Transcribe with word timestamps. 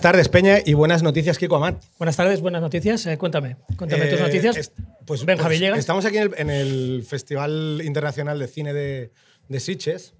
Buenas 0.00 0.12
tardes, 0.14 0.28
Peña, 0.30 0.56
y 0.64 0.72
buenas 0.72 1.02
noticias, 1.02 1.36
Kiko 1.36 1.56
Amat. 1.56 1.84
Buenas 1.98 2.16
tardes, 2.16 2.40
buenas 2.40 2.62
noticias. 2.62 3.04
Eh, 3.04 3.18
cuéntame, 3.18 3.56
cuéntame 3.76 4.06
tus 4.06 4.18
Eh, 4.18 4.22
noticias. 4.22 4.56
est- 4.56 4.72
pues, 5.04 5.26
Benja 5.26 5.44
pues, 5.44 5.58
Villegas. 5.58 5.78
Estamos 5.78 6.06
aquí 6.06 6.16
en 6.16 6.22
el, 6.22 6.34
en 6.38 6.48
el 6.48 7.04
Festival 7.06 7.82
Internacional 7.84 8.38
de 8.38 8.48
Cine 8.48 8.72
de, 8.72 9.10
de 9.50 9.60
Sitges, 9.60 10.14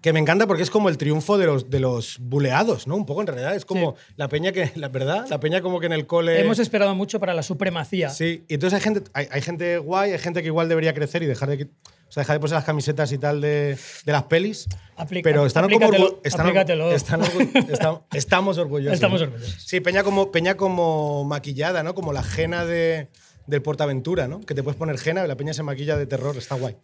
que 0.00 0.14
me 0.14 0.20
encanta 0.20 0.46
porque 0.46 0.62
es 0.62 0.70
como 0.70 0.88
el 0.88 0.96
triunfo 0.96 1.36
de 1.36 1.44
los, 1.44 1.68
de 1.68 1.80
los 1.80 2.16
buleados, 2.18 2.86
¿no? 2.86 2.96
Un 2.96 3.04
poco 3.04 3.20
en 3.20 3.26
realidad. 3.26 3.54
Es 3.54 3.66
como 3.66 3.94
la 4.16 4.28
peña 4.30 4.52
que, 4.52 4.72
la 4.76 4.88
verdad, 4.88 5.26
la 5.28 5.38
peña 5.38 5.60
como 5.60 5.80
que 5.80 5.86
en 5.86 5.92
el 5.92 6.06
cole. 6.06 6.40
Hemos 6.40 6.58
esperado 6.58 6.94
mucho 6.94 7.20
para 7.20 7.34
la 7.34 7.42
supremacía. 7.42 8.08
Sí, 8.08 8.46
y 8.48 8.54
entonces 8.54 8.78
hay 8.78 8.82
gente, 8.82 9.10
hay, 9.12 9.28
hay 9.30 9.42
gente 9.42 9.76
guay, 9.76 10.12
hay 10.12 10.18
gente 10.18 10.40
que 10.40 10.46
igual 10.46 10.66
debería 10.70 10.94
crecer 10.94 11.22
y 11.22 11.26
dejar 11.26 11.50
de, 11.50 11.68
o 12.08 12.12
sea, 12.12 12.22
dejar 12.22 12.36
de 12.36 12.40
ponerse 12.40 12.54
las 12.54 12.64
camisetas 12.64 13.12
y 13.12 13.18
tal 13.18 13.40
de, 13.40 13.76
de 14.04 14.12
las 14.12 14.24
pelis. 14.24 14.66
Aplica- 14.96 15.22
pero 15.28 15.46
están 15.46 15.64
como 15.78 15.86
están, 16.24 16.46
están 17.70 17.98
estamos 18.14 18.58
orgullosos. 18.58 18.94
Estamos 18.94 19.20
orgullosos. 19.22 19.56
Sí, 19.64 19.80
Peña 19.80 20.02
como, 20.02 20.32
Peña 20.32 20.56
como 20.56 21.24
maquillada, 21.24 21.82
¿no? 21.82 21.94
Como 21.94 22.12
la 22.12 22.22
jena 22.22 22.64
de, 22.64 23.08
del 23.46 23.62
Portaventura, 23.62 24.26
¿no? 24.26 24.40
Que 24.40 24.54
te 24.54 24.62
puedes 24.62 24.78
poner 24.78 24.98
jena 24.98 25.24
y 25.24 25.28
la 25.28 25.36
peña 25.36 25.52
se 25.52 25.62
maquilla 25.62 25.96
de 25.96 26.06
terror. 26.06 26.36
Está 26.36 26.54
guay. 26.56 26.76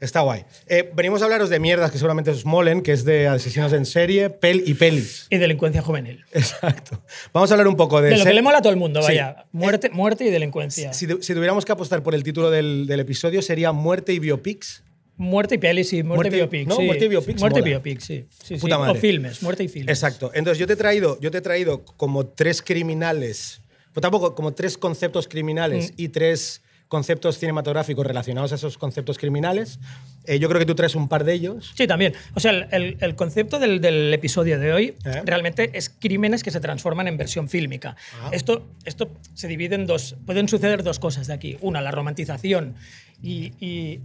Está 0.00 0.20
guay. 0.20 0.44
Eh, 0.66 0.90
venimos 0.94 1.22
a 1.22 1.24
hablaros 1.24 1.48
de 1.48 1.58
mierdas 1.60 1.90
que 1.90 1.96
seguramente 1.98 2.30
os 2.30 2.44
molen, 2.44 2.82
que 2.82 2.92
es 2.92 3.04
de 3.04 3.26
asesinos 3.28 3.72
en 3.72 3.86
serie, 3.86 4.28
pel 4.28 4.62
y 4.66 4.74
pelis. 4.74 5.26
Y 5.30 5.38
delincuencia 5.38 5.80
juvenil. 5.82 6.24
Exacto. 6.32 7.02
Vamos 7.32 7.50
a 7.50 7.54
hablar 7.54 7.68
un 7.68 7.76
poco 7.76 8.02
de... 8.02 8.10
De 8.10 8.18
lo 8.18 8.24
que 8.24 8.34
le 8.34 8.42
mola 8.42 8.58
a 8.58 8.62
todo 8.62 8.72
el 8.72 8.78
mundo, 8.78 9.00
Sí. 9.00 9.08
vaya. 9.08 9.46
Muerte, 9.52 9.88
muerte 9.90 10.24
y 10.26 10.30
delincuencia. 10.30 10.92
Si, 10.92 11.06
tu- 11.06 11.22
si 11.22 11.32
tuviéramos 11.32 11.64
que 11.64 11.72
apostar 11.72 12.02
por 12.02 12.14
el 12.14 12.22
título 12.22 12.50
del, 12.50 12.86
del 12.86 13.00
episodio, 13.00 13.40
sería 13.40 13.72
Muerte 13.72 14.12
y 14.12 14.18
Biopics. 14.18 14.82
Muerte 15.16 15.54
y 15.54 15.58
pelis, 15.58 15.88
sí. 15.88 16.02
Muerte, 16.02 16.16
Muerte- 16.30 16.36
y 16.36 16.40
biopics. 16.40 16.66
no, 16.68 16.76
sí. 16.76 16.82
muerte 16.82 17.04
y 17.04 17.08
biopics 17.08 17.40
Muerte 17.40 17.58
y 17.60 17.62
biopics, 17.62 18.04
sí. 18.04 18.26
sí. 18.44 18.56
Puta 18.56 18.78
madre. 18.78 18.98
O 18.98 19.00
filmes, 19.00 19.42
muerte 19.44 19.62
y 19.62 19.68
filmes. 19.68 19.96
Exacto. 19.96 20.32
Entonces 20.34 20.58
yo 20.58 20.66
te 20.66 20.72
he 20.72 20.76
traído, 20.76 21.18
yo 21.20 21.30
te 21.30 21.38
he 21.38 21.40
traído 21.40 21.84
como 21.84 22.26
tres 22.26 22.60
criminales, 22.62 23.60
pues 23.92 24.02
tampoco, 24.02 24.34
como 24.34 24.52
tres 24.54 24.76
conceptos 24.76 25.28
criminales 25.28 25.92
Mm. 25.92 25.94
y 25.98 26.08
tres 26.08 26.62
conceptos 26.94 27.38
cinematográficos 27.38 28.06
relacionados 28.06 28.52
a 28.52 28.54
esos 28.54 28.78
conceptos 28.78 29.18
criminales. 29.18 29.80
Eh, 30.26 30.38
yo 30.38 30.48
creo 30.48 30.60
que 30.60 30.66
tú 30.66 30.74
traes 30.76 30.94
un 30.94 31.08
par 31.08 31.24
de 31.24 31.32
ellos. 31.34 31.72
Sí, 31.74 31.86
también. 31.86 32.14
O 32.34 32.40
sea, 32.40 32.52
el, 32.52 32.66
el- 32.70 32.96
el 33.00 33.14
concepto 33.16 33.58
del, 33.58 33.80
del 33.80 34.14
episodio 34.14 34.58
de 34.60 34.72
hoy 34.72 34.94
¿Eh? 35.04 35.22
realmente 35.24 35.70
es 35.74 35.88
crímenes 35.90 36.42
que 36.44 36.50
se 36.52 36.60
transforman 36.60 37.08
en 37.08 37.16
versión 37.16 37.48
fílmica. 37.48 37.96
Ah. 38.22 38.30
Esto, 38.32 38.64
esto 38.84 39.10
se 39.34 39.48
divide 39.48 39.74
en 39.74 39.86
dos. 39.86 40.14
Pueden 40.24 40.48
suceder 40.48 40.82
dos 40.84 40.98
cosas 40.98 41.26
de 41.26 41.34
aquí. 41.34 41.56
Una, 41.60 41.80
la 41.80 41.90
romantización 41.90 42.74
y, 43.22 43.52
y 43.60 44.00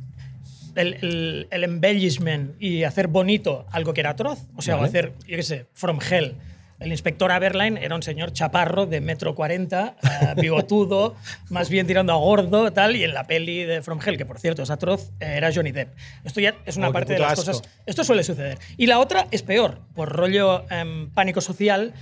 el, 0.75 0.93
el- 1.01 1.47
el 1.51 1.63
embellishment 1.63 2.61
y 2.61 2.83
hacer 2.85 3.07
bonito 3.07 3.65
algo 3.71 3.93
que 3.93 4.01
era 4.01 4.11
atroz. 4.11 4.39
O 4.55 4.61
sea, 4.61 4.75
o 4.75 4.77
Vale. 4.79 4.89
hacer, 4.89 5.13
yo 5.27 5.35
qué 5.37 5.43
sé, 5.43 5.65
From 5.73 5.99
Hell. 6.01 6.35
El 6.79 6.91
inspector 6.91 7.29
Aberline 7.31 7.83
era 7.83 7.93
un 7.95 8.03
señor 8.03 8.31
chaparro 8.31 8.85
de 8.85 9.01
metro 9.01 9.35
40, 9.35 9.95
eh, 10.01 10.33
bigotudo, 10.41 11.15
más 11.49 11.69
bien 11.69 11.85
tirando 11.87 12.13
a 12.13 12.15
gordo, 12.15 12.71
tal, 12.71 12.95
y 12.95 13.03
en 13.03 13.13
la 13.13 13.25
peli 13.25 13.63
de 13.65 13.81
From 13.81 13.99
Hell, 14.05 14.17
que 14.17 14.25
por 14.25 14.39
cierto 14.39 14.63
es 14.63 14.69
atroz, 14.69 15.11
eh, 15.19 15.33
era 15.35 15.51
Johnny 15.53 15.71
Depp. 15.71 15.93
Esto 16.23 16.39
ya 16.39 16.55
es 16.65 16.77
una 16.77 16.89
Oh, 16.89 16.93
parte 16.93 17.13
de 17.13 17.19
las 17.19 17.33
asco. 17.33 17.45
cosas 17.51 17.69
esto 17.85 18.03
suele 18.03 18.23
suceder. 18.23 18.57
Y 18.77 18.87
la 18.87 18.99
otra 18.99 19.27
es 19.31 19.41
peor, 19.43 19.81
por 19.93 20.09
rollo 20.09 20.65
em, 20.71 21.09
pánico 21.11 21.41
social, 21.41 21.93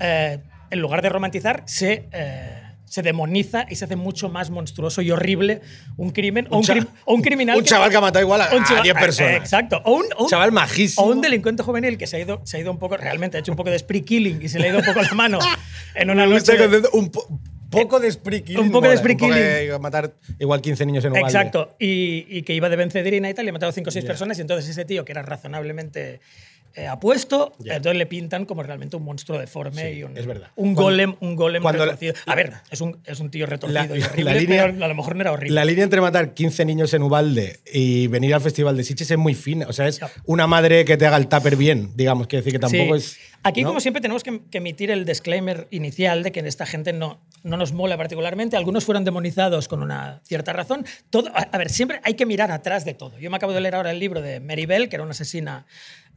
eh, 0.00 0.38
en 0.70 0.80
lugar 0.80 1.02
de 1.02 1.10
romantizar, 1.10 1.62
se, 1.66 2.08
eh, 2.12 2.62
se 2.92 3.00
demoniza 3.00 3.64
y 3.70 3.76
se 3.76 3.86
hace 3.86 3.96
mucho 3.96 4.28
más 4.28 4.50
monstruoso 4.50 5.00
y 5.00 5.10
horrible 5.10 5.62
un 5.96 6.10
crimen 6.10 6.46
o 6.50 6.58
un, 6.58 6.62
crim- 6.62 6.86
o 7.06 7.14
un 7.14 7.22
criminal. 7.22 7.56
un 7.56 7.64
chaval 7.64 7.88
que 7.90 7.96
ha 7.96 8.00
matado 8.02 8.22
igual 8.22 8.42
a- 8.42 8.54
un 8.54 8.62
a 8.62 8.66
chaval- 8.66 8.82
10 8.82 8.94
personas. 8.96 9.32
eh, 9.32 9.36
Exacto. 9.36 9.80
O 9.86 9.92
un, 9.96 10.04
o 10.16 10.24
un- 10.24 10.28
Chaval 10.28 10.52
majísimo. 10.52 11.06
O 11.06 11.10
un 11.10 11.22
delincuente 11.22 11.62
juvenil 11.62 11.96
que 11.96 12.06
se 12.06 12.18
ha 12.18 12.20
ido, 12.20 12.42
se 12.44 12.58
ha 12.58 12.60
ido 12.60 12.70
un 12.70 12.78
poco, 12.78 12.98
realmente 12.98 13.38
ha 13.38 13.40
hecho 13.40 13.50
un 13.50 13.56
poco 13.56 13.70
de 13.70 13.78
spree 13.78 14.02
killing 14.02 14.42
y 14.42 14.48
se 14.50 14.58
le 14.58 14.66
ha 14.66 14.68
ido 14.68 14.78
un 14.80 14.84
poco 14.84 15.00
la 15.00 15.14
mano 15.14 15.38
en 15.94 16.10
una 16.10 16.26
noche. 16.26 16.52
un 16.92 17.10
po- 17.10 17.26
poco 17.70 17.98
de 17.98 18.12
spree 18.12 18.42
killing 18.42 18.60
Un 18.60 18.70
poco 18.70 18.82
de 18.88 18.96
mola, 18.96 19.00
spree 19.00 19.14
un 19.14 19.18
poco 19.20 19.32
killing. 19.32 19.70
de 19.70 19.78
matar 19.78 20.12
igual 20.38 20.60
15 20.60 20.84
niños 20.84 21.02
en 21.06 21.12
Uvalde. 21.12 21.28
Exacto, 21.28 21.74
y, 21.80 22.26
y 22.28 22.42
que 22.42 22.52
iba 22.52 22.68
de 22.68 22.76
Vencedrina 22.76 23.30
y 23.30 23.32
tal, 23.32 23.46
y 23.46 23.48
ha 23.48 23.52
matado 23.54 23.72
5 23.72 23.88
o 23.88 23.90
6 23.90 24.04
personas, 24.04 24.36
y 24.36 24.42
entonces 24.42 24.68
ese 24.68 24.84
tío, 24.84 25.06
que 25.06 25.12
era 25.12 25.22
razonablemente 25.22 26.20
eh, 26.74 26.86
apuesto, 26.86 27.52
entonces 27.64 27.96
le 27.96 28.06
pintan 28.06 28.44
como 28.46 28.62
realmente 28.62 28.96
un 28.96 29.04
monstruo 29.04 29.38
deforme 29.38 29.82
Sí, 29.92 29.98
y 29.98 30.02
un, 30.04 30.16
es 30.16 30.26
verdad. 30.26 30.48
un 30.56 30.74
golem, 30.74 31.14
un 31.20 31.36
golem 31.36 31.62
cuando 31.62 31.80
la- 31.86 31.92
retorcido. 31.92 32.14
A 32.26 32.34
ver, 32.34 32.52
es 32.70 32.80
un, 32.80 32.98
es 33.04 33.20
un 33.20 33.30
tío 33.30 33.46
retorcido 33.46 33.80
La- 33.82 33.96
y 33.96 34.00
la 34.00 34.06
horrible, 34.08 34.40
línea- 34.40 34.66
pero 34.72 34.84
a 34.84 34.88
lo 34.88 34.94
mejor 34.94 35.14
no 35.16 35.20
era 35.22 35.32
horrible. 35.32 35.54
La 35.54 35.64
línea 35.64 35.84
entre 35.84 36.00
matar 36.00 36.34
15 36.34 36.64
niños 36.64 36.92
en 36.94 37.02
Ubalde 37.02 37.60
y 37.72 38.06
venir 38.06 38.34
al 38.34 38.40
Festival 38.40 38.76
de 38.76 38.84
Sitges 38.84 39.10
es 39.10 39.18
muy 39.18 39.34
fina. 39.34 39.66
O 39.68 39.72
sea, 39.72 39.88
es 39.88 40.00
una 40.24 40.46
madre 40.46 40.84
que 40.84 40.96
te 40.96 41.06
haga 41.06 41.16
el 41.16 41.28
tupper 41.28 41.56
bien, 41.56 41.90
digamos. 41.94 42.26
Quiere 42.26 42.42
decir 42.44 42.52
que 42.52 42.58
tampoco 42.58 42.98
Sí. 42.98 43.04
es. 43.06 43.32
Aquí, 43.44 43.62
¿no? 43.62 43.68
como 43.70 43.80
siempre, 43.80 44.00
tenemos 44.00 44.22
que, 44.22 44.40
que 44.50 44.58
emitir 44.58 44.92
el 44.92 45.04
disclaimer 45.04 45.66
inicial 45.72 46.22
de 46.22 46.30
que 46.30 46.40
esta 46.40 46.64
gente 46.64 46.92
no, 46.92 47.20
no 47.42 47.56
nos 47.56 47.72
mola 47.72 47.96
particularmente. 47.96 48.56
Algunos 48.56 48.84
fueron 48.84 49.04
demonizados 49.04 49.66
con 49.66 49.82
una 49.82 50.20
cierta 50.24 50.52
razón. 50.52 50.86
Todo, 51.10 51.28
a, 51.34 51.40
a 51.50 51.58
ver, 51.58 51.68
siempre 51.68 52.00
hay 52.04 52.14
que 52.14 52.24
mirar 52.24 52.52
atrás 52.52 52.84
de 52.84 52.94
todo. 52.94 53.18
Yo 53.18 53.30
me 53.30 53.36
acabo 53.36 53.52
de 53.52 53.60
leer 53.60 53.74
ahora 53.74 53.90
el 53.90 53.98
libro 53.98 54.22
de 54.22 54.38
Mary 54.38 54.64
Bell, 54.66 54.88
que 54.88 54.94
era 54.94 55.02
una 55.02 55.10
asesina 55.10 55.66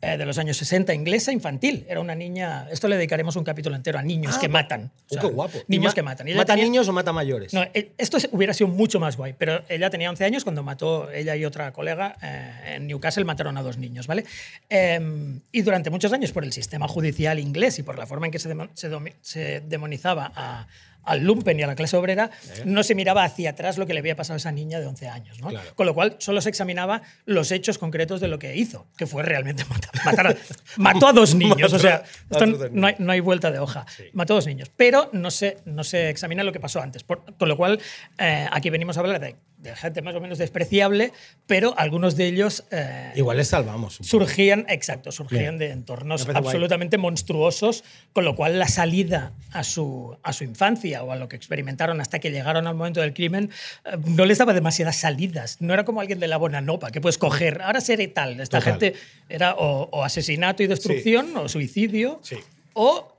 eh, 0.01 0.17
de 0.17 0.25
los 0.25 0.37
años 0.37 0.57
60, 0.57 0.93
inglesa, 0.93 1.31
infantil. 1.31 1.85
Era 1.89 1.99
una 1.99 2.13
niña. 2.15 2.67
Esto 2.69 2.87
le 2.87 2.95
dedicaremos 2.97 3.35
un 3.35 3.43
capítulo 3.43 3.75
entero 3.75 3.97
a 3.97 4.01
niños 4.03 4.35
Ah, 4.37 4.39
que 4.41 4.49
matan. 4.49 4.91
Oh, 4.93 5.03
O 5.09 5.13
sea, 5.13 5.21
qué 5.21 5.27
guapo. 5.27 5.57
Niños 5.67 5.93
que 5.93 6.03
matan. 6.03 6.27
Ella 6.27 6.37
¿Mata 6.37 6.53
tenía- 6.53 6.65
niños 6.69 6.87
o 6.87 6.93
mata 6.93 7.11
mayores? 7.13 7.53
no, 7.53 7.63
eh, 7.73 7.91
esto 7.97 8.17
es- 8.17 8.29
hubiera 8.31 8.53
sido 8.53 8.67
mucho 8.67 8.99
más 8.99 9.17
guay, 9.17 9.33
pero 9.37 9.63
ella 9.69 9.89
tenía 9.89 10.09
11 10.09 10.25
años 10.25 10.43
cuando 10.43 10.61
mató, 10.63 11.09
ella 11.11 11.35
y 11.35 11.45
otra 11.45 11.71
colega 11.73 12.17
eh, 12.21 12.75
en 12.75 12.87
Newcastle 12.87 13.23
mataron 13.25 13.57
a 13.57 13.63
dos 13.63 13.77
niños, 13.77 14.05
¿vale? 14.07 14.25
Eh, 14.69 15.39
y 15.51 15.61
durante 15.61 15.89
muchos 15.89 16.11
años 16.13 16.31
por 16.31 16.43
el 16.43 16.51
sistema 16.53 16.87
judicial 16.87 17.39
inglés 17.39 17.79
y 17.79 17.83
por 17.83 17.97
la 17.97 18.05
forma 18.05 18.27
en 18.27 18.31
que 18.31 18.39
se, 18.39 18.53
se 18.73 18.89
se 19.21 19.61
demonizaba 19.61 20.31
a- 20.35 20.67
al 21.05 21.23
lumpen 21.23 21.59
y 21.59 21.63
a 21.63 21.67
la 21.67 21.75
clase 21.75 21.95
obrera, 21.97 22.31
no 22.65 22.83
se 22.83 22.95
miraba 22.95 23.23
hacia 23.23 23.51
atrás 23.51 23.77
lo 23.77 23.85
que 23.85 23.93
le 23.93 23.99
había 23.99 24.15
pasado 24.15 24.35
a 24.35 24.37
esa 24.37 24.51
niña 24.51 24.79
de 24.79 24.87
11 24.87 25.07
años, 25.07 25.39
¿no? 25.39 25.49
Claro. 25.49 25.75
Con 25.75 25.85
lo 25.85 25.93
cual 25.93 26.15
solo 26.19 26.41
se 26.41 26.49
examinaba 26.49 27.01
los 27.25 27.51
hechos 27.51 27.77
concretos 27.77 28.19
de 28.21 28.27
lo 28.27 28.39
que 28.39 28.55
hizo, 28.55 28.87
que 28.97 29.05
fue 29.07 29.23
realmente 29.23 29.63
matar, 29.65 29.91
matar 30.03 30.27
a, 30.27 30.35
mató 30.77 31.07
a 31.07 31.13
dos 31.13 31.35
niños, 31.35 31.71
o 31.73 31.79
sea, 31.79 32.03
esto 32.29 32.45
no 32.71 32.87
hay, 32.87 32.95
no 32.99 33.11
hay 33.11 33.19
vuelta 33.19 33.51
de 33.51 33.59
hoja. 33.59 33.85
Mató 34.13 34.33
a 34.33 34.35
dos 34.37 34.47
niños, 34.47 34.71
pero 34.75 35.09
no 35.13 35.31
se, 35.31 35.57
no 35.65 35.83
se 35.83 36.09
examina 36.09 36.43
lo 36.43 36.51
que 36.51 36.59
pasó 36.59 36.81
antes. 36.81 37.03
Por- 37.03 37.23
con 37.37 37.47
lo 37.49 37.57
cual, 37.57 37.79
eh, 38.17 38.47
aquí 38.51 38.69
venimos 38.69 38.97
a 38.97 39.01
hablar 39.01 39.19
de, 39.19 39.35
de 39.57 39.75
gente 39.75 40.01
más 40.01 40.13
o 40.15 40.21
menos 40.21 40.37
despreciable, 40.37 41.11
pero 41.47 41.73
algunos 41.77 42.15
de 42.15 42.27
ellos 42.27 42.63
eh, 42.71 43.11
Igual 43.15 43.37
les 43.37 43.47
salvamos. 43.47 43.95
surgían, 44.01 44.65
exacto, 44.69 45.11
surgían 45.11 45.57
Bien. 45.57 45.57
de 45.57 45.71
entornos 45.71 46.25
guay. 46.25 46.37
absolutamente 46.37 46.97
monstruosos, 46.99 47.83
con 48.13 48.25
lo 48.25 48.35
cual 48.35 48.59
la 48.59 48.67
salida 48.67 49.31
a 49.51 49.63
su, 49.63 50.17
a 50.21 50.33
su 50.33 50.43
infancia 50.43 51.01
o 51.03 51.11
a 51.11 51.15
lo 51.15 51.27
que 51.29 51.35
experimentaron 51.35 51.99
hasta 51.99 52.19
que 52.19 52.29
llegaron 52.31 52.67
al 52.67 52.75
momento 52.75 53.01
del 53.01 53.13
crimen 53.13 53.49
eh, 53.85 53.97
no 54.05 54.25
les 54.25 54.37
daba 54.37 54.53
demasiadas 54.53 54.97
salidas. 54.97 55.57
No 55.61 55.73
era 55.73 55.83
como 55.83 55.99
alguien 56.01 56.19
de 56.19 56.27
la 56.27 56.37
Bonanopa 56.37 56.91
que 56.91 57.01
puedes 57.01 57.17
coger, 57.17 57.61
ahora 57.63 57.81
seré 57.81 58.07
tal. 58.07 58.39
Esta 58.39 58.59
Total. 58.59 58.73
gente 58.79 58.93
era 59.29 59.55
o, 59.55 59.89
o 59.91 60.03
asesinato 60.03 60.61
y 60.61 60.67
destrucción 60.67 61.35
o 61.37 61.49
suicidio 61.49 62.19
Sí. 62.21 62.35
o 62.73 63.11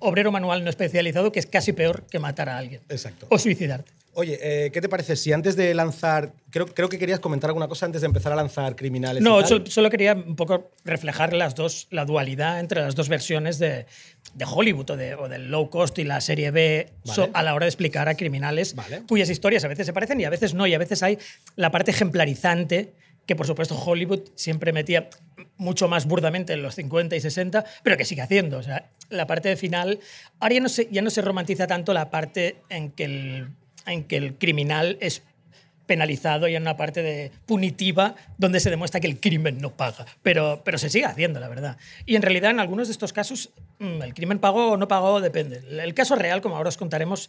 obrero 0.00 0.32
manual 0.32 0.64
no 0.64 0.70
especializado, 0.70 1.30
que 1.30 1.38
es 1.38 1.46
casi 1.46 1.72
peor 1.72 2.04
que 2.10 2.18
matar 2.18 2.48
a 2.48 2.58
alguien. 2.58 2.80
Exacto. 2.88 3.26
O 3.30 3.38
suicidarte. 3.38 3.92
Oye, 4.14 4.38
eh, 4.42 4.70
¿qué 4.72 4.80
te 4.82 4.90
parece 4.90 5.16
si 5.16 5.32
antes 5.32 5.56
de 5.56 5.72
lanzar. 5.72 6.34
Creo, 6.50 6.66
creo 6.66 6.90
que 6.90 6.98
querías 6.98 7.18
comentar 7.18 7.48
alguna 7.48 7.66
cosa 7.66 7.86
antes 7.86 8.02
de 8.02 8.06
empezar 8.06 8.30
a 8.32 8.36
lanzar 8.36 8.76
criminales. 8.76 9.22
y 9.22 9.24
No, 9.24 9.38
tal? 9.38 9.48
sol- 9.48 9.64
solo 9.68 9.88
quería 9.88 10.12
un 10.12 10.36
poco 10.36 10.70
reflejar 10.84 11.32
las 11.32 11.54
dos, 11.54 11.86
la 11.90 12.04
dualidad 12.04 12.60
entre 12.60 12.82
las 12.82 12.94
dos 12.94 13.08
versiones 13.08 13.58
de, 13.58 13.86
de 14.34 14.44
Hollywood 14.44 14.90
o, 14.90 14.96
de- 14.98 15.14
o 15.14 15.28
del 15.30 15.50
low 15.50 15.70
cost 15.70 15.98
y 15.98 16.04
la 16.04 16.20
serie 16.20 16.50
B 16.50 16.90
so- 17.04 17.22
Vale. 17.22 17.32
a 17.34 17.42
la 17.42 17.54
hora 17.54 17.64
de 17.64 17.70
explicar 17.70 18.08
a 18.10 18.14
criminales 18.14 18.74
Vale. 18.74 19.02
cuyas 19.08 19.30
historias 19.30 19.64
a 19.64 19.68
veces 19.68 19.86
se 19.86 19.94
parecen 19.94 20.20
y 20.20 20.24
a 20.24 20.30
veces 20.30 20.52
no. 20.52 20.66
Y 20.66 20.74
a 20.74 20.78
veces 20.78 21.02
hay 21.02 21.16
la 21.56 21.70
parte 21.70 21.90
ejemplarizante 21.92 22.92
que 23.24 23.34
por 23.36 23.46
supuesto 23.46 23.80
Hollywood 23.80 24.28
siempre 24.34 24.72
metía 24.72 25.08
mucho 25.56 25.88
más 25.88 26.06
burdamente 26.06 26.52
en 26.52 26.60
los 26.62 26.74
50 26.74 27.14
y 27.16 27.20
60, 27.20 27.64
pero 27.82 27.96
que 27.96 28.04
sigue 28.04 28.20
haciendo. 28.20 28.58
O 28.58 28.62
sea, 28.62 28.90
la 29.10 29.26
parte 29.26 29.56
final, 29.56 30.00
ahora 30.40 30.54
ya 30.56 30.60
no 30.60 30.68
se, 30.68 30.88
ya 30.90 31.00
no 31.02 31.08
se 31.08 31.22
romantiza 31.22 31.66
tanto 31.66 31.94
la 31.94 32.10
parte 32.10 32.56
en 32.68 32.90
que 32.90 33.04
el, 33.04 33.48
en 33.86 34.04
que 34.04 34.16
el 34.16 34.34
criminal 34.34 34.98
es 35.00 35.22
penalizado 35.86 36.48
y 36.48 36.54
en 36.54 36.62
una 36.62 36.76
parte 36.76 37.02
de 37.02 37.32
punitiva 37.46 38.14
donde 38.38 38.60
se 38.60 38.70
demuestra 38.70 39.00
que 39.00 39.08
el 39.08 39.20
crimen 39.20 39.58
no 39.58 39.76
paga. 39.76 40.06
Pero, 40.22 40.62
pero 40.64 40.78
se 40.78 40.88
sigue 40.88 41.04
haciendo, 41.04 41.40
la 41.40 41.48
verdad. 41.48 41.76
Y 42.06 42.16
en 42.16 42.22
realidad, 42.22 42.50
en 42.50 42.60
algunos 42.60 42.88
de 42.88 42.92
estos 42.92 43.12
casos, 43.12 43.50
mm, 43.78 44.02
el 44.02 44.14
crimen 44.14 44.38
pagó 44.38 44.72
o 44.72 44.76
no 44.76 44.88
pagó 44.88 45.20
depende. 45.20 45.62
El 45.82 45.94
caso 45.94 46.16
real, 46.16 46.40
como 46.40 46.56
ahora 46.56 46.68
os 46.68 46.76
contaremos, 46.76 47.28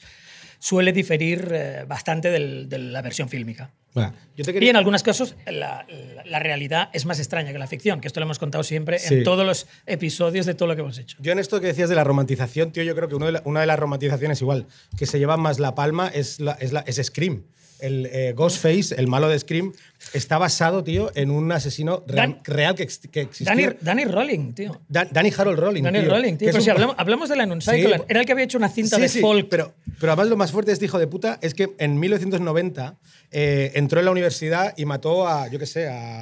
suele 0.63 0.93
diferir 0.93 1.49
eh, 1.51 1.83
bastante 1.85 2.29
del- 2.31 2.69
de 2.69 2.77
la 2.77 3.01
versión 3.01 3.27
fílmica. 3.27 3.69
Va, 3.97 4.13
yo 4.37 4.45
te 4.45 4.51
Y 4.51 4.53
quería- 4.53 4.69
en 4.69 4.77
algunos 4.77 5.03
casos 5.03 5.35
la, 5.45 5.85
la- 5.89 6.23
la 6.25 6.39
realidad 6.39 6.89
es 6.93 7.05
más 7.05 7.19
extraña 7.19 7.51
que 7.51 7.59
la 7.59 7.67
ficción, 7.67 7.99
que 7.99 8.07
esto 8.07 8.21
lo 8.21 8.25
hemos 8.27 8.39
contado 8.39 8.63
siempre 8.63 8.97
Sí. 8.97 9.15
en 9.15 9.23
todos 9.25 9.45
los 9.45 9.67
episodios 9.85 10.45
de 10.45 10.53
todo 10.53 10.67
lo 10.69 10.75
que 10.75 10.81
hemos 10.81 10.97
hecho. 10.99 11.17
Yo 11.19 11.33
en 11.33 11.39
esto 11.39 11.59
que 11.59 11.67
decías 11.67 11.89
de 11.89 11.95
la 11.95 12.05
romantización, 12.05 12.71
tío, 12.71 12.81
yo 12.83 12.95
creo 12.95 13.09
que 13.09 13.15
uno 13.15 13.25
de 13.25 13.33
la- 13.33 13.41
una 13.43 13.59
de 13.59 13.65
las 13.67 13.77
romantizaciones 13.77 14.39
igual 14.41 14.65
que 14.97 15.05
se 15.05 15.19
lleva 15.19 15.35
más 15.35 15.59
la 15.59 15.75
palma 15.75 16.07
es, 16.07 16.39
es, 16.59 16.71
es 16.85 17.07
Scream. 17.07 17.43
El 17.85 18.05
eh, 18.11 18.33
Ghostface, 18.35 18.95
el 18.97 19.07
malo 19.07 19.27
de 19.29 19.37
Scream, 19.37 19.73
está 20.13 20.37
basado, 20.37 20.83
tío, 20.83 21.11
en 21.15 21.29
un 21.31 21.51
asesino 21.51 22.03
real, 22.07 22.31
Dan- 22.33 22.39
real 22.45 22.75
que, 22.75 22.87
que 23.11 23.21
existió. 23.21 23.45
Danny, 23.55 23.75
Danny 23.81 24.05
Rolling, 24.05 24.53
tío. 24.53 24.81
Da- 24.87 25.05
Danny 25.05 25.31
Harold 25.37 25.59
Rolling. 25.59 25.83
Danny 25.83 25.99
tío, 26.01 26.09
Rolling, 26.09 26.33
tío. 26.37 26.47
Pero 26.47 26.57
un- 26.59 26.63
si 26.63 26.69
hablamos, 26.69 26.95
hablamos 26.97 27.29
de 27.29 27.35
la 27.35 27.43
Sí. 27.61 27.71
era 28.07 28.19
el 28.21 28.25
que 28.25 28.31
había 28.31 28.45
hecho 28.45 28.57
una 28.57 28.69
cinta 28.69 28.95
Sí, 28.95 29.01
de 29.01 29.09
sí, 29.09 29.19
folk. 29.21 29.47
Pero, 29.49 29.73
pero 29.99 30.11
además 30.13 30.29
lo 30.29 30.37
más 30.37 30.51
fuerte 30.51 30.71
de 30.71 30.73
este 30.73 30.85
hijo 30.85 30.97
de 30.97 31.07
puta 31.07 31.39
es 31.41 31.53
que 31.53 31.73
en 31.77 31.99
1990 31.99 32.95
eh, 33.31 33.71
entró 33.75 33.99
en 33.99 34.05
la 34.05 34.11
universidad 34.11 34.73
y 34.77 34.85
mató 34.85 35.27
a, 35.27 35.47
yo 35.49 35.59
qué 35.59 35.65
sé, 35.65 35.87
a, 35.89 36.19
a- 36.19 36.21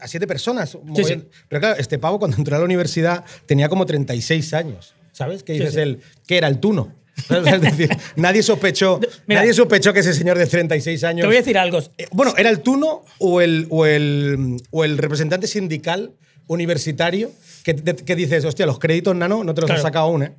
a 0.00 0.08
siete 0.08 0.26
personas. 0.26 0.76
Pero 1.48 1.60
claro, 1.60 1.76
este 1.78 1.98
pavo 1.98 2.18
cuando 2.18 2.36
entró 2.36 2.56
a 2.56 2.58
la 2.58 2.64
universidad 2.64 3.24
tenía 3.46 3.68
como 3.68 3.86
36 3.86 4.52
años. 4.54 4.94
¿Sabes? 5.12 5.42
Que 5.42 5.52
dices 5.52 5.76
él, 5.76 6.00
que 6.26 6.38
era 6.38 6.48
el 6.48 6.58
tuno. 6.58 6.94
Es 7.28 7.60
decir, 7.60 7.90
nadie 8.16 8.42
sospechó, 8.42 8.98
Mira. 9.26 9.40
nadie 9.42 9.52
sospechó 9.54 9.92
que 9.92 10.00
ese 10.00 10.14
señor 10.14 10.38
de 10.38 10.46
36 10.46 11.04
años. 11.04 11.20
Te 11.22 11.26
voy 11.26 11.36
a 11.36 11.40
decir 11.40 11.58
algo. 11.58 11.80
Eh, 11.98 12.06
Bueno, 12.10 12.32
¿era 12.36 12.48
el 12.50 12.60
tuno 12.60 13.04
o 13.18 13.40
el, 13.40 13.66
o 13.70 13.84
el, 13.86 14.56
o 14.70 14.84
el 14.84 14.98
representante 14.98 15.46
sindical 15.46 16.12
universitario 16.46 17.30
que, 17.64 17.74
que 17.76 18.16
dices, 18.16 18.44
hostia, 18.44 18.66
los 18.66 18.78
créditos 18.78 19.14
nano 19.14 19.44
no 19.44 19.54
te 19.54 19.60
los 19.60 19.68
Claro. 19.68 19.78
has 19.78 19.82
sacado 19.82 20.06
aún, 20.06 20.22
¿eh? 20.24 20.32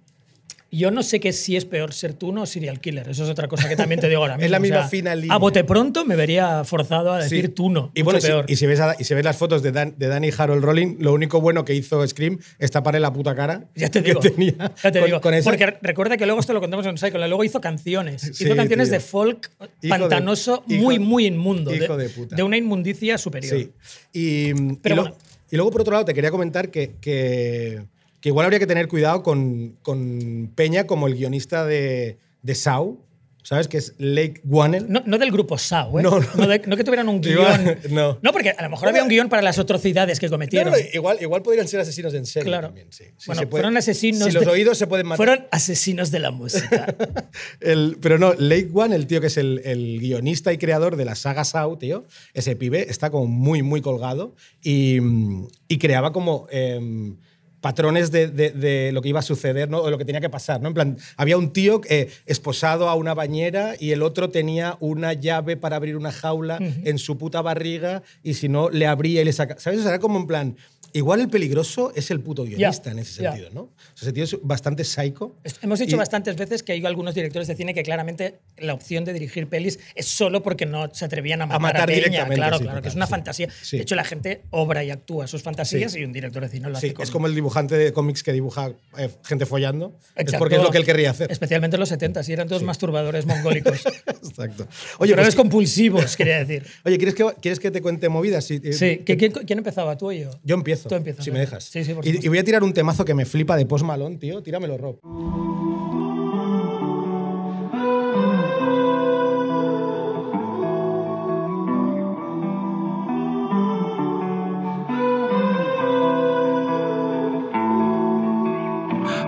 Yo 0.76 0.90
no 0.92 1.04
sé 1.04 1.20
que 1.20 1.34
si 1.34 1.56
es 1.56 1.66
peor 1.66 1.94
ser 1.94 2.14
tú 2.14 2.38
o 2.38 2.46
serial 2.46 2.80
killer. 2.80 3.08
Eso 3.10 3.24
es 3.24 3.30
otra 3.30 3.48
cosa 3.48 3.70
que 3.70 3.76
también 3.76 4.02
te 4.02 4.10
digo 4.10 4.22
ahora 4.22 4.34
Es 4.40 4.40
mismo. 4.42 4.52
la 4.52 4.58
O 4.58 4.62
misma 4.62 4.78
sea, 4.80 4.88
fina 4.88 5.16
línea. 5.16 5.36
A 5.36 5.38
bote 5.38 5.64
pronto 5.64 6.04
me 6.04 6.16
vería 6.16 6.64
forzado 6.64 7.12
a 7.14 7.22
decir 7.24 7.46
Sí. 7.46 7.52
tú 7.52 7.70
no. 7.70 7.92
Y 7.94 8.02
bueno, 8.02 8.18
mucho 8.18 8.26
si, 8.28 8.32
peor. 8.34 8.46
y 8.48 8.56
si 8.56 8.66
ves, 8.66 8.80
a- 8.80 8.96
y 8.98 9.04
si 9.04 9.14
ves 9.14 9.24
las 9.24 9.38
fotos 9.38 9.62
de, 9.62 9.72
Dan- 9.72 9.94
de 9.98 10.08
Danny 10.08 10.32
Harold 10.36 10.64
Rolling, 10.64 10.96
lo 11.00 11.14
único 11.14 11.40
bueno 11.42 11.64
que 11.64 11.76
hizo 11.76 12.06
Scream 12.08 12.40
es 12.60 12.72
taparle 12.72 13.00
la 13.00 13.14
puta 13.14 13.36
cara. 13.36 13.66
ya 13.76 13.90
te 13.90 14.02
que 14.02 14.10
digo. 14.10 14.20
tenía 14.22 14.54
ya 14.82 14.92
te 14.92 15.00
con- 15.00 15.06
digo. 15.06 15.22
con 15.22 15.34
Porque 15.44 15.78
recuerda 15.82 16.18
que 16.18 16.26
luego 16.26 16.40
esto 16.42 16.54
lo 16.54 16.60
contamos 16.62 16.86
en 16.88 16.98
Psycho. 16.98 17.18
Luego 17.20 17.44
hizo 17.44 17.62
canciones. 17.62 18.22
Sí, 18.34 18.46
hizo 18.46 18.56
canciones 18.56 18.90
tío. 18.90 18.94
de 18.94 19.00
folk 19.00 19.52
Hijo 19.60 19.70
de- 19.82 19.90
pantanoso 19.90 20.64
hijo- 20.68 20.82
muy, 20.84 20.98
muy 21.00 21.26
inmundo. 21.28 21.74
hijo 21.74 21.98
de 21.98 22.10
puta. 22.10 22.44
una 22.44 22.58
inmundicia 22.58 23.18
superior. 23.18 23.58
Sí. 23.58 23.72
Y, 24.12 24.54
Pero 24.82 24.96
y, 24.96 24.96
lo- 24.96 25.02
bueno. 25.04 25.18
y 25.52 25.56
luego, 25.56 25.72
por 25.72 25.82
otro 25.82 25.92
lado, 25.94 26.06
te 26.06 26.14
quería 26.16 26.32
comentar 26.32 26.72
que, 26.72 26.96
que, 27.00 27.84
que 28.24 28.30
igual 28.30 28.46
habría 28.46 28.60
que 28.60 28.68
tener 28.68 28.88
cuidado 28.88 29.22
con, 29.22 29.76
con 29.82 30.50
Peña 30.56 30.88
como 30.88 31.08
el 31.08 31.16
guionista 31.16 31.66
de, 31.66 32.20
de 32.42 32.56
Saw, 32.56 32.98
¿sabes? 33.44 33.68
Que 33.68 33.76
es 33.78 33.96
Lake 33.98 34.40
Wannell. 34.46 34.86
No, 34.88 35.04
no 35.06 35.18
del 35.18 35.30
grupo 35.30 35.58
SAO, 35.58 36.00
¿eh? 36.00 36.04
No, 36.04 36.22
no. 36.22 36.48
de- 36.48 36.62
no 36.66 36.78
que 36.78 36.86
tuvieran 36.86 37.10
un 37.10 37.20
guion. 37.20 37.80
no. 37.90 38.18
porque 38.32 38.52
a 38.52 38.64
lo 38.64 38.70
mejor 38.70 38.88
había 38.88 39.04
un 39.04 39.10
guion 39.10 39.28
para 39.28 39.42
las 39.42 39.60
atrocidades 39.60 40.22
que 40.22 40.28
No, 40.28 40.32
cometieron. 40.32 40.72
no, 40.72 40.80
igual, 40.94 41.18
igual 41.20 41.42
podrían 41.42 41.68
ser 41.68 41.82
asesinos 41.82 42.14
en 42.14 42.26
serie 42.26 42.46
Claro. 42.48 42.68
también, 42.68 42.88
sí. 42.94 43.04
Sí, 43.18 43.26
bueno, 43.28 43.42
se 43.42 43.48
fueron 43.48 43.76
asesinos. 43.76 44.24
Si 44.24 44.32
los 44.32 44.46
de- 44.46 44.52
oídos 44.52 44.78
se 44.78 44.88
pueden 44.88 45.06
matar. 45.06 45.18
Fueron 45.18 45.46
asesinos 45.52 46.10
de 46.10 46.20
la 46.20 46.32
música. 46.32 46.96
El- 47.60 47.98
pero 48.02 48.18
no, 48.18 48.34
Lake 48.36 48.70
One, 48.74 48.96
el 48.96 49.06
tío 49.06 49.20
que 49.20 49.28
es 49.28 49.36
el, 49.36 49.60
el 49.66 50.00
guionista 50.00 50.54
y 50.54 50.58
creador 50.58 50.96
de 50.96 51.04
la 51.04 51.16
saga 51.16 51.44
Saw, 51.44 51.76
tío, 51.76 52.06
ese 52.34 52.56
pibe 52.56 52.90
está 52.90 53.10
como 53.10 53.28
muy, 53.28 53.64
muy 53.64 53.82
colgado 53.82 54.34
y, 54.62 55.00
y 55.68 55.78
creaba 55.78 56.14
como 56.14 56.48
em, 56.50 57.18
patrones 57.64 58.12
de, 58.12 58.28
de- 58.28 58.52
de 58.52 58.92
lo 58.92 59.02
que 59.02 59.08
iba 59.10 59.20
a 59.20 59.24
suceder, 59.24 59.70
¿no? 59.70 59.80
O 59.80 59.90
lo 59.90 59.98
que 59.98 60.04
tenía 60.06 60.20
que 60.22 60.30
pasar, 60.30 60.62
¿no? 60.62 60.68
En 60.68 60.74
plan, 60.74 60.98
había 61.18 61.38
un 61.38 61.54
tío 61.54 61.80
eh, 61.90 62.10
esposado 62.26 62.90
a 62.90 62.96
una 62.96 63.14
bañera 63.14 63.74
y 63.80 63.92
el 63.92 64.04
otro 64.04 64.30
tenía 64.30 64.76
una 64.82 65.14
llave 65.14 65.56
para 65.56 65.78
abrir 65.78 65.96
una 65.96 66.12
jaula 66.12 66.60
en 66.60 66.98
su 66.98 67.18
puta 67.18 67.42
barriga 67.42 68.04
y 68.22 68.34
si 68.34 68.50
no, 68.50 68.70
le 68.70 68.86
abría 68.86 69.22
y 69.22 69.26
le 69.26 69.32
sacaba. 69.34 69.60
¿Sabes? 69.62 69.80
O 69.80 69.82
sea, 69.84 69.92
era 69.92 70.00
como 70.00 70.20
en 70.20 70.28
plan, 70.28 70.58
igual 70.94 71.20
el 71.22 71.30
peligroso 71.30 71.92
es 71.96 72.10
el 72.12 72.20
puto 72.22 72.44
guionista 72.44 72.92
en 72.92 73.00
ese 73.00 73.22
sentido, 73.24 73.50
¿no? 73.52 73.62
O 73.62 73.70
sea, 73.96 74.08
ese 74.08 74.14
tío 74.14 74.24
es 74.24 74.38
bastante 74.42 74.84
psycho. 74.84 75.36
Hemos 75.62 75.80
dicho 75.80 75.96
Y- 75.96 76.00
bastantes 76.00 76.36
veces 76.36 76.64
que 76.64 76.74
hay 76.74 76.86
algunos 76.86 77.16
directores 77.16 77.48
de 77.48 77.56
cine 77.56 77.74
que 77.74 77.84
claramente 77.84 78.40
la 78.58 78.74
opción 78.74 79.04
de 79.06 79.14
dirigir 79.14 79.48
pelis 79.48 79.80
es 79.96 80.06
solo 80.08 80.44
porque 80.44 80.66
no 80.66 80.94
se 80.94 81.06
atrevían 81.06 81.42
a 81.42 81.46
matar 81.48 81.56
a, 81.58 81.60
matar 81.60 81.86
Peña. 81.88 81.96
directamente, 81.96 82.36
Claro, 82.36 82.58
sí, 82.58 82.64
claro, 82.64 82.82
que 82.82 82.88
es 82.90 82.96
una 82.96 83.06
sí. 83.08 83.10
fantasía. 83.12 83.48
Sí. 83.62 83.78
De 83.78 83.84
hecho, 83.84 83.96
la 83.96 84.04
gente 84.04 84.44
obra 84.52 84.84
y 84.84 84.92
actúa 84.92 85.28
sus 85.28 85.42
fantasías 85.44 85.96
y 85.96 86.04
un 86.04 86.14
director 86.14 86.42
de 86.44 86.50
cine 86.50 86.70
lo 86.70 86.78
hace 86.78 86.90
Sí, 86.90 86.94
con- 86.94 87.04
es 87.04 87.12
como 87.12 87.28
el 87.28 87.36
dibujante 87.36 87.76
de 87.76 87.92
cómics 87.94 88.22
que 88.24 88.32
dibuja 88.34 88.72
eh, 88.98 89.10
gente 89.24 89.46
follando. 89.46 89.98
Es 90.16 90.22
Exacto. 90.24 90.40
porque 90.40 90.56
es 90.56 90.62
lo 90.64 90.70
que 90.72 90.78
él 90.78 90.86
querría 90.86 91.10
hacer. 91.12 91.32
Especialmente 91.32 91.76
en 91.76 91.80
los 91.80 91.90
70, 91.90 92.22
y 92.28 92.32
eran 92.34 92.48
todos 92.48 92.64
masturbadores 92.64 93.26
mongólicos. 93.26 93.84
Exacto. 94.08 94.68
Oye, 95.00 95.12
Pero 95.14 95.24
pues- 95.24 95.30
es 95.30 95.36
compulsivos, 95.36 96.16
quería 96.16 96.40
decir. 96.44 96.66
oye 96.86 96.98
¿quieres, 96.98 97.16
que, 97.16 97.26
¿quieres 97.42 97.60
que 97.60 97.72
te 97.72 97.82
cuente 97.82 98.10
movidas? 98.10 98.46
Sí. 98.46 98.60
eh, 98.64 99.04
¿qui- 99.06 99.18
¿quién, 99.18 99.32
quién 99.32 99.58
empezaba, 99.60 99.98
tú 99.98 100.08
o 100.10 100.12
yo? 100.12 100.30
Yo 100.44 100.56
empiezo. 100.56 100.83
Tú 100.90 100.96
empiezas, 100.96 101.26
si 101.26 101.32
me 101.32 101.40
dejas. 101.40 101.64
Sí, 101.66 101.84
sí, 101.84 101.94
por 101.94 102.06
y, 102.06 102.20
y 102.22 102.28
voy 102.28 102.38
a 102.38 102.44
tirar 102.44 102.64
un 102.64 102.74
temazo 102.74 103.06
que 103.06 103.14
me 103.14 103.26
flipa 103.26 103.56
de 103.58 103.66
Post 103.66 103.86
Malone, 103.86 104.18
tío. 104.18 104.42
Tíramelo, 104.42 104.78
Rob. 104.78 105.00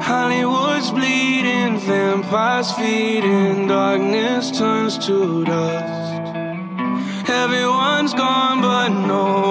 Hollywood's 0.01 0.92
bleeding, 0.92 1.78
vampires 1.80 2.72
feeding, 2.74 3.68
darkness 3.68 4.51
turns 4.51 4.98
to 5.06 5.44
dust. 5.46 6.25
Everyone's 7.30 8.13
gone, 8.13 8.62
but 8.62 8.89
no 8.89 9.45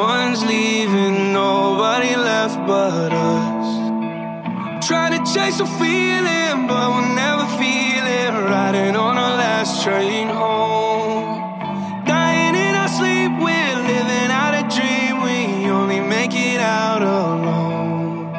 but 2.67 3.13
us. 3.13 4.87
Trying 4.87 5.13
to 5.13 5.33
chase 5.33 5.61
a 5.61 5.67
feeling, 5.67 6.67
but 6.67 6.87
we'll 6.93 7.15
never 7.15 7.47
feel 7.61 8.05
it. 8.05 8.31
Riding 8.51 8.97
on 8.97 9.17
our 9.19 9.37
last 9.37 9.83
train 9.83 10.29
home. 10.29 12.05
Dying 12.07 12.55
in 12.55 12.75
our 12.75 12.89
sleep, 12.89 13.33
we're 13.45 13.79
living 13.93 14.31
out 14.43 14.55
a 14.55 14.65
dream. 14.77 15.23
We 15.27 15.71
only 15.71 16.01
make 16.01 16.33
it 16.35 16.61
out 16.61 17.03
alone. 17.03 18.33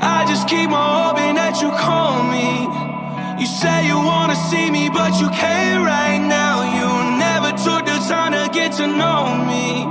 I 0.00 0.24
just 0.26 0.48
keep 0.48 0.70
on 0.70 0.88
hoping 1.04 1.34
that 1.36 1.60
you 1.60 1.70
call 1.70 2.22
me. 2.34 2.48
You 3.40 3.46
say 3.46 3.86
you 3.86 3.96
wanna 3.96 4.36
see 4.36 4.70
me, 4.70 4.88
but 4.88 5.12
you 5.20 5.28
can't 5.30 5.84
right 5.84 6.20
now. 6.20 6.56
You 6.78 6.88
never 7.18 7.50
took 7.66 7.84
the 7.84 7.98
time 8.08 8.32
to 8.32 8.48
get 8.52 8.72
to 8.80 8.86
know 8.86 9.36
me. 9.50 9.84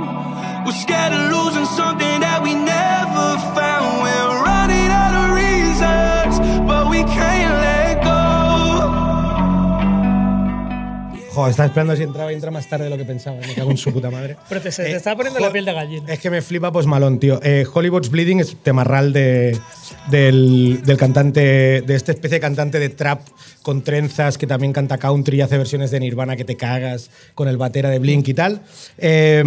We're 0.64 0.72
scared 0.72 1.12
of 1.12 1.22
losing 1.30 1.66
something 1.66 2.20
that 2.20 2.42
we 2.42 2.54
never 2.54 3.03
found. 3.54 4.02
We're 4.02 4.42
running 4.44 4.90
out 4.90 5.14
of 5.14 5.34
reasons, 5.34 6.38
but 6.66 6.88
we 6.88 7.02
can't 7.04 7.54
let 7.60 8.02
go. 8.04 8.14
Joder, 11.34 11.50
estaba 11.50 11.66
esperando 11.66 11.96
si 11.96 12.02
entraba 12.04 12.30
y 12.30 12.34
entra 12.36 12.50
más 12.52 12.68
tarde 12.68 12.84
de 12.84 12.90
lo 12.90 12.96
que 12.96 13.04
pensaba. 13.04 13.38
Me 13.38 13.54
cago 13.54 13.70
en 13.72 13.76
su 13.76 13.92
puta 13.92 14.08
madre. 14.10 14.36
Pero 14.48 14.60
te, 14.60 14.70
se 14.70 14.84
te 14.84 14.92
Eh, 14.92 14.96
estaba 14.96 15.16
poniendo 15.16 15.40
la 15.40 15.50
piel 15.50 15.64
de 15.64 15.72
gallina. 15.72 16.12
Es 16.12 16.20
que 16.20 16.30
me 16.30 16.40
flipa 16.42 16.70
Post 16.70 16.86
Malone, 16.88 17.18
tío. 17.18 17.40
Eh, 17.42 17.64
Hollywood's 17.72 18.08
Bleeding 18.08 18.38
es 18.40 18.56
temarral 18.62 19.12
de, 19.12 19.58
del, 20.10 20.80
del 20.84 20.96
cantante, 20.96 21.82
de 21.82 21.94
esta 21.94 22.12
especie 22.12 22.36
de 22.36 22.40
cantante 22.40 22.78
de 22.78 22.88
trap 22.90 23.20
con 23.62 23.82
trenzas 23.82 24.36
que 24.36 24.46
también 24.46 24.74
canta 24.74 24.98
country 24.98 25.38
y 25.38 25.40
hace 25.40 25.56
versiones 25.56 25.90
de 25.90 25.98
Nirvana 25.98 26.36
que 26.36 26.44
te 26.44 26.54
cagas 26.56 27.10
con 27.34 27.48
el 27.48 27.56
batera 27.56 27.88
de 27.88 27.98
Blink 27.98 28.28
y 28.28 28.34
tal. 28.34 28.60
Eh, 28.98 29.42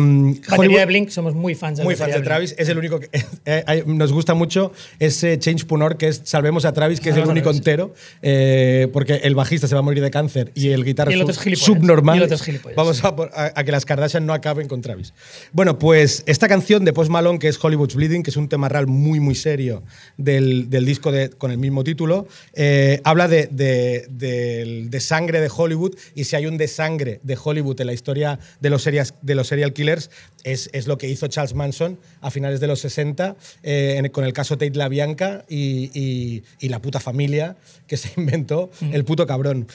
Hollywood- 0.49 0.79
de 0.79 0.85
Blink, 0.87 1.09
somos 1.09 1.35
muy 1.35 1.53
fans 1.53 1.77
de 1.77 1.83
muy 1.83 1.95
fans 1.95 2.15
de 2.15 2.21
Travis. 2.21 2.55
Es 2.57 2.67
el 2.69 2.79
único 2.79 2.99
que 2.99 3.09
eh, 3.45 3.83
nos 3.85 4.11
gusta 4.11 4.33
mucho 4.33 4.71
ese 4.99 5.37
Change 5.37 5.65
Punor 5.65 5.97
que 5.97 6.07
es 6.07 6.21
Salvemos 6.23 6.65
a 6.65 6.73
Travis, 6.73 6.99
que 6.99 7.09
es 7.09 7.15
el 7.15 7.21
Salvemos 7.21 7.29
a 7.29 7.31
único 7.33 7.51
entero, 7.51 7.93
eh, 8.23 8.87
porque 8.91 9.15
el 9.23 9.35
bajista 9.35 9.67
se 9.67 9.75
va 9.75 9.79
a 9.79 9.83
morir 9.83 10.01
de 10.01 10.09
cáncer 10.09 10.51
y 10.55 10.69
el 10.69 10.83
guitarra 10.83 11.11
Y 11.11 11.19
el 11.19 11.31
sub- 11.33 11.55
subnormal. 11.55 12.15
Y 12.15 12.17
el 12.19 12.23
otro 12.23 12.35
es 12.37 12.41
gilipollas. 12.41 12.75
Vamos 12.75 13.03
a, 13.03 13.09
a- 13.09 13.51
a 13.55 13.63
que 13.63 13.71
las 13.71 13.85
Kardashian 13.85 14.25
no 14.25 14.33
acaben 14.33 14.67
con 14.67 14.81
Travis. 14.81 15.13
Bueno, 15.51 15.77
pues 15.77 16.23
esta 16.25 16.47
canción 16.47 16.83
de 16.85 16.91
Post 16.93 17.11
Malone, 17.11 17.37
que 17.37 17.49
es 17.49 17.63
Hollywood's 17.63 17.93
Bleeding, 17.93 18.23
que 18.23 18.31
es 18.31 18.37
un 18.37 18.49
tema 18.49 18.67
real 18.67 18.87
muy, 18.87 19.19
muy 19.19 19.35
serio 19.35 19.83
del, 20.17 20.46
del 20.69 20.85
disco 20.85 21.11
de- 21.11 21.29
con 21.29 21.51
el 21.51 21.57
mismo 21.57 21.83
título, 21.83 22.27
eh, 22.53 23.01
habla 23.03 23.27
de, 23.27 23.47
de, 23.47 24.99
sangre 24.99 25.39
de 25.41 25.49
Hollywood 25.55 25.95
y 26.15 26.23
si 26.25 26.35
hay 26.35 26.45
un 26.47 26.57
desangre 26.57 27.19
de 27.23 27.37
Hollywood 27.41 27.79
en 27.81 27.87
la 27.87 27.93
historia 27.93 28.39
de 28.59 28.69
los, 28.69 28.81
serias, 28.83 29.13
de 29.21 29.35
los 29.35 29.47
serial 29.47 29.73
killers, 29.73 30.09
es, 30.43 30.69
es 30.73 30.87
lo 30.87 30.97
que 30.97 31.09
hizo 31.09 31.27
Charles 31.27 31.53
Manson 31.53 31.97
a 32.21 32.31
finales 32.31 32.59
de 32.59 32.67
los 32.67 32.79
60 32.79 33.35
eh, 33.63 33.95
en- 33.97 34.09
con 34.09 34.23
el 34.23 34.33
caso 34.33 34.57
Tate 34.57 34.75
LaBianca 34.75 35.45
y, 35.49 35.91
y, 35.93 36.43
y 36.59 36.69
la 36.69 36.81
puta 36.81 36.99
familia 36.99 37.55
que 37.87 37.97
se 37.97 38.09
inventó, 38.17 38.69
el 38.91 39.03
puto 39.05 39.25
cabrón. 39.27 39.67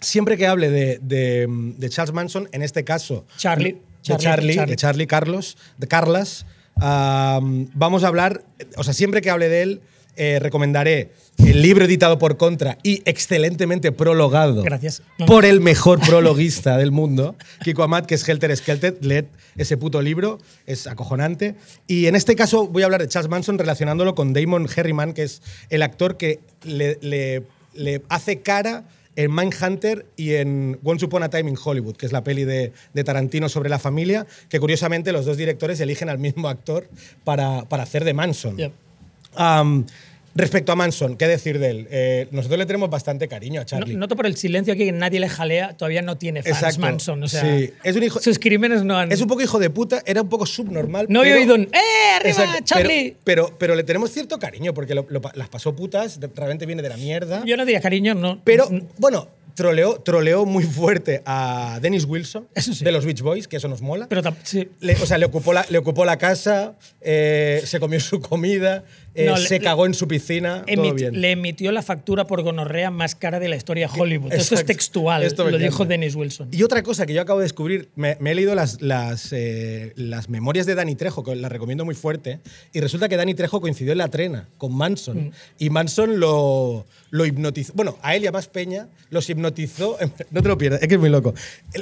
Siempre 0.00 0.36
que 0.36 0.46
hable 0.46 0.70
de, 0.70 0.98
de- 1.02 1.46
de 1.48 1.88
Charles 1.88 2.12
Manson, 2.14 2.48
en 2.52 2.62
este 2.62 2.84
caso 2.84 3.24
Charlie. 3.38 3.72
de 3.72 3.78
Charlie, 4.02 4.22
Charlie, 4.24 4.54
Charlie. 4.54 4.70
de 4.72 4.76
Charlie 4.76 5.06
Carlos, 5.06 5.56
de 5.78 5.88
Carlas, 5.88 6.44
am, 6.80 7.68
vamos 7.74 8.04
a 8.04 8.08
hablar, 8.08 8.42
o 8.76 8.84
sea, 8.84 8.94
siempre 8.94 9.20
que 9.22 9.30
hable 9.30 9.48
de 9.48 9.62
él, 9.62 9.80
eh, 10.16 10.38
recomendaré 10.40 11.10
el 11.38 11.60
libro 11.60 11.84
editado 11.86 12.18
por 12.20 12.36
Contra 12.36 12.78
y 12.84 13.02
excelentemente 13.04 13.90
prologado 13.90 14.62
Gracias. 14.62 15.02
Por 15.26 15.44
el 15.44 15.60
mejor 15.60 15.98
prologuista 16.00 16.76
del 16.76 16.92
mundo, 16.92 17.34
Kiko 17.64 17.82
Amat, 17.82 18.06
que 18.06 18.14
es 18.14 18.28
Helter 18.28 18.56
Skelter. 18.56 18.96
Leed 19.00 19.24
ese 19.56 19.76
puto 19.76 20.00
libro, 20.00 20.38
es 20.66 20.86
acojonante. 20.86 21.56
Y 21.88 22.06
en 22.06 22.14
este 22.14 22.36
caso 22.36 22.68
voy 22.68 22.82
a 22.82 22.84
hablar 22.86 23.00
de 23.02 23.08
Charles 23.08 23.28
Manson 23.28 23.58
relacionándolo 23.58 24.14
con 24.14 24.32
Damon 24.32 24.68
Herriman, 24.74 25.12
que 25.14 25.24
es 25.24 25.42
el 25.70 25.82
actor 25.82 26.16
que 26.16 26.38
le, 26.62 26.98
le- 27.02 27.42
le 27.74 28.02
hace 28.08 28.40
cara 28.40 28.84
en 29.16 29.34
Mindhunter 29.34 30.06
y 30.16 30.34
en 30.34 30.78
Once 30.82 31.04
Upon 31.04 31.22
a 31.22 31.30
Time 31.30 31.50
in 31.50 31.56
Hollywood, 31.62 31.96
que 31.96 32.06
es 32.06 32.12
la 32.12 32.24
peli 32.24 32.44
de, 32.44 32.72
de 32.92 33.04
Tarantino 33.04 33.48
sobre 33.48 33.68
la 33.68 33.78
familia, 33.78 34.26
que 34.48 34.60
curiosamente 34.60 35.12
los 35.12 35.24
dos 35.24 35.36
directores 35.36 35.80
eligen 35.80 36.08
al 36.08 36.18
mismo 36.18 36.48
actor 36.48 36.88
para, 37.24 37.64
para 37.68 37.82
hacer 37.84 38.04
de 38.04 38.14
Manson. 38.14 38.56
Respecto 40.34 40.72
a 40.72 40.76
Manson, 40.76 41.16
¿qué 41.16 41.26
decir 41.28 41.58
de 41.58 41.70
él? 41.70 41.88
Eh, 41.90 42.28
nosotros 42.30 42.58
le 42.58 42.66
tenemos 42.66 42.90
bastante 42.90 43.28
cariño 43.28 43.60
a 43.60 43.64
No- 43.64 43.66
Charlie. 43.66 43.94
noto 43.96 44.16
por 44.16 44.26
el 44.26 44.36
silencio 44.36 44.74
aquí 44.74 44.84
que 44.84 44.92
nadie 44.92 45.20
le 45.20 45.28
jalea, 45.28 45.76
todavía 45.76 46.02
no 46.02 46.16
tiene 46.18 46.42
fans 46.42 46.56
Exacto. 46.56 46.80
Manson. 46.80 47.22
O 47.22 47.28
sea, 47.28 47.42
Sí. 47.42 47.70
Es 47.82 47.96
un 47.96 48.02
hijo- 48.02 48.20
sus 48.20 48.38
crímenes 48.38 48.84
no 48.84 48.96
han. 48.98 49.12
Es 49.12 49.20
un 49.20 49.28
poco 49.28 49.42
hijo 49.42 49.58
de 49.58 49.70
puta, 49.70 50.02
era 50.06 50.22
un 50.22 50.28
poco 50.28 50.46
subnormal. 50.46 51.06
no 51.08 51.22
he 51.22 51.26
pero- 51.28 51.38
oído 51.40 51.54
un. 51.54 51.62
¡Eh, 51.62 51.68
arriba, 52.20 52.30
Exacto, 52.44 52.64
Charlie! 52.64 53.16
Pero, 53.24 53.46
pero, 53.46 53.58
pero 53.58 53.74
le 53.74 53.84
tenemos 53.84 54.10
cierto 54.10 54.38
cariño 54.38 54.74
porque 54.74 54.94
lo- 54.94 55.06
lo 55.08 55.20
pa- 55.20 55.32
las 55.34 55.48
pasó 55.48 55.74
putas, 55.74 56.18
realmente 56.34 56.66
viene 56.66 56.82
de 56.82 56.88
la 56.88 56.96
mierda. 56.96 57.42
Yo 57.46 57.56
no 57.56 57.64
diría 57.64 57.80
cariño, 57.80 58.14
no. 58.14 58.40
pero, 58.44 58.68
bueno, 58.98 59.28
troleó, 59.54 60.00
troleó 60.00 60.44
muy 60.46 60.64
fuerte 60.64 61.22
a 61.26 61.78
Dennis 61.80 62.06
Wilson 62.06 62.48
sí. 62.56 62.84
de 62.84 62.90
los 62.90 63.04
Beach 63.04 63.20
Boys, 63.20 63.46
que 63.46 63.56
eso 63.58 63.68
nos 63.68 63.82
mola. 63.82 64.08
Pero 64.08 64.20
sí. 64.42 64.68
Le- 64.80 64.94
o 64.94 65.06
sea, 65.06 65.16
le 65.16 65.26
ocupó 65.26 65.52
la, 65.52 65.64
le 65.68 65.78
ocupó 65.78 66.04
la 66.04 66.18
casa, 66.18 66.74
eh, 67.00 67.62
se 67.64 67.78
comió 67.78 68.00
su 68.00 68.20
comida, 68.20 68.82
eh, 69.14 69.26
No, 69.26 69.36
le- 69.36 69.46
se 69.46 69.60
cagó 69.60 69.86
en 69.86 69.94
su 69.94 70.08
piscina, 70.08 70.64
todo 70.66 70.74
Emit- 70.84 70.94
bien. 70.94 71.20
le 71.20 71.30
emitió 71.32 71.70
la 71.72 71.82
factura 71.82 72.26
por 72.26 72.42
gonorrea 72.42 72.90
más 72.90 73.14
cara 73.14 73.38
de 73.40 73.48
la 73.48 73.56
historia 73.56 73.88
de 73.88 74.00
Hollywood. 74.00 74.32
Esto 74.32 74.42
es 74.42 74.52
Exacto. 74.52 74.66
textual, 74.66 75.22
Esto 75.22 75.48
lo 75.50 75.56
dijo. 75.58 75.84
Dennis 75.84 76.14
Wilson. 76.14 76.48
Y 76.52 76.62
otra 76.62 76.82
cosa 76.82 77.06
que 77.06 77.14
yo 77.14 77.20
acabo 77.22 77.38
de 77.40 77.44
descubrir, 77.44 77.88
me, 77.94 78.16
me 78.20 78.32
he 78.32 78.34
leído 78.34 78.54
las, 78.54 78.80
las, 78.82 79.32
eh, 79.32 79.92
las 79.96 80.28
memorias 80.28 80.66
de 80.66 80.74
Dani 80.74 80.94
Trejo, 80.96 81.22
que 81.22 81.34
las 81.36 81.50
recomiendo 81.52 81.84
muy 81.84 81.94
fuerte, 81.94 82.40
y 82.72 82.80
resulta 82.80 83.08
que 83.08 83.16
Dani 83.16 83.34
Trejo 83.34 83.60
coincidió 83.60 83.92
en 83.92 83.98
la 83.98 84.08
trena 84.08 84.48
con 84.58 84.74
Manson, 84.74 85.26
Mm. 85.26 85.30
y 85.58 85.70
Manson 85.70 86.18
lo, 86.20 86.86
lo 87.10 87.26
hipnotizó, 87.26 87.72
bueno, 87.74 87.96
a 88.02 88.16
él 88.16 88.24
y 88.24 88.26
a 88.26 88.32
más 88.32 88.48
Peña 88.48 88.88
los 89.10 89.28
hipnotizó, 89.30 89.96
no 90.30 90.42
te 90.42 90.48
lo 90.48 90.58
pierdas, 90.58 90.82
es 90.82 90.88
que 90.88 90.94
es 90.94 91.00
muy 91.00 91.10
loco. 91.10 91.34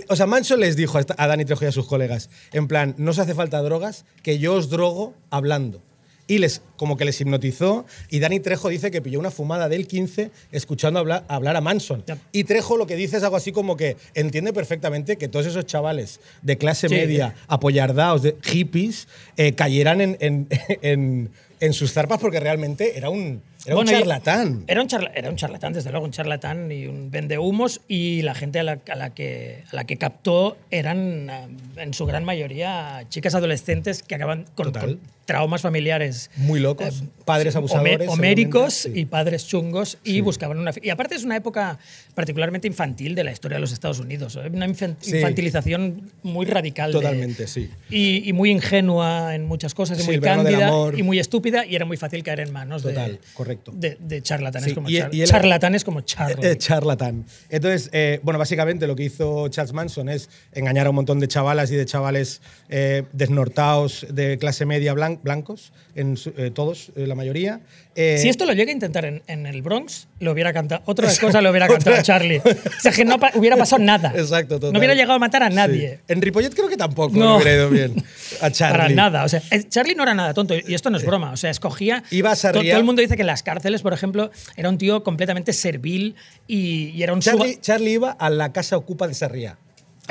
O 0.08 0.16
sea, 0.16 0.26
Manson 0.26 0.60
les 0.60 0.76
dijo 0.76 0.98
a, 0.98 1.26
Dani 1.26 1.44
Trejo 1.44 1.64
y 1.64 1.68
a 1.68 1.72
sus 1.72 1.86
colegas, 1.86 2.28
en 2.52 2.68
plan, 2.68 2.94
no 2.98 3.12
os 3.12 3.18
hace 3.18 3.34
falta 3.34 3.60
drogas, 3.62 4.04
que 4.22 4.38
yo 4.38 4.54
os 4.54 4.68
drogo 4.70 5.14
hablando. 5.30 5.80
Y 6.28 6.38
les, 6.38 6.62
como 6.76 6.96
que 6.96 7.04
les 7.04 7.20
hipnotizó. 7.20 7.84
Y 8.08 8.20
Dani 8.20 8.38
Trejo 8.40 8.68
dice 8.68 8.90
que 8.90 9.02
pilló 9.02 9.18
una 9.18 9.30
fumada 9.30 9.68
del 9.68 9.86
15 9.86 10.30
escuchando 10.52 11.00
hablar, 11.00 11.24
hablar 11.28 11.56
a 11.56 11.60
Manson. 11.60 12.04
Y 12.30 12.44
Trejo 12.44 12.76
lo 12.76 12.86
que 12.86 12.96
dice 12.96 13.16
es 13.16 13.22
algo 13.24 13.36
así 13.36 13.52
como 13.52 13.76
que 13.76 13.96
entiende 14.14 14.52
perfectamente 14.52 15.16
que 15.16 15.28
todos 15.28 15.46
esos 15.46 15.66
chavales 15.66 16.20
de 16.42 16.56
clase 16.58 16.88
Sí. 16.88 16.94
media, 16.94 17.34
apoyardaos, 17.48 18.22
de 18.22 18.36
hippies, 18.42 19.08
eh, 19.36 19.52
cayeran 19.54 20.00
en, 20.00 20.16
en- 20.20 20.48
en- 20.82 21.30
en 21.60 21.72
sus 21.72 21.92
zarpas 21.92 22.18
porque 22.18 22.40
realmente 22.40 22.96
era 22.98 23.08
un, 23.10 23.40
era 23.64 23.74
Bueno, 23.76 23.90
un 23.92 23.96
charlatán. 23.98 24.64
Era 24.66 24.82
un, 24.82 24.88
charla- 24.88 25.12
era 25.14 25.30
un 25.30 25.36
charlatán, 25.36 25.72
desde 25.72 25.90
luego, 25.90 26.04
un 26.04 26.12
charlatán 26.12 26.70
y 26.72 26.86
un 26.86 27.10
vendehumos. 27.10 27.80
Y 27.88 28.22
la 28.22 28.34
gente 28.34 28.58
a 28.58 28.62
la, 28.62 28.78
a 28.90 28.96
la 28.96 29.10
que, 29.14 29.64
a 29.70 29.76
la 29.76 29.84
que 29.84 29.96
captó 29.98 30.56
eran, 30.70 31.28
ah, 31.30 31.46
en 31.76 31.94
su 31.94 32.06
gran 32.06 32.24
mayoría, 32.24 33.04
chicas 33.08 33.34
adolescentes 33.34 34.02
que 34.02 34.14
acaban 34.16 34.46
con, 34.54 34.72
con 34.72 35.00
traumas 35.26 35.62
familiares. 35.62 36.30
Muy 36.36 36.58
locos, 36.58 37.04
padres 37.24 37.54
Home- 37.54 37.58
abusadores. 37.70 38.08
homéricos 38.08 38.74
sí. 38.74 38.92
y 38.94 39.04
padres 39.06 39.46
chungos 39.46 39.98
y 40.02 40.20
buscaban 40.20 40.58
una 40.58 40.72
y 40.82 40.90
aparte 40.90 41.14
es 41.14 41.22
una 41.22 41.36
época 41.36 41.78
particularmente 42.14 42.66
infantil 42.66 43.14
de 43.14 43.22
la 43.22 43.30
historia 43.30 43.56
de 43.56 43.60
los 43.60 43.72
Estados 43.72 44.00
Unidos 44.00 44.36
¿eh? 44.36 44.48
una 44.52 44.66
infan- 44.66 44.96
Sí. 45.00 45.16
infantilización 45.16 46.10
muy 46.24 46.44
radical 46.46 46.90
de- 46.92 46.98
Totalmente, 46.98 47.46
sí. 47.46 47.70
y, 47.88 48.28
y 48.28 48.32
muy 48.32 48.50
ingenua 48.50 49.34
en 49.36 49.44
muchas 49.46 49.74
cosas 49.74 49.98
y 49.98 50.02
Sí, 50.02 50.06
muy 50.08 50.20
cándida 50.20 50.70
y 50.96 51.02
muy 51.04 51.20
estúpida 51.20 51.64
y 51.64 51.76
era 51.76 51.84
muy 51.84 51.96
fácil 51.96 52.22
caer 52.24 52.40
en 52.40 52.52
manos 52.52 52.82
Total, 52.82 53.12
de, 53.12 53.18
correcto. 53.34 53.51
De, 53.72 53.96
de 54.00 54.22
charlatanes 54.22 54.68
Sí, 54.68 54.74
como 54.74 54.88
y- 54.88 54.96
Char- 54.98 55.14
y 55.14 55.22
él- 55.22 55.28
charlatanes 55.28 55.84
como 55.84 56.00
Charlie 56.02 56.46
Eh, 56.50 56.56
charlatán. 56.58 57.24
Entonces, 57.48 57.88
eh, 57.92 58.20
bueno, 58.22 58.38
básicamente 58.38 58.86
lo 58.86 58.96
que 58.96 59.04
hizo 59.04 59.48
Charles 59.48 59.72
Manson 59.72 60.08
es 60.08 60.28
engañar 60.52 60.86
a 60.86 60.90
un 60.90 60.96
montón 60.96 61.20
de 61.20 61.28
chavalas 61.28 61.70
y 61.70 61.76
de 61.76 61.86
chavales 61.86 62.40
eh, 62.68 63.04
desnortados 63.12 64.06
de 64.10 64.38
clase 64.38 64.66
media 64.66 64.94
blan- 64.94 65.20
blancos, 65.22 65.72
en 65.94 66.16
su- 66.16 66.32
eh, 66.36 66.50
todos, 66.50 66.90
eh, 66.96 67.06
la 67.06 67.14
mayoría. 67.14 67.60
Eh, 67.94 68.16
si 68.18 68.28
esto 68.30 68.46
lo 68.46 68.54
llega 68.54 68.70
a 68.70 68.72
intentar 68.72 69.04
en, 69.04 69.22
en 69.26 69.46
el 69.46 69.60
Bronx, 69.60 70.08
lo 70.20 70.32
hubiera 70.32 70.52
cantado. 70.54 70.82
Otra 70.86 71.10
cosa 71.20 71.42
lo 71.42 71.50
hubiera 71.50 71.68
cantado 71.68 71.96
a 71.96 72.02
Charlie. 72.02 72.38
O 72.38 72.80
sea, 72.80 72.92
que 72.92 73.04
no 73.04 73.18
pa- 73.18 73.32
hubiera 73.34 73.56
pasado 73.56 73.82
nada. 73.82 74.12
Exacto, 74.16 74.54
total. 74.54 74.72
No 74.72 74.78
hubiera 74.78 74.94
llegado 74.94 75.12
a 75.14 75.18
matar 75.18 75.42
a 75.42 75.50
nadie. 75.50 75.96
Sí. 76.06 76.12
En 76.14 76.22
Ripollet 76.22 76.54
creo 76.54 76.68
que 76.68 76.76
tampoco 76.78 77.14
No. 77.18 77.36
hubiera 77.36 77.52
ido 77.54 77.68
bien 77.70 77.94
a 78.40 78.50
Charlie. 78.50 78.78
Para 78.78 78.88
nada. 78.94 79.24
O 79.24 79.28
sea, 79.28 79.42
eh, 79.50 79.64
Charlie 79.68 79.94
no 79.94 80.04
era 80.04 80.14
nada 80.14 80.32
tonto. 80.32 80.54
Y 80.54 80.72
esto 80.74 80.88
no 80.88 80.96
es 80.96 81.04
broma. 81.04 81.32
O 81.32 81.36
sea, 81.36 81.50
escogía. 81.50 82.02
Iba 82.10 82.30
a 82.30 82.34
to- 82.34 82.40
Sarriá. 82.40 82.72
Todo 82.72 82.80
el 82.80 82.86
mundo 82.86 83.02
dice 83.02 83.16
que 83.16 83.22
en 83.22 83.26
las 83.42 83.54
cárceles, 83.54 83.82
por 83.82 83.92
ejemplo, 83.92 84.30
era 84.56 84.68
un 84.68 84.78
tío 84.78 85.02
completamente 85.02 85.52
servil 85.52 86.14
y, 86.46 86.90
y 86.90 87.02
era 87.02 87.12
un 87.12 87.20
Charlie, 87.20 87.58
Charlie 87.60 87.92
iba 87.92 88.12
a 88.12 88.30
la 88.30 88.52
casa 88.52 88.76
ocupa 88.76 89.08
de 89.08 89.14
Sarriá. 89.14 89.58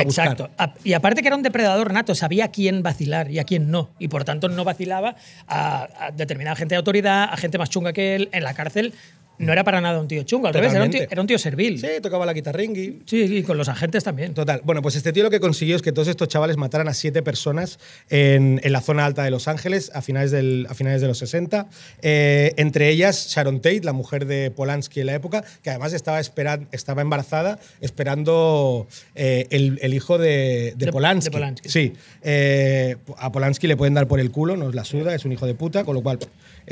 Buscar. 0.03 0.31
Exacto. 0.31 0.49
Y 0.83 0.93
aparte 0.93 1.21
que 1.21 1.27
era 1.27 1.35
un 1.35 1.43
depredador 1.43 1.91
nato, 1.91 2.15
sabía 2.15 2.45
a 2.45 2.47
quién 2.47 2.81
vacilar 2.81 3.29
y 3.29 3.39
a 3.39 3.43
quién 3.43 3.71
no. 3.71 3.89
Y 3.99 4.07
por 4.07 4.23
tanto 4.23 4.47
no 4.47 4.63
vacilaba 4.63 5.15
a, 5.47 6.05
a 6.07 6.11
determinada 6.11 6.55
gente 6.55 6.75
de 6.75 6.77
autoridad, 6.77 7.27
a 7.29 7.37
gente 7.37 7.57
más 7.57 7.69
chunga 7.69 7.91
que 7.91 8.15
él. 8.15 8.29
En 8.31 8.43
la 8.43 8.53
cárcel 8.53 8.93
no 9.41 9.51
era 9.53 9.63
para 9.63 9.81
nada 9.81 9.99
un 9.99 10.07
tío 10.07 10.23
chungo, 10.23 10.47
al 10.47 10.53
revés, 10.53 10.71
era 10.73 10.83
un 10.83 10.89
tío, 10.89 10.99
Totalmente. 10.99 11.13
era 11.13 11.21
un 11.21 11.27
tío 11.27 11.37
servil. 11.37 11.79
Sí, 11.79 11.87
tocaba 12.01 12.25
la 12.25 12.33
guitarringui. 12.33 13.01
Sí, 13.05 13.37
y 13.37 13.43
con 13.43 13.57
los 13.57 13.67
agentes 13.69 14.03
también. 14.03 14.33
Total. 14.33 14.61
Bueno, 14.63 14.81
pues 14.81 14.95
este 14.95 15.11
tío 15.13 15.23
lo 15.23 15.29
que 15.29 15.39
consiguió 15.39 15.75
es 15.75 15.81
que 15.81 15.91
todos 15.91 16.07
estos 16.07 16.27
chavales 16.27 16.57
mataran 16.57 16.87
a 16.87 16.93
siete 16.93 17.21
personas 17.23 17.79
en, 18.09 18.59
en 18.63 18.71
la 18.71 18.81
zona 18.81 19.05
alta 19.05 19.23
de 19.23 19.31
Los 19.31 19.47
Ángeles 19.47 19.91
a 19.93 20.01
finales, 20.01 20.31
del, 20.31 20.67
a 20.69 20.73
finales 20.73 21.01
de 21.01 21.07
los 21.07 21.17
60. 21.17 21.67
Eh, 22.01 22.53
entre 22.57 22.89
ellas 22.89 23.27
Sharon 23.29 23.61
Tate, 23.61 23.81
la 23.83 23.93
mujer 23.93 24.25
de 24.25 24.51
Polanski 24.51 24.99
en 25.01 25.07
la 25.07 25.15
época, 25.15 25.43
que 25.63 25.69
además 25.69 25.93
estaba, 25.93 26.19
esperan- 26.19 26.67
estaba 26.71 27.01
embarazada 27.01 27.59
esperando 28.05 28.87
eh, 29.15 29.47
el, 29.49 29.79
el 29.81 29.93
hijo 29.93 30.17
de, 30.17 30.73
de 30.75 30.85
De- 30.85 30.91
Polanski. 30.91 31.25
de 31.25 31.31
Polanski. 31.31 31.69
Sí. 31.69 31.93
Eh, 32.23 32.97
a 33.17 33.31
Polanski 33.31 33.67
le 33.67 33.77
pueden 33.77 33.93
dar 33.93 34.07
por 34.07 34.19
el 34.19 34.31
culo, 34.31 34.57
nos 34.57 34.75
la 34.75 34.83
suda, 34.83 35.15
es 35.15 35.25
un 35.25 35.31
hijo 35.31 35.45
de 35.45 35.53
puta, 35.55 35.83
con 35.83 35.95
lo 35.95 36.01
cual 36.03 36.19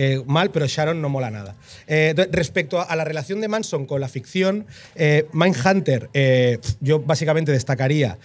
eh, 0.01 0.24
mal, 0.25 0.50
pero 0.50 0.65
Sharon 0.65 1.01
no 1.01 1.10
mola 1.10 1.29
nada. 1.29 1.58
Eh, 1.86 2.15
respecto 2.32 2.79
a, 2.79 2.96
la 2.96 3.03
relación 3.03 3.41
de 3.41 3.50
Manson 3.50 3.86
con 3.86 4.00
la 4.00 4.08
ficción, 4.08 4.65
eh, 4.96 5.25
Mindhunter, 5.34 6.10
eh, 6.13 6.60
yo 6.79 7.01
básicamente 7.01 7.51
destacaría 7.51 8.18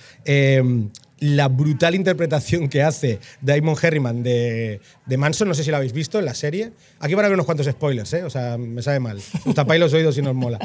la 1.18 1.48
brutal 1.48 1.96
interpretación 1.96 2.68
que 2.68 2.82
hace 2.82 3.18
Damon 3.40 3.76
Herriman 3.80 4.22
de, 4.22 4.80
Manson, 5.16 5.48
no 5.48 5.54
sé 5.54 5.64
si 5.64 5.70
lo 5.70 5.78
habéis 5.78 5.92
visto 5.92 6.20
en 6.20 6.26
la 6.26 6.34
serie. 6.34 6.70
Aquí 7.00 7.14
van 7.14 7.24
a 7.24 7.28
ver 7.28 7.34
unos 7.34 7.46
cuantos 7.46 7.66
spoilers. 7.66 8.12
O 8.14 8.30
sea, 8.30 8.56
me 8.56 8.82
sabe 8.82 9.00
mal. 9.00 9.20
Tapáis 9.54 9.80
los 9.80 9.92
oídos 9.94 10.16
y 10.18 10.22
nos 10.22 10.34
mola. 10.34 10.58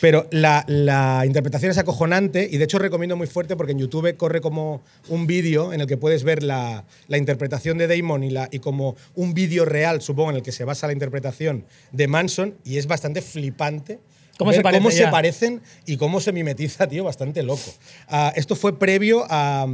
Pero 0.00 0.26
la, 0.30 0.64
la 0.66 1.24
interpretación 1.26 1.70
es 1.70 1.78
acojonante 1.78 2.48
y 2.50 2.56
de 2.56 2.64
hecho 2.64 2.78
recomiendo 2.78 3.16
muy 3.16 3.26
fuerte 3.26 3.54
porque 3.56 3.72
en 3.72 3.78
YouTube 3.78 4.16
corre 4.16 4.40
como 4.40 4.82
un 5.08 5.26
vídeo 5.26 5.72
en 5.74 5.80
el 5.82 5.86
que 5.86 5.96
puedes 5.98 6.24
ver 6.24 6.42
la, 6.42 6.84
la 7.08 7.18
interpretación 7.18 7.76
de 7.76 7.86
Damon 7.86 8.24
y, 8.24 8.30
la, 8.30 8.48
y 8.50 8.60
como 8.60 8.96
un 9.14 9.34
vídeo 9.34 9.64
real, 9.66 10.00
supongo, 10.00 10.30
en 10.30 10.36
el 10.36 10.42
que 10.42 10.52
se 10.52 10.64
basa 10.64 10.86
la 10.86 10.94
interpretación 10.94 11.64
de 11.92 12.08
Manson 12.08 12.54
y 12.64 12.78
es 12.78 12.86
bastante 12.86 13.20
flipante. 13.20 13.98
¿Cómo 14.38 14.54
se 14.54 14.62
parece 14.62 14.78
cómo 14.80 14.90
se 14.90 15.06
parecen 15.08 15.60
y 15.84 15.98
cómo 15.98 16.18
se 16.18 16.32
mimetiza, 16.32 16.86
tío, 16.88 17.04
bastante 17.04 17.42
loco. 17.42 17.70
Ah, 18.08 18.32
esto 18.34 18.56
fue 18.56 18.78
previo 18.78 19.26
a, 19.28 19.66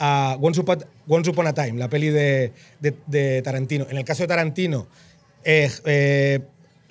a 0.00 0.36
Once, 0.40 0.60
Upon, 0.60 0.84
Once 1.06 1.30
Upon 1.30 1.46
a 1.46 1.52
Time, 1.54 1.78
la 1.78 1.88
peli 1.88 2.08
de, 2.08 2.50
de- 2.80 2.94
de 3.06 3.42
Tarantino. 3.42 3.86
En 3.88 3.96
el 3.96 4.04
caso 4.04 4.24
de 4.24 4.26
Tarantino, 4.26 4.88
eh, 5.44 5.70
eh, 5.84 6.40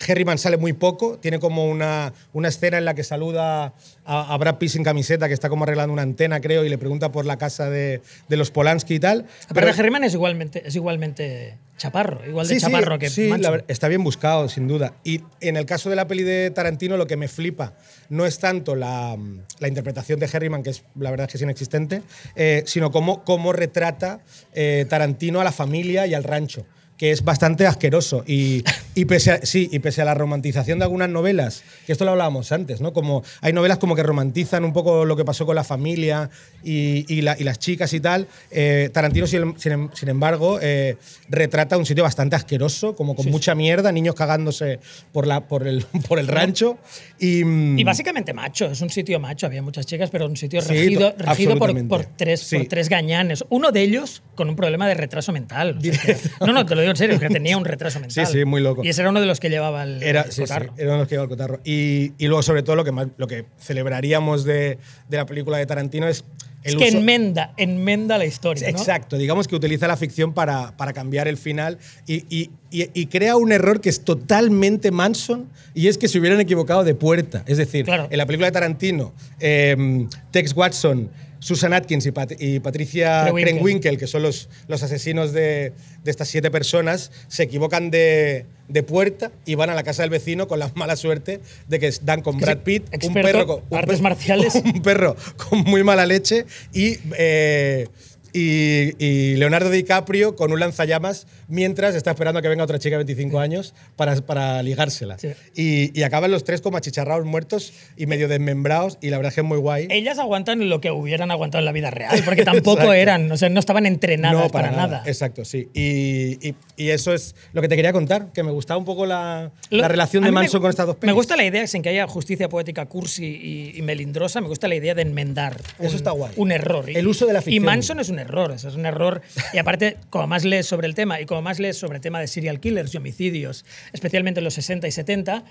Herriman 0.07 0.37
sale 0.37 0.57
muy 0.57 0.73
poco, 0.73 1.17
tiene 1.17 1.39
como 1.39 1.65
una, 1.65 2.13
una 2.33 2.47
escena 2.47 2.77
en 2.77 2.85
la 2.85 2.93
que 2.93 3.03
saluda 3.03 3.73
a, 4.05 4.33
a 4.33 4.37
Brad 4.37 4.57
Pitt 4.57 4.69
sin 4.69 4.83
camiseta, 4.83 5.27
que 5.27 5.33
está 5.33 5.49
como 5.49 5.63
arreglando 5.63 5.93
una 5.93 6.01
antena, 6.01 6.39
creo, 6.41 6.65
y 6.65 6.69
le 6.69 6.77
pregunta 6.77 7.11
por 7.11 7.25
la 7.25 7.37
casa 7.37 7.69
de, 7.69 8.01
de 8.27 8.37
los 8.37 8.51
Polanski 8.51 8.95
y 8.95 8.99
tal. 8.99 9.25
Pero 9.53 9.67
Herriman 9.67 10.03
es 10.03 10.13
igualmente, 10.13 10.63
es 10.65 10.75
igualmente 10.75 11.57
chaparro, 11.77 12.21
igual 12.27 12.47
de 12.47 12.53
Sí, 12.53 12.59
sí, 12.59 12.65
chaparro 12.67 12.99
que 12.99 13.09
sí, 13.09 13.27
la 13.27 13.63
está 13.67 13.87
bien 13.87 14.03
buscado, 14.03 14.47
sin 14.49 14.67
duda. 14.67 14.93
Y 15.03 15.21
en 15.39 15.57
el 15.57 15.65
caso 15.65 15.89
de 15.89 15.95
la 15.95 16.07
peli 16.07 16.23
de 16.23 16.51
Tarantino, 16.51 16.95
lo 16.95 17.07
que 17.07 17.17
me 17.17 17.27
flipa 17.27 17.73
no 18.09 18.25
es 18.25 18.37
tanto 18.39 18.75
la, 18.75 19.17
la 19.59 19.67
interpretación 19.67 20.19
de 20.19 20.29
Herriman, 20.31 20.61
que 20.61 20.69
es 20.69 20.83
la 20.99 21.09
verdad 21.09 21.25
es 21.25 21.31
que 21.31 21.37
es 21.37 21.41
inexistente, 21.41 22.03
eh, 22.35 22.63
sino 22.67 22.91
cómo, 22.91 23.23
cómo 23.23 23.51
retrata 23.51 24.19
eh, 24.53 24.85
Tarantino 24.89 25.41
a 25.41 25.43
la 25.43 25.51
familia 25.51 26.05
y 26.05 26.13
al 26.13 26.23
rancho 26.23 26.65
que 27.01 27.09
es 27.09 27.23
bastante 27.23 27.65
asqueroso. 27.65 28.23
Y, 28.27 28.63
y, 28.93 29.05
pese 29.05 29.31
a, 29.31 29.39
sí, 29.43 29.67
y 29.71 29.79
pese 29.79 30.03
a 30.03 30.05
la 30.05 30.13
romantización 30.13 30.77
de 30.77 30.85
algunas 30.85 31.09
novelas, 31.09 31.63
que 31.87 31.93
esto 31.93 32.05
lo 32.05 32.11
hablábamos 32.11 32.51
antes, 32.51 32.79
¿no? 32.79 32.93
Como 32.93 33.23
hay 33.41 33.53
novelas 33.53 33.79
como 33.79 33.95
que 33.95 34.03
romantizan 34.03 34.63
un 34.63 34.71
poco 34.71 35.03
lo 35.03 35.15
que 35.17 35.25
pasó 35.25 35.47
con 35.47 35.55
la 35.55 35.63
familia 35.63 36.29
y, 36.63 37.03
y 37.11 37.21
la- 37.23 37.35
y 37.39 37.43
las 37.43 37.57
chicas 37.57 37.91
y 37.93 37.99
tal. 38.01 38.27
eh, 38.51 38.91
Tarantino, 38.93 39.25
sin, 39.25 39.55
sin- 39.57 40.09
embargo, 40.09 40.59
eh, 40.61 40.95
retrata 41.27 41.75
un 41.75 41.87
sitio 41.87 42.03
bastante 42.03 42.35
asqueroso, 42.35 42.95
como 42.95 43.15
con 43.15 43.31
mucha 43.31 43.55
mierda, 43.55 43.91
niños 43.91 44.13
cagándose 44.13 44.79
por, 45.11 45.25
la, 45.25 45.47
por, 45.47 45.67
el, 45.67 45.83
por 46.07 46.19
el 46.19 46.27
rancho. 46.27 46.77
Y, 47.19 47.43
mm, 47.43 47.79
Y 47.79 47.83
básicamente 47.83 48.31
macho, 48.31 48.67
es 48.67 48.79
un 48.79 48.91
sitio 48.91 49.19
macho, 49.19 49.47
había 49.47 49.63
muchas 49.63 49.87
chicas, 49.87 50.11
pero 50.11 50.27
un 50.27 50.37
sitio 50.37 50.61
Sí, 50.61 50.67
regido, 50.69 51.13
to- 51.13 51.23
regido 51.23 51.57
por, 51.57 51.87
por 51.87 52.05
tres, 52.05 52.41
Sí. 52.41 52.57
por 52.59 52.67
tres 52.67 52.89
gañanes. 52.89 53.43
Uno 53.49 53.71
de 53.71 53.81
ellos 53.81 54.21
con 54.35 54.49
un 54.49 54.55
problema 54.55 54.87
de 54.87 54.93
retraso 54.93 55.31
mental. 55.31 55.79
o 55.79 55.81
sea 55.81 55.97
que- 56.15 56.17
no, 56.45 56.53
no, 56.53 56.63
te 56.63 56.75
lo 56.75 56.81
digo 56.81 56.90
en 56.91 56.97
serio, 56.97 57.19
que 57.19 57.29
tenía 57.29 57.57
un 57.57 57.65
retraso 57.65 57.99
mental. 57.99 58.27
sí, 58.27 58.45
muy 58.45 58.61
loco. 58.61 58.83
Y 58.83 58.89
ese 58.89 59.01
era 59.01 59.09
uno 59.09 59.19
de 59.19 59.25
los 59.25 59.39
que 59.39 59.49
llevaba 59.49 59.83
el, 59.83 60.01
Era, 60.03 60.21
el 60.21 60.27
sí, 60.31 60.35
sí, 60.35 60.41
cotarro. 60.41 60.73
era 60.77 60.85
uno 60.87 60.93
de 60.93 60.99
los 60.99 61.07
que 61.07 61.15
llevaba 61.15 61.25
el 61.25 61.29
cotarro. 61.37 61.59
Y, 61.63 62.13
y 62.17 62.27
luego, 62.27 62.43
sobre 62.43 62.63
todo, 62.63 62.75
lo 62.75 62.83
que, 62.83 62.91
más, 62.91 63.07
lo 63.17 63.27
que 63.27 63.45
celebraríamos 63.59 64.43
de, 64.43 64.77
de 65.09 65.17
la 65.17 65.25
película 65.25 65.57
de 65.57 65.65
Tarantino 65.65 66.07
es 66.07 66.23
el 66.63 66.73
Es 66.73 66.77
que 66.77 66.89
uso- 66.89 66.97
enmenda, 66.99 67.53
enmenda 67.57 68.17
la 68.19 68.25
historia. 68.25 68.71
¿no? 68.71 68.77
Exacto, 68.77 69.17
digamos 69.17 69.47
que 69.47 69.55
utiliza 69.55 69.87
la 69.87 69.97
ficción 69.97 70.33
para, 70.33 70.77
para 70.77 70.93
cambiar 70.93 71.27
el 71.27 71.37
final 71.37 71.79
y, 72.05 72.23
y- 72.29 72.51
y- 72.69 72.89
y 72.93 73.05
crea 73.07 73.35
un 73.35 73.51
error 73.51 73.81
que 73.81 73.89
es 73.89 74.01
totalmente 74.03 74.91
Manson 74.91 75.49
y 75.73 75.87
es 75.87 75.97
que 75.97 76.07
se 76.07 76.19
hubieran 76.19 76.39
equivocado 76.39 76.83
de 76.83 76.93
puerta. 76.93 77.43
Es 77.47 77.57
decir, 77.57 77.85
Claro. 77.85 78.07
en 78.11 78.17
la 78.17 78.25
película 78.27 78.45
de 78.47 78.51
Tarantino, 78.51 79.11
eh, 79.39 80.05
Tex 80.29 80.55
Watson, 80.55 81.09
Susan 81.41 81.73
Atkins 81.73 82.05
y, 82.05 82.11
Pat- 82.11 82.39
y 82.39 82.59
Patricia 82.59 83.29
Krenwinkel. 83.33 83.97
Que 83.97 84.07
son 84.07 84.21
los, 84.21 84.47
los 84.67 84.81
asesinos 84.83 85.33
de, 85.33 85.73
de 86.03 86.11
estas 86.11 86.27
siete 86.29 86.51
personas, 86.51 87.11
se 87.27 87.43
equivocan 87.43 87.91
de, 87.91 88.45
de 88.69 88.83
puerta 88.83 89.31
y 89.45 89.55
van 89.55 89.69
a 89.71 89.75
la 89.75 89.83
casa 89.83 90.03
del 90.03 90.11
vecino 90.11 90.47
con 90.47 90.59
la 90.59 90.71
mala 90.75 90.95
suerte 90.95 91.41
de 91.67 91.79
que 91.79 91.91
dan 92.03 92.21
con 92.21 92.37
Brad 92.37 92.59
Pitt, 92.59 92.85
un 93.07 93.13
perro 93.13 93.47
con, 93.47 93.61
un 93.69 93.77
artes 93.77 94.01
marciales. 94.01 94.55
un 94.63 94.81
perro 94.81 95.15
con 95.49 95.59
muy 95.63 95.83
mala 95.83 96.05
leche 96.05 96.45
y, 96.73 96.99
eh, 97.17 97.87
y, 98.33 98.93
y 99.03 99.35
Leonardo 99.35 99.69
DiCaprio 99.69 100.35
con 100.35 100.51
un 100.51 100.59
lanzallamas 100.59 101.27
mientras 101.47 101.95
está 101.95 102.11
esperando 102.11 102.39
a 102.39 102.41
que 102.41 102.47
venga 102.47 102.63
otra 102.63 102.79
chica 102.79 102.97
de 102.97 103.03
25 103.03 103.39
años 103.39 103.73
para, 103.95 104.15
para 104.17 104.61
ligársela. 104.63 105.17
Sí. 105.17 105.29
Y, 105.55 105.97
y 105.99 106.03
acaban 106.03 106.31
los 106.31 106.43
tres 106.43 106.61
como 106.61 106.77
achicharrados 106.77 107.25
muertos 107.25 107.73
y 107.97 108.05
medio 108.05 108.27
desmembrados 108.27 108.97
y 109.01 109.09
la 109.09 109.17
verdad 109.17 109.29
es 109.29 109.35
que 109.35 109.41
es 109.41 109.47
muy 109.47 109.57
guay. 109.57 109.87
Ellas 109.89 110.19
aguantan 110.19 110.69
lo 110.69 110.81
que 110.81 110.91
hubieran 110.91 111.31
aguantado 111.31 111.59
en 111.59 111.65
la 111.65 111.71
vida 111.71 111.91
real, 111.91 112.21
porque 112.25 112.43
tampoco 112.45 112.93
eran, 112.93 113.31
o 113.31 113.37
sea, 113.37 113.49
no 113.49 113.59
estaban 113.59 113.85
entrenadas 113.85 114.41
no, 114.45 114.49
para, 114.49 114.71
nada. 114.71 115.03
Exacto, 115.05 115.45
sí. 115.45 115.69
Y, 115.73 116.47
y- 116.47 116.55
y 116.77 116.89
eso 116.89 117.13
es 117.13 117.35
lo 117.53 117.61
que 117.61 117.67
te 117.67 117.75
quería 117.75 117.93
contar, 117.93 118.31
que 118.33 118.41
me 118.43 118.49
gustaba 118.51 118.77
un 118.79 118.85
poco 118.85 119.05
la, 119.05 119.51
Lo- 119.69 119.77
la 119.81 119.87
relación 119.87 120.23
de 120.23 120.29
mí 120.29 120.35
me- 120.35 120.41
Manson 120.41 120.61
con 120.61 120.69
estas 120.69 120.87
dos 120.87 120.95
Me 120.95 121.01
pelis. 121.01 121.15
gusta 121.15 121.35
la 121.35 121.43
idea, 121.43 121.67
sin 121.67 121.81
que 121.83 121.89
haya 121.89 122.07
justicia 122.07 122.49
poética 122.49 122.85
cursi 122.87 123.25
y, 123.25 123.77
y 123.77 123.81
melindrosa, 123.83 124.41
me 124.41 124.47
gusta 124.47 124.67
la 124.67 124.75
idea 124.75 124.95
de 124.95 125.03
enmendar 125.03 125.61
un, 125.77 125.85
Eso 125.85 125.95
está 125.95 126.11
guay. 126.11 126.33
un 126.37 126.51
error. 126.51 126.89
Y- 126.89 126.95
El 126.95 127.07
uso 127.07 127.25
de 127.27 127.33
la 127.33 127.39
Y 127.39 127.43
ficción. 127.43 127.65
Manson 127.65 127.99
es 127.99 128.09
un 128.09 128.17
error, 128.21 128.51
eso 128.51 128.69
es 128.69 128.75
un 128.75 128.85
error. 128.85 129.21
Y 129.53 129.57
aparte, 129.57 129.97
como 130.09 130.27
más 130.27 130.45
lees 130.45 130.65
sobre 130.65 130.87
el 130.87 130.95
tema 130.95 131.19
y 131.19 131.25
como 131.25 131.41
más 131.41 131.59
lees 131.59 131.77
sobre 131.77 131.97
el 131.97 132.01
tema 132.01 132.19
de 132.19 132.27
serial 132.27 132.59
killers 132.59 132.93
y 132.93 132.97
homicidios, 132.97 133.65
especialmente 133.93 134.39
en 134.39 134.45
los 134.45 134.53
60 134.53 134.87
y 134.87 134.91
70, 134.91 135.43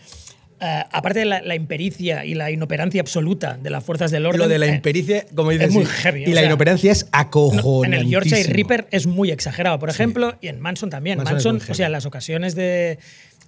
eh, 0.62 0.84
aparte 0.92 1.20
de 1.20 1.24
la, 1.24 1.40
la 1.40 1.54
impericia 1.54 2.24
y 2.26 2.34
la 2.34 2.50
inoperancia 2.50 3.00
absoluta 3.00 3.56
de 3.56 3.70
las 3.70 3.82
fuerzas 3.82 4.10
del 4.10 4.26
orden. 4.26 4.40
Lo 4.40 4.48
de 4.48 4.58
la 4.58 4.66
eh, 4.66 4.74
impericia, 4.74 5.24
como 5.34 5.50
dices, 5.52 5.68
es 5.68 5.74
muy 5.74 5.86
sí, 5.86 5.92
heavy, 6.02 6.24
y 6.24 6.26
la 6.26 6.40
sea, 6.40 6.44
inoperancia 6.44 6.92
es 6.92 7.04
no, 7.04 7.08
acojonantísimo. 7.12 7.84
en 7.86 7.94
el 7.94 8.06
Yorkshire 8.08 8.52
Reaper 8.52 8.86
es 8.90 9.06
muy 9.06 9.30
exagerado, 9.30 9.78
por 9.78 9.88
ejemplo, 9.88 10.36
y 10.42 10.48
en 10.48 10.60
Manson 10.60 10.90
también. 10.90 11.16
Manson 11.16 11.54
Manson, 11.54 11.70
o 11.70 11.74
sea, 11.74 11.88
las 11.88 12.04
ocasiones 12.04 12.54
de, 12.54 12.98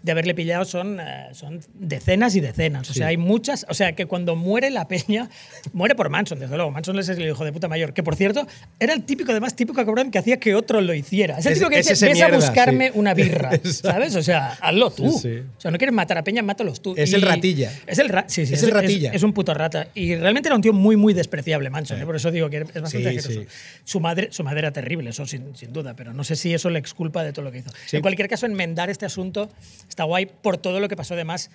de 0.03 0.13
haberle 0.13 0.35
pillado 0.35 0.65
son, 0.65 0.99
eh, 1.01 1.29
son 1.33 1.61
decenas 1.75 2.35
y 2.35 2.41
decenas. 2.41 2.91
O 2.91 2.95
sea, 2.95 3.09
hay 3.09 3.17
muchas. 3.17 3.67
O 3.69 3.75
sea, 3.75 3.93
que 3.93 4.07
cuando 4.07 4.37
muere 4.37 4.71
la 4.71 4.89
peña, 4.89 5.29
muere 5.73 5.95
por 5.95 6.11
Manson, 6.11 6.39
desde 6.39 6.57
luego. 6.57 6.71
Manson 6.71 6.99
es 6.99 7.09
el 7.09 7.27
hijo 7.27 7.45
de 7.45 7.53
puta 7.53 7.69
mayor. 7.69 7.93
Que 7.93 8.03
por 8.03 8.17
cierto, 8.17 8.47
era 8.81 8.93
el 8.95 9.05
típico, 9.05 9.31
además, 9.31 9.55
típico 9.55 9.85
cabrón 9.85 10.11
que 10.11 10.19
hacía 10.19 10.39
que 10.39 10.55
otro 10.55 10.81
lo 10.81 10.95
hiciera. 10.95 11.39
Es 11.39 11.47
el 11.47 11.55
típico 11.55 11.71
que 11.71 11.79
es 11.79 11.89
dice: 11.89 12.07
ves 12.07 12.23
a 12.23 12.29
buscarme 12.29 12.89
sí. 12.89 12.99
una 12.99 13.15
birra. 13.15 13.51
¿Sabes? 13.65 14.17
O 14.17 14.23
sea, 14.23 14.59
hazlo 14.61 14.91
tú. 14.91 15.11
Sí. 15.11 15.43
O 15.57 15.61
sea, 15.61 15.71
no 15.71 15.79
quieres 15.79 15.95
matar 15.95 16.19
a 16.19 16.25
peña, 16.25 16.43
mátalos 16.43 16.83
tú. 16.83 16.95
Es 16.97 17.13
el 17.13 17.23
ratilla. 17.23 17.73
Es 17.87 17.99
el, 17.99 18.09
ra- 18.09 18.25
sí, 18.27 18.47
sí, 18.47 18.55
Es 18.55 18.63
el 18.63 18.71
ratilla. 18.73 19.13
Es, 19.13 19.23
un 19.23 19.33
puto 19.33 19.55
rata. 19.55 19.89
Y 19.95 20.17
realmente 20.17 20.49
era 20.49 20.57
un 20.57 20.63
tío 20.63 20.73
muy, 20.73 20.97
muy 20.97 21.15
despreciable, 21.15 21.71
Manson. 21.71 22.01
¿eh? 22.01 22.07
Por 22.07 22.17
eso 22.17 22.31
digo 22.31 22.51
que 22.51 22.59
es 22.59 22.81
bastante 22.81 23.09
asqueroso. 23.09 23.49
Su 23.85 24.01
madre, 24.01 24.29
su 24.33 24.43
madre 24.43 24.61
era 24.61 24.73
terrible, 24.73 25.11
eso 25.11 25.27
sin, 25.27 25.55
sin 25.57 25.73
duda, 25.73 25.95
pero 25.95 26.13
no 26.13 26.25
sé 26.25 26.37
si 26.37 26.53
eso 26.53 26.71
le 26.71 26.79
exculpa 26.79 27.23
de 27.23 27.33
todo 27.33 27.45
lo 27.45 27.53
que 27.53 27.59
hizo. 27.59 27.71
En 27.93 28.03
cualquier 28.03 28.29
caso, 28.29 28.47
enmendar 28.47 28.91
este 28.91 29.07
asunto 29.07 29.49
está 29.93 30.05
guay 30.05 30.25
por 30.27 30.57
todo 30.57 30.81
lo 30.81 30.89
que 30.89 30.97
pasó 30.97 31.15
de 31.17 31.25
más 31.25 31.51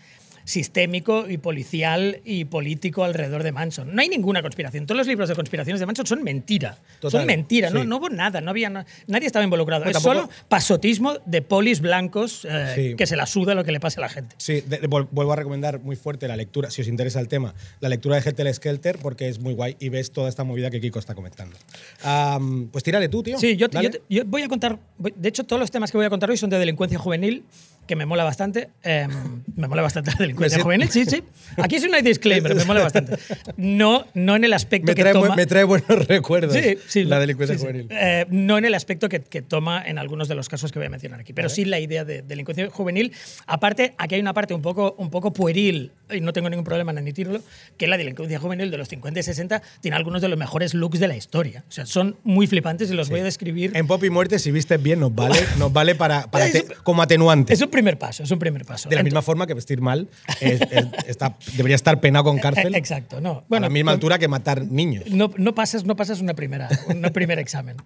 sistémico 0.46 1.30
y 1.30 1.38
policial 1.40 2.22
y 2.24 2.46
político 2.46 3.04
alrededor 3.04 3.44
de 3.44 3.52
Manson. 3.52 3.94
No 3.94 4.02
hay 4.02 4.08
ninguna 4.08 4.42
conspiración. 4.42 4.86
Todos 4.86 4.98
los 4.98 5.08
libros 5.08 5.28
de 5.28 5.36
conspiraciones 5.36 5.82
de 5.82 5.86
Manson 5.86 6.06
son 6.06 6.24
mentira. 6.24 6.78
Total, 7.02 7.20
son 7.20 7.28
mentira. 7.28 7.70
No, 7.70 7.82
sí. 7.82 7.88
no 7.88 7.98
hubo 7.98 8.08
nada. 8.10 8.40
No 8.40 8.52
había, 8.52 8.70
na- 8.70 8.86
nadie 9.08 9.28
estaba 9.28 9.44
involucrado. 9.44 9.84
Es 9.84 9.92
tampoco- 9.92 10.16
solo 10.16 10.30
pasotismo 10.48 11.16
de 11.26 11.42
polis 11.42 11.82
blancos 11.82 12.46
eh, 12.50 12.72
Sí. 12.76 12.96
que 12.96 13.06
se 13.08 13.18
la 13.18 13.26
suda 13.26 13.56
lo 13.56 13.66
que 13.66 13.74
le 13.74 13.82
pase 13.82 14.00
a 14.00 14.02
la 14.04 14.10
gente. 14.10 14.36
Sí, 14.38 14.62
de- 14.62 14.78
de- 14.80 14.88
vuelvo 14.88 15.34
a 15.34 15.36
recomendar 15.36 15.80
muy 15.82 15.98
fuerte 15.98 16.30
la 16.30 16.38
lectura, 16.38 16.72
si 16.72 16.82
os 16.82 16.88
interesa 16.88 17.20
el 17.20 17.28
tema, 17.28 17.54
la 17.82 17.90
lectura 17.90 18.18
de 18.18 18.30
Hetel 18.30 18.54
Skelter, 18.54 19.00
porque 19.00 19.28
es 19.28 19.40
muy 19.40 19.54
guay 19.54 19.76
y 19.82 19.90
ves 19.90 20.12
toda 20.12 20.30
esta 20.30 20.46
movida 20.46 20.70
que 20.70 20.80
Kiko 20.80 21.00
está 21.00 21.14
comentando. 21.14 21.58
Am, 22.04 22.70
pues 22.72 22.86
tírale 22.86 23.10
tú, 23.10 23.22
tío. 23.22 23.38
Sí, 23.38 23.58
yo, 23.58 23.68
yo 23.68 23.92
te- 23.92 24.02
yo 24.10 24.24
voy 24.26 24.44
a 24.44 24.48
contar. 24.48 24.80
De 24.98 25.28
hecho, 25.28 25.44
todos 25.44 25.60
los 25.60 25.72
temas 25.72 25.92
que 25.92 25.98
voy 25.98 26.06
a 26.06 26.10
contar 26.10 26.30
hoy 26.30 26.38
son 26.38 26.50
de 26.50 26.58
delincuencia 26.58 26.98
juvenil, 26.98 27.44
que 27.88 27.96
me 27.96 28.06
mola 28.06 28.24
bastante. 28.24 28.70
eh, 28.84 29.08
me 29.56 29.68
mola 29.68 29.82
bastante 29.82 30.12
la 30.12 30.18
delincuencia 30.20 30.62
juvenil, 30.62 30.90
sí, 30.90 31.06
sí. 31.06 31.24
Aquí 31.58 31.78
no 31.90 31.96
hay 31.96 32.04
disclaimer, 32.04 32.54
me 32.56 32.66
mola 32.66 32.82
bastante. 32.84 33.18
No, 33.56 34.06
no 34.14 34.36
en 34.36 34.44
el 34.44 34.54
aspecto 34.54 34.92
me, 34.92 34.96
que 34.96 35.02
trae, 35.02 35.14
bu- 35.14 35.22
toma. 35.24 35.36
me 35.36 35.46
trae 35.46 35.64
buenos 35.64 35.88
recuerdos 36.08 36.54
Sí, 36.54 36.78
sí, 36.88 37.04
la 37.06 37.20
delincuencia 37.20 37.58
sí, 37.58 37.62
juvenil. 37.64 37.88
Eh, 37.90 38.26
no 38.30 38.58
en 38.58 38.66
el 38.66 38.74
aspecto 38.76 39.10
que, 39.10 39.22
que 39.22 39.42
toma 39.42 39.82
en 39.86 39.98
algunos 39.98 40.28
de 40.28 40.36
los 40.36 40.50
casos 40.50 40.72
que 40.72 40.80
voy 40.80 40.88
a 40.88 40.90
mencionar 40.90 41.20
aquí, 41.22 41.34
pero 41.34 41.50
sí 41.50 41.66
la 41.66 41.80
idea 41.80 42.04
de 42.06 42.22
delincuencia 42.22 42.70
juvenil. 42.70 43.14
Aparte, 43.46 43.96
aquí 43.98 44.16
hay 44.16 44.22
una 44.22 44.34
parte 44.34 44.54
un 44.54 44.62
poco, 44.62 44.96
un 44.98 45.10
poco 45.10 45.32
pueril, 45.34 45.92
y 46.12 46.22
no 46.22 46.34
tengo 46.34 46.50
ningún 46.50 46.66
problema 46.66 46.92
en 46.92 46.98
admitirlo, 47.00 47.42
que 47.78 47.88
la 47.88 47.98
delincuencia 47.98 48.40
juvenil 48.40 48.70
de 48.72 48.78
los 48.78 48.90
50 48.90 49.20
y 49.20 49.24
60 49.24 49.62
tiene 49.82 49.96
algunos 49.98 50.22
de 50.22 50.28
los 50.28 50.38
mejores 50.38 50.74
looks 50.74 51.00
de 51.00 51.08
la 51.08 51.16
historia. 51.16 51.64
O 51.68 51.72
sea, 51.72 51.86
son 51.86 52.16
muy 52.24 52.48
flipantes 52.48 52.92
y 52.92 52.94
los 52.94 53.10
voy 53.10 53.22
a 53.22 53.24
describir. 53.24 53.72
En 53.76 53.88
Pop 53.88 54.04
y 54.04 54.10
Muerte, 54.10 54.40
si 54.40 54.52
vistes 54.52 54.82
bien, 54.82 55.00
nos 55.00 55.14
vale, 55.16 55.40
nos 55.58 55.72
vale 55.72 55.96
para, 55.96 56.30
para 56.30 56.46
Es- 56.48 56.68
te- 56.68 56.76
como 56.84 57.02
atenuante. 57.02 57.54
Es 57.54 57.62
un 57.62 57.70
primer 57.78 57.98
paso, 58.00 58.24
es 58.24 58.32
un 58.32 58.40
primer 58.40 58.66
paso. 58.66 58.90
de 58.90 58.96
la 58.96 59.04
misma 59.04 59.22
forma 59.22 59.46
que 59.48 59.54
vestir 59.54 59.82
mal 59.82 60.08
es- 60.42 60.62
es- 60.62 60.86
está- 61.08 61.38
debería 61.56 61.76
estar 61.76 62.00
penado 62.00 62.26
con 62.26 62.40
cárcel. 62.40 62.74
Eh, 62.74 62.78
Exacto, 62.78 63.22
no. 63.22 63.44
a 63.50 63.60
la 63.60 63.70
misma 63.70 63.92
altura 63.92 64.18
que 64.20 64.28
matar 64.28 64.66
niños. 64.66 65.06
No, 65.10 65.32
no 65.38 65.54
pasas, 65.56 65.86
no 65.86 65.96
pasas 65.96 66.20
una 66.22 66.34
primera, 66.34 66.68
un 66.88 67.02
primer 67.14 67.40
examen. 67.40 67.78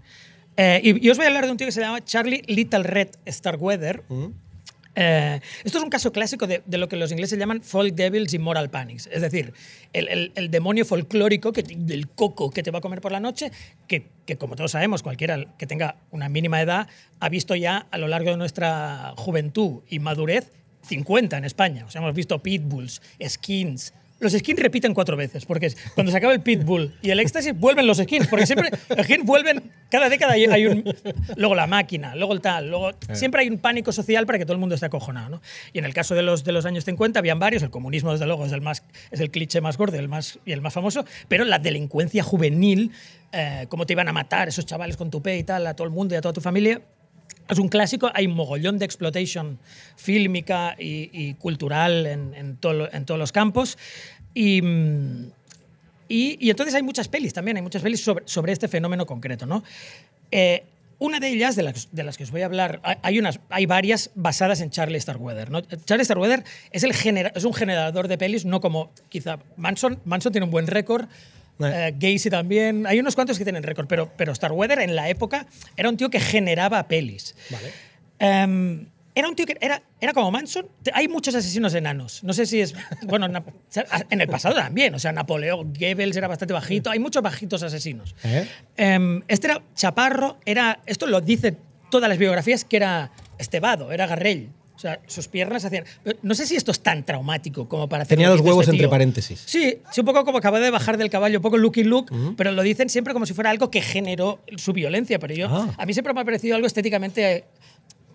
Eh, 0.57 0.81
y, 0.83 1.05
y 1.05 1.09
os 1.09 1.17
voy 1.17 1.25
a 1.25 1.27
hablar 1.29 1.45
de 1.45 1.51
un 1.51 1.57
tío 1.57 1.65
que 1.67 1.71
se 1.71 1.79
llama 1.81 2.03
Charlie 2.03 2.41
Little 2.47 2.83
Red 2.83 3.09
Starweather. 3.27 4.03
Eh, 4.95 5.39
esto 5.63 5.77
es 5.77 5.83
un 5.83 5.89
caso 5.89 6.11
clásico 6.11 6.47
de, 6.47 6.61
de 6.65 6.77
lo 6.77 6.89
que 6.89 6.97
los 6.97 7.11
ingleses 7.11 7.39
llaman 7.39 7.61
folk 7.61 7.93
devils 7.95 8.33
y 8.33 8.39
moral 8.39 8.69
panics. 8.69 9.07
Es 9.11 9.21
decir, 9.21 9.53
el, 9.93 10.07
el- 10.09 10.31
el 10.35 10.51
demonio 10.51 10.83
folclórico 10.85 11.53
que, 11.53 11.63
del 11.63 12.09
coco 12.09 12.49
que 12.51 12.61
te 12.61 12.71
va 12.71 12.79
a 12.79 12.81
comer 12.81 12.99
por 12.99 13.11
la 13.13 13.19
noche, 13.21 13.51
que, 13.87 14.07
que 14.25 14.37
como 14.37 14.55
todos 14.55 14.71
sabemos, 14.71 15.01
cualquiera 15.01 15.45
que 15.57 15.65
tenga 15.67 15.95
una 16.11 16.27
mínima 16.27 16.61
edad 16.61 16.87
ha 17.19 17.29
visto 17.29 17.55
ya 17.55 17.87
a 17.89 17.97
lo 17.97 18.07
largo 18.09 18.31
de 18.31 18.37
nuestra 18.37 19.13
juventud 19.15 19.81
y 19.89 19.99
madurez 19.99 20.51
50 20.83 21.37
en 21.37 21.45
España. 21.45 21.85
O 21.85 21.89
sea, 21.89 22.01
hemos 22.01 22.13
visto 22.13 22.39
pitbulls, 22.43 23.01
skins. 23.25 23.93
Los 24.21 24.33
skins 24.33 24.59
repiten 24.59 24.93
cuatro 24.93 25.17
veces, 25.17 25.45
porque 25.45 25.65
es- 25.65 25.77
cuando 25.95 26.11
se 26.11 26.17
acaba 26.17 26.31
el 26.31 26.41
pitbull 26.41 26.93
y 27.01 27.09
el 27.09 27.19
éxtasis, 27.19 27.53
vuelven 27.59 27.87
los 27.87 27.97
skins, 27.97 28.27
porque 28.27 28.45
siempre 28.45 28.69
los 28.95 29.05
skins 29.05 29.25
vuelven, 29.25 29.71
cada 29.89 30.07
década 30.09 30.33
hay, 30.33 30.67
un... 30.67 30.83
Luego 31.35 31.55
la 31.55 31.67
máquina, 31.67 32.15
luego 32.15 32.33
el 32.33 32.39
tal, 32.39 32.69
luego... 32.69 32.91
Siempre 33.13 33.41
hay 33.41 33.49
un 33.49 33.57
pánico 33.57 33.91
social 33.91 34.25
para 34.25 34.37
que 34.37 34.45
todo 34.45 34.53
el 34.53 34.59
mundo 34.59 34.75
esté 34.75 34.85
acojonado, 34.85 35.29
¿no? 35.29 35.41
Y 35.73 35.79
en 35.79 35.85
el 35.85 35.93
caso 35.93 36.15
de 36.15 36.21
los, 36.21 36.43
de 36.43 36.51
los 36.51 36.65
años 36.65 36.85
50 36.85 37.19
habían 37.19 37.39
varios, 37.39 37.63
el 37.63 37.71
comunismo 37.71 38.11
desde 38.11 38.27
luego 38.27 38.45
es 38.45 38.51
el, 38.51 38.61
más, 38.61 38.83
es 39.09 39.19
el 39.19 39.31
cliché 39.31 39.59
más 39.59 39.77
gordo 39.77 39.97
el 39.97 40.07
más, 40.07 40.39
y 40.45 40.51
el 40.51 40.61
más 40.61 40.73
famoso, 40.73 41.03
pero 41.27 41.43
la 41.43 41.57
delincuencia 41.59 42.23
juvenil, 42.23 42.91
eh, 43.31 43.65
cómo 43.69 43.85
te 43.85 43.93
iban 43.93 44.07
a 44.07 44.13
matar 44.13 44.47
esos 44.47 44.65
chavales 44.67 44.97
con 44.97 45.09
tupé 45.09 45.37
y 45.39 45.43
tal, 45.43 45.65
a 45.65 45.75
todo 45.75 45.85
el 45.87 45.93
mundo 45.93 46.13
y 46.13 46.17
a 46.17 46.21
toda 46.21 46.33
tu 46.33 46.41
familia, 46.41 46.79
es 47.49 47.59
un 47.59 47.67
clásico, 47.69 48.09
hay 48.13 48.27
mogollón 48.27 48.79
de 48.79 48.85
exploitation 48.85 49.59
fílmica 49.97 50.75
y, 50.79 51.09
y 51.11 51.33
cultural 51.35 52.05
en, 52.05 52.33
en, 52.33 52.55
todo 52.57 52.89
en 52.91 53.05
todos 53.05 53.19
los 53.19 53.31
campos. 53.31 53.77
Y, 54.33 54.61
mm, 54.61 55.31
y, 56.07 56.37
y 56.45 56.49
entonces 56.49 56.75
hay 56.75 56.83
muchas 56.83 57.07
pelis 57.07 57.33
también, 57.33 57.57
hay 57.57 57.63
muchas 57.63 57.81
pelis 57.81 58.03
sobre, 58.03 58.23
sobre 58.27 58.51
este 58.53 58.67
fenómeno 58.67 59.05
concreto. 59.05 59.45
¿no? 59.45 59.63
Eh, 60.31 60.63
una 60.99 61.19
de 61.19 61.29
ellas, 61.29 61.55
de 61.55 61.63
las, 61.63 61.89
de 61.91 62.03
las 62.03 62.17
que 62.17 62.23
os 62.25 62.31
voy 62.31 62.41
a 62.41 62.45
hablar, 62.45 62.79
hay- 63.01 63.17
unas, 63.19 63.39
hay 63.49 63.65
varias 63.65 64.11
basadas 64.13 64.61
en 64.61 64.69
Charlie 64.69 64.99
Starkweather. 65.01 65.49
¿no? 65.49 65.61
Charlie 65.61 66.05
Starkweather 66.05 66.43
es, 66.71 66.83
el 66.83 66.93
genera- 66.93 67.31
es 67.35 67.43
un 67.43 67.53
generador 67.53 68.07
de 68.07 68.17
pelis, 68.17 68.45
no 68.45 68.61
como 68.61 68.91
quizá 69.09 69.39
Manson. 69.57 69.99
Manson 70.05 70.31
tiene 70.31 70.45
un 70.45 70.51
buen 70.51 70.67
récord. 70.67 71.07
Eh. 71.59 71.93
Gacy 71.97 72.29
también. 72.29 72.85
Hay 72.87 72.99
unos 72.99 73.15
cuantos 73.15 73.37
que 73.37 73.43
tienen 73.43 73.63
récord, 73.63 73.87
pero, 73.87 74.11
pero 74.17 74.33
Starkweather 74.33 74.79
en 74.79 74.95
la 74.95 75.09
época 75.09 75.45
era 75.77 75.89
un 75.89 75.97
tío 75.97 76.09
que 76.09 76.19
generaba 76.19 76.87
pelis. 76.87 77.35
Vale. 77.49 77.71
Em, 78.19 78.85
era 79.13 79.27
un 79.27 79.35
tío 79.35 79.45
que 79.45 79.57
era, 79.59 79.81
era 79.99 80.13
como 80.13 80.31
Manson. 80.31 80.67
Hay 80.93 81.07
muchos 81.07 81.35
asesinos 81.35 81.73
enanos. 81.73 82.23
No 82.23 82.33
sé 82.33 82.45
si 82.45 82.61
es. 82.61 82.73
Bueno, 83.03 83.27
en 83.27 84.21
el 84.21 84.27
pasado 84.27 84.55
también. 84.55 84.95
O 84.95 84.99
sea, 84.99 85.11
Napoleón, 85.11 85.73
Goebbels 85.73 86.15
era 86.15 86.27
bastante 86.27 86.53
bajito. 86.53 86.89
Hay 86.89 86.99
muchos 86.99 87.21
bajitos 87.21 87.61
asesinos. 87.63 88.15
¿Eh? 88.23 88.47
Em, 88.77 89.21
este 89.27 89.47
era 89.47 89.61
Chaparro. 89.75 90.37
Era, 90.45 90.79
esto 90.85 91.07
lo 91.07 91.19
dicen 91.19 91.57
todas 91.89 92.09
las 92.09 92.17
biografías 92.17 92.63
que 92.63 92.77
era 92.77 93.11
estebado, 93.37 93.91
era 93.91 94.07
Garrell. 94.07 94.49
O 94.81 94.85
sea, 94.89 94.99
sus 95.05 95.27
piernas 95.27 95.63
hacían. 95.63 95.83
No 96.23 96.33
sé 96.33 96.47
si 96.47 96.55
esto 96.55 96.71
es 96.71 96.79
tan 96.79 97.03
traumático 97.05 97.69
como 97.69 97.87
para 97.87 98.01
hacer 98.01 98.17
Tenía 98.17 98.29
lo 98.29 98.37
los 98.37 98.43
huevos 98.43 98.63
este 98.63 98.75
entre 98.77 98.87
paréntesis. 98.89 99.43
Sí, 99.45 99.77
sí, 99.91 99.99
un 99.99 100.07
poco 100.07 100.25
como 100.25 100.39
acaba 100.39 100.59
de 100.59 100.71
bajar 100.71 100.97
del 100.97 101.11
caballo, 101.11 101.37
un 101.37 101.43
poco 101.43 101.59
Lucky 101.59 101.83
Luke, 101.83 102.11
pero 102.35 102.51
lo 102.51 102.63
dicen 102.63 102.89
siempre 102.89 103.13
como 103.13 103.27
si 103.27 103.35
fuera 103.35 103.51
algo 103.51 103.69
que 103.69 103.79
generó 103.83 104.39
su 104.57 104.73
violencia. 104.73 105.19
Pero 105.19 105.35
yo, 105.35 105.47
Ah. 105.51 105.71
a 105.77 105.85
mí 105.85 105.93
siempre 105.93 106.15
me 106.15 106.21
ha 106.21 106.25
parecido 106.25 106.55
algo 106.55 106.65
estéticamente 106.65 107.43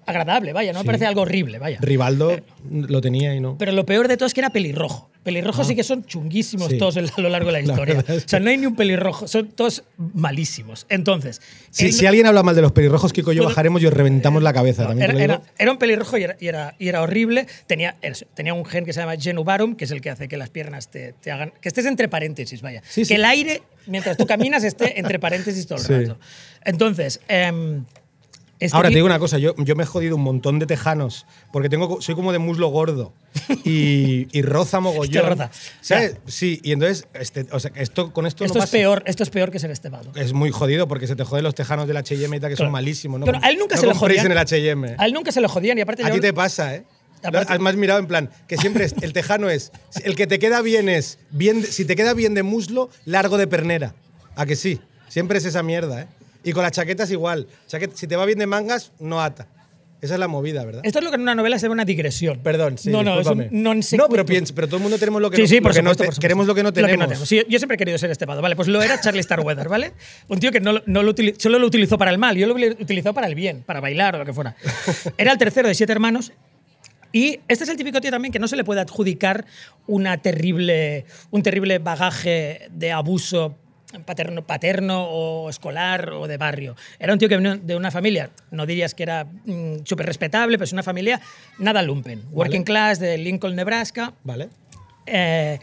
agradable, 0.07 0.53
vaya, 0.53 0.73
no 0.73 0.79
me 0.81 0.85
parece 0.85 1.07
algo 1.07 1.23
horrible, 1.23 1.59
vaya. 1.59 1.79
Rivaldo 1.81 2.37
lo 2.71 3.01
tenía 3.01 3.35
y 3.35 3.41
no. 3.41 3.57
Pero 3.59 3.73
lo 3.73 3.85
peor 3.85 4.09
de 4.09 4.17
todo 4.17 4.27
es 4.27 4.35
que 4.35 4.41
era 4.41 4.51
pelirrojo. 4.51 5.11
Pelirrojos 5.25 5.67
sí 5.67 5.75
que 5.75 5.83
son 5.83 6.05
chunguísimos 6.05 6.69
Ah. 6.69 6.71
Sí. 6.71 6.79
todos 6.79 6.97
a 6.97 7.21
lo 7.21 7.29
largo 7.29 7.49
de 7.51 7.53
la 7.55 7.61
historia. 7.73 8.05
O 8.09 8.29
sea, 8.29 8.39
no 8.39 8.49
hay 8.51 8.57
ni 8.59 8.67
un 8.67 8.77
pelirrojo, 8.77 9.27
son 9.27 9.49
todos 9.49 9.83
malísimos. 10.15 10.87
Entonces, 10.89 11.43
Si, 11.71 11.87
él- 11.87 11.93
si 11.93 12.07
alguien 12.07 12.27
habla 12.27 12.43
mal 12.45 12.55
de 12.55 12.63
los 12.63 12.71
pelirrojos, 12.73 13.13
Kiko 13.13 13.33
y 13.33 13.37
yo 13.37 13.45
bajaremos 13.45 13.83
y 13.83 13.87
os 13.87 13.93
reventamos 13.93 14.43
la 14.43 14.53
cabeza. 14.53 14.87
También 14.87 15.11
era, 15.11 15.25
era- 15.25 15.43
era 15.59 15.73
un 15.73 15.79
pelirrojo 15.79 16.17
y 16.19 16.23
era, 16.25 16.37
y 16.39 16.47
era, 16.47 16.75
y 16.79 16.89
era 16.89 17.03
horrible. 17.03 17.47
Tenía, 17.67 17.97
tenía 18.35 18.55
un 18.55 18.65
gen 18.65 18.85
que 18.85 18.93
se 18.93 19.01
llama 19.01 19.17
genubarum, 19.17 19.75
que 19.75 19.85
es 19.87 19.91
el 19.91 20.01
que 20.01 20.11
hace 20.11 20.29
que 20.29 20.37
las 20.37 20.51
piernas 20.51 20.89
te, 20.91 21.13
te 21.15 21.33
hagan. 21.33 21.53
que 21.61 21.69
estés 21.69 21.87
entre 21.87 22.09
paréntesis, 22.09 22.63
vaya. 22.63 22.83
Sí, 22.89 23.01
que 23.03 23.07
sí. 23.07 23.15
el 23.15 23.25
aire, 23.25 23.63
mientras 23.87 24.17
tú 24.17 24.27
caminas, 24.27 24.63
esté 24.63 25.01
entre 25.01 25.19
paréntesis 25.19 25.67
todo 25.67 25.79
el 25.79 25.85
Sí. 25.85 25.93
rato. 25.93 26.19
Entonces. 26.65 27.21
em, 27.29 27.85
este 28.59 28.77
Ahora 28.77 28.89
te 28.89 28.95
digo 28.95 29.07
una 29.07 29.19
cosa, 29.19 29.39
yo, 29.39 29.55
yo 29.59 29.77
me 29.77 29.83
he 29.83 29.87
jodido 29.87 30.17
un 30.17 30.23
montón 30.23 30.59
de 30.59 30.67
tejanos 30.67 31.27
porque 31.53 31.69
tengo, 31.69 32.01
soy 32.01 32.15
como 32.15 32.33
de 32.33 32.39
muslo 32.39 32.69
gordo 32.69 33.13
y, 33.65 34.27
y 34.37 34.43
roza 34.43 34.81
mogollón. 34.81 35.13
Te 35.25 35.29
roza. 35.29 35.51
¿Sabes? 35.81 36.17
Sí, 36.27 36.61
y 36.63 36.73
entonces, 36.73 37.07
este, 37.15 37.47
o 37.53 37.61
sea, 37.61 37.71
esto, 37.75 38.13
con 38.13 38.27
esto, 38.27 38.45
Esto 38.45 38.59
no 38.59 38.65
es, 38.65 38.71
pasa. 38.71 38.73
peor, 38.79 39.03
esto 39.07 39.23
es 39.23 39.31
peor 39.31 39.51
que 39.51 39.59
ser 39.59 39.71
estebado. 39.71 40.11
Es 40.15 40.33
muy 40.33 40.51
jodido 40.51 40.89
porque 40.89 41.07
se 41.07 41.17
te 41.17 41.25
joden 41.25 41.45
los 41.45 41.55
tejanos 41.55 41.87
del 41.87 41.97
H&M 41.99 42.37
y 42.37 42.41
tal, 42.41 42.51
que 42.51 42.57
Claro. 42.57 42.69
son 42.69 42.73
malísimos. 42.73 43.21
¿no? 43.21 43.27
Pero 43.27 43.39
a 43.43 43.49
él 43.51 43.59
nunca 43.59 43.75
no 43.77 43.81
se 43.83 43.87
compréis 43.89 44.21
jodían. 44.21 44.27
en 44.27 44.33
el 44.33 44.39
H&M. 44.39 44.95
A 44.99 45.07
él 45.07 45.13
nunca 45.13 45.33
se 45.33 45.41
lo 45.41 45.49
jodían 45.49 45.79
y 45.79 45.81
aparte 45.83 46.05
A 46.05 46.11
ti 46.11 46.21
te 46.21 46.33
pasa, 46.33 46.75
¿eh? 46.75 46.85
Aparte- 47.23 47.53
Has 47.53 47.61
más 47.61 47.77
mirado 47.77 47.99
en 47.99 48.07
plan, 48.07 48.31
que 48.47 48.57
siempre 48.57 48.85
es, 48.85 48.95
el 49.01 49.13
tejano 49.13 49.49
es, 49.51 49.73
el 50.05 50.15
que 50.17 50.27
te 50.27 50.39
queda 50.39 50.61
bien 50.63 50.89
es, 50.89 51.19
bien, 51.31 51.65
si 51.65 51.85
te 51.85 51.97
queda 51.97 52.15
bien 52.15 52.35
de 52.35 52.43
muslo, 52.43 52.89
largo 53.05 53.37
de 53.37 53.47
pernera. 53.47 53.95
¿A 54.37 54.47
que 54.47 54.55
sí? 54.55 54.81
Siempre 55.09 55.39
es 55.39 55.45
esa 55.47 55.63
mierda, 55.63 56.03
¿eh? 56.03 56.07
Y 56.47 56.53
con 56.53 56.63
las 56.63 56.73
chaquetas 56.73 57.11
igual. 57.11 57.47
Chaquet- 57.69 57.93
si 57.95 58.07
te 58.07 58.17
va 58.17 58.25
bien 58.25 58.39
de 58.39 58.47
mangas, 58.47 58.93
no 59.01 59.21
ata. 59.21 59.49
Esa 60.01 60.15
es 60.15 60.21
la 60.21 60.29
movida, 60.29 60.65
¿verdad? 60.65 60.83
Esto 60.85 60.99
es 60.99 61.05
lo 61.05 61.11
que 61.11 61.17
en 61.17 61.23
una 61.23 61.35
novela 61.35 61.59
se 61.59 61.63
llama 61.65 61.73
una 61.73 61.85
digresión. 61.87 62.39
Perdón, 62.41 62.77
sí, 62.79 62.91
No, 62.91 63.03
no, 63.03 63.19
es 63.19 63.27
un 63.27 63.49
non 63.51 63.81
No, 63.97 64.09
pero, 64.09 64.25
piensa, 64.27 64.55
pero 64.55 64.67
todo 64.69 64.77
el 64.77 64.83
mundo 64.83 64.99
tenemos 64.99 65.21
lo 65.23 65.31
que 65.31 65.37
Sí, 65.39 65.43
no, 65.43 65.49
sí, 65.49 65.61
por 65.61 65.71
lo 65.71 65.75
que 65.75 65.83
no 65.83 65.91
supuesto, 65.91 66.03
te- 66.03 66.07
por 66.07 66.15
supuesto. 66.15 66.21
queremos 66.21 66.47
lo 66.47 66.55
que 66.55 66.63
no 66.63 66.73
tenemos. 66.73 67.09
tenemos. 67.09 67.29
Sí, 67.29 67.43
yo 67.49 67.59
siempre 67.59 67.75
he 67.75 67.79
querido 67.79 67.99
ser 67.99 68.11
estebado, 68.11 68.41
¿vale? 68.43 68.55
Pues 68.57 68.69
lo 68.69 68.81
era 68.83 69.01
Charlie 69.01 69.23
Starweather, 69.23 69.69
¿vale? 69.69 69.95
Un 70.29 70.39
tío 70.39 70.53
que 70.53 70.61
no, 70.61 70.75
lo- 70.75 70.83
no 70.87 71.03
lo 71.03 71.15
solo 71.39 71.59
lo 71.59 71.67
utilizó 71.67 71.97
para 71.99 72.11
el 72.11 72.19
mal, 72.19 72.37
yo 72.37 72.47
lo 72.47 72.55
utilizó 72.55 73.15
para 73.15 73.27
el 73.27 73.35
bien, 73.35 73.63
para 73.67 73.81
bailar 73.81 74.15
o 74.15 74.19
lo 74.19 74.25
que 74.27 74.35
fuera. 74.35 74.55
Era 75.19 75.33
el 75.33 75.39
tercero 75.39 75.67
de 75.67 75.75
siete 75.75 75.93
hermanos. 75.93 76.31
Y 77.13 77.41
este 77.49 77.65
es 77.65 77.71
el 77.71 77.77
típico 77.79 78.01
tío 78.01 78.11
también 78.11 78.31
que 78.31 78.39
no 78.39 78.47
se 78.49 78.57
le 78.57 78.65
puede 78.65 78.83
adjudicar 78.83 79.47
una 79.87 80.19
terrible, 80.19 81.07
un 81.31 81.43
terrible 81.43 81.79
bagaje 81.79 82.69
de 82.71 82.93
abuso 82.93 83.57
paterno, 84.05 84.47
paterno 84.47 85.05
o 85.05 85.49
escolar 85.51 86.11
o 86.11 86.27
de 86.27 86.37
barrio. 86.37 86.77
Era 86.99 87.13
un 87.13 87.19
tío 87.19 87.29
que 87.29 87.37
venía 87.37 87.57
de 87.57 87.77
una 87.77 87.91
familia, 87.91 88.31
no 88.51 88.67
dirías 88.67 88.95
que 88.95 89.03
era 89.03 89.27
súper 89.85 90.07
respetable, 90.07 90.57
pero 90.59 90.65
es 90.65 90.73
una 90.73 90.83
familia 90.83 91.21
nada 91.59 91.83
lumpen. 91.83 92.23
Working 92.33 92.65
class 92.65 92.99
de 92.99 93.19
Lincoln, 93.19 93.55
Nebraska. 93.57 94.13
¿Vale? 94.25 94.49
Eh, 95.07 95.59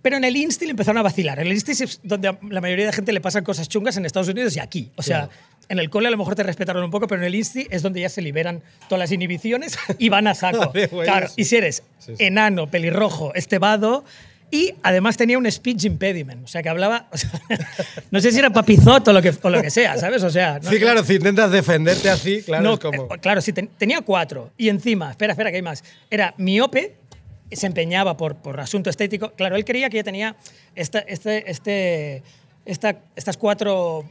pero 0.00 0.16
en 0.16 0.24
el 0.24 0.36
Insti 0.36 0.64
le 0.64 0.72
empezaron 0.72 0.98
a 0.98 1.02
vacilar. 1.02 1.38
En 1.38 1.46
el 1.46 1.52
Insti 1.52 1.72
es 1.72 2.00
donde 2.02 2.28
a 2.28 2.38
la 2.50 2.60
mayoría 2.60 2.86
de 2.86 2.92
gente 2.92 3.12
le 3.12 3.20
pasan 3.20 3.44
cosas 3.44 3.68
chungas 3.68 3.96
en 3.96 4.04
Estados 4.04 4.28
Unidos 4.28 4.56
y 4.56 4.60
aquí. 4.60 4.90
O 4.96 5.02
sea, 5.02 5.28
en 5.68 5.78
el 5.78 5.90
cole 5.90 6.08
a 6.08 6.10
lo 6.10 6.16
mejor 6.16 6.34
te 6.34 6.42
respetaron 6.42 6.82
un 6.82 6.90
poco, 6.90 7.06
pero 7.06 7.20
en 7.20 7.26
el 7.28 7.34
Insti 7.36 7.68
es 7.70 7.82
donde 7.82 8.00
ya 8.00 8.08
se 8.08 8.20
liberan 8.20 8.62
todas 8.88 8.98
las 8.98 9.12
inhibiciones 9.12 9.78
y 9.98 10.08
van 10.08 10.26
a 10.26 10.34
saco. 10.34 10.72
Bueno, 10.90 11.02
claro, 11.04 11.28
y 11.36 11.44
si 11.44 11.56
eres 11.56 11.84
Sí, 12.00 12.16
sí. 12.16 12.24
enano, 12.24 12.68
pelirrojo, 12.68 13.32
estebado. 13.34 14.04
Y 14.52 14.74
además 14.82 15.16
tenía 15.16 15.38
un 15.38 15.50
speech 15.50 15.84
impediment, 15.86 16.44
o 16.44 16.46
sea 16.46 16.62
que 16.62 16.68
hablaba, 16.68 17.08
o 17.10 17.16
sea, 17.16 17.30
no 18.10 18.20
sé 18.20 18.30
si 18.30 18.38
era 18.38 18.50
papizoto 18.50 19.10
o 19.10 19.14
lo 19.14 19.22
que, 19.22 19.32
o 19.42 19.48
lo 19.50 19.62
que 19.62 19.70
sea, 19.70 19.96
¿sabes? 19.96 20.22
O 20.22 20.28
sea, 20.30 20.60
no- 20.62 20.68
Sí, 20.70 20.78
claro, 20.78 21.02
si 21.02 21.14
intentas 21.14 21.50
defenderte 21.50 22.10
así, 22.10 22.42
claro, 22.42 22.62
no, 22.62 22.74
es 22.74 22.80
como... 22.80 23.04
eh, 23.04 23.18
claro, 23.20 23.40
sí, 23.40 23.54
ten- 23.54 23.70
tenía 23.78 24.02
cuatro. 24.02 24.50
Y 24.58 24.68
encima, 24.68 25.10
espera, 25.10 25.32
espera, 25.32 25.50
que 25.50 25.56
hay 25.56 25.62
más. 25.62 25.82
Era 26.10 26.34
miope, 26.36 26.96
se 27.50 27.66
empeñaba 27.66 28.16
por, 28.18 28.36
por 28.36 28.60
asunto 28.60 28.90
estético. 28.90 29.32
Claro, 29.32 29.56
él 29.56 29.64
creía 29.64 29.88
que 29.88 29.96
ya 29.96 30.04
tenía 30.04 30.36
esta, 30.74 30.98
este, 30.98 31.50
este, 31.50 32.22
esta- 32.66 32.96
estas 33.16 33.38
cuatro 33.38 34.04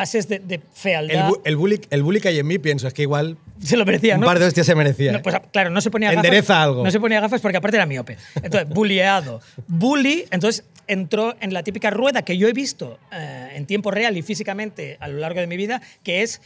fases 0.00 0.28
de, 0.28 0.38
de 0.40 0.54
El, 0.56 0.62
fealdad. 0.72 1.28
bu- 1.28 1.40
el, 1.44 1.56
bully, 1.56 1.80
el 1.90 2.02
bully 2.02 2.20
que 2.20 2.28
hay 2.28 2.38
en 2.38 2.46
mí, 2.46 2.58
pienso, 2.58 2.86
es 2.88 2.94
que 2.94 3.02
igual 3.02 3.36
se 3.62 3.76
lo 3.76 3.84
merecía, 3.84 4.14
un 4.14 4.20
¿no? 4.20 4.26
par 4.26 4.38
de 4.38 4.44
hostias 4.46 4.66
se 4.66 4.74
merecía. 4.74 5.12
No, 5.12 5.22
pues, 5.22 5.36
claro, 5.52 5.70
no 5.70 5.80
se 5.80 5.90
ponía 5.90 6.10
gafas. 6.10 6.24
Endereza 6.24 6.62
algo. 6.62 6.84
No 6.84 6.90
se 6.90 7.00
ponía 7.00 7.20
gafas 7.20 7.40
porque 7.40 7.56
aparte 7.56 7.76
era 7.76 7.86
miope. 7.86 8.16
Entonces, 8.42 8.68
bulleado. 8.68 9.40
Bully, 9.66 10.24
entonces 10.30 10.64
entró 10.88 11.34
en 11.40 11.52
la 11.52 11.62
típica 11.62 11.90
rueda 11.90 12.22
que 12.22 12.36
yo 12.38 12.46
he 12.48 12.52
visto 12.52 12.98
eh, 13.12 13.48
en 13.54 13.66
tiempo 13.66 13.90
real 13.90 14.16
y 14.16 14.22
físicamente 14.22 14.96
a 15.00 15.08
lo 15.08 15.18
largo 15.18 15.40
de 15.40 15.46
mi 15.46 15.56
vida, 15.56 15.80
que 16.04 16.22
es 16.22 16.40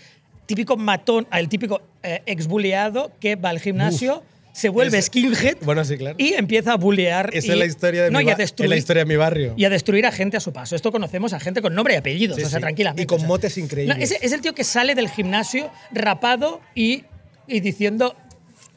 típico 0.46 0.76
matón, 0.76 1.26
el 1.32 1.48
típico 1.48 1.82
eh, 2.02 2.22
ex-bulleado 2.26 3.12
que 3.20 3.36
va 3.36 3.50
al 3.50 3.60
gimnasio, 3.60 4.22
se 4.60 4.68
vuelve 4.68 4.98
Ese- 4.98 5.06
skinhead 5.06 5.56
Bueno, 5.62 5.84
sí, 5.84 5.96
claro. 5.96 6.16
y 6.18 6.34
empieza 6.34 6.72
a 6.72 6.76
bullear. 6.76 7.30
Esa 7.32 7.48
y- 7.48 7.50
es 7.52 7.56
la 7.56 7.66
historia 7.66 8.04
de 8.04 8.10
no, 8.10 8.18
mi 8.18 8.26
y 8.26 8.28
a 8.28 8.32
es 8.32 8.38
destruir- 8.38 8.68
la 8.68 8.76
historia 8.76 9.04
de 9.04 9.08
mi 9.08 9.16
barrio. 9.16 9.54
y 9.56 9.64
a 9.64 9.70
destruir 9.70 10.06
a 10.06 10.12
gente 10.12 10.36
a 10.36 10.40
su 10.40 10.52
paso. 10.52 10.76
Esto 10.76 10.92
conocemos 10.92 11.32
a 11.32 11.40
gente 11.40 11.62
con 11.62 11.74
nombre 11.74 11.94
y 11.94 11.96
apellidos, 11.96 12.36
Sí, 12.36 12.42
o 12.44 12.48
sea, 12.48 12.58
sí. 12.58 12.62
tranquilamente. 12.62 13.02
Y 13.02 13.06
con 13.06 13.16
o 13.16 13.20
sea. 13.20 13.28
motes 13.28 13.56
increíbles. 13.58 13.96
No, 13.96 14.02
ese 14.02 14.18
es 14.20 14.32
el 14.32 14.40
tío 14.40 14.54
que 14.54 14.64
sale 14.64 14.94
del 14.94 15.08
gimnasio 15.08 15.70
rapado 15.92 16.60
y, 16.74 17.04
y 17.46 17.60
diciendo, 17.60 18.14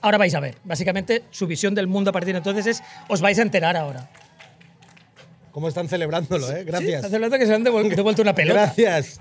ahora 0.02 0.18
vais 0.18 0.34
a 0.36 0.40
ver. 0.40 0.56
Básicamente, 0.64 1.24
su 1.32 1.48
visión 1.48 1.76
del 1.76 1.88
mundo 1.88 2.10
a 2.10 2.14
partir 2.14 2.34
de 2.34 2.38
entonces 2.40 2.66
es, 2.68 2.84
os 3.10 3.22
vais 3.22 3.38
a 3.40 3.42
enterar 3.42 3.76
ahora. 3.78 4.10
¿Cómo 5.52 5.68
están 5.68 5.88
celebrándolo, 5.88 6.52
eh? 6.52 6.64
Gracias. 6.64 6.96
estás 6.96 7.14
hablando 7.14 7.38
que 7.38 7.46
se 7.46 7.54
han 7.54 7.64
devuelto 7.64 8.22
una 8.24 8.34
pelota. 8.34 8.74
Gracias. 8.76 9.20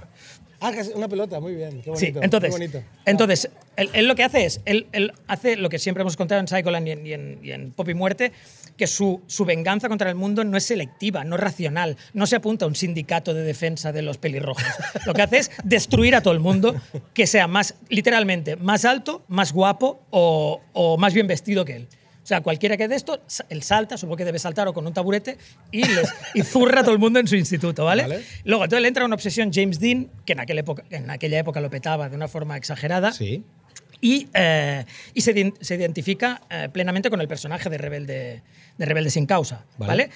Ah, 0.64 0.72
una 0.94 1.09
pelota, 1.09 1.40
muy 1.40 1.57
bien. 1.57 1.83
Qué 1.83 1.90
bonito. 1.90 1.96
Sí, 1.96 2.12
entonces, 2.22 2.51
qué 2.51 2.57
bonito. 2.57 2.83
entonces 3.05 3.51
él, 3.77 3.90
él 3.92 4.07
lo 4.07 4.14
que 4.14 4.22
hace 4.22 4.44
es, 4.44 4.61
él, 4.64 4.87
él 4.92 5.12
hace 5.27 5.57
lo 5.57 5.68
que 5.68 5.81
siempre 5.81 6.03
hemos 6.03 6.16
contado 6.16 6.40
en 6.40 6.46
Psycholand 6.46 6.87
y 6.87 6.90
en, 6.92 7.07
y 7.07 7.12
en, 7.14 7.40
y 7.42 7.51
en 7.51 7.72
Pop 7.72 7.88
y 7.88 7.94
Muerte, 7.94 8.31
que 8.77 8.87
su, 8.87 9.22
su 9.27 9.44
venganza 9.44 9.88
contra 9.88 10.09
el 10.09 10.14
mundo 10.14 10.44
no 10.44 10.57
es 10.57 10.64
selectiva, 10.64 11.25
no 11.25 11.35
es 11.35 11.40
racional, 11.40 11.96
no 12.14 12.27
se 12.27 12.37
apunta 12.37 12.64
a 12.64 12.68
un 12.68 12.77
sindicato 12.77 13.35
de 13.35 13.42
defensa 13.42 13.90
de 13.90 14.03
los 14.03 14.18
pelirrojos. 14.18 14.64
Lo 15.05 15.14
que 15.14 15.22
hace 15.22 15.38
es 15.38 15.51
destruir 15.64 16.14
a 16.14 16.22
todo 16.22 16.33
el 16.33 16.40
mundo 16.40 16.75
que 17.12 17.27
sea 17.27 17.48
más, 17.48 17.75
literalmente, 17.88 18.55
más 18.55 18.85
alto, 18.85 19.25
más 19.27 19.53
guapo 19.53 20.01
o, 20.11 20.61
o 20.75 20.96
más 20.96 21.12
bien 21.12 21.27
vestido 21.27 21.64
que 21.64 21.77
él. 21.77 21.88
O 22.22 22.26
sea, 22.26 22.40
cualquiera 22.40 22.76
que 22.76 22.87
de 22.87 22.94
esto, 22.94 23.20
él 23.48 23.62
salta, 23.64 23.96
supongo 23.96 24.18
que 24.18 24.24
debe 24.24 24.38
saltar 24.38 24.68
o 24.68 24.72
con 24.72 24.87
un 24.87 24.92
taburete, 24.94 25.38
y, 25.72 25.85
les, 25.85 26.08
y 26.35 26.42
zurra 26.42 26.80
a 26.80 26.82
todo 26.85 26.92
el 26.92 27.00
mundo 27.00 27.18
en 27.18 27.26
su 27.26 27.35
instituto, 27.37 27.85
¿vale? 27.85 28.02
Vale. 28.02 28.22
Luego, 28.44 28.62
entonces 28.64 28.82
le 28.82 28.88
entra 28.88 29.04
una 29.04 29.16
obsesión 29.16 29.50
James 29.52 29.80
Dean, 29.80 30.08
que 30.24 30.35
en 30.35 30.40
aquella 30.40 30.61
época, 30.61 30.85
en 30.90 31.11
aquella 31.11 31.38
época 31.40 31.61
lo 31.61 31.68
petaba 31.68 32.08
de 32.08 32.14
una 32.16 32.28
forma 32.28 32.56
exagerada, 32.56 33.11
Sí. 33.12 33.42
y, 34.00 34.28
eh, 34.35 34.85
y 35.14 35.20
se, 35.22 35.52
se 35.61 35.74
identifica 35.74 36.42
eh, 36.48 36.68
plenamente 36.72 37.11
con 37.11 37.20
el 37.20 37.26
personaje 37.26 37.68
de 37.70 37.78
Rebelde, 37.78 38.42
de 38.78 38.87
Rebelde 38.87 39.11
sin 39.11 39.26
causa, 39.26 39.64
Vale. 39.78 39.88
¿vale? 39.88 40.11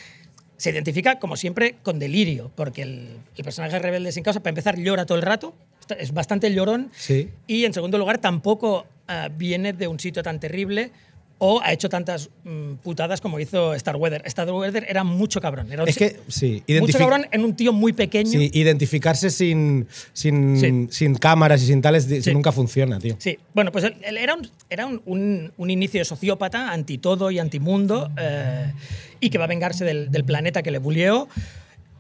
Se 0.59 0.71
identifica, 0.71 1.19
como 1.19 1.37
siempre, 1.37 1.75
con 1.83 1.99
delirio, 1.99 2.51
porque 2.55 2.83
el, 2.83 3.19
el 3.37 3.45
personaje 3.45 3.75
de 3.75 3.79
Rebelde 3.81 4.13
sin 4.13 4.23
causa, 4.23 4.39
para 4.41 4.51
empezar, 4.51 4.79
llora 4.79 5.07
todo 5.07 5.19
el 5.19 5.23
rato, 5.23 5.55
es 5.99 6.13
bastante 6.13 6.53
llorón, 6.55 6.91
Sí. 6.97 7.31
y 7.49 7.65
en 7.65 7.75
segundo 7.75 7.99
lugar, 7.99 8.19
tampoco 8.19 8.87
eh, 9.09 9.29
viene 9.37 9.73
de 9.73 9.87
un 9.89 10.01
sitio 10.01 10.23
tan 10.23 10.41
terrible 10.41 10.91
o 11.39 11.61
ha 11.63 11.73
hecho 11.73 11.89
tantas 11.91 12.31
mm, 12.45 12.75
putadas 12.83 13.21
como 13.21 13.39
hizo 13.39 13.79
Starweather. 13.79 14.23
Starweather 14.27 14.87
era 14.89 15.05
mucho 15.05 15.41
cabrón. 15.41 15.71
Era 15.71 15.85
Es 15.85 15.97
que, 15.97 16.17
sí. 16.29 16.63
mucho 16.81 16.97
cabrón 16.99 17.27
en 17.31 17.45
un 17.45 17.55
tío 17.55 17.73
muy 17.75 17.93
pequeño. 17.93 18.31
Sí, 18.31 18.51
identificarse 18.55 19.29
sin, 19.31 19.87
sin, 20.15 20.57
Sí. 20.59 20.87
sin 20.91 21.15
cámaras 21.17 21.63
y 21.63 21.67
sin 21.67 21.83
tales 21.83 22.05
Sí. 22.23 22.33
nunca 22.33 22.53
funciona, 22.53 22.99
tío. 22.99 23.17
Sí, 23.19 23.39
bueno, 23.53 23.71
pues 23.71 23.85
él, 23.85 23.97
él 24.03 24.17
era, 24.17 24.35
un, 24.35 24.49
era 24.71 24.87
un, 24.87 25.03
un- 25.05 25.53
un 25.59 25.71
inicio 25.71 26.01
de 26.01 26.05
sociópata, 26.07 26.73
anti 26.73 26.97
todo 26.99 27.31
y 27.31 27.39
antimundo, 27.39 28.11
eh, 28.19 28.73
y 29.21 29.29
que 29.31 29.37
va 29.39 29.45
a 29.45 29.49
vengarse 29.49 29.85
del, 29.85 30.11
del 30.11 30.25
planeta 30.25 30.63
que 30.63 30.71
le 30.71 30.79
bulleó. 30.79 31.29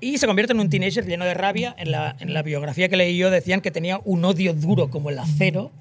Y 0.00 0.18
se 0.18 0.26
convierte 0.26 0.52
en 0.52 0.60
un 0.60 0.68
teenager 0.70 1.06
lleno 1.06 1.24
de 1.24 1.34
rabia. 1.34 1.74
En 1.78 1.90
la, 1.90 2.16
en 2.20 2.32
la 2.34 2.42
biografía 2.42 2.88
que 2.88 2.96
leí 2.96 3.16
yo 3.16 3.30
decían 3.30 3.60
que 3.60 3.70
tenía 3.70 4.00
un 4.04 4.24
odio 4.24 4.52
duro 4.54 4.88
como 4.90 5.08
el 5.10 5.18
acero, 5.18 5.72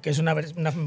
que 0.00 0.10
es 0.10 0.18
una, 0.18 0.34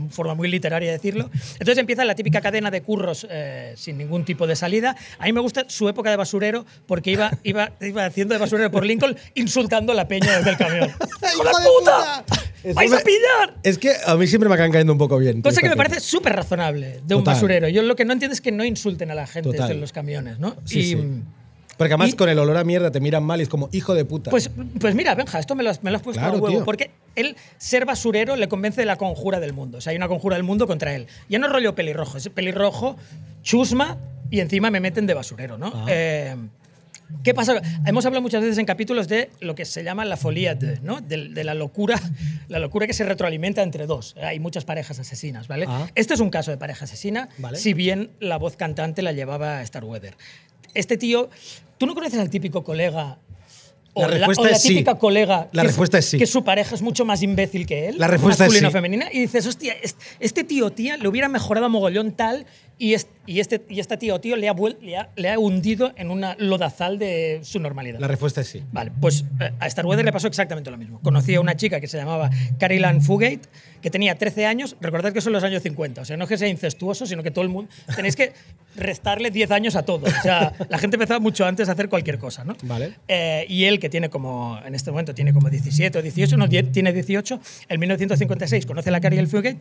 forma 0.09 0.35
muy 0.35 0.47
literaria 0.49 0.89
de 0.89 0.97
decirlo. 0.97 1.29
Entonces 1.53 1.77
empieza 1.77 2.05
la 2.05 2.15
típica 2.15 2.41
cadena 2.41 2.71
de 2.71 2.81
curros 2.81 3.27
eh, 3.29 3.73
sin 3.77 3.97
ningún 3.97 4.25
tipo 4.25 4.47
de 4.47 4.55
salida. 4.55 4.95
A 5.19 5.25
mí 5.25 5.33
me 5.33 5.39
gusta 5.41 5.65
su 5.67 5.87
época 5.89 6.09
de 6.09 6.17
basurero 6.17 6.65
porque 6.85 7.11
iba, 7.11 7.31
iba, 7.43 7.71
iba 7.81 8.05
haciendo 8.05 8.33
de 8.33 8.39
basurero 8.39 8.71
por 8.71 8.85
Lincoln 8.85 9.15
insultando 9.35 9.91
a 9.91 9.95
la 9.95 10.07
peña 10.07 10.37
desde 10.37 10.51
el 10.51 10.57
camión. 10.57 10.89
¡Hijo 11.33 11.43
de 11.43 11.51
puta! 11.79 12.25
Eso 12.63 12.75
¡Vais 12.75 12.91
me- 12.91 12.97
a 12.97 13.01
pillar! 13.01 13.55
Es 13.63 13.77
que 13.77 13.91
a 14.05 14.15
mí 14.15 14.25
siempre 14.25 14.47
me 14.47 14.55
acaban 14.55 14.71
cayendo 14.71 14.93
un 14.93 14.99
poco 14.99 15.17
bien. 15.17 15.41
Cosa 15.41 15.61
que 15.61 15.69
me 15.69 15.75
parece 15.75 15.99
súper 15.99 16.33
razonable 16.33 17.01
de 17.03 17.15
un 17.15 17.21
Total. 17.21 17.33
basurero. 17.35 17.67
Yo 17.67 17.81
lo 17.81 17.95
que 17.95 18.05
no 18.05 18.13
entiendo 18.13 18.33
es 18.33 18.41
que 18.41 18.51
no 18.51 18.63
insulten 18.63 19.11
a 19.11 19.15
la 19.15 19.27
gente 19.27 19.51
Total. 19.51 19.71
en 19.71 19.81
los 19.81 19.91
camiones, 19.91 20.39
¿no? 20.39 20.55
Sí, 20.63 20.79
y, 20.79 20.83
sí. 20.83 20.97
Porque 21.77 21.93
además 21.93 22.09
y- 22.09 22.13
con 22.13 22.29
el 22.29 22.37
olor 22.39 22.57
a 22.57 22.63
mierda 22.63 22.91
te 22.91 22.99
miran 22.99 23.23
mal 23.23 23.39
y 23.39 23.43
es 23.43 23.49
como, 23.49 23.69
hijo 23.71 23.93
de 23.95 24.05
puta. 24.05 24.29
Pues, 24.31 24.49
pues 24.79 24.95
mira, 24.95 25.15
Benja, 25.15 25.39
esto 25.39 25.55
me 25.55 25.63
lo, 25.63 25.71
me 25.81 25.91
lo 25.91 25.97
has 25.97 26.03
puesto 26.03 26.19
Claro, 26.21 26.37
a 26.37 26.39
huevo. 26.41 26.49
tío. 26.57 26.65
Porque 26.65 26.91
él, 27.15 27.35
ser 27.57 27.85
basurero, 27.85 28.35
le 28.35 28.47
convence 28.47 28.81
de 28.81 28.85
la 28.85 28.95
conjura 28.97 29.39
del 29.39 29.53
mundo. 29.53 29.79
O 29.79 29.81
sea, 29.81 29.91
hay 29.91 29.97
una 29.97 30.07
conjura 30.07 30.35
del 30.35 30.43
mundo 30.43 30.67
contra 30.67 30.93
él. 30.95 31.07
Ya 31.29 31.39
no 31.39 31.47
es 31.47 31.51
rollo 31.51 31.73
pelirrojo, 31.75 32.17
es 32.17 32.29
pelirrojo, 32.29 32.95
chusma 33.41 33.97
y 34.29 34.39
encima 34.39 34.71
me 34.71 34.79
meten 34.79 35.05
de 35.07 35.13
basurero, 35.13 35.57
¿no? 35.57 35.71
Ah. 35.73 35.85
Eh, 35.89 36.35
¿Qué 37.23 37.33
pasa? 37.35 37.61
Hemos 37.85 38.05
hablado 38.07 38.23
muchas 38.23 38.41
veces 38.41 38.57
en 38.57 38.65
capítulos 38.65 39.07
de 39.07 39.29
lo 39.39 39.53
que 39.53 39.65
se 39.65 39.83
llama 39.83 40.03
la 40.03 40.17
folia 40.17 40.55
de, 40.55 40.79
¿no? 40.81 40.99
de, 40.99 41.29
de 41.29 41.43
la 41.43 41.53
locura, 41.53 41.99
la 42.47 42.57
locura 42.57 42.87
que 42.87 42.93
se 42.93 43.03
retroalimenta 43.03 43.61
entre 43.61 43.85
dos. 43.85 44.15
Hay 44.21 44.39
muchas 44.39 44.65
parejas 44.65 44.97
asesinas, 44.97 45.47
¿vale? 45.47 45.65
Ah. 45.67 45.87
Este 45.93 46.15
es 46.15 46.19
un 46.21 46.31
caso 46.31 46.49
de 46.49 46.57
pareja 46.57 46.85
asesina, 46.85 47.29
Vale. 47.37 47.57
si 47.59 47.73
bien 47.75 48.09
la 48.19 48.37
voz 48.37 48.55
cantante 48.55 49.03
la 49.03 49.11
llevaba 49.11 49.63
Starweather. 49.63 50.15
Este 50.73 50.97
tío, 50.97 51.29
¿tú 51.77 51.85
no 51.85 51.93
conoces 51.93 52.19
al 52.19 52.29
típico 52.29 52.63
colega 52.63 53.17
o 53.95 54.01
La 54.01 54.07
la, 54.07 54.13
respuesta 54.27 54.41
o 54.41 54.45
la 54.45 54.51
es 54.51 54.61
sí. 54.61 54.69
típica 54.69 54.95
colega 54.95 55.49
La 55.51 55.61
que, 55.61 55.67
respuesta 55.67 55.97
es 55.99 56.05
sí. 56.09 56.17
que 56.17 56.25
su 56.25 56.43
pareja 56.43 56.73
es 56.73 56.81
mucho 56.81 57.05
más 57.05 57.21
imbécil 57.21 57.65
que 57.67 57.89
él, 57.89 57.95
La 57.99 58.07
respuesta 58.07 58.45
es 58.45 58.49
masculina 58.49 58.67
o 58.69 58.71
sí. 58.71 58.73
femenina, 58.73 59.05
y 59.11 59.19
dices, 59.19 59.45
hostia, 59.45 59.73
es- 59.73 59.95
este 60.19 60.43
tío 60.43 60.71
tía 60.71 60.97
le 60.97 61.07
hubiera 61.07 61.29
mejorado 61.29 61.67
a 61.67 61.69
mogollón 61.69 62.11
tal 62.13 62.45
y, 62.83 62.93
es- 62.95 63.07
y, 63.25 63.39
este, 63.39 63.61
y 63.69 63.79
esta 63.79 63.97
tía 63.97 64.13
o 64.15 64.19
tío 64.19 64.35
le 64.35 64.49
ha, 64.49 64.53
vuel- 64.53 64.77
le, 64.81 64.97
ha, 64.97 65.09
le 65.15 65.29
ha 65.31 65.39
hundido 65.39 65.93
en 65.95 66.11
una 66.11 66.35
lodazal 66.37 66.99
de 66.99 67.39
su 67.43 67.59
normalidad. 67.59 67.99
La 67.99 68.07
respuesta 68.07 68.41
es 68.41 68.47
sí. 68.47 68.61
Vale, 68.73 68.91
pues 68.99 69.23
eh, 69.39 69.51
a 69.59 69.69
Starweather 69.69 70.03
le 70.03 70.11
pasó 70.11 70.27
exactamente 70.27 70.69
lo 70.69 70.77
mismo. 70.77 70.99
Conocí 71.01 71.33
a 71.35 71.39
una 71.39 71.55
chica 71.55 71.79
que 71.79 71.87
se 71.87 71.97
llamaba 71.97 72.29
Carol 72.59 72.83
Ann 72.83 73.01
Fugate, 73.01 73.39
que 73.81 73.89
tenía 73.89 74.15
13 74.17 74.45
años. 74.45 74.75
Recordad 74.81 75.13
que 75.13 75.21
son 75.21 75.31
los 75.31 75.43
años 75.43 75.63
50. 75.63 76.01
O 76.01 76.05
sea, 76.05 76.17
no 76.17 76.23
es 76.25 76.29
que 76.29 76.37
sea 76.37 76.49
incestuoso, 76.49 77.05
sino 77.05 77.23
que 77.23 77.31
todo 77.31 77.43
el 77.43 77.49
mundo. 77.49 77.71
Tenéis 77.95 78.15
que 78.17 78.33
restarle 78.75 79.31
10 79.31 79.51
años 79.51 79.75
a 79.77 79.83
todo. 79.83 80.05
O 80.05 80.21
sea, 80.21 80.53
la 80.69 80.77
gente 80.77 80.95
empezaba 80.97 81.19
mucho 81.21 81.45
antes 81.45 81.69
a 81.69 81.71
hacer 81.73 81.87
cualquier 81.89 82.17
cosa, 82.17 82.43
¿no? 82.43 82.55
Vale. 82.63 82.93
Eh, 83.07 83.45
y 83.47 83.63
él, 83.65 83.79
que 83.79 83.89
tiene 83.89 84.09
como. 84.09 84.59
En 84.65 84.75
este 84.75 84.91
momento 84.91 85.13
tiene 85.13 85.31
como 85.33 85.49
17 85.49 85.97
o 85.97 86.01
18, 86.01 86.35
no, 86.37 86.49
tiene 86.49 86.91
18. 86.91 87.39
En 87.69 87.79
1956 87.79 88.65
conoce 88.65 88.89
a 88.89 88.91
la 88.91 88.99
Carol 88.99 89.27
Fugate. 89.27 89.57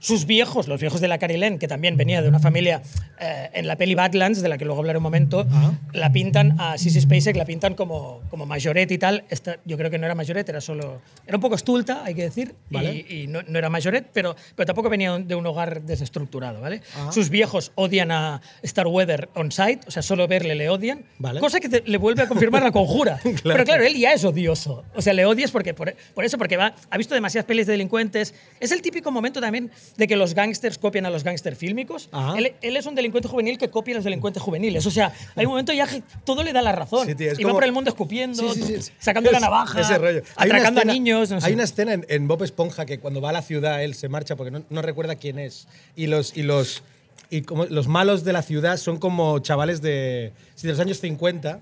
Sus 0.00 0.26
viejos, 0.26 0.68
los 0.68 0.80
viejos 0.80 1.00
de 1.00 1.08
la 1.08 1.18
Carilén, 1.18 1.58
que 1.58 1.66
también 1.68 1.96
venía 1.96 2.22
de 2.22 2.28
una 2.28 2.38
familia 2.38 2.82
eh, 3.20 3.50
en 3.52 3.66
la 3.66 3.76
peli 3.76 3.94
Badlands, 3.94 4.40
de 4.42 4.48
la 4.48 4.56
que 4.58 4.64
luego 4.64 4.80
hablaré 4.80 4.98
un 4.98 5.02
momento, 5.02 5.46
la 5.92 6.12
pintan 6.12 6.54
a 6.60 6.78
Sissy 6.78 7.00
Spacek, 7.00 7.36
la 7.36 7.44
pintan 7.44 7.74
como, 7.74 8.20
como 8.30 8.46
majoret 8.46 8.90
y 8.92 8.98
tal. 8.98 9.24
Esta, 9.28 9.56
yo 9.64 9.76
creo 9.76 9.90
que 9.90 9.98
no 9.98 10.06
era 10.06 10.14
majoret, 10.14 10.48
era 10.48 10.60
solo. 10.60 11.00
Era 11.26 11.36
un 11.36 11.40
poco 11.40 11.56
estulta, 11.56 12.02
hay 12.04 12.14
que 12.14 12.22
decir, 12.22 12.54
Vale. 12.70 13.04
y, 13.08 13.22
y 13.22 13.26
no, 13.26 13.42
no 13.42 13.58
era 13.58 13.68
majoret, 13.70 14.06
pero, 14.12 14.36
pero 14.54 14.66
tampoco 14.66 14.88
venía 14.88 15.18
de 15.18 15.34
un 15.34 15.44
hogar 15.46 15.82
desestructurado, 15.82 16.60
¿vale? 16.60 16.80
Sus 17.10 17.28
viejos 17.28 17.72
odian 17.74 18.10
a 18.12 18.40
Starweather 18.64 19.28
on 19.34 19.50
site, 19.50 19.80
o 19.86 19.90
sea, 19.90 20.02
solo 20.02 20.28
verle 20.28 20.54
le 20.54 20.68
odian, 20.70 21.04
Vale. 21.18 21.40
cosa 21.40 21.58
que 21.60 21.68
te- 21.68 21.82
le 21.84 21.98
vuelve 21.98 22.22
a 22.22 22.28
confirmar 22.28 22.62
la 22.62 22.70
conjura. 22.72 23.18
Pero 23.42 23.64
claro, 23.64 23.84
él 23.84 23.96
ya 23.96 24.12
es 24.12 24.24
odioso. 24.24 24.84
O 24.94 25.02
sea, 25.02 25.12
le 25.12 25.24
odias 25.26 25.50
porque, 25.50 25.74
por, 25.74 25.94
por 26.14 26.24
eso, 26.24 26.38
porque 26.38 26.56
va, 26.56 26.74
ha 26.90 26.98
visto 26.98 27.14
demasiadas 27.14 27.46
pelis 27.46 27.66
de 27.66 27.72
delincuentes. 27.72 28.34
Es 28.60 28.70
el 28.72 28.80
típico 28.82 29.10
momento 29.10 29.40
también 29.40 29.70
de 29.96 30.06
que 30.06 30.16
los 30.16 30.34
gángsters 30.34 30.78
copian 30.78 31.06
a 31.06 31.10
los 31.10 31.24
gángsters 31.24 31.56
fílmicos. 31.58 32.08
Él, 32.36 32.52
él 32.60 32.76
es 32.76 32.86
un 32.86 32.94
delincuente 32.94 33.28
juvenil 33.28 33.58
que 33.58 33.70
copia 33.70 33.94
a 33.94 33.96
los 33.96 34.04
delincuentes 34.04 34.42
juveniles. 34.42 34.84
O 34.86 34.90
sea, 34.90 35.12
hay 35.36 35.46
un 35.46 35.50
momento 35.52 35.72
ya 35.72 35.86
que 35.86 36.02
todo 36.24 36.42
le 36.42 36.52
da 36.52 36.62
la 36.62 36.72
razón. 36.72 37.06
Sí, 37.06 37.14
tío, 37.14 37.32
y 37.38 37.44
va 37.44 37.52
por 37.52 37.64
el 37.64 37.72
mundo 37.72 37.90
escupiendo, 37.90 38.52
Sí, 38.54 38.62
sí, 38.62 38.92
sacando 38.98 39.30
la 39.30 39.38
Es- 39.38 39.42
navaja, 39.42 39.80
Ese 39.80 39.98
rollo. 39.98 40.22
Atracando 40.36 40.80
escena- 40.80 40.92
a 40.92 40.94
niños. 40.94 41.30
no 41.30 41.40
sé. 41.40 41.46
Hay 41.46 41.52
una 41.54 41.64
escena 41.64 41.92
en, 41.94 42.06
en 42.08 42.28
Bob 42.28 42.42
Esponja 42.44 42.86
que 42.86 42.98
cuando 42.98 43.20
va 43.20 43.30
a 43.30 43.32
la 43.32 43.42
ciudad 43.42 43.82
él 43.82 43.94
se 43.94 44.08
marcha 44.08 44.36
porque 44.36 44.50
no, 44.50 44.62
no 44.70 44.82
recuerda 44.82 45.16
quién 45.16 45.38
es. 45.38 45.68
Y 45.96 46.06
los. 46.06 46.36
Y 46.36 46.42
los 46.42 46.82
y 47.30 47.42
como 47.42 47.66
los 47.66 47.88
malos 47.88 48.24
de 48.24 48.32
la 48.32 48.40
ciudad 48.42 48.78
son 48.78 48.96
como 48.98 49.38
chavales 49.40 49.82
de, 49.82 50.32
de 50.62 50.68
los 50.70 50.80
años 50.80 50.98
50 51.00 51.60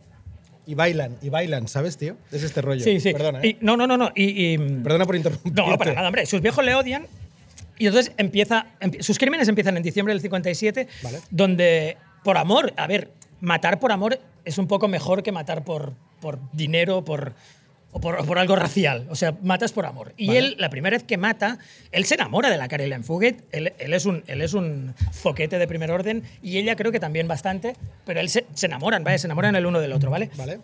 y 0.65 0.75
bailan, 0.75 1.17
y 1.23 1.29
bailan, 1.29 1.67
¿sabes, 1.69 1.97
tío? 1.97 2.17
Es 2.31 2.43
este 2.45 2.61
rollo. 2.62 2.85
Sí, 2.85 3.01
sí. 3.01 3.12
Perdona, 3.12 3.41
¿eh? 3.43 3.49
Y- 3.49 3.57
no, 3.65 3.77
no, 3.77 3.87
no, 3.87 3.97
no. 3.97 4.11
Y, 4.15 4.55
y- 4.55 4.59
Perdona 4.59 5.07
por 5.07 5.17
interrumpir. 5.17 5.53
No, 5.55 5.77
para 5.79 5.95
nada, 5.95 6.07
hombre. 6.09 6.25
Sus 6.27 6.41
viejos 6.41 6.65
le 6.65 6.75
odian. 6.75 7.07
Y 7.79 7.87
entonces 7.87 8.12
empieza. 8.17 8.67
empie- 8.81 9.03
sus 9.03 9.19
crímenes 9.19 9.49
empiezan 9.49 9.77
en 9.77 9.83
diciembre 9.83 10.15
del 10.15 10.21
57, 10.23 10.89
Vale. 11.03 11.19
donde, 11.31 11.97
por 12.25 12.37
amor, 12.39 12.73
a 12.77 12.87
ver, 12.87 13.11
matar 13.41 13.79
por 13.79 13.93
amor 13.93 14.19
es 14.45 14.59
un 14.59 14.67
poco 14.67 14.89
mejor 14.89 15.23
que 15.23 15.33
matar 15.33 15.65
por, 15.65 15.93
por 16.21 16.39
dinero, 16.53 17.05
por. 17.05 17.35
O 17.93 18.01
por, 18.01 18.27
por 18.27 18.39
algo 18.39 18.57
racial. 18.57 19.07
O 19.09 19.15
sea, 19.17 19.35
matas 19.43 19.73
por 19.73 19.87
amor. 19.87 20.12
Y 20.19 20.27
Vale. 20.27 20.39
él, 20.39 20.57
la 20.59 20.69
primera 20.69 20.95
vez 20.99 21.05
que 21.05 21.17
mata, 21.17 21.59
él 21.93 22.05
se 22.05 22.15
enamora 22.17 22.51
de 22.51 22.59
la 22.59 22.69
Caroline 22.69 23.03
Fugate. 23.03 23.39
Él, 23.53 23.73
él 23.79 23.95
es 23.95 24.05
un, 24.05 24.23
él 24.27 24.43
es 24.43 24.53
un 24.53 24.95
zoquete 25.15 25.59
de 25.59 25.67
primer 25.67 25.91
orden 25.91 26.23
y 26.43 26.59
ella 26.59 26.77
creo 26.77 26.93
que 26.93 27.01
también 27.01 27.27
bastante, 27.27 27.75
pero 28.05 28.21
él 28.21 28.29
se, 28.29 28.45
se 28.53 28.67
enamoran, 28.67 29.03
¿vale? 29.03 29.19
Se 29.19 29.27
enamoran 29.29 29.57
el 29.57 29.65
uno 29.65 29.81
del 29.81 29.93
otro, 29.95 30.11
¿vale? 30.11 30.29
Vale. 30.37 30.59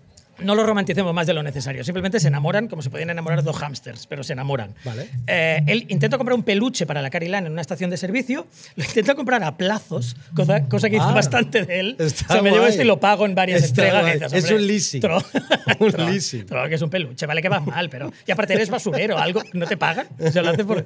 No 0.45 0.55
lo 0.55 0.65
romanticemos 0.65 1.13
más 1.15 1.27
de 1.27 1.35
lo 1.35 1.43
necesario. 1.43 1.85
Simplemente 1.85 2.21
se 2.21 2.29
enamoran 2.29 2.69
como 2.69 2.83
se 2.83 2.91
podían 2.91 3.11
enamorar 3.11 3.43
dos 3.43 3.57
hámsters, 3.57 4.07
pero 4.07 4.23
se 4.25 4.33
enamoran. 4.33 4.75
Vale. 4.85 5.09
Eh, 5.27 5.63
él 5.67 5.87
intenta 5.89 6.17
comprar 6.19 6.35
un 6.37 6.43
peluche 6.43 6.87
para 6.87 7.03
la 7.03 7.11
Carilán 7.11 7.47
en 7.47 7.53
una 7.53 7.61
estación 7.61 7.91
de 7.91 7.97
servicio. 7.97 8.47
Lo 8.77 8.85
intenta 8.85 9.15
comprar 9.15 9.43
a 9.45 9.57
plazos, 9.57 10.17
cosa, 10.35 10.65
cosa 10.69 10.89
que 10.91 10.97
hizo 10.97 11.05
Ah, 11.05 11.13
bastante 11.15 11.65
de 11.65 11.81
él. 11.81 11.97
está 11.99 12.25
o 12.29 12.33
sea, 12.35 12.43
me 12.43 12.51
llevo 12.51 12.67
esto 12.67 12.83
y 12.83 12.87
lo 12.87 12.99
pago 13.01 13.27
en 13.27 13.35
varias 13.35 13.63
Está 13.63 13.87
entregas. 13.89 14.33
dices, 14.33 14.45
Es 14.45 14.51
un 14.51 14.67
leasing. 14.67 15.03
tro- 15.03 15.25
Un 15.81 15.93
tro- 15.93 16.11
leasing. 16.11 16.47
tro, 16.47 16.69
que 16.69 16.75
es 16.75 16.83
un 16.83 16.91
peluche, 16.91 17.27
vale 17.27 17.43
que 17.43 17.49
vas 17.49 17.65
mal, 17.67 17.89
pero. 17.91 18.13
Y 18.27 18.33
aparte 18.33 18.55
eres 18.55 18.71
basurero, 18.71 19.19
algo 19.19 19.43
no 19.53 19.67
te 19.67 19.77
pagan. 19.77 20.07
O 20.19 20.31
sea, 20.31 20.43
lo 20.43 20.51
hace 20.51 20.65
por. 20.65 20.85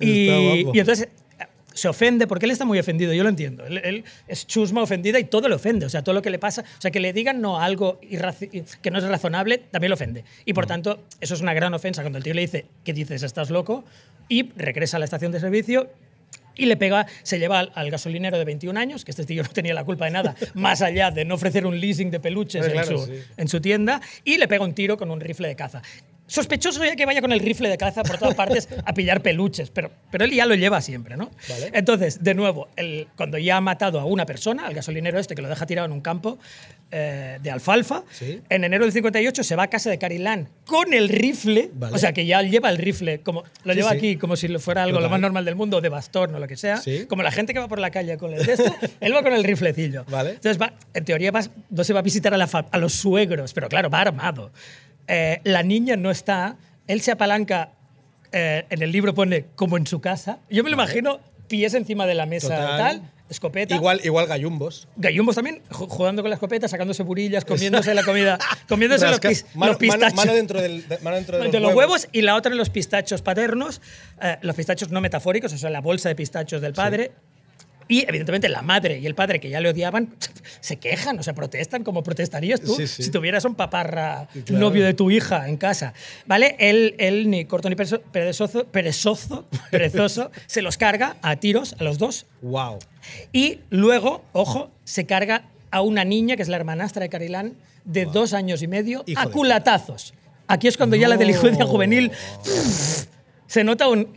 Y, 0.00 0.28
y 0.72 0.78
entonces 0.80 1.08
se 1.74 1.88
ofende 1.88 2.26
porque 2.26 2.46
él 2.46 2.52
está 2.52 2.64
muy 2.64 2.78
ofendido, 2.78 3.12
yo 3.12 3.22
lo 3.22 3.28
entiendo. 3.28 3.64
Él, 3.66 3.78
él 3.84 4.04
es 4.28 4.46
chusma 4.46 4.82
ofendida 4.82 5.18
y 5.18 5.24
todo 5.24 5.48
le 5.48 5.54
ofende. 5.54 5.86
O 5.86 5.88
sea, 5.90 6.02
todo 6.02 6.14
lo 6.14 6.22
que 6.22 6.30
le 6.30 6.38
pasa, 6.38 6.62
o 6.62 6.80
sea, 6.80 6.90
que 6.90 7.00
le 7.00 7.12
digan 7.12 7.40
no 7.40 7.58
a 7.58 7.64
algo 7.64 8.00
que 8.00 8.90
no 8.90 8.98
es 8.98 9.04
razonable, 9.04 9.58
también 9.58 9.90
le 9.90 9.94
ofende. 9.94 10.24
Y 10.44 10.52
Mm. 10.52 10.54
por 10.54 10.66
tanto, 10.66 11.02
eso 11.20 11.34
es 11.34 11.40
una 11.40 11.54
gran 11.54 11.72
ofensa 11.74 12.02
cuando 12.02 12.18
el 12.18 12.24
tío 12.24 12.34
le 12.34 12.42
dice, 12.42 12.66
¿qué 12.84 12.92
dices? 12.92 13.22
¿Estás 13.22 13.50
loco? 13.50 13.84
Y 14.28 14.50
regresa 14.56 14.96
a 14.96 15.00
la 15.00 15.04
estación 15.04 15.32
de 15.32 15.40
servicio 15.40 15.90
y 16.54 16.66
le 16.66 16.76
pega, 16.76 17.06
se 17.22 17.38
lleva 17.38 17.60
al, 17.60 17.72
al 17.74 17.90
gasolinero 17.90 18.36
de 18.38 18.44
21 18.44 18.78
años, 18.78 19.04
que 19.04 19.10
este 19.10 19.24
tío 19.24 19.42
no 19.44 19.48
tenía 19.48 19.72
la 19.74 19.84
culpa 19.84 20.04
de 20.04 20.10
nada, 20.10 20.34
más 20.54 20.82
allá 20.82 21.10
de 21.10 21.24
no 21.24 21.34
ofrecer 21.36 21.66
un 21.66 21.80
leasing 21.80 22.10
de 22.10 22.20
peluches 22.20 22.66
en, 22.66 22.84
su, 22.84 23.06
sí. 23.06 23.12
en 23.36 23.48
su 23.48 23.60
tienda, 23.60 24.00
y 24.24 24.36
le 24.36 24.48
pega 24.48 24.64
un 24.64 24.74
tiro 24.74 24.96
con 24.98 25.10
un 25.10 25.20
rifle 25.20 25.48
de 25.48 25.56
caza. 25.56 25.82
Sospechoso 26.32 26.84
ya 26.84 26.96
que 26.96 27.04
vaya 27.06 27.20
con 27.20 27.32
el 27.32 27.40
rifle 27.40 27.68
de 27.68 27.76
caza 27.76 28.02
por 28.02 28.16
todas 28.18 28.34
partes 28.34 28.68
a 28.84 28.94
pillar 28.94 29.20
peluches, 29.22 29.70
pero, 29.70 29.90
pero 30.10 30.24
él 30.24 30.30
ya 30.32 30.46
lo 30.46 30.54
lleva 30.54 30.80
siempre, 30.80 31.16
¿no? 31.16 31.30
Vale. 31.48 31.70
Entonces, 31.74 32.22
de 32.22 32.34
nuevo, 32.34 32.68
el- 32.76 33.08
cuando 33.16 33.36
ya 33.38 33.58
ha 33.58 33.60
matado 33.60 34.00
a 34.00 34.04
una 34.06 34.24
persona, 34.24 34.66
al 34.66 34.72
gasolinero 34.74 35.18
este 35.18 35.34
que 35.34 35.42
lo 35.42 35.48
deja 35.48 35.66
tirado 35.66 35.86
en 35.86 35.92
un 35.92 36.00
campo 36.00 36.38
eh, 36.94 37.38
de 37.42 37.50
alfalfa, 37.50 38.02
Sí. 38.12 38.40
en 38.50 38.64
enero 38.64 38.84
del 38.84 38.92
58 38.92 39.42
se 39.44 39.56
va 39.56 39.62
a 39.64 39.66
casa 39.68 39.88
de 39.88 39.98
Carilán 39.98 40.48
con 40.66 40.92
el 40.92 41.08
rifle, 41.08 41.70
Vale. 41.72 41.94
o 41.94 41.98
sea 41.98 42.12
que 42.12 42.26
ya 42.26 42.42
lleva 42.42 42.68
el 42.68 42.76
rifle, 42.76 43.20
como 43.20 43.44
lo 43.64 43.72
Sí, 43.72 43.78
lleva 43.78 43.90
sí. 43.92 43.96
aquí 43.96 44.16
como 44.16 44.36
si 44.36 44.46
fuera 44.58 44.82
algo 44.82 44.96
Total. 44.98 45.04
lo 45.04 45.10
más 45.10 45.20
normal 45.20 45.44
del 45.46 45.54
mundo, 45.56 45.80
de 45.80 45.88
bastón 45.88 46.34
o 46.34 46.38
lo 46.38 46.46
que 46.46 46.56
sea, 46.58 46.80
como 47.08 47.22
la 47.22 47.30
gente 47.30 47.54
que 47.54 47.60
va 47.60 47.68
por 47.68 47.78
la 47.78 47.90
calle 47.90 48.18
con 48.18 48.34
el 48.34 48.44
de 48.44 48.52
esto, 48.52 48.74
él 49.00 49.14
va 49.14 49.22
con 49.22 49.32
el 49.32 49.42
riflecillo. 49.42 50.04
Vale. 50.08 50.30
Entonces, 50.32 50.60
va, 50.60 50.74
en 50.92 51.04
teoría, 51.04 51.32
no 51.70 51.82
se 51.84 51.92
va 51.94 52.00
a 52.00 52.02
visitar 52.02 52.34
a, 52.34 52.36
la 52.36 52.46
fa- 52.46 52.66
a 52.70 52.76
los 52.78 52.92
suegros, 52.92 53.54
pero 53.54 53.68
claro, 53.70 53.88
va 53.88 54.00
armado. 54.02 54.50
Eh, 55.14 55.40
la 55.44 55.62
niña 55.62 55.96
no 55.96 56.10
está, 56.10 56.56
él 56.86 57.02
se 57.02 57.12
apalanca, 57.12 57.72
eh, 58.32 58.64
en 58.70 58.80
el 58.82 58.90
libro 58.90 59.12
pone 59.14 59.44
como 59.56 59.76
en 59.76 59.86
su 59.86 60.00
casa. 60.00 60.38
Yo 60.48 60.64
me 60.64 60.70
lo 60.70 60.74
imagino 60.74 61.20
pies 61.48 61.74
encima 61.74 62.06
de 62.06 62.14
la 62.14 62.24
mesa, 62.24 62.48
Total. 62.48 62.78
tal, 62.78 63.02
escopeta. 63.28 63.74
Igual, 63.74 64.00
igual 64.04 64.26
gallumbos. 64.26 64.88
Gallumbos 64.96 65.34
también, 65.34 65.60
ju- 65.68 65.86
jugando 65.86 66.22
con 66.22 66.30
la 66.30 66.36
escopeta, 66.36 66.66
sacándose 66.66 67.02
burillas, 67.02 67.44
comiéndose 67.44 67.92
la 67.92 68.04
comida, 68.04 68.38
comiéndose 68.68 69.04
los, 69.06 69.20
Rasca- 69.20 69.28
pis- 69.28 69.44
mano, 69.54 69.72
los 69.72 69.78
pistachos. 69.78 70.14
mano- 70.14 70.16
mano 70.16 70.32
dentro, 70.34 70.62
del, 70.62 70.88
de- 70.88 70.98
mano 71.00 71.16
dentro 71.16 71.38
de, 71.38 71.48
de 71.50 71.60
los 71.60 71.74
huevos 71.74 72.08
y 72.12 72.22
la 72.22 72.34
otra 72.34 72.52
en 72.52 72.56
los 72.58 72.70
pistachos 72.70 73.20
paternos, 73.20 73.82
eh, 74.22 74.38
los 74.40 74.56
pistachos 74.56 74.90
no 74.90 75.02
metafóricos, 75.02 75.52
o 75.52 75.58
sea, 75.58 75.68
la 75.68 75.82
bolsa 75.82 76.08
de 76.08 76.14
pistachos 76.14 76.62
del 76.62 76.72
padre. 76.72 77.12
Y 77.88 78.02
evidentemente 78.08 78.48
la 78.48 78.62
madre 78.62 78.98
y 78.98 79.06
el 79.06 79.14
padre 79.14 79.40
que 79.40 79.50
ya 79.50 79.60
le 79.60 79.68
odiaban 79.70 80.14
se 80.60 80.76
quejan, 80.78 81.18
o 81.18 81.22
sea, 81.22 81.34
protestan 81.34 81.84
como 81.84 82.02
protestarías 82.02 82.60
tú 82.60 82.74
Sí, 82.76 82.86
sí. 82.86 83.02
si 83.04 83.10
tuvieras 83.10 83.44
un 83.44 83.54
paparra 83.54 84.28
Claro. 84.44 84.60
novio 84.60 84.84
de 84.84 84.94
tu 84.94 85.10
hija 85.10 85.48
en 85.48 85.56
casa. 85.56 85.92
¿Vale? 86.26 86.56
Él, 86.58 86.94
él 86.98 87.28
ni 87.30 87.44
corto 87.44 87.68
ni 87.68 87.76
perezo- 87.76 88.00
perezoso, 88.12 88.64
perezoso, 88.66 89.46
perezoso, 89.70 90.30
se 90.46 90.62
los 90.62 90.76
carga 90.78 91.16
a 91.22 91.36
tiros 91.36 91.74
a 91.78 91.84
los 91.84 91.98
dos 91.98 92.26
Wow. 92.42 92.78
y 93.32 93.60
luego, 93.70 94.24
ojo, 94.32 94.70
se 94.84 95.06
carga 95.06 95.44
a 95.70 95.80
una 95.82 96.04
niña, 96.04 96.36
que 96.36 96.42
es 96.42 96.48
la 96.48 96.56
hermanastra 96.56 97.02
de 97.02 97.08
Carilán, 97.08 97.54
de 97.84 98.04
dos 98.04 98.32
años 98.34 98.62
y 98.62 98.68
medio, 98.68 99.02
Hijo 99.06 99.20
a 99.20 99.26
culatazos. 99.30 100.14
Aquí 100.46 100.68
es 100.68 100.76
cuando 100.76 100.96
ya 100.96 101.08
la 101.08 101.16
delincuencia 101.16 101.64
juvenil 101.64 102.10
se 103.52 103.64
nota 103.64 103.86
un... 103.86 104.14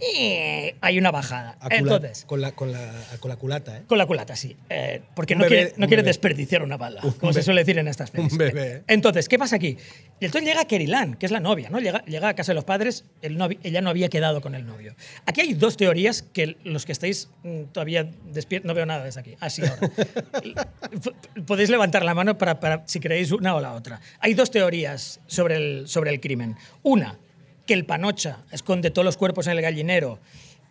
Hay 0.80 0.98
una 0.98 1.12
bajada. 1.12 1.58
Cula- 1.60 1.76
Entonces, 1.78 2.24
con, 2.26 2.40
la, 2.40 2.54
con, 2.54 2.72
la, 2.72 2.90
con 3.20 3.28
la 3.28 3.36
culata, 3.36 3.78
¿eh? 3.80 3.82
con 3.86 3.98
la 3.98 4.06
culata, 4.06 4.34
sí. 4.38 4.56
Eh, 4.70 5.02
porque 5.14 5.36
no 5.36 5.44
bebé- 5.44 5.48
quiere, 5.50 5.74
no 5.76 5.88
quiere 5.88 6.04
desperdiciar 6.04 6.64
una 6.64 6.78
bala, 6.78 7.02
Un 7.04 7.12
como 7.12 7.34
se 7.34 7.44
suele 7.44 7.60
decir 7.62 7.78
en 7.78 7.90
estas 7.90 8.12
pelis. 8.12 8.32
Un 8.32 8.38
bebé. 8.38 8.84
Entonces, 8.88 9.28
¿qué 9.28 9.38
pasa 9.38 9.58
aquí? 9.58 9.76
Entonces 10.22 10.48
llega 10.48 10.64
Kerilán, 10.64 11.16
que 11.16 11.26
es 11.26 11.34
la 11.34 11.42
novia, 11.42 11.70
¿no? 11.70 11.82
Llega, 11.82 12.02
llega 12.06 12.30
a 12.30 12.34
casa 12.34 12.54
de 12.54 12.56
los 12.56 12.64
padres, 12.64 13.04
el 13.22 13.38
ella 13.64 13.82
no 13.82 13.90
había 13.90 14.08
quedado 14.08 14.40
con 14.40 14.56
el 14.56 14.66
novio. 14.66 14.96
Aquí 15.26 15.42
hay 15.42 15.54
dos 15.54 15.76
teorías 15.76 16.22
que 16.22 16.56
los 16.64 16.86
que 16.86 16.94
estáis 16.94 17.30
mm, 17.44 17.64
todavía 17.74 18.10
despiertos, 18.32 18.68
no 18.68 18.74
veo 18.74 18.86
nada 18.86 19.04
desde 19.04 19.20
aquí, 19.20 19.36
así 19.42 19.64
ahora. 19.66 19.92
Podéis 21.46 21.70
levantar 21.70 22.06
la 22.06 22.14
mano 22.14 22.38
para, 22.38 22.60
para 22.60 22.84
si 22.88 23.00
queréis 23.02 23.32
una 23.32 23.56
o 23.56 23.60
la 23.60 23.74
otra. 23.74 24.00
Hay 24.20 24.34
dos 24.34 24.50
teorías 24.52 25.20
sobre 25.28 25.58
el, 25.58 25.88
sobre 25.90 26.12
el 26.12 26.20
crimen. 26.22 26.56
Una, 26.84 27.18
que 27.66 27.74
el 27.74 27.86
panocha 27.86 28.40
esconde 28.52 28.92
todos 28.92 29.06
los 29.06 29.18
cuerpos 29.18 29.48
en 29.48 29.54
el 29.54 29.62
gallinero 29.62 30.20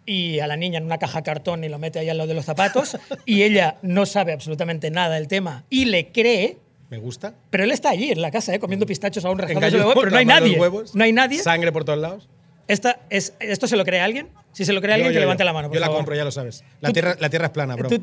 y 0.06 0.38
a 0.40 0.46
la 0.46 0.56
niña 0.56 0.78
en 0.78 0.84
una 0.84 0.98
caja 0.98 1.22
cartón 1.22 1.64
y 1.64 1.68
lo 1.68 1.78
mete 1.78 1.98
ahí 1.98 2.08
al 2.08 2.18
lado 2.18 2.28
de 2.28 2.34
los 2.34 2.44
zapatos 2.44 2.96
y 3.24 3.42
ella 3.42 3.76
no 3.82 4.06
sabe 4.06 4.32
absolutamente 4.32 4.90
nada 4.90 5.14
del 5.14 5.28
tema 5.28 5.64
y 5.70 5.86
le 5.86 6.08
cree, 6.08 6.58
Me 6.90 6.98
gusta. 6.98 7.34
pero 7.50 7.64
él 7.64 7.70
está 7.70 7.90
allí 7.90 8.10
en 8.10 8.20
la 8.20 8.30
casa, 8.30 8.54
¿eh? 8.54 8.58
comiendo 8.58 8.84
pistachos 8.86 9.24
aún 9.24 9.38
rajándose 9.38 9.66
Engaño 9.68 9.78
los 9.78 9.86
huevos, 9.88 10.02
pero 10.04 10.10
no 10.12 10.18
hay 10.18 10.26
nadie. 10.26 10.58
huevos, 10.60 10.94
no 10.94 11.04
hay 11.04 11.12
nadie. 11.12 11.42
Sangre 11.42 11.72
por 11.72 11.84
todos 11.84 11.98
lados. 11.98 12.28
Esta 12.68 13.00
es, 13.10 13.34
¿Esto 13.40 13.66
se 13.66 13.76
lo 13.76 13.84
cree 13.84 14.00
alguien? 14.00 14.28
Si 14.52 14.64
se 14.64 14.72
lo 14.72 14.80
cree 14.80 14.94
alguien, 14.94 15.08
Yo, 15.08 15.14
que 15.14 15.14
yo, 15.16 15.20
levante 15.20 15.42
la 15.42 15.52
mano. 15.52 15.66
por 15.68 15.74
Yo 15.76 15.80
la 15.80 15.88
compro, 15.88 16.14
ya 16.14 16.22
lo 16.24 16.30
sabes. 16.30 16.62
La 16.80 16.92
tierra, 16.92 17.16
la 17.18 17.28
tierra 17.28 17.46
es 17.46 17.50
plana, 17.52 17.74
bro. 17.74 17.88
Te- 17.88 17.98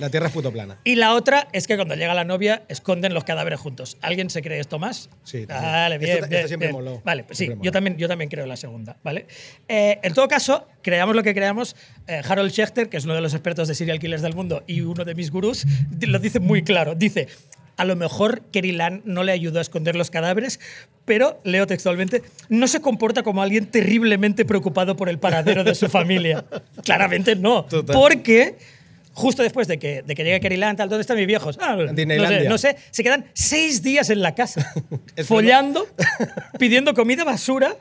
La 0.00 0.08
tierra 0.08 0.28
es 0.28 0.32
puto 0.32 0.52
plana. 0.52 0.78
Y 0.84 0.94
la 0.94 1.14
otra 1.14 1.48
es 1.52 1.66
que 1.66 1.74
cuando 1.74 1.96
llega 1.96 2.14
la 2.14 2.22
novia 2.22 2.62
esconden 2.68 3.12
los 3.12 3.24
cadáveres 3.24 3.58
juntos. 3.58 3.96
¿Alguien 4.00 4.30
se 4.30 4.40
cree 4.40 4.60
esto 4.60 4.78
más? 4.78 5.10
Sí, 5.24 5.46
también. 5.46 5.72
Vale, 5.72 5.98
bien, 5.98 6.10
Esto- 6.24 6.48
siempre 6.48 6.68
bien. 6.68 6.72
moló. 6.72 7.02
Vale, 7.04 7.24
pues 7.24 7.38
sí, 7.38 7.50
yo 7.60 7.72
también, 7.72 7.96
yo 7.96 8.06
también 8.06 8.30
creo 8.30 8.46
la 8.46 8.56
segunda, 8.56 8.96
¿vale? 9.02 9.26
Eh, 9.66 9.98
en 10.04 10.14
todo 10.14 10.28
caso, 10.28 10.68
creamos 10.80 11.16
lo 11.16 11.24
que 11.24 11.34
creamos, 11.34 11.74
eh, 12.06 12.22
Harold 12.26 12.52
Schechter, 12.52 12.88
que 12.88 12.96
es 12.98 13.04
uno 13.04 13.14
de 13.16 13.20
los 13.20 13.34
expertos 13.34 13.66
de 13.66 13.74
serial 13.74 13.98
killers 13.98 14.22
del 14.22 14.34
mundo 14.36 14.62
y 14.68 14.82
uno 14.82 15.04
de 15.04 15.14
mis 15.16 15.32
gurús, 15.32 15.66
lo 16.06 16.20
dice 16.20 16.38
muy 16.38 16.62
claro. 16.62 16.94
Dice, 16.94 17.26
a 17.76 17.84
lo 17.84 17.96
mejor 17.96 18.42
Kerry 18.52 18.72
Lan 18.72 19.02
no 19.04 19.24
le 19.24 19.32
ayudó 19.32 19.58
a 19.58 19.62
esconder 19.62 19.96
los 19.96 20.10
cadáveres, 20.10 20.60
pero, 21.04 21.40
leo 21.44 21.66
textualmente, 21.66 22.22
no 22.48 22.66
se 22.68 22.80
comporta 22.80 23.22
como 23.22 23.42
alguien 23.42 23.66
terriblemente 23.66 24.44
preocupado 24.44 24.96
por 24.96 25.08
el 25.08 25.18
paradero 25.18 25.64
de 25.64 25.74
su 25.74 25.88
familia. 25.88 26.44
Claramente 26.84 27.36
no. 27.36 27.64
Total. 27.64 27.94
Porque 27.94 28.56
justo 29.12 29.42
después 29.42 29.68
de 29.68 29.78
que, 29.78 30.02
de 30.02 30.14
que 30.14 30.24
llegue 30.24 30.40
Kerry 30.40 30.56
Lan, 30.56 30.76
tal, 30.76 30.88
¿dónde 30.88 31.02
están 31.02 31.16
mis 31.16 31.26
viejos? 31.26 31.58
Ah, 31.60 31.76
no 31.76 32.26
sé, 32.26 32.48
no 32.48 32.58
sé, 32.58 32.76
se 32.90 33.02
quedan 33.04 33.26
seis 33.32 33.82
días 33.82 34.10
en 34.10 34.22
la 34.22 34.34
casa, 34.34 34.72
follando, 35.24 35.86
pidiendo 36.58 36.94
comida 36.94 37.22
basura 37.24 37.76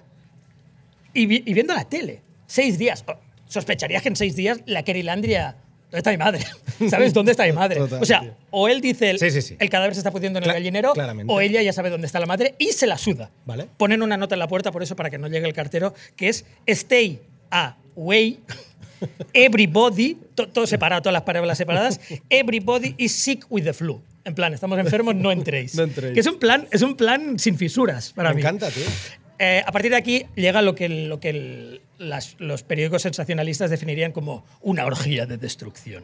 y, 1.13 1.25
vi- 1.25 1.43
y 1.45 1.53
viendo 1.53 1.73
la 1.73 1.85
tele. 1.85 2.21
Seis 2.45 2.77
días. 2.77 3.03
Oh, 3.07 3.15
Sospecharías 3.47 4.01
que 4.01 4.09
en 4.09 4.15
seis 4.15 4.35
días 4.35 4.59
la 4.65 4.83
Kerilandria. 4.83 5.55
¿Dónde 5.93 5.99
está 5.99 6.09
mi 6.11 6.17
madre? 6.17 6.39
¿Sabes 6.89 7.13
dónde 7.13 7.31
está 7.33 7.45
mi 7.45 7.51
madre? 7.51 7.75
Total, 7.77 8.01
o 8.01 8.05
sea, 8.05 8.21
tío. 8.21 8.35
o 8.49 8.67
él 8.67 8.81
dice 8.81 9.11
el, 9.11 9.19
Sí, 9.19 9.29
sí, 9.29 9.43
sí. 9.43 9.55
el 9.59 9.69
cadáver 9.69 9.93
se 9.93 9.99
está 9.99 10.09
pudiendo 10.11 10.39
en 10.39 10.45
el 10.45 10.51
gallinero, 10.51 10.93
claramente. 10.93 11.31
o 11.31 11.39
ella 11.39 11.61
ya 11.61 11.71
sabe 11.71 11.91
dónde 11.91 12.07
está 12.07 12.19
la 12.19 12.25
madre 12.25 12.55
y 12.57 12.69
se 12.71 12.87
la 12.87 12.97
suda. 12.97 13.29
Vale. 13.45 13.67
Ponen 13.77 14.01
una 14.01 14.17
nota 14.17 14.33
en 14.33 14.39
la 14.39 14.47
puerta 14.47 14.71
por 14.71 14.81
eso 14.81 14.95
para 14.95 15.11
que 15.11 15.19
no 15.19 15.27
llegue 15.27 15.45
el 15.45 15.53
cartero, 15.53 15.93
que 16.15 16.29
es 16.29 16.45
stay 16.65 17.19
away. 17.51 18.39
Everybody, 19.33 20.17
to- 20.35 20.47
todo 20.49 20.65
separado, 20.65 21.01
todas 21.01 21.13
las 21.13 21.23
palabras 21.23 21.57
separadas. 21.57 21.99
Everybody 22.29 22.95
is 22.97 23.11
sick 23.13 23.45
with 23.49 23.63
the 23.63 23.73
flu. 23.73 24.01
En 24.25 24.33
plan, 24.35 24.53
estamos 24.53 24.79
enfermos, 24.79 25.15
no 25.15 25.31
entréis. 25.31 25.75
No 25.75 25.83
entréis. 25.83 26.13
Que 26.13 26.21
es 26.21 26.27
un 26.27 26.39
plan, 26.39 26.67
es 26.71 26.81
un 26.81 26.95
plan 26.95 27.37
sin 27.37 27.57
fisuras 27.57 28.13
para 28.13 28.29
Me 28.29 28.35
mí. 28.35 28.41
encanta, 28.41 28.71
tío. 28.71 28.85
Eh, 29.39 29.63
a 29.65 29.71
partir 29.71 29.91
de 29.91 29.97
aquí 29.97 30.25
llega 30.35 30.61
lo 30.61 30.75
que, 30.75 31.81
los 32.37 32.63
periódicos 32.63 33.01
sensacionalistas 33.01 33.69
definirían 33.69 34.11
como 34.11 34.45
una 34.61 34.85
orgía 34.85 35.25
de 35.25 35.37
destrucción. 35.37 36.03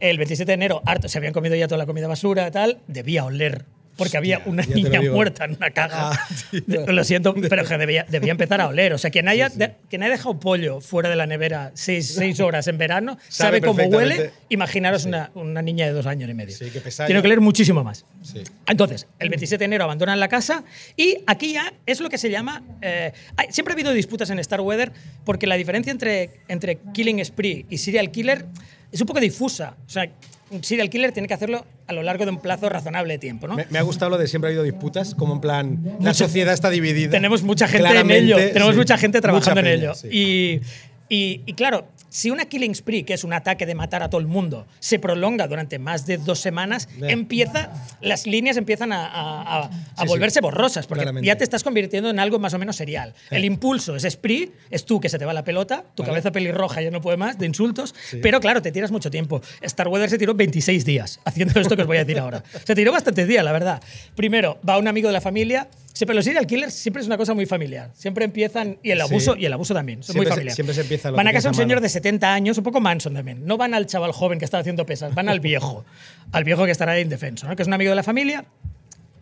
El 0.00 0.16
27 0.18 0.50
de 0.50 0.54
enero, 0.54 0.82
harto, 0.86 1.08
se 1.08 1.18
habían 1.18 1.32
comido 1.32 1.54
ya 1.54 1.66
toda 1.68 1.78
la 1.78 1.86
comida 1.86 2.08
basura, 2.08 2.50
tal, 2.50 2.80
debía 2.86 3.24
oler. 3.24 3.64
Porque 3.96 4.16
había 4.16 4.38
Hostia, 4.38 4.50
una 4.52 4.62
te 4.62 4.70
lo 4.70 4.74
niña 4.76 5.00
muerta 5.12 5.44
en 5.44 5.54
una 5.56 5.70
caja. 5.70 6.12
Ah. 6.12 6.28
Lo 6.88 7.04
siento, 7.04 7.34
pero 7.50 7.64
que 7.64 7.76
debía, 7.76 8.06
debía 8.08 8.30
empezar 8.32 8.60
a 8.60 8.68
oler. 8.68 8.92
O 8.94 8.98
sea, 8.98 9.10
quien 9.10 9.28
haya, 9.28 9.48
de- 9.50 9.74
quien 9.90 10.02
haya 10.02 10.12
dejado 10.12 10.40
pollo 10.40 10.80
fuera 10.80 11.10
de 11.10 11.16
la 11.16 11.26
nevera 11.26 11.72
seis, 11.74 12.08
seis 12.14 12.40
horas 12.40 12.66
en 12.68 12.78
verano 12.78 13.18
sabe, 13.28 13.58
Sabe 13.58 13.60
cómo 13.60 13.82
huele. 13.84 14.30
Imaginaros 14.48 15.04
una, 15.04 15.30
una 15.34 15.60
niña 15.62 15.86
de 15.86 15.92
dos 15.92 16.06
años 16.06 16.28
y 16.30 16.34
medio. 16.34 16.56
Sí, 16.56 16.70
que 16.70 16.80
Tiene 16.80 17.20
que 17.20 17.26
oler 17.28 17.40
muchísimo 17.40 17.84
más. 17.84 18.06
Sí. 18.22 18.42
Entonces, 18.66 19.06
el 19.18 19.28
27 19.28 19.58
de 19.60 19.64
enero 19.66 19.84
abandonan 19.84 20.18
la 20.20 20.28
casa 20.28 20.64
y 20.96 21.18
aquí 21.26 21.52
ya 21.52 21.72
es 21.86 22.00
lo 22.00 22.08
que 22.08 22.16
se 22.18 22.30
llama... 22.30 22.62
eh, 22.80 23.12
hay- 23.36 23.48
siempre 23.52 23.72
ha 23.72 23.74
habido 23.74 23.92
disputas 23.92 24.30
en 24.30 24.38
Star 24.38 24.60
Weather 24.62 24.90
porque 25.24 25.46
la 25.46 25.56
diferencia 25.56 25.90
entre, 25.90 26.30
entre 26.48 26.78
Killing 26.94 27.22
Spree 27.24 27.66
y 27.68 27.78
Serial 27.78 28.10
Killer 28.10 28.46
es 28.90 29.00
un 29.00 29.06
poco 29.06 29.20
difusa. 29.20 29.76
O 29.86 29.90
sea, 29.90 30.08
un 30.52 30.62
Serial 30.62 30.90
Killer 30.90 31.12
tiene 31.12 31.26
que 31.28 31.34
hacerlo 31.34 31.64
a 31.86 31.92
lo 31.92 32.02
largo 32.02 32.24
de 32.24 32.30
un 32.30 32.38
plazo 32.40 32.68
razonable 32.68 33.14
de 33.14 33.18
tiempo, 33.18 33.48
¿no? 33.48 33.54
Me, 33.56 33.66
me 33.70 33.78
ha 33.78 33.82
gustado 33.82 34.10
lo 34.10 34.18
de 34.18 34.26
siempre 34.28 34.48
ha 34.48 34.50
habido 34.50 34.62
disputas, 34.62 35.14
como 35.14 35.34
en 35.34 35.40
plan, 35.40 35.96
la 36.00 36.14
sociedad 36.14 36.52
está 36.54 36.70
dividida. 36.70 37.10
Tenemos 37.10 37.42
mucha 37.42 37.66
gente 37.68 37.88
en 37.98 38.10
ello. 38.10 38.36
Tenemos 38.36 38.72
sí. 38.74 38.78
mucha 38.78 38.98
gente 38.98 39.20
trabajando 39.20 39.60
Mucha 39.62 39.72
en 39.72 39.80
ello. 39.80 39.94
sí. 39.94 40.08
Y, 40.10 40.60
y- 41.08 41.40
y 41.46 41.52
claro, 41.54 41.86
si 42.14 42.30
una 42.30 42.44
killing 42.44 42.74
spree, 42.74 43.04
que 43.04 43.14
es 43.14 43.24
un 43.24 43.32
ataque 43.32 43.64
de 43.64 43.74
matar 43.74 44.02
a 44.02 44.10
todo 44.10 44.20
el 44.20 44.26
mundo, 44.26 44.66
se 44.80 44.98
prolonga 44.98 45.48
durante 45.48 45.78
más 45.78 46.04
de 46.04 46.18
dos 46.18 46.40
semanas, 46.40 46.86
empieza, 47.00 47.70
las 48.02 48.26
líneas 48.26 48.58
empiezan 48.58 48.92
a, 48.92 49.06
a- 49.06 49.62
a- 49.62 49.70
a 49.96 50.02
sí. 50.02 50.06
volverse 50.08 50.40
borrosas, 50.42 50.86
porque 50.86 51.00
Claramente. 51.04 51.26
ya 51.26 51.36
te 51.36 51.44
estás 51.44 51.62
convirtiendo 51.64 52.10
en 52.10 52.18
algo 52.18 52.38
más 52.38 52.52
o 52.52 52.58
menos 52.58 52.76
serial. 52.76 53.14
El 53.30 53.44
impulso 53.46 53.96
es 53.96 54.02
spree, 54.02 54.52
es 54.70 54.84
tú 54.84 55.00
que 55.00 55.08
se 55.08 55.18
te 55.18 55.24
va 55.24 55.32
la 55.32 55.42
pelota, 55.44 55.84
tu 55.94 56.02
Vale. 56.02 56.10
cabeza 56.12 56.32
pelirroja 56.32 56.82
ya 56.82 56.90
no 56.90 57.00
puede 57.00 57.16
más, 57.16 57.38
de 57.38 57.46
insultos, 57.46 57.94
pero 58.20 58.40
claro, 58.40 58.60
te 58.60 58.72
tiras 58.72 58.90
mucho 58.90 59.10
tiempo. 59.10 59.40
Starweather 59.64 60.10
se 60.10 60.18
tiró 60.18 60.34
26 60.34 60.84
días 60.84 61.18
haciendo 61.24 61.58
esto 61.60 61.76
que 61.76 61.82
os 61.82 61.88
voy 61.88 61.96
a 61.96 62.04
decir 62.04 62.18
ahora. 62.18 62.42
Se 62.64 62.74
tiró 62.74 62.92
bastantes 62.92 63.26
días, 63.26 63.42
la 63.42 63.52
verdad. 63.52 63.82
Primero, 64.14 64.60
va 64.68 64.76
un 64.76 64.86
amigo 64.86 65.08
de 65.08 65.14
la 65.14 65.20
familia. 65.22 65.68
Siempre 65.94 66.14
los 66.14 66.24
serial 66.24 66.46
killers 66.46 66.72
siempre 66.72 67.02
es 67.02 67.06
una 67.06 67.16
cosa 67.18 67.34
muy 67.34 67.44
familiar. 67.46 67.90
Siempre 67.94 68.24
empiezan 68.24 68.78
y 68.82 68.90
el 68.92 68.98
Sí. 68.98 69.02
abuso 69.04 69.36
y 69.36 69.44
el 69.44 69.52
abuso 69.52 69.74
también. 69.74 70.02
Son 70.02 70.14
Siempre 70.14 70.20
muy 70.20 70.26
se- 70.26 70.30
familiar. 70.30 70.54
siempre 70.54 70.74
se 70.74 70.80
empieza 70.80 71.10
lo 71.10 71.16
Van 71.18 71.28
a 71.28 71.32
casa 71.32 71.48
un 71.50 71.54
señor 71.54 71.80
de 71.80 71.88
70 71.88 72.32
años, 72.32 72.56
un 72.58 72.64
poco 72.64 72.80
Manson 72.80 73.14
también. 73.14 73.44
No 73.46 73.56
van 73.58 73.74
al 73.74 73.86
chaval 73.86 74.12
joven 74.12 74.38
que 74.38 74.44
está 74.46 74.58
haciendo 74.58 74.86
pesas, 74.86 75.14
van 75.14 75.28
al 75.28 75.40
viejo, 75.40 75.84
al 76.32 76.44
viejo 76.44 76.64
que 76.64 76.70
estará 76.70 76.98
indefenso, 76.98 77.46
¿no? 77.46 77.56
que 77.56 77.62
es 77.62 77.68
un 77.68 77.74
amigo 77.74 77.90
de 77.90 77.96
la 77.96 78.02
familia. 78.02 78.44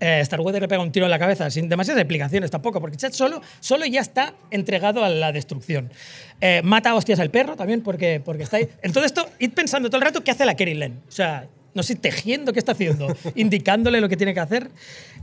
Eh, 0.02 0.22
Starweather 0.24 0.62
le 0.62 0.68
pega 0.68 0.80
un 0.80 0.90
tiro 0.92 1.04
en 1.04 1.10
la 1.10 1.18
cabeza 1.18 1.50
sin 1.50 1.68
demasiadas 1.68 2.00
explicaciones 2.00 2.50
tampoco, 2.50 2.80
porque 2.80 2.96
Chad 2.96 3.12
solo, 3.12 3.42
solo 3.60 3.84
ya 3.84 4.00
está 4.00 4.32
entregado 4.50 5.04
a 5.04 5.10
la 5.10 5.30
destrucción. 5.30 5.90
Eh, 6.40 6.62
mata 6.64 6.90
a 6.90 6.94
hostias 6.94 7.20
al 7.20 7.30
perro 7.30 7.54
también, 7.54 7.82
porque, 7.82 8.22
porque 8.24 8.44
está 8.44 8.56
ahí. 8.56 8.68
En 8.82 8.92
todo 8.94 9.04
esto, 9.04 9.28
id 9.40 9.50
pensando 9.52 9.90
todo 9.90 9.98
el 9.98 10.04
rato 10.06 10.24
qué 10.24 10.30
hace 10.30 10.46
la 10.46 10.54
Kerry 10.54 10.72
Len. 10.72 11.02
O 11.06 11.10
sea, 11.12 11.46
no 11.74 11.82
sé, 11.82 11.94
tejiendo, 11.94 12.52
¿qué 12.52 12.58
está 12.58 12.72
haciendo? 12.72 13.14
Indicándole 13.34 14.00
lo 14.00 14.08
que 14.08 14.16
tiene 14.16 14.34
que 14.34 14.40
hacer. 14.40 14.70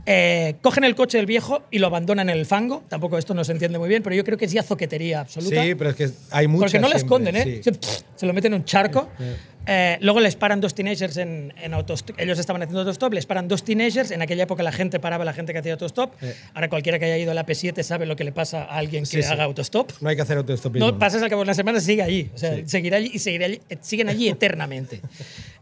Eh, 0.06 0.56
cogen 0.62 0.84
el 0.84 0.94
coche 0.94 1.18
del 1.18 1.26
viejo 1.26 1.62
y 1.70 1.78
lo 1.78 1.86
abandonan 1.86 2.30
en 2.30 2.38
el 2.38 2.46
fango. 2.46 2.82
Tampoco 2.88 3.18
esto 3.18 3.34
no 3.34 3.44
se 3.44 3.52
entiende 3.52 3.78
muy 3.78 3.88
bien, 3.88 4.02
pero 4.02 4.16
yo 4.16 4.24
creo 4.24 4.38
que 4.38 4.46
es 4.46 4.52
ya 4.52 4.62
zoquetería 4.62 5.20
absoluta. 5.20 5.62
Sí, 5.62 5.74
pero 5.74 5.90
es 5.90 5.96
que 5.96 6.10
hay 6.30 6.46
muchas. 6.46 6.72
Porque 6.72 6.78
no 6.78 6.88
siempre, 6.88 7.04
esconden, 7.04 7.36
¿eh? 7.36 7.60
sí. 7.62 7.62
Se, 7.62 7.78
se 8.16 8.26
lo 8.26 8.32
meten 8.32 8.52
en 8.52 8.60
un 8.60 8.64
charco. 8.64 9.08
Eh, 9.70 9.98
luego 10.00 10.20
les 10.20 10.34
paran 10.34 10.60
dos 10.60 10.74
teenagers 10.74 11.18
en, 11.18 11.52
en 11.62 11.74
autostop. 11.74 12.18
Ellos 12.18 12.38
estaban 12.38 12.62
haciendo 12.62 12.80
autostop, 12.80 13.12
les 13.12 13.26
paran 13.26 13.48
dos 13.48 13.62
teenagers. 13.64 14.10
En 14.10 14.22
aquella 14.22 14.44
época 14.44 14.62
la 14.62 14.72
gente 14.72 14.98
paraba, 14.98 15.24
la 15.26 15.34
gente 15.34 15.52
que 15.52 15.58
hacía 15.58 15.72
autostop. 15.74 16.14
Ahora 16.54 16.68
cualquiera 16.68 16.98
que 16.98 17.04
haya 17.04 17.18
ido 17.18 17.30
a 17.30 17.34
la 17.34 17.44
P7 17.44 17.82
sabe 17.82 18.06
lo 18.06 18.16
que 18.16 18.24
le 18.24 18.32
pasa 18.32 18.64
a 18.64 18.78
alguien 18.78 19.04
que 19.04 19.10
Sí, 19.10 19.22
sí. 19.22 19.28
haga 19.30 19.44
autostop. 19.44 19.92
No 20.00 20.08
hay 20.08 20.16
que 20.16 20.22
hacer 20.22 20.38
autostopismo. 20.38 20.86
No 20.90 20.98
pasas 20.98 21.22
al 21.22 21.28
cabo 21.28 21.40
de 21.42 21.44
una 21.44 21.54
semana, 21.54 21.80
sigue 21.80 22.02
allí. 22.02 22.30
O 22.34 22.38
sea, 22.38 22.56
seguirá 22.66 22.96
allí 22.96 23.10
y 23.12 23.18
seguirá 23.18 23.44
allí, 23.46 23.60
eh, 23.68 23.76
siguen 23.82 24.08
allí 24.08 24.28
eternamente. 24.30 25.00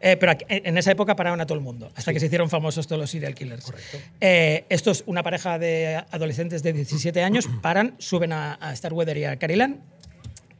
Eh, 0.00 0.16
pero 0.16 0.32
en 0.48 0.78
esa 0.78 0.92
época 0.92 1.16
paraban 1.16 1.40
a 1.40 1.46
todo 1.46 1.58
el 1.58 1.64
mundo, 1.64 1.90
hasta 1.96 2.12
que 2.12 2.20
se 2.20 2.26
hicieron 2.26 2.48
famosos 2.48 2.86
todos 2.86 3.00
los 3.00 3.10
serial 3.10 3.34
killers. 3.34 3.72
Eh, 4.20 4.64
esto 4.68 4.90
es 4.92 5.02
una 5.06 5.22
pareja 5.22 5.58
de 5.58 5.96
adolescentes 6.10 6.62
de 6.62 6.72
17 6.74 7.22
años, 7.22 7.48
paran, 7.62 7.94
suben 7.98 8.32
a, 8.32 8.54
a 8.54 8.76
Starweather 8.76 9.16
y 9.16 9.24
a 9.24 9.36
Carilán, 9.36 9.80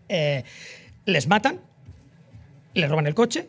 eh, 0.09 0.42
les 1.05 1.26
matan, 1.28 1.61
le 2.77 2.89
roban 2.89 3.07
el 3.07 3.14
coche. 3.14 3.49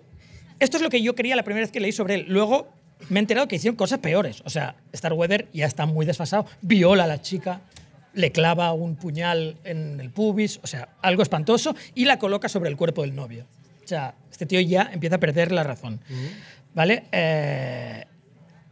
Esto 0.60 0.78
es 0.78 0.84
lo 0.84 0.90
que 0.90 1.02
yo 1.02 1.16
quería 1.16 1.36
la 1.36 1.44
primera 1.44 1.64
vez 1.64 1.72
que 1.72 1.80
leí 1.80 1.92
sobre 1.92 2.16
él. 2.16 2.26
Luego 2.28 2.68
me 3.10 3.20
he 3.20 3.22
enterado 3.22 3.48
que 3.48 3.58
hicieron 3.58 3.76
cosas 3.76 4.00
peores. 4.00 4.42
O 4.46 4.50
sea, 4.50 4.76
Starweather 4.96 5.48
ya 5.54 5.66
está 5.66 5.86
muy 5.86 6.06
desfasado, 6.06 6.46
viola 6.62 7.04
a 7.04 7.08
la 7.08 7.22
chica, 7.22 7.62
le 8.14 8.32
clava 8.32 8.74
un 8.74 8.96
puñal 8.96 9.58
en 9.64 10.00
el 10.00 10.10
pubis, 10.10 10.60
o 10.64 10.68
sea, 10.68 10.90
algo 11.02 11.22
espantoso, 11.22 11.76
y 11.94 12.06
la 12.06 12.18
coloca 12.18 12.50
sobre 12.50 12.70
el 12.70 12.78
cuerpo 12.78 13.04
del 13.04 13.16
novio. 13.16 13.46
O 13.84 13.88
sea, 13.88 14.16
este 14.32 14.46
tío 14.46 14.60
ya 14.60 14.90
empieza 14.92 15.18
a 15.18 15.20
perder 15.20 15.52
la 15.52 15.64
razón. 15.64 16.02
¿Vale? 16.74 17.06
Eh, 17.12 18.06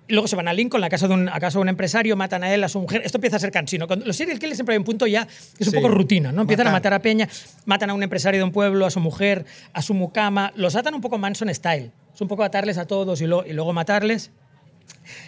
Luego 0.07 0.27
se 0.27 0.35
van 0.35 0.47
a 0.47 0.53
Lincoln, 0.53 0.83
a 0.83 0.89
casa, 0.89 1.07
de 1.07 1.13
un, 1.15 1.29
a 1.29 1.39
casa 1.39 1.57
de 1.57 1.63
un 1.63 1.69
empresario, 1.69 2.15
matan 2.15 2.43
a 2.43 2.53
él, 2.53 2.63
a 2.63 2.69
su 2.69 2.79
mujer. 2.79 3.01
Esto 3.03 3.17
empieza 3.17 3.37
a 3.37 3.39
ser 3.39 3.51
cansino. 3.51 3.87
Cuando 3.87 4.05
los 4.05 4.15
serial 4.15 4.37
killers 4.37 4.57
siempre 4.57 4.73
hay 4.73 4.77
un 4.77 4.83
punto 4.83 5.07
ya 5.07 5.25
que 5.25 5.31
es 5.63 5.67
un 5.67 5.71
Sí. 5.73 5.77
poco 5.77 5.87
rutina, 5.89 6.31
¿no? 6.31 6.41
Empiezan 6.41 6.67
a 6.67 6.71
Matar. 6.71 6.93
a 6.93 6.99
Peña, 7.01 7.27
matan 7.65 7.89
a 7.89 7.93
un 7.95 8.03
empresario 8.03 8.39
de 8.39 8.43
un 8.43 8.51
pueblo, 8.51 8.85
a 8.85 8.91
su 8.91 8.99
mujer, 8.99 9.45
a 9.73 9.81
su 9.81 9.93
mucama. 9.95 10.53
Los 10.55 10.75
atan 10.75 10.93
un 10.93 11.01
poco 11.01 11.17
Manson 11.17 11.53
style. 11.55 11.91
Es 12.13 12.21
un 12.21 12.27
poco 12.27 12.43
atarles 12.43 12.77
a 12.77 12.85
todos 12.85 13.19
y, 13.21 13.25
lo- 13.25 13.45
y 13.47 13.53
luego 13.53 13.73
matarles. 13.73 14.29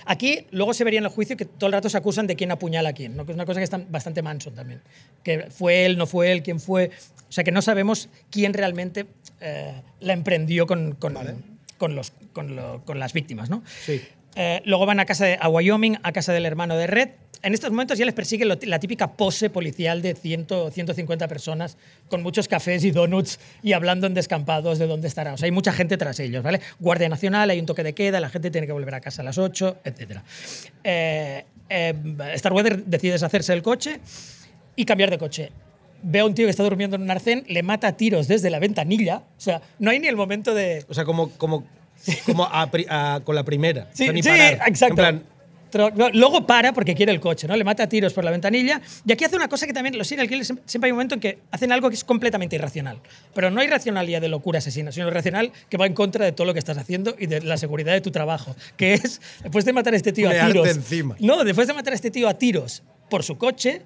Aquí 0.05 0.45
luego 0.51 0.73
se 0.73 0.83
vería 0.83 0.99
en 0.99 1.05
el 1.05 1.11
juicio 1.11 1.35
que 1.37 1.45
todo 1.45 1.67
el 1.67 1.73
rato 1.73 1.89
se 1.89 1.97
acusan 1.97 2.27
de 2.27 2.35
quién 2.35 2.51
apuñala 2.51 2.89
a 2.89 2.93
quién, 2.93 3.15
¿no? 3.15 3.25
que 3.25 3.31
es 3.31 3.35
una 3.35 3.45
cosa 3.45 3.59
que 3.59 3.63
está 3.63 3.79
bastante 3.89 4.21
Manson 4.21 4.53
también. 4.55 4.81
Que 5.23 5.47
fue 5.49 5.85
él, 5.85 5.97
no 5.97 6.05
fue 6.07 6.31
él, 6.31 6.43
quién 6.43 6.59
fue. 6.59 6.91
O 7.27 7.31
sea 7.31 7.43
que 7.43 7.51
no 7.51 7.61
sabemos 7.61 8.09
quién 8.31 8.53
realmente 8.53 9.07
eh, 9.41 9.73
la 9.99 10.13
emprendió 10.13 10.65
con, 10.67 10.93
con, 10.93 11.15
con 11.77 11.95
los, 11.95 12.11
con, 12.33 12.55
lo- 12.55 12.83
con 12.85 12.99
las 12.99 13.13
víctimas. 13.13 13.49
¿no? 13.49 13.63
Sí. 13.85 14.01
Eh, 14.39 14.61
luego 14.65 14.85
van 14.85 14.99
a 14.99 15.05
casa 15.05 15.25
de, 15.25 15.37
a 15.41 15.49
Wyoming, 15.49 15.97
a 16.03 16.11
casa 16.11 16.31
del 16.31 16.45
hermano 16.45 16.77
de 16.77 16.85
Red. 16.85 17.09
En 17.41 17.53
estos 17.53 17.71
momentos 17.71 17.97
ya 17.97 18.05
les 18.05 18.13
persigue 18.13 18.45
la 18.45 18.79
típica 18.79 19.13
pose 19.13 19.49
policial 19.49 20.01
de 20.01 20.13
100, 20.13 20.47
150 20.71 21.27
personas 21.27 21.77
con 22.07 22.21
muchos 22.21 22.47
cafés 22.47 22.83
y 22.83 22.91
donuts 22.91 23.39
y 23.63 23.73
hablando 23.73 24.05
en 24.05 24.13
descampados 24.13 24.77
de 24.79 24.85
dónde 24.85 25.07
estará. 25.07 25.33
O 25.33 25.37
sea, 25.37 25.45
hay 25.45 25.51
mucha 25.51 25.71
gente 25.71 25.97
tras 25.97 26.19
ellos, 26.19 26.43
¿vale? 26.43 26.61
Guardia 26.79 27.09
Nacional, 27.09 27.49
hay 27.49 27.59
un 27.59 27.65
toque 27.65 27.83
de 27.83 27.93
queda, 27.93 28.19
la 28.19 28.29
gente 28.29 28.51
tiene 28.51 28.67
que 28.67 28.73
volver 28.73 28.93
a 28.93 29.01
casa 29.01 29.21
a 29.23 29.25
las 29.25 29.37
8, 29.37 29.77
etc. 29.85 30.19
Eh, 30.83 31.45
eh, 31.69 31.93
Starweather 32.35 32.85
decide 32.85 33.13
deshacerse 33.13 33.53
del 33.53 33.63
coche 33.63 33.99
y 34.75 34.85
cambiar 34.85 35.09
de 35.09 35.17
coche. 35.17 35.51
Ve 36.03 36.19
a 36.19 36.25
un 36.25 36.35
tío 36.35 36.45
que 36.45 36.51
está 36.51 36.63
durmiendo 36.63 36.95
en 36.95 37.01
un 37.01 37.11
arcén, 37.11 37.43
le 37.47 37.63
mata 37.63 37.87
a 37.87 37.97
tiros 37.97 38.27
desde 38.27 38.51
la 38.51 38.59
ventanilla. 38.59 39.17
O 39.17 39.41
sea, 39.41 39.61
no 39.79 39.89
hay 39.89 39.99
ni 39.99 40.07
el 40.07 40.15
momento 40.15 40.53
de, 40.53 40.85
O 40.87 40.93
sea, 40.93 41.05
como, 41.05 41.31
como, 41.31 41.65
como 42.25 42.45
a 42.45 43.21
con 43.23 43.35
la 43.35 43.43
primera. 43.43 43.87
Sí, 43.93 44.03
O 44.03 44.05
sea, 44.05 44.13
ni 44.13 44.23
sí, 44.23 44.29
parar. 44.29 44.53
exacto. 44.67 44.93
En 44.93 44.95
plan, 44.95 45.23
Tro- 45.69 45.91
no, 45.93 46.09
Luego 46.11 46.47
para 46.47 46.71
porque 46.71 46.95
quiere 46.95 47.11
el 47.11 47.19
coche, 47.19 47.45
¿no? 47.45 47.53
Le 47.55 47.65
mata 47.65 47.83
a 47.83 47.89
tiros 47.89 48.13
por 48.13 48.23
la 48.23 48.31
ventanilla. 48.31 48.79
Y 49.05 49.11
aquí 49.11 49.25
hace 49.25 49.35
una 49.35 49.49
cosa 49.49 49.67
que 49.67 49.73
también 49.73 49.97
los 49.97 50.07
serial 50.07 50.29
killers 50.29 50.53
siempre 50.65 50.87
hay 50.87 50.91
un 50.91 50.95
momento 50.95 51.15
en 51.15 51.19
que 51.21 51.39
hacen 51.51 51.73
algo 51.73 51.89
que 51.89 51.95
es 51.95 52.05
completamente 52.05 52.55
irracional. 52.55 53.01
Pero 53.35 53.51
no 53.51 53.61
irracionalidad 53.61 54.21
de 54.21 54.29
locura 54.29 54.59
asesina, 54.59 54.93
sino 54.93 55.09
irracional 55.09 55.51
que 55.69 55.75
va 55.75 55.85
en 55.85 55.93
contra 55.93 56.23
de 56.23 56.31
todo 56.31 56.47
lo 56.47 56.53
que 56.53 56.59
estás 56.59 56.77
haciendo 56.77 57.15
y 57.19 57.25
de 57.27 57.41
la 57.41 57.57
seguridad 57.57 57.91
de 57.91 57.99
tu 57.99 58.11
trabajo. 58.11 58.55
Que 58.77 58.93
es, 58.93 59.19
después 59.43 59.65
de 59.65 59.73
matar 59.73 59.93
a 59.93 59.97
este 59.97 60.13
tío 60.13 60.29
a 60.29 60.47
tiros. 60.47 60.69
encima. 60.69 61.17
No, 61.19 61.43
después 61.43 61.67
de 61.67 61.73
matar 61.73 61.91
a 61.91 61.95
este 61.97 62.11
tío 62.11 62.29
a 62.29 62.35
tiros 62.35 62.81
por 63.09 63.23
su 63.23 63.37
coche, 63.37 63.81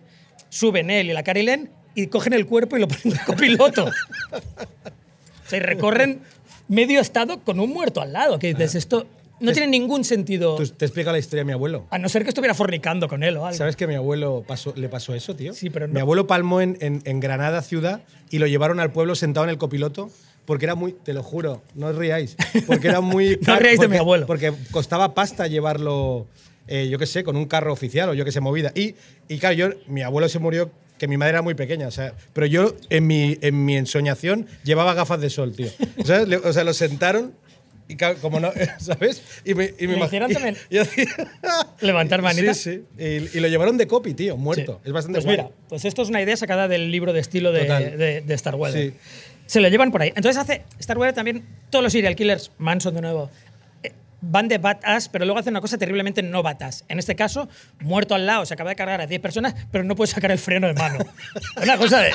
suben 0.50 0.92
él 0.92 1.10
y 1.10 1.14
la 1.14 1.24
Carilén 1.24 1.72
y 1.96 2.08
cogen 2.08 2.34
el 2.34 2.46
cuerpo 2.46 2.78
y 2.78 2.82
lo 2.82 2.88
ponen 2.88 3.18
de 3.18 3.20
copiloto. 3.26 3.86
o 4.32 5.50
sea, 5.50 5.58
y 5.58 5.62
recorren 5.62 6.22
medio 6.72 7.00
estado 7.02 7.40
con 7.42 7.60
un 7.60 7.70
muerto 7.70 8.02
al 8.02 8.14
lado. 8.14 8.40
Que 8.40 8.54
dices, 8.54 8.76
esto 8.76 9.06
no 9.40 9.52
tiene 9.52 9.68
ningún 9.68 10.04
sentido. 10.04 10.56
tú- 10.56 10.68
te 10.68 10.86
explica 10.86 11.12
la 11.12 11.20
historia 11.20 11.42
de 11.42 11.46
mi 11.46 11.52
abuelo. 11.54 11.86
A 11.90 11.98
no 11.98 12.10
ser 12.10 12.24
que 12.24 12.30
estuviera 12.30 12.54
fornicando 12.54 13.08
con 13.08 13.24
él 13.24 13.38
o 13.38 13.46
algo. 13.46 13.58
¿Sabes 13.58 13.76
que 13.76 13.84
a 13.84 13.88
mi 13.88 13.96
abuelo 13.96 14.44
pasó- 14.48 14.74
le 14.76 14.88
pasó 14.90 15.14
eso, 15.16 15.36
tío? 15.36 15.54
Sí, 15.54 15.70
pero 15.70 15.88
no- 15.88 15.94
Mi 15.94 16.00
abuelo 16.00 16.28
palmó 16.28 16.62
en, 16.62 16.78
en- 16.82 17.02
en 17.06 17.20
Granada 17.20 17.62
ciudad 17.62 18.02
y 18.30 18.40
lo 18.40 18.48
llevaron 18.48 18.80
al 18.80 18.92
pueblo 18.92 19.16
sentado 19.16 19.44
en 19.46 19.50
el 19.50 19.58
copiloto 19.58 20.10
porque 20.46 20.66
era 20.66 20.76
muy, 20.76 20.94
te 20.94 21.14
lo 21.14 21.22
juro, 21.24 21.62
no 21.76 21.88
os 21.88 21.96
riáis, 21.96 22.36
porque 22.68 22.88
era 22.88 23.00
muy... 23.02 23.38
No 23.48 23.54
os 23.54 23.60
riáis 23.60 23.80
de 23.80 23.86
porque- 23.86 23.94
mi 23.94 23.98
abuelo. 23.98 24.26
Porque 24.28 24.54
costaba 24.72 25.14
pasta 25.14 25.48
llevarlo, 25.48 26.26
eh, 26.68 26.88
yo 26.90 26.98
qué 27.00 27.06
sé, 27.06 27.24
con 27.24 27.36
un 27.36 27.46
carro 27.46 27.72
oficial 27.74 28.10
o 28.10 28.14
yo 28.14 28.26
qué 28.26 28.32
sé, 28.32 28.42
movida. 28.42 28.72
Y, 28.76 28.96
y 29.28 29.38
claro, 29.40 29.56
yo, 29.56 29.70
mi 29.88 30.02
abuelo 30.04 30.30
se 30.30 30.40
murió 30.40 30.72
que 31.02 31.08
mi 31.08 31.18
madre 31.18 31.32
era 31.32 31.42
muy 31.42 31.56
pequeña, 31.56 31.88
o 31.88 31.92
sea, 31.92 32.14
pero 32.32 32.46
yo 32.46 32.76
en 32.92 33.08
mi, 33.08 33.36
en 33.42 33.66
mi 33.66 33.76
ensoñación 33.76 34.46
llevaba 34.64 34.94
gafas 34.94 35.20
de 35.20 35.32
sol, 35.32 35.52
tío. 35.56 35.68
Le- 36.28 36.38
O 36.38 36.54
sea, 36.54 36.64
lo 36.64 36.76
sentaron 36.76 37.34
y 37.88 37.96
como 38.22 38.40
no, 38.40 38.52
¿sabes? 38.80 39.24
Y 39.44 39.56
me, 39.56 39.74
y 39.80 39.88
me 39.88 39.98
¿Le 39.98 40.06
hicieron 40.06 40.32
también 40.32 40.56
y 40.70 40.78
hacía- 40.78 41.08
levantar 41.82 42.22
manitas? 42.22 42.58
Sí, 42.58 42.84
sí. 43.00 43.04
Y, 43.34 43.38
y 43.38 43.42
lo 43.42 43.48
llevaron 43.48 43.78
de 43.80 43.88
copy, 43.88 44.14
tío, 44.14 44.38
muerto. 44.38 44.80
Sí. 44.84 44.90
Es 44.90 44.94
bastante 44.94 45.18
Pues 45.18 45.26
guay. 45.26 45.38
mira, 45.38 45.50
pues 45.70 45.86
esto 45.86 46.04
es 46.04 46.10
una 46.10 46.22
idea 46.22 46.38
sacada 46.38 46.68
del 46.68 46.92
libro 46.92 47.14
de 47.14 47.20
estilo 47.20 47.52
de, 47.52 48.24
Starweather. 48.38 48.92
Sí. 48.92 48.98
Se 49.48 49.60
lo 49.60 49.70
llevan 49.70 49.92
por 49.92 50.04
ahí. 50.04 50.10
Entonces 50.16 50.38
hace 50.38 50.62
Starweather 50.80 51.16
también, 51.16 51.44
todos 51.72 51.82
los 51.82 51.92
serial 51.92 52.16
killers, 52.16 52.52
Manson 52.60 52.94
de 52.94 53.02
nuevo, 53.02 53.32
van 54.22 54.48
de 54.48 54.58
badass, 54.60 55.10
pero 55.10 55.26
luego 55.26 55.40
hacen 55.40 55.54
una 55.54 55.62
cosa 55.62 55.78
terriblemente 55.78 56.22
no 56.24 56.44
badass. 56.44 56.86
En 56.88 57.00
este 57.00 57.16
caso, 57.16 57.50
muerto 57.80 58.14
al 58.16 58.26
lado, 58.26 58.46
se 58.46 58.54
acaba 58.54 58.70
de 58.70 58.76
cargar 58.76 59.02
a 59.02 59.08
10 59.08 59.20
personas, 59.20 59.56
pero 59.72 59.84
no 59.84 59.96
puede 59.96 60.12
sacar 60.12 60.32
el 60.32 60.38
freno 60.38 60.68
de 60.68 60.74
mano. 60.74 61.00
una 61.62 61.78
cosa 61.78 62.00
de, 62.02 62.12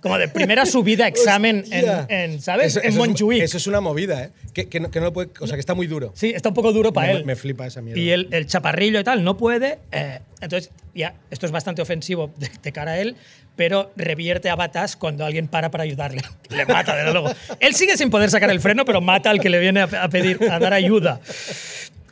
como 0.00 0.16
de 0.18 0.28
primera 0.28 0.64
subida 0.66 1.06
examen 1.08 1.64
en, 1.70 1.84
en, 2.08 2.40
¿sabes? 2.40 2.68
Eso, 2.76 2.80
en 2.80 2.88
eso 2.90 3.02
es- 3.02 3.06
Montjuic. 3.08 3.42
eso 3.42 3.56
es 3.56 3.66
una 3.66 3.80
movida, 3.80 4.24
¿eh? 4.24 4.30
Que, 4.54 4.68
que 4.68 4.80
no, 4.80 4.90
que 4.90 4.98
no 5.00 5.06
lo 5.06 5.12
puede, 5.12 5.30
o 5.40 5.46
sea, 5.46 5.56
que 5.56 5.60
está 5.60 5.74
muy 5.74 5.86
duro. 5.86 6.12
Sí, 6.14 6.30
está 6.34 6.48
un 6.48 6.54
poco 6.54 6.72
duro 6.72 6.92
para 6.92 7.08
Me- 7.12 7.18
él. 7.18 7.24
me 7.24 7.36
flipa 7.36 7.66
esa 7.66 7.80
mierda. 7.82 8.00
Y 8.00 8.10
el, 8.10 8.28
el 8.32 8.46
chaparrillo 8.46 9.00
y 9.00 9.04
tal 9.04 9.22
no 9.24 9.36
puede. 9.36 9.78
eh, 9.92 10.20
entonces, 10.40 10.70
ya, 10.94 11.14
esto 11.30 11.44
es 11.46 11.52
bastante 11.52 11.82
ofensivo 11.82 12.32
de, 12.38 12.50
de 12.62 12.72
cara 12.72 12.92
a 12.92 12.98
él, 12.98 13.14
pero 13.60 13.92
revierte 13.94 14.48
a 14.48 14.56
batas 14.56 14.96
cuando 14.96 15.22
alguien 15.22 15.46
para 15.46 15.70
para 15.70 15.84
ayudarle. 15.84 16.22
Le 16.48 16.64
mata, 16.64 16.96
desde 16.96 17.12
luego. 17.12 17.30
Él 17.58 17.74
sigue 17.74 17.94
sin 17.98 18.08
poder 18.08 18.30
sacar 18.30 18.48
el 18.48 18.58
freno, 18.58 18.86
pero 18.86 19.02
mata 19.02 19.28
al 19.28 19.38
que 19.38 19.50
le 19.50 19.58
viene 19.58 19.82
a, 19.82 20.08
pedir, 20.08 20.38
a 20.50 20.58
dar 20.58 20.72
ayuda. 20.72 21.20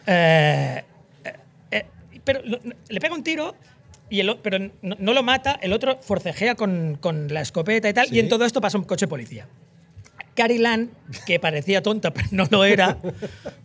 Eh, 0.07 0.85
eh, 1.25 1.33
eh, 1.71 1.87
pero 2.23 2.43
lo- 2.45 2.61
le 2.87 3.01
pega 3.01 3.15
un 3.15 3.23
tiro. 3.25 3.55
Y 4.11 4.21
el, 4.21 4.37
pero 4.43 4.59
no, 4.59 4.97
no 4.99 5.15
lo 5.15 5.23
mata, 5.23 5.59
el 5.63 5.73
otro 5.73 5.99
forcejea 6.03 6.55
con, 6.55 6.99
con 7.01 7.33
la 7.33 7.41
escopeta 7.41 7.89
y 7.89 7.95
tal, 7.95 8.13
y 8.15 8.19
en 8.21 8.29
todo 8.29 8.45
esto 8.45 8.61
pasa 8.61 8.77
un 8.77 8.85
coche 8.85 9.09
policía. 9.09 9.47
Carrie 10.35 10.59
Lan, 10.59 10.91
que 11.27 11.41
parecía 11.41 11.83
tonta, 11.83 12.13
pero 12.13 12.29
no 12.31 12.47
lo 12.51 12.65
era, 12.65 12.99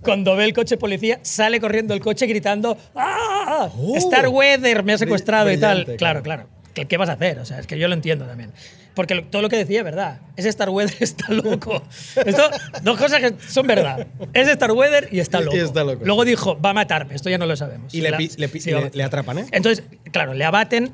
cuando 0.01 0.37
ve 0.37 0.45
el 0.45 0.53
coche 0.53 0.77
policía, 0.77 1.19
sale 1.21 1.59
corriendo 1.59 1.93
el 1.93 1.99
coche 1.99 2.27
gritando 2.27 2.77
¡Ah! 2.95 3.69
Oh. 3.77 3.99
Starweather 3.99 4.83
me 4.83 4.93
ha 4.93 4.97
secuestrado 4.97 5.51
y 5.51 5.57
tal. 5.57 5.97
Claro, 5.97 6.23
claro. 6.23 6.47
¿Qué, 6.73 6.85
qué 6.85 6.97
vas 6.97 7.09
a 7.09 7.13
hacer? 7.13 7.39
O 7.39 7.45
sea, 7.45 7.59
es 7.59 7.67
que 7.67 7.77
yo 7.77 7.87
lo 7.87 7.93
entiendo 7.93 8.25
también. 8.25 8.51
Porque 8.95 9.15
lo- 9.15 9.23
todo 9.25 9.41
lo 9.41 9.49
que 9.49 9.57
decía 9.57 9.79
es 9.79 9.83
verdad. 9.85 10.19
Ese 10.35 10.51
Starweather 10.51 10.95
está 10.99 11.31
loco. 11.31 11.81
Esto, 12.25 12.43
dos 12.83 12.97
cosas 12.97 13.19
que 13.21 13.33
son 13.47 13.65
verdad. 13.67 14.07
Es 14.33 14.47
Starweather 14.49 15.09
y 15.11 15.19
está 15.19 15.39
Y- 15.39 15.41
y 15.41 15.45
loco. 15.45 15.57
está 15.57 15.83
loco. 15.83 16.05
Luego 16.05 16.25
dijo, 16.25 16.59
va 16.61 16.71
a 16.71 16.73
matarme. 16.73 17.15
Esto 17.15 17.29
ya 17.29 17.37
no 17.37 17.45
lo 17.45 17.55
sabemos. 17.55 17.93
Y 17.93 18.01
le 18.01 18.11
La- 18.11 18.17
le 18.17 18.27
le- 18.37 18.91
le 18.93 19.03
atrapan, 19.03 19.39
¿eh? 19.39 19.45
Entonces, 19.51 19.83
claro, 20.11 20.33
le 20.33 20.45
abaten. 20.45 20.93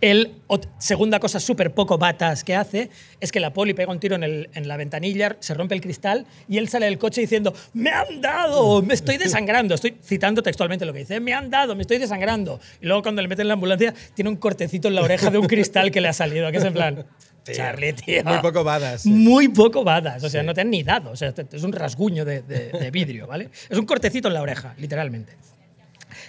Él, 0.00 0.32
segunda 0.78 1.20
cosa 1.20 1.40
súper 1.40 1.72
poco 1.74 1.98
batas 1.98 2.42
que 2.42 2.54
hace, 2.56 2.88
es 3.20 3.30
que 3.32 3.38
la 3.40 3.52
poli 3.52 3.74
pega 3.74 3.92
un 3.92 4.00
tiro 4.00 4.14
en, 4.16 4.22
el- 4.22 4.48
en 4.54 4.66
la 4.66 4.76
ventanilla, 4.78 5.36
se 5.40 5.52
rompe 5.52 5.74
el 5.74 5.80
cristal 5.82 6.26
y 6.48 6.56
él 6.58 6.68
sale 6.68 6.86
del 6.86 6.96
coche 6.98 7.20
diciendo, 7.20 7.52
me 7.74 7.90
han 7.90 8.20
dado, 8.20 8.80
me 8.82 8.94
estoy 8.94 9.18
desangrando. 9.18 9.74
Estoy 9.74 9.96
citando 10.02 10.42
textualmente 10.42 10.86
lo 10.86 10.92
que 10.92 11.00
dice, 11.00 11.20
me 11.20 11.34
han 11.34 11.50
dado, 11.50 11.74
me 11.76 11.82
estoy 11.82 11.98
desangrando. 11.98 12.60
Y 12.80 12.86
luego 12.86 13.02
cuando 13.02 13.20
le 13.20 13.28
meten 13.28 13.42
en 13.42 13.48
la 13.48 13.54
ambulancia, 13.54 13.94
tiene 14.14 14.30
un 14.30 14.36
cortecito 14.36 14.88
en 14.88 14.94
la 14.94 15.02
oreja 15.02 15.30
de 15.30 15.38
un 15.38 15.46
cristal 15.46 15.90
que 15.90 16.00
le 16.00 16.08
ha 16.08 16.12
salido, 16.14 16.50
que 16.50 16.56
es 16.58 16.64
en 16.64 16.72
plan, 16.72 17.04
Charlie, 17.52 17.92
tío. 17.92 18.22
Muy 18.24 18.38
poco 18.42 18.64
badass, 18.64 19.02
sí. 19.02 19.10
Muy 19.10 19.48
poco 19.48 19.84
badas, 19.84 20.22
o 20.24 20.30
sea, 20.30 20.42
no 20.42 20.54
te 20.54 20.60
han 20.62 20.70
ni 20.70 20.82
dado, 20.82 21.10
o 21.10 21.16
sea, 21.16 21.34
es 21.52 21.62
un 21.62 21.72
rasguño 21.72 22.24
de, 22.24 22.42
de- 22.42 22.70
de 22.70 22.90
vidrio, 22.90 23.26
¿vale? 23.26 23.50
Es 23.68 23.76
un 23.78 23.84
cortecito 23.86 24.28
en 24.28 24.34
la 24.34 24.42
oreja, 24.42 24.74
literalmente. 24.78 25.32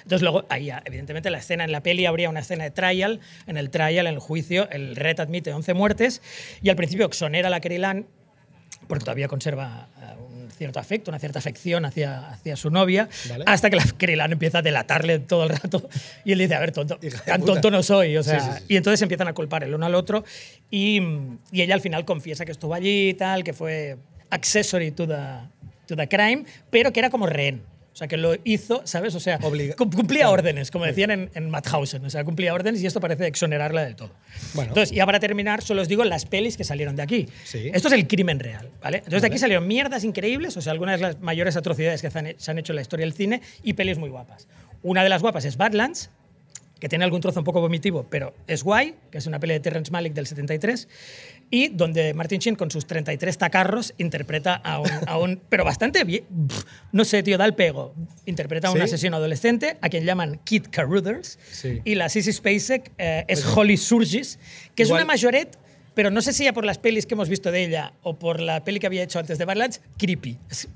Entonces 0.04 0.22
luego, 0.22 0.45
ahí 0.49 0.72
evidentemente 0.86 1.30
la 1.30 1.38
escena 1.39 1.64
en 1.64 1.72
la 1.72 1.82
peli 1.82 2.06
habría 2.06 2.30
una 2.30 2.39
escena 2.41 2.64
de 2.64 2.72
trial, 2.72 3.20
en 3.47 3.58
el 3.58 3.70
trial, 3.70 4.08
en 4.08 4.14
el 4.14 4.20
juicio, 4.20 4.70
el 4.72 4.95
Red 4.95 5.20
admite 5.20 5.54
11 5.54 5.74
muertes 5.74 6.22
y 6.62 6.70
al 6.70 6.76
principio 6.76 7.06
exonera 7.06 7.47
a 7.47 7.52
la 7.52 7.60
Kerry 7.60 7.78
Lan 7.78 8.06
porque 8.88 9.06
todavía 9.06 9.28
conserva 9.28 9.88
eh, 10.02 10.16
un 10.20 10.52
cierto 10.52 10.80
afecto, 10.80 11.12
una 11.12 11.20
cierta 11.20 11.39
afección 11.39 11.86
hacia, 11.86 12.30
hacia 12.30 12.56
su 12.58 12.70
novia, 12.70 13.08
Vale. 13.30 13.45
hasta 13.47 13.70
que 13.70 13.78
la 13.78 13.86
Crelan 13.97 14.34
empieza 14.34 14.58
a 14.58 14.62
delatarle 14.62 15.20
todo 15.20 15.43
el 15.43 15.49
rato 15.49 15.88
y 16.26 16.34
él 16.34 16.39
dice, 16.39 16.56
a 16.56 16.60
ver, 16.60 16.72
tonto, 16.72 16.99
tan 17.26 17.45
tonto 17.45 17.72
no 17.72 17.84
soy. 17.84 18.18
O 18.18 18.24
sea, 18.24 18.39
Sí, 18.39 18.45
sí, 18.52 18.58
sí. 18.58 18.66
Y 18.70 18.76
entonces 18.78 19.02
empiezan 19.02 19.28
a 19.28 19.34
culpar 19.34 19.64
el 19.64 19.74
uno 19.74 19.86
al 19.86 19.95
otro 19.95 20.26
y, 20.70 20.99
y 21.52 21.62
ella 21.62 21.74
al 21.74 21.82
final 21.82 22.04
confiesa 22.06 22.43
que 22.43 22.52
estuvo 22.52 22.74
allí 22.74 23.10
y 23.10 23.14
tal, 23.14 23.43
que 23.43 23.54
fue 23.54 23.97
accessory 24.30 24.91
to 24.91 25.08
the, 25.08 25.16
to 25.86 25.95
the 25.95 26.08
crime, 26.10 26.43
pero 26.70 26.91
que 26.91 26.99
era 26.99 27.10
como 27.10 27.28
rehén. 27.28 27.62
O 28.02 28.04
sea, 28.04 28.08
que 28.08 28.18
lo 28.18 28.34
hizo, 28.45 28.82
¿sabes? 28.84 29.14
O 29.14 29.20
sea, 29.20 29.38
Obliga- 29.41 29.76
cum- 29.76 29.91
cumplía 29.91 30.28
órdenes, 30.32 30.72
como 30.72 30.86
decían 30.86 31.12
en, 31.12 31.30
en 31.36 31.52
Madhausen. 31.52 32.04
O 32.04 32.10
sea, 32.10 32.24
cumplía 32.24 32.52
órdenes 32.52 32.82
y 32.82 32.88
esto 32.88 32.99
parece 32.99 33.28
exonerarla 33.28 33.84
del 33.84 33.95
todo. 33.95 34.10
Bueno. 34.56 34.70
Entonces, 34.72 34.95
ya 34.95 35.06
para 35.06 35.20
terminar, 35.20 35.62
solo 35.62 35.84
os 35.84 35.88
digo 35.88 36.04
las 36.04 36.26
pelis 36.26 36.58
que 36.58 36.64
salieron 36.64 36.95
de 36.95 37.04
aquí. 37.04 37.30
Sí. 37.43 37.70
Esto 37.72 37.89
es 37.89 37.93
el 37.93 38.08
crimen 38.08 38.39
real, 38.39 38.72
¿vale? 38.82 38.97
Entonces, 38.97 39.22
de 39.22 39.28
aquí 39.28 39.38
salieron 39.38 39.68
mierdas 39.68 40.04
increíbles, 40.04 40.58
o 40.58 40.62
sea, 40.62 40.72
algunas 40.72 40.99
de 40.99 41.06
las 41.06 41.20
mayores 41.20 41.56
atrocidades 41.58 42.02
que 42.02 42.10
se 42.10 42.18
han, 42.18 42.34
se 42.38 42.49
han 42.49 42.58
hecho 42.58 42.72
en 42.74 42.78
la 42.78 42.82
historia 42.82 43.06
del 43.06 43.14
cine 43.14 43.39
y 43.62 43.74
pelis 43.74 43.99
muy 43.99 44.10
guapas. 44.10 44.47
Una 44.82 45.04
de 45.04 45.10
las 45.10 45.22
guapas 45.22 45.45
es 45.45 45.56
Badlands, 45.58 46.10
que 46.80 46.89
tiene 46.89 47.06
algún 47.06 47.22
trozo 47.22 47.39
un 47.39 47.43
poco 47.45 47.62
vomitivo, 47.62 48.08
pero 48.10 48.34
es 48.47 48.64
guay, 48.64 48.95
que 49.12 49.20
es 49.20 49.28
una 49.28 49.39
peli 49.39 49.54
de 49.54 49.60
Terrence 49.60 49.91
Malick 49.91 50.14
del 50.16 50.26
73, 50.26 50.88
y 51.52 51.68
donde 51.68 52.14
Martin 52.16 52.39
Sheen 52.39 52.56
con 52.56 52.72
sus 52.72 52.88
33 52.88 53.38
tacarros 53.38 53.93
interpreta 53.99 54.56
a 54.56 54.80
un, 54.80 54.89
a 55.06 55.18
un- 55.20 55.39
pero 55.49 55.64
bastante 55.64 56.04
bien, 56.04 56.24
no 56.91 57.06
sé, 57.06 57.22
tío, 57.22 57.38
da 57.38 57.45
el 57.45 57.54
pego, 57.54 57.93
interpreta 58.26 58.70
a 58.70 58.72
un 58.72 58.78
¿Sí? 58.78 58.84
asesino 58.84 59.18
adolescente, 59.18 59.78
a 59.82 59.89
quien 59.89 60.06
llaman 60.06 60.39
Kid 60.43 60.68
Carruthers, 60.72 61.38
Sí. 61.52 61.82
y 61.86 61.93
la 61.95 62.10
Sissy 62.10 62.34
Spacek 62.34 62.91
eh, 62.97 63.26
es 63.28 63.45
Holly 63.45 63.78
Surgis, 63.78 64.39
que 64.74 64.84
es 64.84 64.89
Igual- 64.89 65.04
una 65.04 65.14
majorette 65.14 65.58
pero 65.93 66.10
no 66.10 66.22
sé 66.22 66.32
si 66.32 66.45
ya 66.45 66.54
por 66.54 66.64
las 66.64 66.78
pelis 66.78 67.06
que 67.06 67.16
hemos 67.16 67.28
visto 67.28 67.52
de 67.52 67.66
ella 67.66 67.91
o 68.02 68.18
por 68.18 68.39
la 68.39 68.64
peli 68.64 68.80
que 68.80 68.88
había 68.88 69.04
hecho 69.04 69.20
antes 69.20 69.38
de 69.38 69.43
Badlands, 69.43 69.82
creepy. 69.97 70.38
Es 70.49 70.70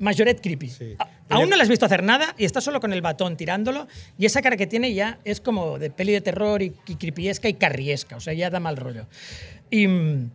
Majorette 0.00 0.40
creepy. 0.40 0.68
Sí. 0.68 0.96
Aún 1.28 1.48
no 1.48 1.54
la 1.56 1.62
has 1.62 1.68
visto 1.68 1.86
hacer 1.86 2.02
nada 2.02 2.34
y 2.36 2.44
está 2.44 2.60
solo 2.60 2.80
con 2.80 2.92
el 2.92 3.00
batón 3.00 3.36
tirándolo 3.36 3.86
y 4.18 4.26
esa 4.26 4.42
cara 4.42 4.56
que 4.56 4.66
tiene 4.66 4.92
ya 4.94 5.20
es 5.24 5.40
como 5.40 5.78
de 5.78 5.90
peli 5.90 6.12
de 6.12 6.22
terror 6.22 6.60
y, 6.60 6.72
y 6.88 6.96
creepyesca 6.96 7.48
y 7.48 7.54
carriesca, 7.54 8.16
o 8.16 8.20
sea, 8.20 8.32
ya 8.32 8.50
da 8.50 8.58
mal 8.58 8.76
rollo. 8.76 9.06
Y, 9.70 9.86
mm, 9.86 10.30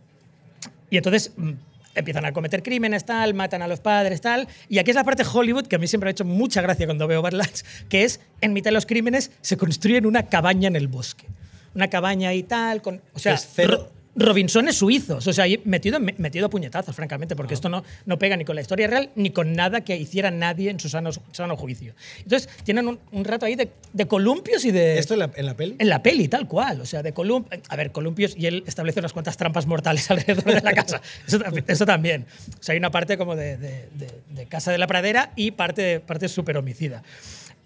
y 0.90 0.96
entonces 0.96 1.32
mm, 1.36 1.50
empiezan 1.94 2.24
a 2.24 2.32
cometer 2.32 2.62
crímenes, 2.62 3.04
tal, 3.04 3.34
matan 3.34 3.62
a 3.62 3.68
los 3.68 3.80
padres, 3.80 4.20
tal. 4.20 4.48
Y 4.68 4.78
aquí 4.78 4.90
es 4.90 4.96
la 4.96 5.04
parte 5.04 5.24
Hollywood 5.30 5.66
que 5.66 5.76
a 5.76 5.78
mí 5.78 5.86
siempre 5.86 6.06
me 6.06 6.10
ha 6.10 6.12
hecho 6.12 6.24
mucha 6.24 6.60
gracia 6.62 6.86
cuando 6.86 7.06
veo 7.06 7.22
Badlands, 7.22 7.64
que 7.88 8.04
es, 8.04 8.20
en 8.40 8.52
mitad 8.52 8.70
de 8.70 8.74
los 8.74 8.86
crímenes, 8.86 9.30
se 9.40 9.56
construyen 9.56 10.06
una 10.06 10.24
cabaña 10.24 10.68
en 10.68 10.76
el 10.76 10.88
bosque. 10.88 11.26
Una 11.74 11.88
cabaña 11.88 12.32
y 12.34 12.42
tal, 12.44 12.82
con... 12.82 13.00
O 13.14 13.18
sea, 13.18 13.34
Es 13.34 13.48
cero- 13.52 13.88
Ro- 13.88 13.92
Robinsones 14.16 14.76
suizos, 14.76 15.26
o 15.26 15.32
sea, 15.32 15.44
metido, 15.64 15.98
metido 15.98 16.46
a 16.46 16.48
puñetazos, 16.50 16.94
francamente, 16.94 17.34
porque 17.34 17.54
esto 17.54 17.68
no, 17.68 17.82
no 18.06 18.16
pega 18.18 18.36
ni 18.36 18.44
con 18.44 18.54
la 18.54 18.60
historia 18.62 18.86
real 18.86 19.10
ni 19.16 19.30
con 19.30 19.54
nada 19.54 19.80
que 19.80 19.96
hiciera 19.96 20.30
nadie 20.30 20.70
en 20.70 20.78
su 20.78 20.88
sano, 20.88 21.10
sano 21.32 21.56
juicio. 21.56 21.94
Entonces, 22.18 22.48
tienen 22.62 22.86
un, 22.86 23.00
un 23.10 23.24
rato 23.24 23.44
ahí 23.46 23.56
de, 23.56 23.70
de 23.92 24.06
columpios 24.06 24.64
y 24.64 24.70
de... 24.70 24.98
¿Esto 24.98 25.14
en 25.14 25.18
la, 25.20 25.30
en 25.34 25.46
la 25.46 25.56
peli? 25.56 25.74
En 25.80 25.88
la 25.88 26.00
peli, 26.02 26.28
tal 26.28 26.46
cual. 26.46 26.80
O 26.80 26.86
sea, 26.86 27.02
de 27.02 27.12
colum 27.12 27.44
A 27.68 27.74
ver, 27.76 27.90
columpios 27.90 28.36
y 28.36 28.46
él 28.46 28.62
establece 28.66 29.00
unas 29.00 29.12
cuantas 29.12 29.36
trampas 29.36 29.66
mortales 29.66 30.08
alrededor 30.10 30.44
de 30.44 30.60
la 30.62 30.72
casa. 30.74 31.00
Eso, 31.26 31.40
tam- 31.40 31.64
eso 31.66 31.84
también. 31.84 32.26
O 32.60 32.62
sea, 32.62 32.74
hay 32.74 32.78
una 32.78 32.92
parte 32.92 33.18
como 33.18 33.34
de, 33.34 33.56
de- 33.56 33.88
de- 33.94 34.14
de 34.30 34.46
Casa 34.46 34.70
de 34.70 34.78
la 34.78 34.86
Pradera 34.86 35.32
y 35.34 35.50
parte, 35.50 35.98
parte 36.00 36.28
súper 36.28 36.56
homicida. 36.56 37.02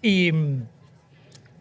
Y. 0.01 0.31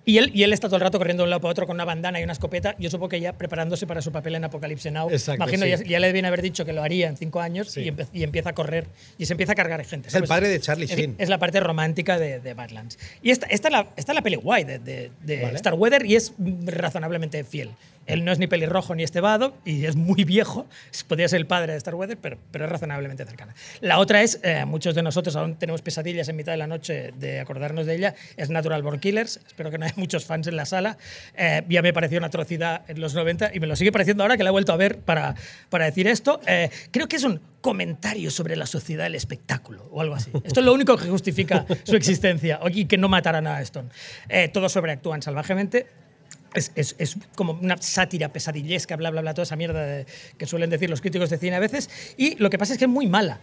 Y 0.09 0.17
él, 0.17 0.31
y 0.33 0.43
él 0.43 0.55
está 0.55 0.69
todo 0.69 0.77
el 0.77 0.81
rato 0.81 0.97
corriendo 0.97 1.23
de 1.23 1.25
un 1.25 1.31
lado 1.31 1.43
para 1.43 1.53
otro 1.53 1.67
con 1.67 1.75
una 1.75 1.85
bandana 1.85 2.19
y 2.19 2.25
una 2.25 2.33
escopeta. 2.33 2.75
Yo 2.79 2.89
supongo 2.89 3.11
que 3.11 3.21
ya 3.21 3.35
preparándose 3.35 3.87
para 3.87 4.01
su 4.01 4.11
papel 4.11 4.37
en 4.37 4.45
Apocalipsis 4.45 4.91
Now. 4.91 5.11
Exacto, 5.11 5.43
Imagino, 5.45 5.65
sí. 5.65 5.85
ya, 5.85 5.85
ya 5.85 6.01
le 6.01 6.07
debían 6.07 6.25
haber 6.25 6.41
dicho 6.41 6.65
que 6.65 6.73
lo 6.73 6.83
haría 6.83 7.09
en 7.09 7.19
cinco 7.19 7.43
años 7.43 7.69
Sí. 7.71 7.93
y, 8.15 8.23
empieza 8.23 8.49
a 8.49 8.55
correr 8.55 8.87
y 9.19 9.27
se 9.27 9.35
empieza 9.35 9.53
a 9.53 9.55
cargar 9.55 9.85
gente. 9.85 10.09
Es 10.09 10.15
el 10.15 10.25
padre 10.25 10.49
de 10.49 10.61
Charlie 10.61 10.87
Sheen. 10.87 11.17
Es, 11.19 11.29
la 11.29 11.37
parte 11.37 11.61
romántica 11.61 12.19
de, 12.19 12.41
de 12.41 12.55
Badlands. 12.55 12.99
Y 13.23 13.33
esta, 13.33 13.49
esta, 13.49 13.69
es 13.69 13.73
la, 13.73 13.81
esta 13.99 14.13
es 14.13 14.17
la 14.17 14.23
peli 14.23 14.37
guay 14.37 14.65
de, 14.65 14.79
de, 14.79 15.11
de 15.21 15.43
Vale. 15.43 15.59
Starweather 15.59 16.07
y 16.07 16.17
es 16.17 16.33
razonablemente 16.39 17.45
fiel. 17.45 17.69
Él 18.09 18.25
no 18.25 18.33
es 18.33 18.39
ni 18.39 18.47
pelirrojo 18.47 18.95
ni 18.95 19.05
estebado 19.05 19.55
y 19.65 19.85
es 19.85 19.95
muy 19.95 20.25
viejo. 20.25 20.67
Podría 21.07 21.29
ser 21.29 21.39
el 21.39 21.47
padre 21.47 21.75
de 21.75 21.81
Starweather, 21.81 22.19
pero, 22.19 22.39
pero 22.51 22.65
es 22.65 22.71
razonablemente 22.71 23.25
cercana. 23.25 23.55
La 23.81 23.99
otra 23.99 24.23
es, 24.23 24.41
eh, 24.43 24.65
muchos 24.65 24.95
de 24.95 25.03
nosotros 25.03 25.37
aún 25.37 25.57
tenemos 25.57 25.83
pesadillas 25.83 26.29
en 26.29 26.37
mitad 26.37 26.53
de 26.53 26.59
la 26.59 26.67
noche 26.67 27.13
de 27.19 27.39
acordarnos 27.39 27.87
de 27.87 27.95
ella, 27.95 28.15
es 28.37 28.51
Natural 28.51 28.83
Born 28.83 28.99
Killers. 28.99 29.41
Espero 29.47 29.71
que 29.71 29.79
no 29.79 29.85
haya 29.85 29.95
muchos 29.99 30.25
fans 30.25 30.47
en 30.47 30.57
la 30.57 30.65
sala. 30.65 30.97
Eh, 31.37 31.63
ya 31.69 31.83
me 31.83 31.93
pareció 31.93 32.19
una 32.19 32.29
atrocidad 32.29 32.83
en 32.89 33.01
los 33.01 33.15
90 33.15 33.51
y 33.55 33.61
me 33.61 33.67
lo 33.67 33.77
sigue 33.77 33.93
pareciendo 33.93 34.25
ahora 34.25 34.37
que 34.37 34.43
la 34.43 34.49
he 34.49 34.53
vuelto 34.53 34.73
a 34.73 34.77
ver 34.77 34.99
para, 34.99 35.35
para 35.69 35.85
decir 35.85 36.09
esto. 36.09 36.41
Eh, 36.47 36.71
creo 36.91 37.09
que 37.09 37.17
es 37.17 37.25
un 37.25 37.41
comentario 37.61 38.31
sobre 38.31 38.57
la 38.57 38.67
sociedad 38.67 39.05
del 39.05 39.15
espectáculo 39.15 39.89
o 39.91 40.01
algo 40.01 40.15
así. 40.15 40.31
Esto 40.45 40.61
es 40.61 40.67
lo 40.67 40.73
único 40.73 40.97
que 40.97 41.09
justifica 41.09 41.67
su 41.85 41.97
existencia 41.97 42.61
y 42.73 42.87
que 42.87 42.97
no 42.97 43.09
mataran 43.09 43.47
a 43.47 43.61
Stone. 43.63 43.91
Eh, 44.29 44.49
todos 44.49 44.73
sobreactúan 44.73 45.23
salvajemente. 45.23 45.87
Es, 46.55 46.73
es- 46.75 46.95
es 46.99 47.17
como 47.35 47.53
una 47.53 47.77
sátira 47.77 48.31
pesadillesca, 48.33 48.97
bla, 48.97 49.11
bla, 49.11 49.21
bla, 49.21 49.35
toda 49.35 49.45
esa 49.45 49.57
mierda 49.57 49.85
de- 49.85 50.07
que 50.39 50.47
suelen 50.47 50.71
decir 50.71 50.89
los 50.91 51.01
críticos 51.01 51.31
de 51.31 51.39
cine 51.39 51.57
a 51.57 51.61
veces. 51.61 51.91
Y 52.17 52.37
lo 52.37 52.51
que 52.51 52.59
pasa 52.59 52.73
es 52.73 52.79
que 52.79 52.87
es 52.87 52.91
muy 52.91 53.07
mala. 53.07 53.41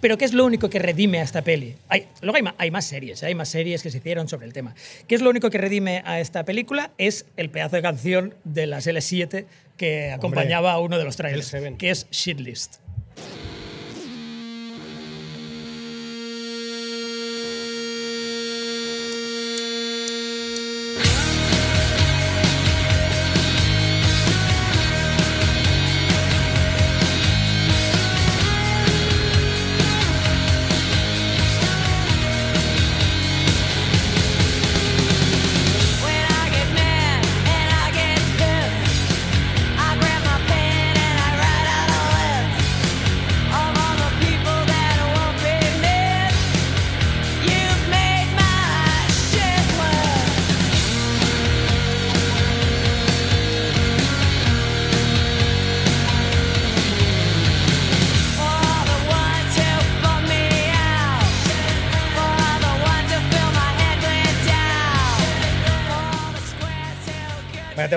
Pero 0.00 0.18
¿qué 0.18 0.26
es 0.26 0.34
lo 0.34 0.44
único 0.44 0.68
que 0.68 0.78
redime 0.78 1.20
a 1.20 1.22
esta 1.22 1.40
peli? 1.42 1.76
Hay, 1.88 2.08
luego 2.20 2.36
hay, 2.36 2.42
ma- 2.42 2.54
hay 2.58 2.70
más 2.70 2.84
series, 2.84 3.22
¿eh? 3.22 3.26
hay 3.26 3.34
más 3.34 3.48
series 3.48 3.82
que 3.82 3.90
se 3.90 3.98
hicieron 3.98 4.28
sobre 4.28 4.46
el 4.46 4.52
tema. 4.52 4.74
¿Qué 5.08 5.14
es 5.14 5.22
lo 5.22 5.30
único 5.30 5.48
que 5.48 5.56
redime 5.56 6.02
a 6.04 6.20
esta 6.20 6.44
película? 6.44 6.90
Es 6.98 7.24
el 7.38 7.48
pedazo 7.48 7.76
de 7.76 7.82
canción 7.82 8.34
de 8.44 8.66
las 8.66 8.86
L7 8.86 9.46
que 9.78 10.12
acompañaba 10.12 10.72
a 10.72 10.78
uno 10.80 10.98
de 10.98 11.04
los 11.04 11.16
trailers, 11.16 11.54
L7. 11.54 11.76
que 11.78 11.90
es 11.90 12.06
Shitlist. 12.10 12.76
When 13.16 13.43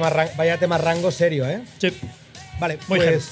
tema, 0.10 0.30
vaya 0.38 0.58
tema 0.58 0.78
rango 0.78 1.12
serio, 1.12 1.48
¿eh? 1.48 1.62
Sí. 1.80 1.94
Vale, 2.60 2.80
Muy 2.88 3.00
pues, 3.00 3.30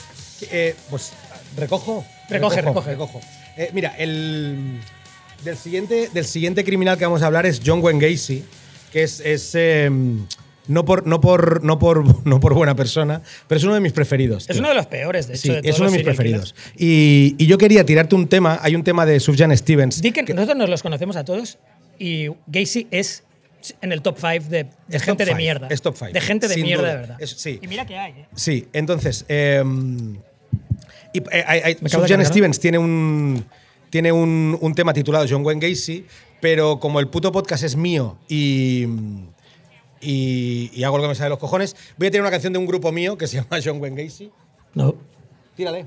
eh, 0.51 0.75
pues 0.89 1.13
recojo. 1.57 2.05
Recoge, 2.29 2.61
recoge. 2.61 2.91
recojo. 2.91 3.21
Eh, 3.57 3.69
mira, 3.73 3.95
el 3.97 4.79
del 5.43 5.57
siguiente, 5.57 6.09
del 6.13 6.25
siguiente 6.25 6.63
criminal 6.63 6.97
que 6.97 7.05
vamos 7.05 7.21
a 7.21 7.27
hablar 7.27 7.45
es 7.45 7.61
John 7.65 7.81
Wayne 7.81 7.99
Gacy, 7.99 8.43
que 8.91 9.03
es, 9.03 9.19
es, 9.19 9.51
eh, 9.55 9.89
no, 10.67 10.85
por, 10.85 11.05
no, 11.05 11.21
por, 11.21 11.63
no, 11.63 11.79
por, 11.79 12.25
no 12.27 12.39
por 12.39 12.53
buena 12.53 12.75
persona, 12.75 13.21
pero 13.47 13.57
es 13.57 13.63
uno 13.63 13.75
de 13.75 13.79
mis 13.79 13.93
preferidos. 13.93 14.49
Es 14.49 14.57
uno 14.57 14.69
de 14.69 14.75
los 14.75 14.87
peores, 14.87 15.27
de 15.27 15.35
hecho. 15.35 15.53
Sí, 15.53 15.61
de 15.61 15.69
es 15.69 15.79
uno 15.79 15.89
de 15.89 15.97
mis 15.97 16.05
preferidos. 16.05 16.55
Y, 16.77 17.35
y 17.37 17.45
yo 17.47 17.57
quería 17.57 17.85
tirarte 17.85 18.15
un 18.15 18.27
tema. 18.27 18.59
Hay 18.61 18.75
un 18.75 18.83
tema 18.83 19.05
de 19.05 19.19
Sufjan 19.19 19.55
Stevens. 19.55 20.01
Di 20.01 20.11
que 20.11 20.21
nosotros 20.33 20.57
nos 20.57 20.69
los 20.69 20.81
conocemos 20.81 21.15
a 21.15 21.23
todos 21.23 21.57
y 21.99 22.27
Gacy 22.47 22.87
es 22.91 23.23
en 23.81 23.91
el 23.91 24.01
top 24.01 24.17
5 24.19 24.49
de, 24.49 24.67
gente 24.89 25.05
top 25.05 25.17
de 25.17 25.25
five, 25.25 25.35
mierda. 25.37 25.67
es 25.69 25.81
top 25.81 25.95
five, 25.95 26.11
De 26.13 26.21
gente 26.21 26.47
de 26.47 26.57
mierda 26.57 26.83
duda. 26.83 26.91
de 26.93 26.99
verdad. 27.01 27.17
Es- 27.21 27.31
sí. 27.31 27.59
Y 27.61 27.67
mira 27.67 27.85
que 27.85 27.97
hay, 27.97 28.11
¿eh? 28.13 28.25
Sí, 28.35 28.67
entonces. 28.73 29.25
eh, 29.27 29.63
y, 31.13 31.19
eh. 31.31 32.25
Stevens 32.25 32.59
tiene 32.59 32.77
un. 32.77 33.45
Tiene 33.89 34.11
un, 34.11 34.57
un 34.59 34.75
tema 34.75 34.91
titulado 34.93 35.25
John 35.29 35.45
Wayne 35.45 35.69
Gacy, 35.69 36.05
pero 36.41 36.79
como 36.81 36.99
el 36.99 37.07
puto 37.07 37.31
podcast 37.31 37.63
es 37.63 37.77
mío 37.77 38.17
y, 38.27 38.85
y, 40.01 40.69
y 40.73 40.83
hago 40.83 40.97
lo 40.97 41.03
que 41.03 41.09
me 41.09 41.15
sale 41.15 41.25
de 41.25 41.29
los 41.29 41.39
cojones, 41.39 41.77
voy 41.97 42.07
a 42.07 42.11
tener 42.11 42.21
una 42.21 42.31
canción 42.31 42.51
de 42.51 42.59
un 42.59 42.65
grupo 42.65 42.91
mío 42.91 43.17
que 43.17 43.27
se 43.27 43.37
llama 43.37 43.57
John 43.63 43.79
Wayne 43.81 44.03
Gacy. 44.03 44.31
No. 44.73 44.95
Tírale. 45.55 45.85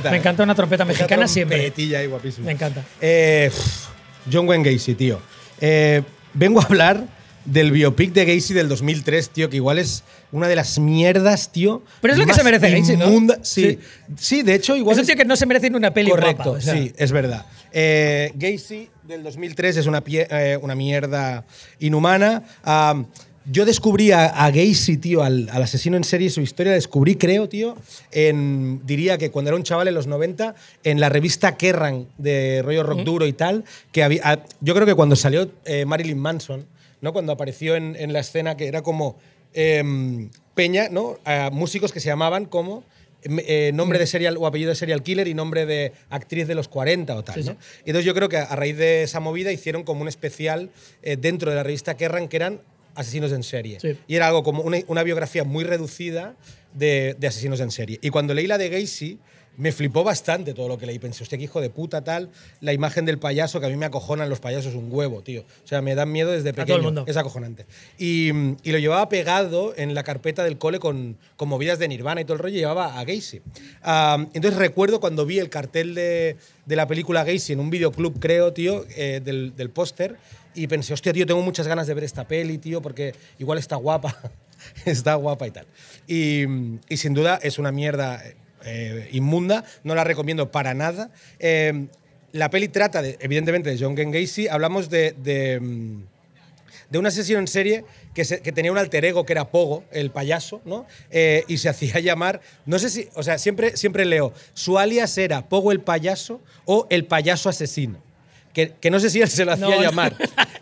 Trompeta. 0.00 0.10
Me 0.10 0.16
¿eh? 0.16 0.20
encanta 0.20 0.42
una 0.42 0.54
trompeta 0.54 0.84
mexicana 0.84 1.28
siempre. 1.28 1.58
trompetilla 1.58 1.98
ahí 2.00 2.06
guapísima. 2.06 2.46
Me 2.46 2.52
encanta. 2.52 2.84
Eh, 3.00 3.50
John 4.32 4.48
Wayne 4.48 4.70
Gacy, 4.72 4.94
tío. 4.94 5.20
Eh, 5.60 6.02
vengo 6.34 6.60
a 6.60 6.64
hablar 6.64 7.04
del 7.44 7.72
biopic 7.72 8.12
de 8.12 8.26
Gacy 8.26 8.52
del 8.52 8.68
2003, 8.68 9.30
tío, 9.30 9.48
que 9.48 9.56
igual 9.56 9.78
es 9.78 10.04
una 10.32 10.48
de 10.48 10.56
las 10.56 10.78
mierdas, 10.78 11.50
tío. 11.50 11.82
Pero 12.02 12.12
es 12.12 12.18
lo 12.20 12.26
que 12.26 12.34
se 12.34 12.44
merece 12.44 12.70
Gacy, 12.70 12.96
¿no? 12.96 13.08
Sí. 13.42 13.64
Sí. 13.64 13.78
sí, 14.18 14.42
de 14.42 14.54
hecho, 14.54 14.76
igual 14.76 14.94
Es 14.96 15.00
un 15.00 15.06
tío 15.06 15.16
que 15.16 15.24
no 15.24 15.34
se 15.36 15.46
merece 15.46 15.70
ni 15.70 15.76
una 15.76 15.92
peli 15.94 16.10
Correcto, 16.10 16.42
guapa. 16.44 16.58
o 16.58 16.60
sea, 16.60 16.74
sí, 16.74 16.92
es 16.96 17.10
verdad. 17.10 17.46
Eh, 17.72 18.32
Gacy 18.34 18.90
del 19.04 19.22
2003 19.22 19.78
es 19.78 19.86
una, 19.86 20.02
pie- 20.04 20.26
eh, 20.30 20.58
una 20.60 20.74
mierda 20.74 21.44
inhumana. 21.78 22.42
Am, 22.62 23.06
yo 23.50 23.64
descubrí 23.64 24.12
a, 24.12 24.26
a 24.26 24.50
Gacy, 24.50 24.96
tío, 24.98 25.22
al, 25.22 25.48
al 25.50 25.62
asesino 25.62 25.96
en 25.96 26.04
serie, 26.04 26.30
su 26.30 26.40
historia, 26.40 26.72
descubrí, 26.72 27.16
creo, 27.16 27.48
tío, 27.48 27.76
en, 28.12 28.80
diría 28.86 29.18
que 29.18 29.30
cuando 29.30 29.50
era 29.50 29.56
un 29.56 29.62
chaval 29.62 29.88
en 29.88 29.94
los 29.94 30.06
90, 30.06 30.54
en 30.84 31.00
la 31.00 31.08
revista 31.08 31.56
Kerrang 31.56 32.06
de 32.18 32.62
rollo 32.62 32.82
rock 32.82 33.00
duro 33.00 33.26
y 33.26 33.32
tal, 33.32 33.64
que 33.92 34.02
había, 34.02 34.20
a- 34.24 34.44
yo 34.60 34.74
creo 34.74 34.86
que 34.86 34.94
cuando 34.94 35.16
salió 35.16 35.50
eh, 35.64 35.84
Marilyn 35.84 36.18
Manson, 36.18 36.66
¿no? 37.00 37.12
cuando 37.12 37.32
apareció 37.32 37.76
en, 37.76 37.96
en 37.98 38.12
la 38.12 38.20
escena, 38.20 38.56
que 38.56 38.66
era 38.66 38.82
como 38.82 39.16
em, 39.54 40.30
Peña, 40.54 40.88
¿no? 40.90 41.18
A 41.24 41.50
músicos 41.52 41.92
que 41.92 42.00
se 42.00 42.08
llamaban 42.08 42.44
como 42.44 42.82
eh, 43.22 43.70
nombre 43.74 43.98
de 43.98 44.06
serial 44.06 44.36
o 44.36 44.46
apellido 44.46 44.70
de 44.70 44.74
serial 44.76 45.02
killer 45.02 45.28
y 45.28 45.34
nombre 45.34 45.66
de 45.66 45.92
actriz 46.10 46.46
de 46.48 46.54
los 46.56 46.66
40 46.68 47.14
o 47.16 47.22
tal. 47.24 47.36
Sí, 47.36 47.48
¿no? 47.48 47.52
sí. 47.52 47.58
Y 47.86 47.90
entonces 47.90 48.04
yo 48.04 48.14
creo 48.14 48.28
que 48.28 48.38
a 48.38 48.56
raíz 48.56 48.76
de 48.76 49.04
esa 49.04 49.20
movida 49.20 49.52
hicieron 49.52 49.84
como 49.84 50.02
un 50.02 50.08
especial 50.08 50.70
eh, 51.02 51.16
dentro 51.16 51.50
de 51.50 51.56
la 51.56 51.62
revista 51.62 51.96
Kerrang 51.96 52.28
que 52.28 52.36
eran 52.36 52.60
asesinos 52.98 53.32
en 53.32 53.42
serie. 53.42 53.78
Sí. 53.80 53.96
Y 54.06 54.16
era 54.16 54.26
algo 54.26 54.42
como 54.42 54.62
una, 54.62 54.78
una 54.88 55.02
biografía 55.02 55.44
muy 55.44 55.64
reducida 55.64 56.34
de, 56.74 57.16
de 57.18 57.26
asesinos 57.26 57.60
en 57.60 57.70
serie. 57.70 57.98
Y 58.02 58.10
cuando 58.10 58.34
leí 58.34 58.46
la 58.46 58.58
de 58.58 58.68
Gacy, 58.68 59.18
me 59.56 59.72
flipó 59.72 60.04
bastante 60.04 60.54
todo 60.54 60.68
lo 60.68 60.78
que 60.78 60.86
leí. 60.86 61.00
Pensé, 61.00 61.24
hostia, 61.24 61.36
qué 61.36 61.42
hijo 61.42 61.60
de 61.60 61.68
puta 61.68 62.04
tal. 62.04 62.30
La 62.60 62.72
imagen 62.72 63.04
del 63.04 63.18
payaso, 63.18 63.58
que 63.58 63.66
a 63.66 63.68
mí 63.68 63.76
me 63.76 63.86
acojonan 63.86 64.30
los 64.30 64.38
payasos 64.38 64.76
un 64.76 64.86
huevo, 64.88 65.20
tío. 65.22 65.40
O 65.64 65.66
sea, 65.66 65.82
me 65.82 65.96
dan 65.96 66.12
miedo 66.12 66.30
desde 66.30 66.52
todo 66.52 66.62
el 66.62 66.66
pequeño. 66.68 66.82
mundo. 66.84 67.04
Es 67.08 67.16
acojonante. 67.16 67.66
Y, 67.98 68.28
y 68.62 68.70
lo 68.70 68.78
llevaba 68.78 69.08
pegado 69.08 69.74
en 69.76 69.94
la 69.94 70.04
carpeta 70.04 70.44
del 70.44 70.58
cole 70.58 70.78
con, 70.78 71.16
con 71.36 71.48
movidas 71.48 71.80
de 71.80 71.88
Nirvana 71.88 72.20
y 72.20 72.24
todo 72.24 72.34
el 72.34 72.38
rollo, 72.38 72.54
y 72.54 72.60
llevaba 72.60 73.00
a 73.00 73.04
Gacy. 73.04 73.40
Ah, 73.82 74.24
entonces 74.32 74.60
recuerdo 74.60 75.00
cuando 75.00 75.26
vi 75.26 75.40
el 75.40 75.50
cartel 75.50 75.92
de, 75.96 76.36
de 76.64 76.76
la 76.76 76.86
película 76.86 77.24
Gacy 77.24 77.54
en 77.54 77.58
un 77.58 77.70
videoclub, 77.70 78.20
creo, 78.20 78.52
tío, 78.52 78.84
eh, 78.96 79.20
del, 79.24 79.56
del 79.56 79.70
póster, 79.70 80.18
y 80.62 80.66
pensé, 80.66 80.92
hostia, 80.92 81.12
tío, 81.12 81.26
tengo 81.26 81.42
muchas 81.42 81.66
ganas 81.66 81.86
de 81.86 81.94
ver 81.94 82.04
esta 82.04 82.26
peli, 82.26 82.58
tío, 82.58 82.80
porque 82.82 83.14
igual 83.38 83.58
está 83.58 83.76
guapa. 83.76 84.16
está 84.84 85.14
guapa 85.14 85.46
y 85.46 85.50
tal. 85.50 85.66
Y, 86.06 86.44
sin 86.96 87.14
duda 87.14 87.38
es 87.42 87.58
una 87.58 87.72
mierda 87.72 88.22
eh, 88.64 89.08
inmunda, 89.12 89.64
no 89.84 89.94
la 89.94 90.04
recomiendo 90.04 90.50
para 90.50 90.74
nada. 90.74 91.10
Eh, 91.38 91.86
la 92.32 92.50
peli 92.50 92.68
trata, 92.68 93.00
de, 93.02 93.16
evidentemente, 93.20 93.70
de 93.70 93.78
John 93.78 93.94
Wayne 93.96 94.20
Gacy. 94.20 94.48
Hablamos 94.48 94.90
de, 94.90 95.14
de, 95.22 95.60
mm, 95.60 96.02
de 96.90 96.98
un 96.98 97.06
asesino 97.06 97.38
en 97.38 97.46
serie 97.46 97.84
que, 98.14 98.24
se- 98.24 98.40
que 98.40 98.52
tenía 98.52 98.72
un 98.72 98.78
alter 98.78 99.04
ego 99.04 99.24
que 99.24 99.32
era 99.32 99.50
Pogo, 99.50 99.84
el 99.92 100.10
payaso, 100.10 100.60
¿no? 100.64 100.86
Eh, 101.10 101.44
y 101.48 101.58
se 101.58 101.68
hacía 101.70 102.00
llamar, 102.00 102.40
no 102.66 102.78
sé 102.78 102.90
si, 102.90 103.08
o 103.14 103.22
sea, 103.22 103.38
siempre, 103.38 103.76
siempre 103.76 104.04
leo, 104.04 104.32
su 104.54 104.78
alias 104.78 105.16
era 105.18 105.48
Pogo 105.48 105.72
el 105.72 105.80
payaso 105.80 106.40
o 106.64 106.86
el 106.90 107.04
payaso 107.06 107.48
asesino. 107.48 108.02
Que, 108.58 108.72
que 108.80 108.90
no 108.90 108.98
sé 108.98 109.08
si 109.08 109.20
él 109.20 109.28
se 109.28 109.44
lo 109.44 109.52
hacía 109.52 109.66
No, 109.68 109.80
llamar. 109.80 110.16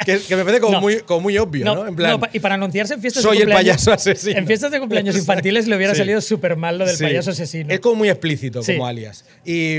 Que, 0.04 0.18
que 0.20 0.36
me 0.36 0.44
parece 0.44 0.60
como, 0.60 0.74
No. 0.74 0.80
muy, 0.82 0.98
como 1.00 1.20
muy 1.22 1.38
obvio, 1.38 1.64
¿no? 1.64 1.74
No, 1.76 1.86
En 1.88 1.96
plan, 1.96 2.20
y 2.30 2.40
para 2.40 2.56
anunciarse 2.56 2.92
en 2.92 3.00
fiestas 3.00 3.22
soy 3.22 3.38
de 3.38 3.44
el 3.44 3.48
cumpleaños. 3.48 3.76
payaso 3.86 3.92
asesino. 3.94 4.38
En 4.38 4.46
fiestas 4.46 4.70
de 4.70 4.80
cumpleaños 4.80 5.16
infantiles 5.16 5.66
le 5.66 5.76
hubiera 5.76 5.94
Sí. 5.94 6.00
salido 6.00 6.20
súper 6.20 6.56
mal 6.56 6.76
lo 6.76 6.84
del 6.84 6.94
Sí. 6.94 7.04
payaso 7.04 7.30
asesino. 7.30 7.72
Es 7.72 7.80
como 7.80 7.94
muy 7.94 8.10
explícito 8.10 8.62
Sí. 8.62 8.74
como 8.74 8.86
alias. 8.86 9.24
Y, 9.46 9.78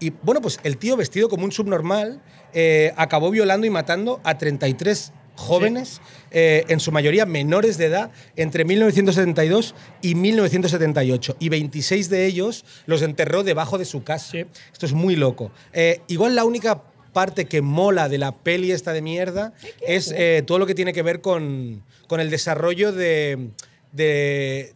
y, 0.00 0.10
bueno, 0.22 0.40
pues 0.40 0.58
el 0.64 0.78
tío 0.78 0.96
vestido 0.96 1.28
como 1.28 1.44
un 1.44 1.52
subnormal 1.52 2.22
eh, 2.54 2.94
acabó 2.96 3.30
violando 3.30 3.66
y 3.66 3.70
matando 3.70 4.20
a 4.24 4.38
33 4.38 5.12
jóvenes, 5.36 6.00
eh, 6.30 6.64
en 6.68 6.78
su 6.80 6.92
mayoría 6.92 7.26
menores 7.26 7.76
de 7.76 7.86
edad, 7.86 8.10
entre 8.36 8.64
1972 8.64 9.74
y 10.00 10.14
1978. 10.14 11.36
Y 11.40 11.48
26 11.48 12.08
de 12.08 12.24
ellos 12.26 12.64
los 12.86 13.02
enterró 13.02 13.42
debajo 13.44 13.76
de 13.76 13.84
su 13.84 14.02
casa. 14.04 14.30
Sí. 14.30 14.44
Esto 14.72 14.86
es 14.86 14.92
muy 14.92 15.16
loco. 15.16 15.50
Eh, 15.72 16.00
igual 16.08 16.34
la 16.36 16.44
única 16.44 16.82
parte 17.14 17.46
que 17.46 17.62
mola 17.62 18.10
de 18.10 18.18
la 18.18 18.32
peli 18.32 18.70
esta 18.72 18.92
de 18.92 19.00
mierda 19.00 19.54
es 19.86 20.12
eh, 20.14 20.42
todo 20.46 20.58
lo 20.58 20.66
que 20.66 20.74
tiene 20.74 20.92
que 20.92 21.02
ver 21.02 21.22
con, 21.22 21.82
con 22.08 22.20
el 22.20 22.28
desarrollo 22.28 22.92
de, 22.92 23.48
de- 23.92 24.74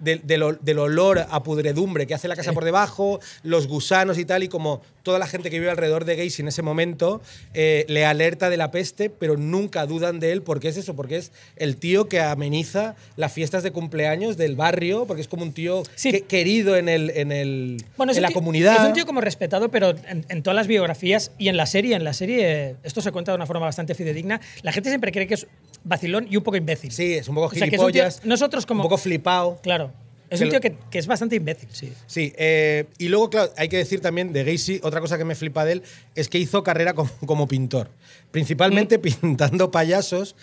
del, 0.00 0.26
del 0.26 0.42
ol- 0.42 0.58
del 0.60 0.78
olor 0.78 1.24
a 1.30 1.42
pudredumbre 1.42 2.06
que 2.06 2.12
hace 2.14 2.28
la 2.28 2.36
casa 2.36 2.52
por 2.52 2.64
debajo, 2.64 3.18
los 3.42 3.66
gusanos 3.66 4.18
y 4.18 4.26
tal, 4.26 4.42
y 4.42 4.48
como 4.48 4.82
toda 5.06 5.20
la 5.20 5.28
gente 5.28 5.50
que 5.50 5.60
vive 5.60 5.70
alrededor 5.70 6.04
de 6.04 6.16
Gacy 6.16 6.42
en 6.42 6.48
ese 6.48 6.62
momento 6.62 7.22
eh, 7.54 7.84
le 7.88 8.04
alerta 8.04 8.50
de 8.50 8.56
la 8.56 8.72
peste, 8.72 9.08
pero 9.08 9.36
nunca 9.36 9.86
dudan 9.86 10.18
de 10.18 10.32
él, 10.32 10.42
porque 10.42 10.66
es 10.66 10.76
eso, 10.76 10.96
porque 10.96 11.16
es 11.16 11.30
el 11.54 11.76
tío 11.76 12.08
que 12.08 12.20
ameniza 12.20 12.96
las 13.14 13.32
fiestas 13.32 13.62
de 13.62 13.70
cumpleaños 13.70 14.36
del 14.36 14.56
barrio, 14.56 15.06
porque 15.06 15.22
es 15.22 15.28
como 15.28 15.44
un 15.44 15.52
tío 15.52 15.84
Sí. 15.94 16.10
que- 16.10 16.22
querido 16.22 16.76
en, 16.76 16.88
el, 16.88 17.10
en, 17.10 17.30
el, 17.30 17.84
Bueno, 17.96 18.12
en 18.12 18.20
la 18.20 18.28
tío- 18.28 18.34
comunidad. 18.34 18.74
Es 18.82 18.88
un 18.88 18.94
tío 18.94 19.06
como 19.06 19.20
respetado, 19.20 19.70
pero 19.70 19.90
en, 20.08 20.26
en 20.28 20.42
todas 20.42 20.56
las 20.56 20.66
biografías 20.66 21.30
y 21.38 21.46
en 21.48 21.56
la 21.56 21.66
serie, 21.66 21.94
en 21.94 22.02
la 22.02 22.12
serie, 22.12 22.74
esto 22.82 23.00
se 23.00 23.12
cuenta 23.12 23.30
de 23.30 23.36
una 23.36 23.46
forma 23.46 23.64
bastante 23.66 23.94
fidedigna. 23.94 24.40
La 24.62 24.72
gente 24.72 24.88
siempre 24.88 25.12
cree 25.12 25.28
que 25.28 25.34
es 25.34 25.46
vacilón 25.84 26.26
y 26.28 26.36
un 26.36 26.42
poco 26.42 26.56
imbécil. 26.56 26.90
Sí, 26.90 27.14
es 27.14 27.28
un 27.28 27.36
poco 27.36 27.46
O 27.46 27.50
sea, 27.50 27.68
que 27.68 27.76
es 27.76 27.80
un 27.80 27.92
tío- 27.92 28.02
gilipollas. 28.02 28.24
nosotros 28.26 28.66
como- 28.66 28.82
Un 28.82 28.88
poco 28.88 28.98
flipado. 28.98 29.60
Claro. 29.62 29.92
Es 30.28 30.40
un 30.40 30.48
tío 30.50 30.60
que, 30.60 30.76
que 30.90 30.98
es 30.98 31.06
bastante 31.06 31.36
imbécil, 31.36 31.68
sí. 31.72 31.92
Sí, 32.06 32.32
eh, 32.36 32.86
y 32.98 33.08
luego, 33.08 33.30
claro, 33.30 33.52
hay 33.56 33.68
que 33.68 33.76
decir 33.76 34.00
también 34.00 34.32
de 34.32 34.42
Gacy, 34.44 34.80
otra 34.82 35.00
cosa 35.00 35.16
que 35.18 35.24
me 35.24 35.34
flipa 35.34 35.64
de 35.64 35.72
él 35.74 35.82
es 36.14 36.28
que 36.28 36.38
hizo 36.38 36.62
carrera 36.62 36.94
como, 36.94 37.10
como 37.26 37.46
pintor. 37.46 37.90
Principalmente 38.32 38.98
pintando 38.98 39.70
payasos. 39.70 40.34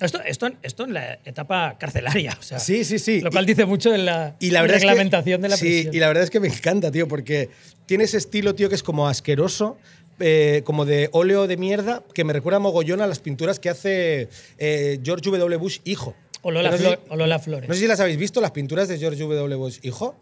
Esto, 0.00 0.20
esto, 0.22 0.48
esto 0.62 0.84
en 0.84 0.92
la 0.94 1.14
etapa 1.24 1.76
carcelaria, 1.78 2.36
o 2.38 2.42
sea, 2.42 2.58
Sí, 2.58 2.84
sí, 2.84 2.98
sí. 2.98 3.20
Lo 3.20 3.30
cual 3.30 3.44
Y- 3.44 3.48
dice 3.48 3.64
mucho 3.64 3.90
de 3.90 3.98
la, 3.98 4.36
y 4.40 4.50
la 4.50 4.62
verdad 4.62 4.76
es 4.78 4.82
que- 4.82 4.88
reglamentación 4.88 5.40
de 5.40 5.48
la 5.48 5.56
sí, 5.56 5.64
prisión. 5.66 5.94
y 5.94 5.98
la 5.98 6.08
verdad 6.08 6.24
es 6.24 6.30
que 6.30 6.40
me 6.40 6.48
encanta, 6.48 6.90
tío, 6.90 7.06
porque 7.08 7.48
tiene 7.86 8.04
ese 8.04 8.16
estilo, 8.18 8.54
tío, 8.54 8.68
que 8.68 8.74
es 8.74 8.82
como 8.82 9.08
asqueroso, 9.08 9.78
eh, 10.18 10.62
como 10.64 10.84
de 10.84 11.08
óleo 11.12 11.46
de 11.46 11.56
mierda, 11.56 12.02
que 12.12 12.24
me 12.24 12.32
recuerda 12.32 12.58
mogollón 12.58 13.00
a 13.00 13.06
las 13.06 13.20
pinturas 13.20 13.58
que 13.58 13.70
hace 13.70 14.28
eh, 14.58 14.98
George 15.02 15.30
W. 15.30 15.56
Bush, 15.56 15.78
hijo. 15.84 16.14
O, 16.42 16.50
Lola 16.50 16.70
Que 16.70 16.76
no 16.76 16.78
sé 16.78 16.84
Flor- 16.88 17.00
si- 17.06 17.12
o 17.12 17.16
Lola 17.16 17.38
Flores. 17.38 17.68
No 17.68 17.74
sé 17.74 17.80
si 17.80 17.86
las 17.86 18.00
habéis 18.00 18.16
visto, 18.18 18.40
las 18.40 18.50
pinturas 18.52 18.88
de 18.88 18.98
George 18.98 19.20
W. 19.22 19.54
Bush, 19.56 19.78
hijo. 19.82 20.16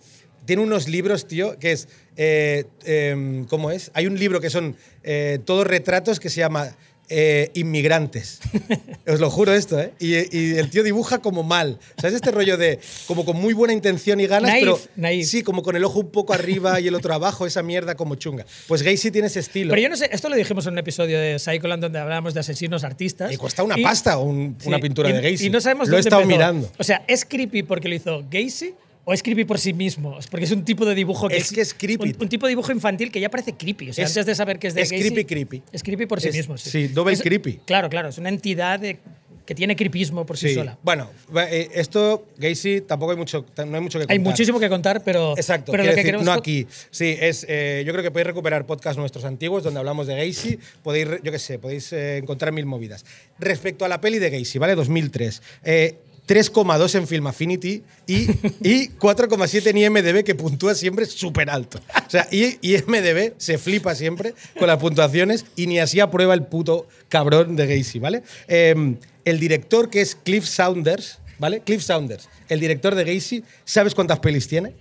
Tiene 0.44 0.62
unos 0.62 0.88
libros, 0.88 1.26
tío, 1.28 1.58
que 1.58 1.72
es. 1.72 1.88
eh, 2.16 2.64
em, 2.84 3.44
¿Cómo 3.44 3.70
es? 3.70 3.90
Hay 3.94 4.06
un 4.06 4.18
libro 4.18 4.40
que 4.40 4.48
son 4.50 4.76
eh, 5.02 5.38
todos 5.44 5.66
retratos 5.66 6.18
que 6.20 6.30
se 6.30 6.40
llama 6.40 6.74
eh, 7.08 7.50
Inmigrantes. 7.54 8.40
Os 9.06 9.20
lo 9.20 9.30
juro 9.30 9.54
esto, 9.54 9.78
¿eh? 9.80 9.92
Y, 9.98 10.14
y 10.36 10.58
el 10.58 10.70
tío 10.70 10.82
dibuja 10.82 11.18
como 11.18 11.42
mal. 11.42 11.78
O 11.96 12.00
sea, 12.00 12.08
es 12.10 12.14
este 12.16 12.30
rollo 12.30 12.56
de. 12.56 12.78
Como 13.06 13.24
con 13.24 13.36
muy 13.36 13.54
buena 13.54 13.72
intención 13.72 14.20
y 14.20 14.26
ganas, 14.26 14.50
Naif, 14.50 14.62
pero. 14.64 14.80
naif. 14.96 15.26
Sí, 15.26 15.42
como 15.42 15.62
con 15.62 15.76
el 15.76 15.84
ojo 15.84 16.00
un 16.00 16.10
poco 16.10 16.32
arriba 16.34 16.78
y 16.80 16.88
el 16.88 16.94
otro 16.94 17.14
abajo, 17.14 17.46
esa 17.46 17.62
mierda 17.62 17.94
como 17.94 18.14
chunga. 18.16 18.44
Pues 18.66 18.82
Gacy 18.82 19.10
tiene 19.10 19.28
ese 19.28 19.40
estilo. 19.40 19.70
Pero 19.70 19.82
yo 19.82 19.88
no 19.88 19.96
sé, 19.96 20.08
esto 20.12 20.28
lo 20.28 20.36
dijimos 20.36 20.66
en 20.66 20.72
un 20.74 20.78
episodio 20.78 21.18
de 21.18 21.38
Psycholand 21.38 21.82
donde 21.82 21.98
hablábamos 21.98 22.34
de 22.34 22.40
asesinos 22.40 22.84
artistas. 22.84 23.32
Y 23.32 23.36
cuesta 23.36 23.62
una 23.62 23.76
pasta 23.82 24.18
un- 24.18 24.56
Sí, 24.60 24.68
una 24.68 24.78
pintura 24.78 25.10
y- 25.10 25.12
de 25.14 25.30
Gacy. 25.32 25.46
Y 25.46 25.50
no 25.50 25.60
sabemos 25.60 25.88
Lo 25.88 25.94
he 25.94 25.98
dónde 25.98 26.08
estado 26.08 26.22
empezó. 26.22 26.36
mirando. 26.38 26.70
O 26.78 26.84
sea, 26.84 27.04
¿es 27.08 27.24
creepy 27.24 27.62
porque 27.62 27.88
lo 27.88 27.94
hizo 27.94 28.24
Gacy 28.30 28.74
o 29.08 29.14
es 29.14 29.22
creepy 29.22 29.44
por 29.44 29.58
sí 29.58 29.72
mismo? 29.72 30.18
Porque 30.30 30.44
es 30.44 30.52
un 30.52 30.64
tipo 30.66 30.84
de 30.84 30.94
dibujo 30.94 31.28
que 31.28 31.38
Es 31.38 31.50
que 31.50 31.62
es 31.62 31.72
creepy. 31.72 32.10
Un, 32.10 32.16
un 32.24 32.28
tipo 32.28 32.44
de 32.44 32.50
dibujo 32.50 32.70
infantil 32.72 33.10
que 33.10 33.20
ya 33.20 33.30
parece 33.30 33.54
creepy. 33.54 33.88
O 33.88 33.92
sea, 33.94 34.04
Es- 34.04 34.10
antes 34.10 34.26
de 34.26 34.34
saber 34.34 34.58
que 34.58 34.66
es 34.66 34.74
de 34.74 34.82
es 34.82 34.90
creepy, 34.90 35.24
creepy. 35.24 35.62
Es 35.72 35.82
creepy 35.82 36.04
por 36.04 36.20
sí 36.20 36.28
Es- 36.28 36.36
mismo. 36.36 36.58
sí, 36.58 36.88
double 36.88 37.14
Es- 37.14 37.22
creepy. 37.22 37.60
Claro, 37.64 37.88
claro. 37.88 38.10
Es 38.10 38.18
una 38.18 38.28
entidad 38.28 38.78
de- 38.80 38.98
que 39.46 39.54
tiene 39.54 39.74
creepismo 39.76 40.26
por 40.26 40.36
sí, 40.36 40.50
Sí. 40.50 40.54
sola. 40.56 40.76
Bueno, 40.82 41.08
eh, 41.50 41.70
esto, 41.72 42.26
Gacy, 42.36 42.82
tampoco 42.82 43.12
hay 43.12 43.16
mucho, 43.16 43.46
no 43.56 43.76
hay 43.76 43.80
mucho 43.80 43.98
que 43.98 44.02
contar. 44.04 44.10
Hay 44.12 44.18
muchísimo 44.18 44.60
que 44.60 44.68
contar, 44.68 45.02
pero. 45.02 45.34
Exacto, 45.38 45.72
pero 45.72 45.84
lo 45.84 45.88
que 45.88 45.96
decir, 45.96 46.04
queremos 46.04 46.26
no 46.26 46.32
aquí. 46.34 46.66
Sí, 46.90 47.16
es, 47.18 47.46
eh, 47.48 47.82
yo 47.86 47.92
creo 47.94 48.02
que 48.02 48.10
podéis 48.10 48.26
recuperar 48.26 48.66
podcasts 48.66 48.98
nuestros 48.98 49.24
antiguos 49.24 49.62
donde 49.64 49.78
hablamos 49.80 50.06
de 50.06 50.16
Gacy. 50.16 50.58
Podéis, 50.82 51.08
yo 51.24 51.32
qué 51.32 51.38
sé, 51.38 51.58
podéis 51.58 51.90
eh, 51.94 52.18
encontrar 52.18 52.52
mil 52.52 52.66
movidas. 52.66 53.06
Respecto 53.38 53.86
a 53.86 53.88
la 53.88 54.02
peli 54.02 54.18
de 54.18 54.28
Gacy, 54.28 54.58
¿vale? 54.58 54.74
2003. 54.74 55.40
eh, 55.64 55.96
3,2 56.28 56.94
en 56.94 57.08
Film 57.08 57.26
Affinity 57.26 57.82
y, 58.06 58.30
y 58.62 58.90
4,7 58.90 59.66
en 59.68 59.78
IMDB, 59.78 60.22
que 60.22 60.34
puntúa 60.34 60.74
siempre 60.74 61.06
súper 61.06 61.50
alto. 61.50 61.80
O 62.06 62.10
sea, 62.10 62.28
y, 62.30 62.58
IMDB 62.60 63.32
se 63.38 63.58
flipa 63.58 63.94
siempre 63.94 64.34
con 64.58 64.68
las 64.68 64.78
puntuaciones 64.78 65.46
y 65.56 65.66
ni 65.66 65.78
así 65.78 66.00
aprueba 66.00 66.34
el 66.34 66.44
puto 66.44 66.86
cabrón 67.08 67.56
de 67.56 67.66
Gacy, 67.66 67.98
¿vale? 67.98 68.22
Eh, 68.46 68.96
el 69.24 69.40
director, 69.40 69.90
que 69.90 70.02
es 70.02 70.14
Cliff 70.14 70.46
Saunders, 70.46 71.18
¿vale? 71.38 71.60
Cliff 71.60 71.82
Saunders, 71.82 72.28
el 72.48 72.60
director 72.60 72.94
de 72.94 73.04
Gacy, 73.04 73.42
¿sabes 73.64 73.94
cuántas 73.94 74.20
pelis 74.20 74.46
tiene? 74.46 74.74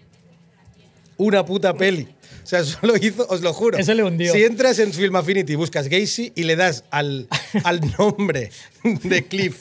una 1.18 1.45
puta 1.45 1.74
peli. 1.74 2.08
O 2.43 2.48
sea, 2.48 2.64
solo 2.64 2.95
hizo, 2.98 3.28
os 3.28 3.41
lo 3.41 3.54
juro. 3.54 3.78
Eso 3.78 3.93
le 3.93 4.04
hundió. 4.04 4.32
Si 4.32 4.43
entras 4.43 4.80
en 4.80 4.93
Film 4.93 5.16
Affinity, 5.16 5.56
buscas 5.56 5.89
Gacy 5.89 6.32
y 6.36 6.43
le 6.43 6.56
das 6.56 6.84
al, 6.91 7.28
al 7.64 7.82
nombre 7.98 8.52
de 8.84 9.26
Cliff 9.26 9.58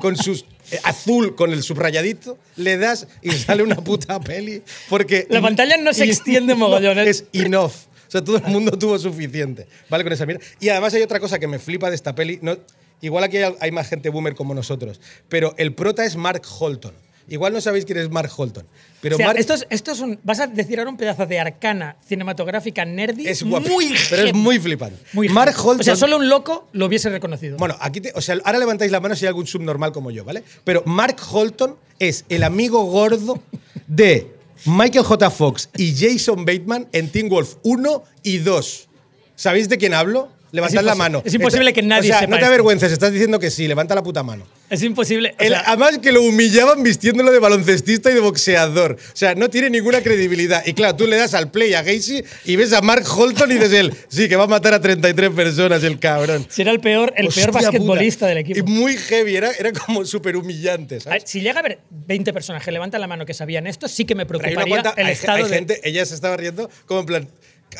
con 0.00 0.16
sus 0.16 0.44
azul 0.82 1.34
con 1.34 1.52
el 1.52 1.62
subrayadito, 1.62 2.38
le 2.56 2.76
das 2.76 3.06
y 3.22 3.30
sale 3.32 3.62
una 3.62 3.76
puta 3.76 4.20
peli. 4.20 4.62
Porque 4.88 5.26
La 5.30 5.40
pantalla 5.40 5.76
no 5.76 5.92
se 5.92 6.04
extiende 6.04 6.54
mogollón, 6.56 6.98
¿eh? 6.98 7.08
Es 7.08 7.24
enough. 7.32 7.72
O 8.08 8.10
sea, 8.10 8.22
todo 8.22 8.36
el 8.36 8.44
mundo 8.44 8.72
tuvo 8.78 8.98
suficiente. 8.98 9.66
¿Vale? 9.90 10.04
Con 10.04 10.12
esa 10.12 10.26
mierda. 10.26 10.44
Y 10.60 10.68
además 10.68 10.94
hay 10.94 11.02
otra 11.02 11.20
cosa 11.20 11.38
que 11.38 11.46
me 11.48 11.58
flipa 11.58 11.88
de 11.88 11.96
esta 11.96 12.14
peli. 12.14 12.38
No, 12.40 12.56
igual 13.00 13.24
aquí 13.24 13.38
hay, 13.38 13.54
hay 13.60 13.70
más 13.72 13.88
gente 13.88 14.10
boomer 14.10 14.34
como 14.34 14.54
nosotros. 14.54 15.00
Pero 15.28 15.54
el 15.58 15.74
prota 15.74 16.04
es 16.04 16.16
Mark 16.16 16.42
Holton. 16.58 16.94
Igual 17.28 17.52
no 17.52 17.60
sabéis 17.60 17.84
quién 17.84 17.98
es 17.98 18.08
Mark 18.10 18.30
Holton. 18.36 18.66
Pero 19.00 19.16
o 19.16 19.18
sea, 19.18 19.26
Mark 19.26 19.38
esto 19.38 19.54
es, 19.54 19.66
esto 19.70 19.92
es 19.92 20.00
un, 20.00 20.18
vas 20.24 20.40
a 20.40 20.46
decir 20.46 20.78
ahora 20.78 20.90
un 20.90 20.96
pedazo 20.96 21.26
de 21.26 21.38
arcana 21.38 21.96
cinematográfica 22.08 22.84
nerdy 22.84 23.26
es 23.28 23.42
guapo. 23.42 23.68
muy 23.68 23.94
Pero 24.10 24.22
es 24.24 24.34
muy 24.34 24.58
flipante. 24.58 24.98
Muy 25.12 25.28
Mark. 25.28 25.54
Holton. 25.56 25.80
O 25.80 25.84
sea, 25.84 25.96
solo 25.96 26.16
un 26.16 26.28
loco 26.28 26.68
lo 26.72 26.86
hubiese 26.86 27.08
reconocido. 27.10 27.56
Bueno, 27.58 27.76
aquí 27.80 28.00
te- 28.00 28.12
o 28.14 28.20
sea, 28.20 28.36
ahora 28.44 28.58
levantáis 28.58 28.90
la 28.90 29.00
mano 29.00 29.14
si 29.14 29.24
hay 29.24 29.28
algún 29.28 29.46
subnormal 29.46 29.92
como 29.92 30.10
yo, 30.10 30.24
¿vale? 30.24 30.42
Pero 30.64 30.82
Mark 30.86 31.16
Holton 31.30 31.76
es 31.98 32.24
el 32.28 32.42
amigo 32.42 32.84
gordo 32.84 33.42
de 33.86 34.28
Michael 34.64 35.04
J. 35.04 35.30
Fox 35.30 35.68
y 35.76 35.94
Jason 35.94 36.44
Bateman 36.44 36.88
en 36.92 37.10
Teen 37.10 37.28
Wolf 37.28 37.56
1 37.62 38.02
y 38.22 38.38
2. 38.38 38.88
¿Sabéis 39.36 39.68
de 39.68 39.76
quién 39.78 39.92
hablo? 39.94 40.28
Levantad 40.52 40.82
la 40.82 40.94
mano. 40.94 41.20
es 41.24 41.34
imposible 41.34 41.72
que 41.74 41.82
nadie 41.82 42.10
O 42.10 42.12
sea, 42.12 42.20
sepa 42.20 42.30
no 42.30 42.36
te 42.36 42.42
esto. 42.42 42.46
avergüences, 42.48 42.90
estás 42.92 43.12
diciendo 43.12 43.38
que 43.38 43.50
sí, 43.50 43.68
levanta 43.68 43.94
la 43.94 44.02
puta 44.02 44.22
mano. 44.22 44.44
Es 44.70 44.82
imposible. 44.82 45.34
o 45.38 45.42
El- 45.42 45.48
sea, 45.50 45.64
además 45.66 45.98
que 45.98 46.12
lo 46.12 46.22
humillaban 46.22 46.82
vistiéndolo 46.82 47.32
de 47.32 47.38
baloncestista 47.38 48.10
y 48.10 48.14
de 48.14 48.20
boxeador. 48.20 48.92
O 49.12 49.16
sea, 49.16 49.34
no 49.34 49.48
tiene 49.50 49.70
ninguna 49.70 50.00
credibilidad. 50.02 50.64
Y 50.66 50.72
claro, 50.74 50.96
tú 50.96 51.06
le 51.06 51.16
das 51.16 51.34
al 51.34 51.50
play 51.50 51.74
a 51.74 51.82
Gacy 51.82 52.22
y 52.44 52.56
ves 52.56 52.72
a 52.72 52.80
Mark 52.80 53.04
Holton 53.08 53.50
y 53.50 53.54
dices 53.54 53.72
él, 53.72 53.94
sí, 54.08 54.28
que 54.28 54.36
va 54.36 54.44
a 54.44 54.48
matar 54.48 54.74
a 54.74 54.80
33 54.80 55.30
personas 55.30 55.82
el 55.84 55.98
cabrón. 55.98 56.46
será 56.48 56.70
el 56.72 56.80
peor, 56.80 57.12
el 57.16 57.28
Hostia 57.28 57.44
peor 57.44 57.52
puta. 57.54 57.64
basquetbolista 57.70 58.26
del 58.26 58.38
Y 58.38 58.40
equipo. 58.40 58.66
muy 58.68 58.96
heavy, 58.96 59.36
era, 59.36 59.50
era 59.52 59.72
como 59.72 60.04
súper 60.04 60.36
humillante. 60.36 61.00
¿sabes? 61.00 61.22
ver, 61.22 61.28
si 61.28 61.40
llega 61.40 61.56
a 61.56 61.60
haber 61.60 61.78
20 61.90 62.32
personas 62.32 62.62
que 62.64 62.70
levantan 62.72 63.00
la 63.00 63.06
mano 63.06 63.24
que 63.26 63.34
sabían 63.34 63.66
esto, 63.66 63.88
sí 63.88 64.04
que 64.04 64.14
me 64.14 64.26
preocuparía 64.26 64.64
cuanta- 64.66 64.94
el 64.96 65.06
hay, 65.06 65.12
estado 65.12 65.38
hay 65.44 65.50
de. 65.50 65.56
gente, 65.56 65.80
ella 65.84 66.04
se 66.06 66.14
estaba 66.14 66.36
riendo 66.36 66.68
como 66.86 67.00
en 67.00 67.06
plan. 67.06 67.28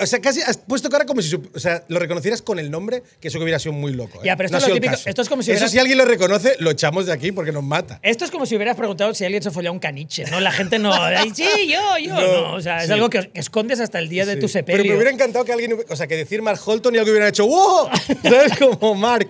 O 0.01 0.07
sea, 0.07 0.21
casi 0.21 0.41
has 0.43 0.57
puesto 0.59 0.89
cara 0.91 1.05
como 1.07 1.23
si 1.23 1.35
o 1.35 1.59
sea, 1.59 1.85
lo 1.89 1.99
reconocieras 1.99 2.43
con 2.43 2.59
el 2.59 2.71
nombre, 2.71 3.03
que 3.21 3.29
eso 3.29 3.39
que 3.39 3.45
hubiera 3.45 3.59
sido 3.59 3.73
muy 3.73 3.93
loco. 3.93 4.19
¿eh? 4.19 4.27
Ya, 4.27 4.37
pero 4.37 4.47
esto 4.47 4.59
No 4.59 4.65
es 4.65 4.69
lo 4.69 4.75
típico- 4.75 4.95
esto 5.05 5.23
es 5.23 5.29
como 5.29 5.43
si 5.43 5.53
Eso 5.53 5.69
si 5.69 5.79
alguien 5.79 5.99
lo 5.99 6.05
reconoce, 6.05 6.57
lo 6.61 6.71
echamos 6.71 7.07
de 7.07 7.13
aquí 7.13 7.33
porque 7.33 7.53
nos 7.53 7.63
mata. 7.65 7.99
Esto 8.03 8.25
es 8.25 8.31
como 8.31 8.47
si 8.47 8.57
hubieras 8.57 8.77
preguntado 8.77 9.15
si 9.15 9.25
alguien 9.25 9.43
se 9.43 9.51
folló 9.51 9.73
un 9.73 9.79
caniche, 9.79 10.25
¿no? 10.31 10.41
La 10.41 10.53
gente 10.53 10.79
no. 10.79 10.93
"Ay, 10.95 11.33
sí, 11.35 11.45
yo, 11.69 11.81
yo. 11.99 12.15
No, 12.15 12.21
No, 12.49 12.53
o 12.55 12.61
sea, 12.61 12.81
es 12.81 12.87
sí. 12.87 12.93
algo 12.93 13.09
que 13.11 13.31
escondes 13.35 13.81
hasta 13.81 13.99
el 13.99 14.09
día 14.09 14.27
de 14.27 14.35
tu 14.35 14.41
Pero 14.41 14.49
sepelio. 14.49 14.85
me 14.93 14.95
hubiera 14.97 15.11
encantado 15.11 15.45
que 15.45 15.53
alguien, 15.53 15.77
o 15.89 15.97
sea, 15.97 16.07
que 16.07 16.17
decir 16.17 16.43
Mark 16.43 16.61
Holton 16.65 16.95
y 16.95 16.99
algo 16.99 17.11
hubiera 17.11 17.29
hecho 17.29 17.47
¡wow! 17.47 17.89
¿Sabes? 18.23 18.53
Como 18.59 18.95
Mark. 18.95 19.29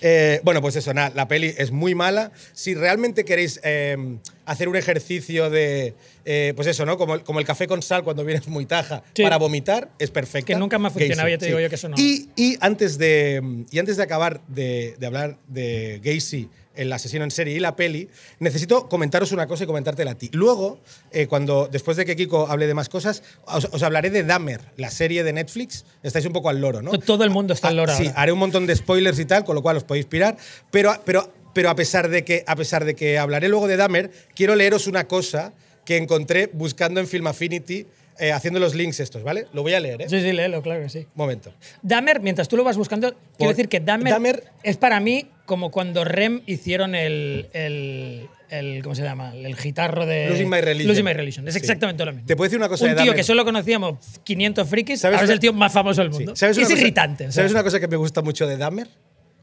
Eh, 0.00 0.40
bueno, 0.42 0.60
pues 0.60 0.76
eso, 0.76 0.92
nada, 0.92 1.12
la 1.14 1.28
peli 1.28 1.54
es 1.56 1.70
muy 1.70 1.94
mala. 1.94 2.32
Si 2.52 2.74
realmente 2.74 3.24
queréis 3.24 3.60
eh, 3.62 3.96
hacer 4.44 4.68
un 4.68 4.76
ejercicio 4.76 5.50
de, 5.50 5.94
eh, 6.24 6.52
pues 6.56 6.68
eso, 6.68 6.84
¿no? 6.86 6.98
Como 6.98 7.14
el, 7.14 7.22
como 7.22 7.38
el 7.40 7.46
café 7.46 7.66
con 7.66 7.82
sal 7.82 8.02
cuando 8.04 8.24
vienes 8.24 8.46
muy 8.48 8.66
taja 8.66 9.02
Sí. 9.14 9.22
para 9.22 9.36
vomitar, 9.36 9.90
es 9.98 10.10
perfecto. 10.10 10.46
Que 10.46 10.56
nunca 10.56 10.78
me 10.78 10.88
ha 10.88 10.90
funcionado, 10.90 11.28
ya 11.28 11.38
te 11.38 11.46
digo 11.46 11.60
yo 11.60 11.68
que 11.68 11.74
eso 11.76 11.88
no. 11.88 11.96
Y, 11.98 12.28
y 12.36 12.56
antes 12.60 12.98
de, 12.98 13.64
y 13.70 13.78
antes 13.78 13.96
de 13.96 14.02
acabar 14.02 14.40
de, 14.48 14.96
de 14.98 15.06
hablar 15.06 15.38
de 15.48 16.00
Gacy, 16.02 16.48
el 16.74 16.90
asesino 16.90 17.22
en 17.22 17.30
serie 17.30 17.54
y 17.54 17.60
la 17.60 17.76
peli, 17.76 18.08
necesito 18.38 18.88
comentaros 18.88 19.30
una 19.32 19.46
cosa 19.46 19.64
y 19.64 19.66
comentártela 19.66 20.12
a 20.12 20.14
ti. 20.14 20.30
Luego, 20.32 20.80
eh, 21.10 21.26
cuando 21.26 21.68
después 21.70 21.98
de 21.98 22.06
que 22.06 22.16
Kiko 22.16 22.46
hable 22.48 22.66
de 22.66 22.72
más 22.72 22.88
cosas, 22.88 23.22
os, 23.44 23.66
os 23.70 23.82
hablaré 23.82 24.08
de 24.08 24.22
Dahmer, 24.24 24.62
la 24.78 24.90
serie 24.90 25.22
de 25.22 25.34
Netflix. 25.34 25.84
Estáis 26.02 26.24
un 26.24 26.32
poco 26.32 26.48
al 26.48 26.62
loro, 26.62 26.80
¿no? 26.80 26.92
Todo 26.92 27.24
el 27.24 27.30
mundo 27.30 27.52
está 27.52 27.68
al 27.68 27.76
loro 27.76 27.92
Ah, 27.92 27.96
Sí, 27.96 28.10
haré 28.16 28.32
un 28.32 28.38
montón 28.38 28.66
de 28.66 28.74
spoilers 28.74 29.18
y 29.18 29.26
tal, 29.26 29.44
con 29.44 29.54
lo 29.54 29.60
cual 29.62 29.76
os 29.76 29.84
podéis 29.84 30.06
pirar. 30.06 30.38
Pero, 30.70 30.94
pero, 31.04 31.30
pero 31.52 31.70
a, 31.70 31.74
pesar 31.76 32.08
de 32.08 32.24
que, 32.24 32.44
a 32.46 32.56
pesar 32.56 32.84
de 32.84 32.94
que 32.94 33.18
hablaré 33.18 33.48
luego 33.48 33.66
de 33.68 33.76
Dahmer, 33.76 34.10
quiero 34.34 34.54
leeros 34.54 34.86
una 34.86 35.06
cosa 35.08 35.52
que 35.84 35.96
encontré 35.96 36.48
buscando 36.52 37.00
en 37.00 37.06
Film 37.06 37.26
Affinity, 37.26 37.86
eh, 38.18 38.30
haciendo 38.30 38.60
los 38.60 38.74
links 38.74 39.00
estos, 39.00 39.22
¿vale? 39.22 39.46
Lo 39.52 39.62
voy 39.62 39.72
a 39.74 39.80
leer, 39.80 40.02
¿eh? 40.02 40.08
Sí, 40.08 40.20
sí, 40.20 40.32
léelo, 40.32 40.62
claro 40.62 40.82
que 40.82 40.88
sí. 40.88 41.06
Momento. 41.14 41.52
Dahmer, 41.82 42.20
mientras 42.20 42.46
tú 42.46 42.56
lo 42.56 42.62
vas 42.64 42.76
buscando, 42.76 43.14
quiero 43.36 43.52
decir 43.52 43.68
que 43.68 43.80
Dahmer, 43.80 44.12
Dahmer- 44.12 44.42
es 44.62 44.76
para 44.76 45.00
mí 45.00 45.28
como 45.46 45.70
cuando 45.70 46.04
Rem 46.04 46.42
hicieron 46.46 46.94
el, 46.94 47.48
el, 47.52 48.28
el- 48.50 48.82
¿cómo 48.82 48.94
se 48.94 49.02
llama? 49.02 49.34
El 49.34 49.56
gitarro 49.56 50.06
de 50.06 50.28
Losing 50.28 50.48
My 50.48 50.60
Religion. 50.60 50.88
Losing 50.88 51.04
My 51.04 51.12
Religion. 51.14 51.48
Es 51.48 51.54
Sí. 51.54 51.60
exactamente 51.60 52.04
lo 52.04 52.12
mismo. 52.12 52.26
Te 52.26 52.36
puedo 52.36 52.48
decir 52.48 52.58
una 52.58 52.68
cosa 52.68 52.84
Un 52.84 52.90
de 52.90 52.94
tío 52.96 53.00
Dahmer. 53.06 53.16
que 53.16 53.24
solo 53.24 53.44
conocíamos 53.44 53.98
500 54.22 54.68
frikis, 54.68 55.00
¿Sabes 55.00 55.16
ahora 55.16 55.24
es 55.24 55.28
una- 55.28 55.34
el 55.34 55.40
tío 55.40 55.52
más 55.54 55.72
famoso 55.72 56.02
del 56.02 56.12
Sí. 56.12 56.18
mundo. 56.18 56.36
¿Sabes 56.36 56.56
Y 56.56 56.60
una 56.60 56.66
es 56.68 56.72
cosa- 56.74 56.80
irritante. 56.82 57.24
o 57.24 57.32
sea, 57.32 57.42
¿Sabes 57.42 57.52
una 57.52 57.64
cosa 57.64 57.80
que 57.80 57.88
me 57.88 57.96
gusta 57.96 58.22
mucho 58.22 58.46
de 58.46 58.56
Dahmer? 58.58 58.88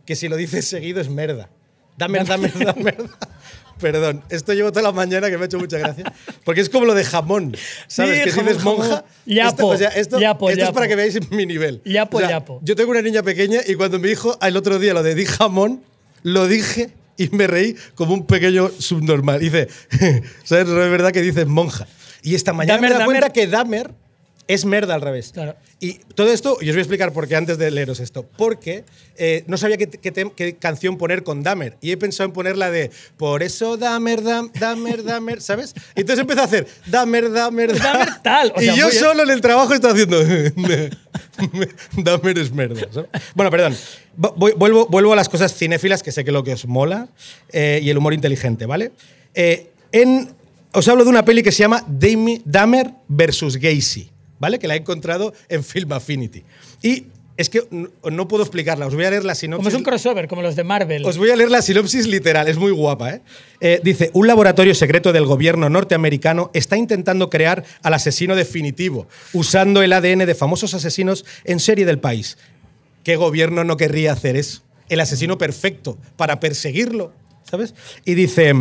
Que 0.05 0.15
si 0.15 0.29
lo 0.29 0.37
dices 0.37 0.65
seguido 0.65 1.01
es 1.01 1.09
merda. 1.09 1.49
Dahmer, 1.99 2.25
Dahmer, 2.25 2.65
Dahmer. 2.65 2.97
Perdón, 3.79 4.23
esto 4.29 4.53
llevo 4.53 4.71
toda 4.71 4.83
la 4.83 4.91
mañana 4.91 5.29
que 5.29 5.37
me 5.37 5.43
ha 5.43 5.45
hecho 5.45 5.59
mucha 5.59 5.77
gracia. 5.77 6.11
Porque 6.43 6.61
es 6.61 6.69
como 6.69 6.85
lo 6.85 6.93
de 6.95 7.03
jamón. 7.05 7.55
¿Sabes? 7.87 8.17
Sí, 8.17 8.23
que 8.25 8.31
si 8.31 8.39
dices 8.41 8.63
monja. 8.63 9.05
Yapo, 9.25 9.49
esto, 9.49 9.67
o 9.67 9.77
sea, 9.77 9.89
esto, 9.89 10.19
yapo, 10.19 10.49
esto 10.49 10.65
es 10.65 10.71
para 10.71 10.87
que 10.87 10.95
veáis 10.95 11.31
mi 11.31 11.45
nivel. 11.45 11.81
Yapo, 11.85 12.17
O 12.17 12.19
sea, 12.19 12.29
yapo. 12.29 12.59
Yo 12.63 12.75
tengo 12.75 12.91
una 12.91 13.01
niña 13.01 13.23
pequeña 13.23 13.59
y 13.65 13.75
cuando 13.75 13.99
me 13.99 14.07
dijo 14.09 14.37
el 14.41 14.57
otro 14.57 14.79
día 14.79 14.93
lo 14.93 15.03
de 15.03 15.15
di 15.15 15.25
jamón, 15.25 15.83
lo 16.23 16.47
dije 16.47 16.89
y 17.17 17.29
me 17.29 17.47
reí 17.47 17.75
como 17.95 18.13
un 18.13 18.25
pequeño 18.25 18.69
subnormal. 18.69 19.39
Dice, 19.39 19.67
¿sabes? 20.43 20.67
No 20.67 20.83
es 20.83 20.91
verdad 20.91 21.11
que 21.11 21.21
dices 21.21 21.47
monja. 21.47 21.87
Y 22.21 22.35
esta 22.35 22.51
mañana 22.51 22.75
Dahmer, 22.75 22.91
me 22.93 22.99
da 22.99 23.05
cuenta 23.05 23.29
que 23.31 23.47
Dahmer 23.47 23.93
es 24.49 24.65
merda 24.65 24.95
al 24.95 25.01
revés. 25.01 25.29
Claro. 25.31 25.55
Y 25.79 25.99
todo 26.15 26.33
esto, 26.33 26.57
y 26.59 26.65
os 26.69 26.75
voy 26.75 26.79
a 26.79 26.81
explicar 26.81 27.13
por 27.13 27.27
qué 27.27 27.35
antes 27.35 27.57
de 27.59 27.69
leeros 27.69 27.99
esto. 27.99 28.27
Porque 28.35 28.83
eh, 29.15 29.43
no 29.47 29.57
sabía 29.57 29.77
qué, 29.77 29.87
qué 29.87 30.11
tem- 30.11 30.33
qué 30.35 30.55
canción 30.57 30.97
poner 30.97 31.23
con 31.23 31.43
Dahmer. 31.43 31.77
Y 31.81 31.91
he 31.91 31.97
pensado 31.97 32.25
en 32.25 32.33
poner 32.33 32.57
la 32.57 32.71
de 32.71 32.89
Por 33.15 33.43
eso 33.43 33.77
Dahmer, 33.77 34.23
Dahmer, 34.23 35.03
Dahmer, 35.03 35.41
¿sabes? 35.41 35.75
Y 35.95 36.01
entonces 36.01 36.21
empecé 36.21 36.41
a 36.41 36.45
hacer 36.45 36.67
Dahmer, 36.87 37.31
Dahmer, 37.31 37.77
Dahmer 37.79 38.09
tal, 38.23 38.51
o 38.55 38.59
sea, 38.59 38.73
y 38.73 38.77
yo 38.77 38.89
solo 38.91 39.21
en 39.23 39.29
el 39.29 39.39
trabajo 39.39 39.73
estaba 39.73 39.93
haciendo 39.93 40.19
Dahmer 41.97 42.37
es 42.37 42.51
merda. 42.51 42.81
¿sabes? 42.91 43.09
Bueno, 43.35 43.51
perdón. 43.51 43.75
Vuelvo, 44.17 44.87
vuelvo 44.87 45.13
a 45.13 45.15
las 45.15 45.29
cosas 45.29 45.53
cinéfilas, 45.55 46.03
que 46.03 46.11
sé 46.11 46.25
que 46.25 46.31
lo 46.31 46.43
que 46.43 46.53
os 46.53 46.65
mola, 46.65 47.07
eh, 47.53 47.79
y 47.81 47.89
el 47.89 47.97
humor 47.97 48.13
inteligente, 48.13 48.65
¿vale? 48.65 48.91
Eh, 49.33 49.69
en, 49.91 50.33
os 50.73 50.87
hablo 50.87 51.03
de 51.03 51.09
una 51.09 51.23
peli 51.23 51.41
que 51.43 51.51
se 51.51 51.59
llama 51.59 51.85
Dahmer 51.87 52.91
versus 53.07 53.57
Gacy, 53.57 54.09
¿vale? 54.39 54.59
Que 54.59 54.67
la 54.67 54.75
he 54.75 54.79
encontrado 54.79 55.33
en 55.49 55.63
Film 55.63 55.91
Affinity. 55.93 56.43
Y 56.81 57.05
es 57.39 57.49
que 57.49 57.63
no, 57.71 57.89
no 58.11 58.27
puedo 58.27 58.43
explicarla, 58.43 58.85
os 58.85 58.93
voy 58.93 59.05
a 59.05 59.11
leer 59.11 59.23
la 59.23 59.33
sinopsis. 59.33 59.63
como 59.63 59.69
es 59.69 59.75
un 59.75 59.83
crossover, 59.83 60.27
como 60.27 60.41
los 60.41 60.57
de 60.57 60.65
Marvel. 60.65 61.05
Os 61.05 61.17
voy 61.17 61.29
a 61.29 61.37
leer 61.37 61.49
la 61.49 61.61
sinopsis 61.61 62.05
literal, 62.05 62.49
es 62.49 62.57
muy 62.57 62.71
guapa. 62.71 63.11
¿eh? 63.11 63.21
Eh, 63.61 63.79
dice, 63.81 64.11
un 64.13 64.27
laboratorio 64.27 64.75
secreto 64.75 65.13
del 65.13 65.25
gobierno 65.25 65.69
norteamericano 65.69 66.51
está 66.53 66.75
intentando 66.75 67.29
crear 67.29 67.63
al 67.81 67.93
asesino 67.93 68.35
definitivo, 68.35 69.07
usando 69.31 69.81
el 69.81 69.93
ADN 69.93 70.25
de 70.25 70.35
famosos 70.35 70.73
asesinos 70.73 71.23
en 71.45 71.61
serie 71.61 71.85
del 71.85 71.99
país. 71.99 72.37
¿Qué 73.05 73.15
gobierno 73.15 73.63
no 73.63 73.77
querría 73.77 74.11
hacer 74.11 74.35
eso? 74.35 74.63
El 74.89 74.99
asesino 74.99 75.37
perfecto 75.37 75.97
para 76.17 76.41
perseguirlo, 76.41 77.13
¿sabes? 77.49 77.73
Y 78.03 78.15
dice, 78.15 78.53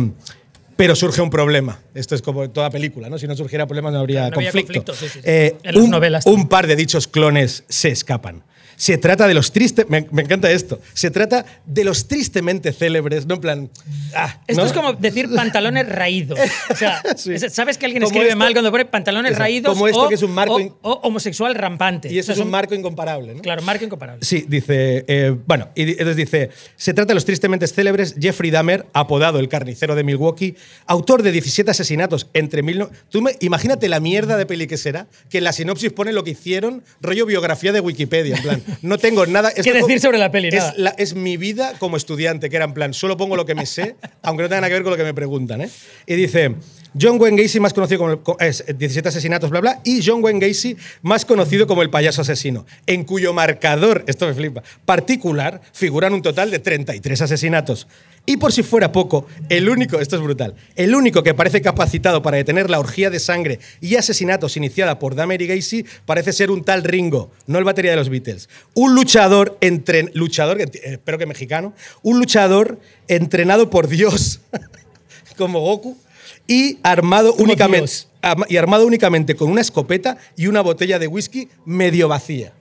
pero 0.79 0.95
surge 0.95 1.21
un 1.21 1.29
problema. 1.29 1.77
Esto 1.93 2.15
es 2.15 2.21
como 2.21 2.49
toda 2.51 2.69
película, 2.69 3.09
¿no? 3.09 3.17
Si 3.19 3.27
no 3.27 3.35
surgiera 3.35 3.67
problema 3.67 3.91
no 3.91 3.99
habría 3.99 4.29
No 4.29 4.37
había 4.37 4.49
conflicto. 4.53 4.93
conflicto, 4.93 4.93
sí, 4.95 5.07
sí, 5.09 5.19
sí. 5.21 5.29
Eh, 5.29 5.57
En 5.63 5.75
las 5.75 5.83
un- 5.83 5.89
novelas 5.91 6.25
un 6.25 6.31
también. 6.35 6.47
par 6.47 6.67
de 6.67 6.75
dichos 6.77 7.07
clones 7.09 7.65
se 7.67 7.89
escapan. 7.89 8.43
Se 8.75 8.97
trata 8.97 9.27
de 9.27 9.33
los 9.33 9.51
tristes. 9.51 9.85
Me, 9.89 10.07
me 10.11 10.21
encanta 10.21 10.49
esto. 10.49 10.79
Se 10.93 11.11
trata 11.11 11.45
de 11.65 11.83
los 11.83 12.07
tristemente 12.07 12.71
célebres, 12.71 13.25
no 13.25 13.35
en 13.35 13.41
plan. 13.41 13.69
ah, 14.15 14.39
Esto 14.47 14.61
¿no? 14.61 14.67
es 14.67 14.73
como 14.73 14.93
decir 14.93 15.29
pantalones 15.35 15.89
raídos. 15.89 16.39
O 16.69 16.75
sea, 16.75 17.01
Sí. 17.17 17.33
es- 17.33 17.51
¿sabes 17.53 17.77
que 17.77 17.85
alguien 17.85 18.01
Como 18.03 18.11
escribe 18.11 18.29
esto- 18.29 18.37
mal 18.39 18.53
cuando 18.53 18.71
pone 18.71 18.85
pantalones 18.85 19.31
Exacto. 19.31 19.43
raídos? 19.43 19.73
Como 19.73 19.87
esto 19.87 20.05
o, 20.05 20.07
que 20.09 20.15
es 20.15 20.23
un 20.23 20.31
marco 20.31 20.55
o- 20.81 20.91
homosexual 21.03 21.55
rampante. 21.55 22.11
Y 22.11 22.19
eso 22.19 22.31
O 22.31 22.35
sea, 22.35 22.41
es 22.41 22.45
un 22.45 22.51
marco 22.51 22.73
incomparable, 22.73 23.35
¿no? 23.35 23.41
Claro, 23.41 23.61
marco 23.63 23.83
incomparable. 23.83 24.23
Sí, 24.25 24.45
dice. 24.47 25.03
eh, 25.07 25.35
bueno, 25.45 25.69
y 25.75 25.83
entonces 25.91 26.15
dice: 26.15 26.49
Se 26.77 26.93
trata 26.93 27.09
de 27.09 27.15
los 27.15 27.25
tristemente 27.25 27.67
célebres 27.67 28.15
Jeffrey 28.19 28.49
Dahmer, 28.49 28.85
apodado 28.93 29.39
el 29.39 29.49
carnicero 29.49 29.93
de 29.95 30.03
Milwaukee, 30.05 30.55
autor 30.85 31.21
de 31.23 31.31
17 31.33 31.69
asesinatos 31.71 32.27
entre 32.33 32.63
mil. 32.63 32.79
no- 32.79 32.89
Tú 33.09 33.21
me, 33.21 33.35
imagínate 33.41 33.89
la 33.89 33.99
mierda 33.99 34.37
de 34.37 34.45
peli 34.45 34.67
que 34.67 34.77
será, 34.77 35.07
que 35.29 35.39
en 35.39 35.43
la 35.43 35.51
sinopsis 35.51 35.91
pone 35.91 36.13
lo 36.13 36.23
que 36.23 36.31
hicieron, 36.31 36.81
rollo 37.01 37.25
biografía 37.25 37.73
de 37.73 37.81
Wikipedia. 37.81 38.35
En 38.37 38.41
plan, 38.43 38.48
no 38.81 38.97
tengo 38.97 39.25
nada. 39.25 39.51
¿Qué 39.53 39.61
esto 39.61 39.73
decir 39.73 39.99
sobre 39.99 40.17
la 40.17 40.31
peli? 40.31 40.49
Es, 40.49 40.77
la- 40.77 40.91
es 40.97 41.13
mi 41.15 41.37
vida 41.37 41.73
como 41.79 41.97
estudiante, 41.97 42.49
que 42.49 42.55
era 42.55 42.65
en 42.65 42.73
plan, 42.73 42.93
solo 42.93 43.17
pongo 43.17 43.35
lo 43.35 43.45
que 43.45 43.55
me 43.55 43.65
sé, 43.65 43.95
aunque 44.21 44.43
no 44.43 44.49
tenga 44.49 44.61
nada 44.61 44.69
que 44.69 44.73
ver 44.75 44.83
con 44.83 44.91
lo 44.91 44.97
que 44.97 45.03
me 45.03 45.13
preguntan. 45.13 45.61
¿eh? 45.61 45.69
Y 46.05 46.15
dice, 46.15 46.55
John 46.99 47.19
Wayne 47.21 47.41
Gacy, 47.43 47.59
más 47.59 47.73
conocido 47.73 47.99
como 47.99 48.11
el, 48.39 48.47
es, 48.47 48.63
17 48.67 49.09
asesinatos, 49.09 49.49
bla, 49.49 49.59
bla, 49.61 49.79
y 49.83 50.01
John 50.03 50.23
Wayne 50.23 50.45
Gacy, 50.47 50.75
más 51.01 51.23
conocido 51.25 51.67
como 51.67 51.81
el 51.81 51.89
payaso 51.89 52.21
asesino, 52.21 52.65
en 52.87 53.03
cuyo 53.03 53.33
marcador, 53.33 54.03
esto 54.07 54.25
me 54.27 54.33
flipa, 54.33 54.63
particular, 54.85 55.61
figuran 55.71 56.13
un 56.13 56.21
total 56.21 56.51
de 56.51 56.59
33 56.59 57.21
asesinatos. 57.21 57.87
Y 58.29 58.37
por 58.37 58.53
si 58.53 58.61
fuera 58.61 58.91
poco, 58.91 59.25
el 59.49 59.67
único, 59.67 59.99
esto 59.99 60.15
es 60.15 60.21
brutal, 60.21 60.53
el 60.75 60.93
único 60.93 61.23
que 61.23 61.33
parece 61.33 61.63
capacitado 61.63 62.21
para 62.21 62.37
detener 62.37 62.69
la 62.69 62.79
orgía 62.79 63.09
de 63.09 63.19
sangre 63.19 63.59
y 63.81 63.95
asesinatos 63.95 64.55
iniciada 64.55 64.99
por 64.99 65.15
Dahmer 65.15 65.41
y 65.41 65.47
Gacy 65.47 65.83
parece 66.05 66.31
ser 66.31 66.51
un 66.51 66.63
tal 66.63 66.83
Ringo, 66.83 67.31
no 67.47 67.57
el 67.57 67.63
batería 67.63 67.89
de 67.89 67.97
los 67.97 68.09
Beatles. 68.09 68.47
Un 68.75 68.93
luchador, 68.93 69.57
entren, 69.61 70.11
luchador, 70.13 70.61
eh, 70.61 70.69
espero 70.83 71.17
que 71.17 71.25
mexicano, 71.25 71.73
un 72.03 72.19
luchador 72.19 72.79
entrenado 73.07 73.71
por 73.71 73.87
Dios 73.87 74.41
como 75.35 75.61
Goku, 75.61 75.97
y 76.45 76.77
armado, 76.83 77.33
únicamente, 77.33 77.79
Dios. 77.87 78.09
y 78.47 78.57
armado 78.57 78.85
únicamente 78.85 79.35
con 79.35 79.49
una 79.49 79.61
escopeta 79.61 80.19
y 80.37 80.45
una 80.45 80.61
botella 80.61 80.99
de 80.99 81.07
whisky 81.07 81.49
medio 81.65 82.07
vacía. 82.07 82.53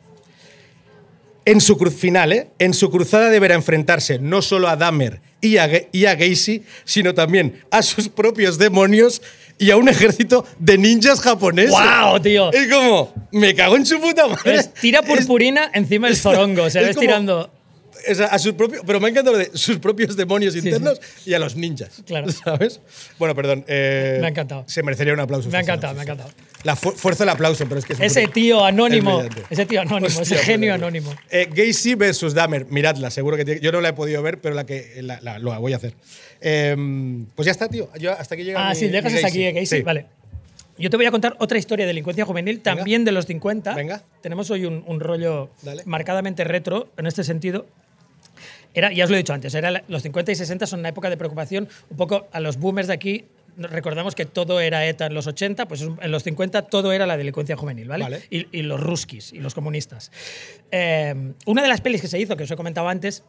En 1.51 1.61
su 1.61 1.77
cruz 1.79 1.95
final, 1.95 2.33
¿eh? 2.33 2.49
en 2.59 2.75
su 2.75 2.91
cruzada 2.91 3.31
deberá 3.31 3.55
enfrentarse 3.55 4.19
no 4.19 4.43
solo 4.43 4.69
a 4.69 4.77
Dahmer 4.77 5.21
y 5.41 5.57
a, 5.57 5.71
y 5.93 6.05
a 6.07 6.15
Gacy, 6.15 6.63
sino 6.85 7.15
también 7.15 7.61
a 7.71 7.83
sus 7.83 8.09
propios 8.09 8.59
demonios 8.59 9.23
y 9.59 9.71
a 9.71 9.77
un 9.77 9.89
ejército 9.89 10.45
de 10.59 10.79
ninjas 10.79 11.21
japoneses. 11.21 11.71
¡Guau, 11.71 12.21
tío! 12.21 12.53
Es 12.53 12.69
como, 12.73 13.13
me 13.33 13.55
cago 13.55 13.77
en 13.77 13.87
su 13.87 14.01
puta 14.01 14.27
madre. 14.27 14.57
Es- 14.57 14.75
tira 14.75 15.03
purpurina 15.03 15.71
encima 15.75 16.09
del 16.09 16.17
zorongo. 16.25 16.67
Es 16.67 16.75
ves 16.75 16.89
como- 16.89 17.01
tirando. 17.01 17.51
A 18.31 18.39
sus 18.39 18.53
propios, 18.55 18.83
pero 18.87 19.01
me 19.01 19.09
encanta 19.09 19.31
lo 19.31 19.39
de 19.39 19.51
sus 19.55 19.79
propios 19.79 20.17
demonios 20.17 20.55
internos 20.57 21.01
y 21.27 21.35
a 21.35 21.39
los 21.39 21.57
ninjas. 21.57 22.03
Claro. 22.07 22.31
¿Sabes? 22.45 22.81
Bueno, 23.19 23.35
perdón. 23.35 23.65
eh, 23.69 24.19
Me 24.21 24.27
ha 24.27 24.31
encantado. 24.31 24.65
Se 24.67 24.83
merecería 24.83 25.13
un 25.13 25.21
aplauso. 25.21 25.49
Me 25.51 25.59
ha 25.59 25.61
encantado, 25.61 25.93
sí, 25.93 25.97
me 25.97 26.03
ha 26.03 26.05
sí. 26.05 26.11
encantado. 26.13 26.35
La 26.65 26.75
fu- 26.77 26.91
fuerza 26.93 27.25
del 27.25 27.31
aplauso, 27.31 27.65
pero 27.69 27.79
es 27.79 27.85
que 27.85 27.93
es 27.93 28.01
Ese 28.01 28.21
brutal. 28.23 28.35
tío 28.35 28.65
anónimo. 28.65 29.23
Es. 29.23 29.29
Ese 29.51 29.67
tío 29.67 29.81
anónimo, 29.81 30.07
ese 30.09 30.23
Hostia, 30.23 30.39
genio 30.39 30.59
brillante. 30.75 30.85
anónimo. 30.87 31.15
Eh, 31.31 31.49
Gacy 31.53 31.95
versus 31.95 32.35
Dahmer, 32.35 32.67
miradla, 32.67 33.11
seguro 33.11 33.37
que 33.37 33.45
tiene- 33.45 33.61
yo 33.61 33.71
no 33.73 33.81
la 33.81 33.91
he 33.91 33.93
podido 33.93 34.23
ver, 34.23 34.41
pero 34.41 34.55
la 34.55 34.67
que 34.67 35.01
la, 35.03 35.21
la- 35.21 35.39
lo 35.39 35.59
voy 35.61 35.73
a 35.73 35.77
hacer. 35.77 35.95
Eh, 36.41 36.77
pues 37.35 37.47
ya 37.47 37.53
está, 37.53 37.69
tío. 37.69 37.89
Yo 37.99 38.13
hasta 38.13 38.35
aquí 38.35 38.45
llega 38.45 38.67
Ah, 38.67 38.71
mi- 38.71 38.77
sí, 38.77 38.89
llegas 38.89 39.13
hasta 39.15 39.27
aquí, 39.29 39.45
Gacy. 39.53 39.67
Sí. 39.67 39.83
Vale. 39.83 40.07
Yo 40.81 40.91
te 40.91 40.97
voy 40.97 41.07
a 41.07 41.11
contar 41.11 41.35
otra 41.41 41.59
historia 41.59 41.85
de 41.87 41.89
delincuencia 41.89 42.25
juvenil, 42.25 42.61
también 42.61 43.05
de 43.05 43.11
los 43.11 43.27
50. 43.27 43.75
Venga. 43.75 44.05
Tenemos 44.23 44.49
hoy 44.53 44.65
un, 44.65 44.85
un 44.87 45.01
rollo 45.01 45.51
Dale. 45.63 45.83
marcadamente 45.87 46.45
retro 46.45 46.89
en 46.97 47.07
este 47.09 47.25
sentido. 47.25 47.67
Era, 48.79 48.93
ya 48.93 49.05
os 49.05 49.11
lo 49.11 49.17
he 49.17 49.19
dicho 49.19 49.33
antes, 49.33 49.55
era 49.55 49.83
los 49.89 50.03
50 50.03 50.33
y 50.33 50.35
60 50.37 50.67
son 50.67 50.81
una 50.81 50.91
época 50.91 51.11
de 51.11 51.17
preocupación. 51.17 51.69
Un 51.91 51.97
poco 51.97 52.29
a 52.31 52.41
los 52.41 52.59
boomers 52.59 52.87
de 52.87 52.95
aquí 52.95 53.25
recordamos 53.57 54.15
que 54.15 54.25
todo 54.25 54.61
era 54.61 54.87
ETA 54.87 55.07
en 55.07 55.15
los 55.15 55.27
80, 55.27 55.67
pues 55.67 55.83
en 55.83 56.11
los 56.11 56.23
50 56.23 56.63
todo 56.63 56.93
era 56.93 57.07
la 57.07 57.17
delincuencia 57.17 57.57
juvenil, 57.57 57.89
¿vale? 57.89 58.05
Vale. 58.05 58.23
Y, 58.31 58.47
y 58.57 58.63
los 58.63 58.81
ruskis 58.81 59.33
y 59.33 59.41
los 59.41 59.55
comunistas. 59.55 60.13
Eh, 60.71 61.33
una 61.47 61.63
de 61.63 61.69
las 61.69 61.81
pelis 61.81 62.01
que 62.01 62.09
se 62.09 62.21
hizo, 62.21 62.37
que 62.37 62.45
os 62.45 62.51
he 62.51 62.57
comentado 62.57 62.89
antes, 62.89 63.25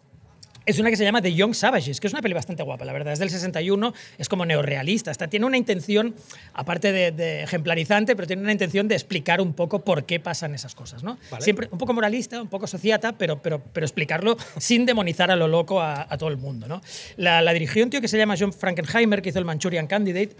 es 0.65 0.79
una 0.79 0.89
que 0.89 0.95
se 0.95 1.03
llama 1.03 1.21
The 1.21 1.33
Young 1.33 1.55
Savages, 1.55 1.99
que 1.99 2.07
es 2.07 2.13
una 2.13 2.21
peli 2.21 2.33
bastante 2.33 2.63
guapa, 2.63 2.85
la 2.85 2.93
verdad. 2.93 3.13
Es 3.13 3.19
del 3.19 3.29
61, 3.29 3.93
es 4.17 4.29
como 4.29 4.45
neorrealista. 4.45 5.11
Hasta 5.11 5.27
tiene 5.27 5.45
una 5.45 5.57
intención, 5.57 6.15
aparte 6.53 6.91
de, 6.91 7.11
de 7.11 7.43
ejemplarizante, 7.43 8.15
pero 8.15 8.27
tiene 8.27 8.43
una 8.43 8.51
intención 8.51 8.87
de 8.87 8.95
explicar 8.95 9.41
un 9.41 9.53
poco 9.53 9.83
por 9.83 10.05
qué 10.05 10.19
pasan 10.19 10.53
esas 10.53 10.75
cosas. 10.75 11.03
¿no? 11.03 11.17
Vale. 11.31 11.43
Siempre 11.43 11.69
un 11.71 11.77
poco 11.77 11.93
moralista, 11.93 12.41
un 12.41 12.49
poco 12.49 12.67
sociata, 12.67 13.13
pero, 13.13 13.41
pero, 13.41 13.61
pero 13.73 13.85
explicarlo 13.85 14.37
sin 14.57 14.85
demonizar 14.85 15.31
a 15.31 15.35
lo 15.35 15.47
loco 15.47 15.81
a, 15.81 16.07
a 16.09 16.17
todo 16.17 16.29
el 16.29 16.37
mundo. 16.37 16.67
¿no? 16.67 16.81
La, 17.17 17.41
la 17.41 17.53
dirigió 17.53 17.83
un 17.83 17.89
tío 17.89 18.01
que 18.01 18.07
se 18.07 18.17
llama 18.17 18.35
John 18.37 18.53
Frankenheimer, 18.53 19.21
que 19.21 19.29
hizo 19.29 19.39
el 19.39 19.45
Manchurian 19.45 19.87
Candidate. 19.87 20.35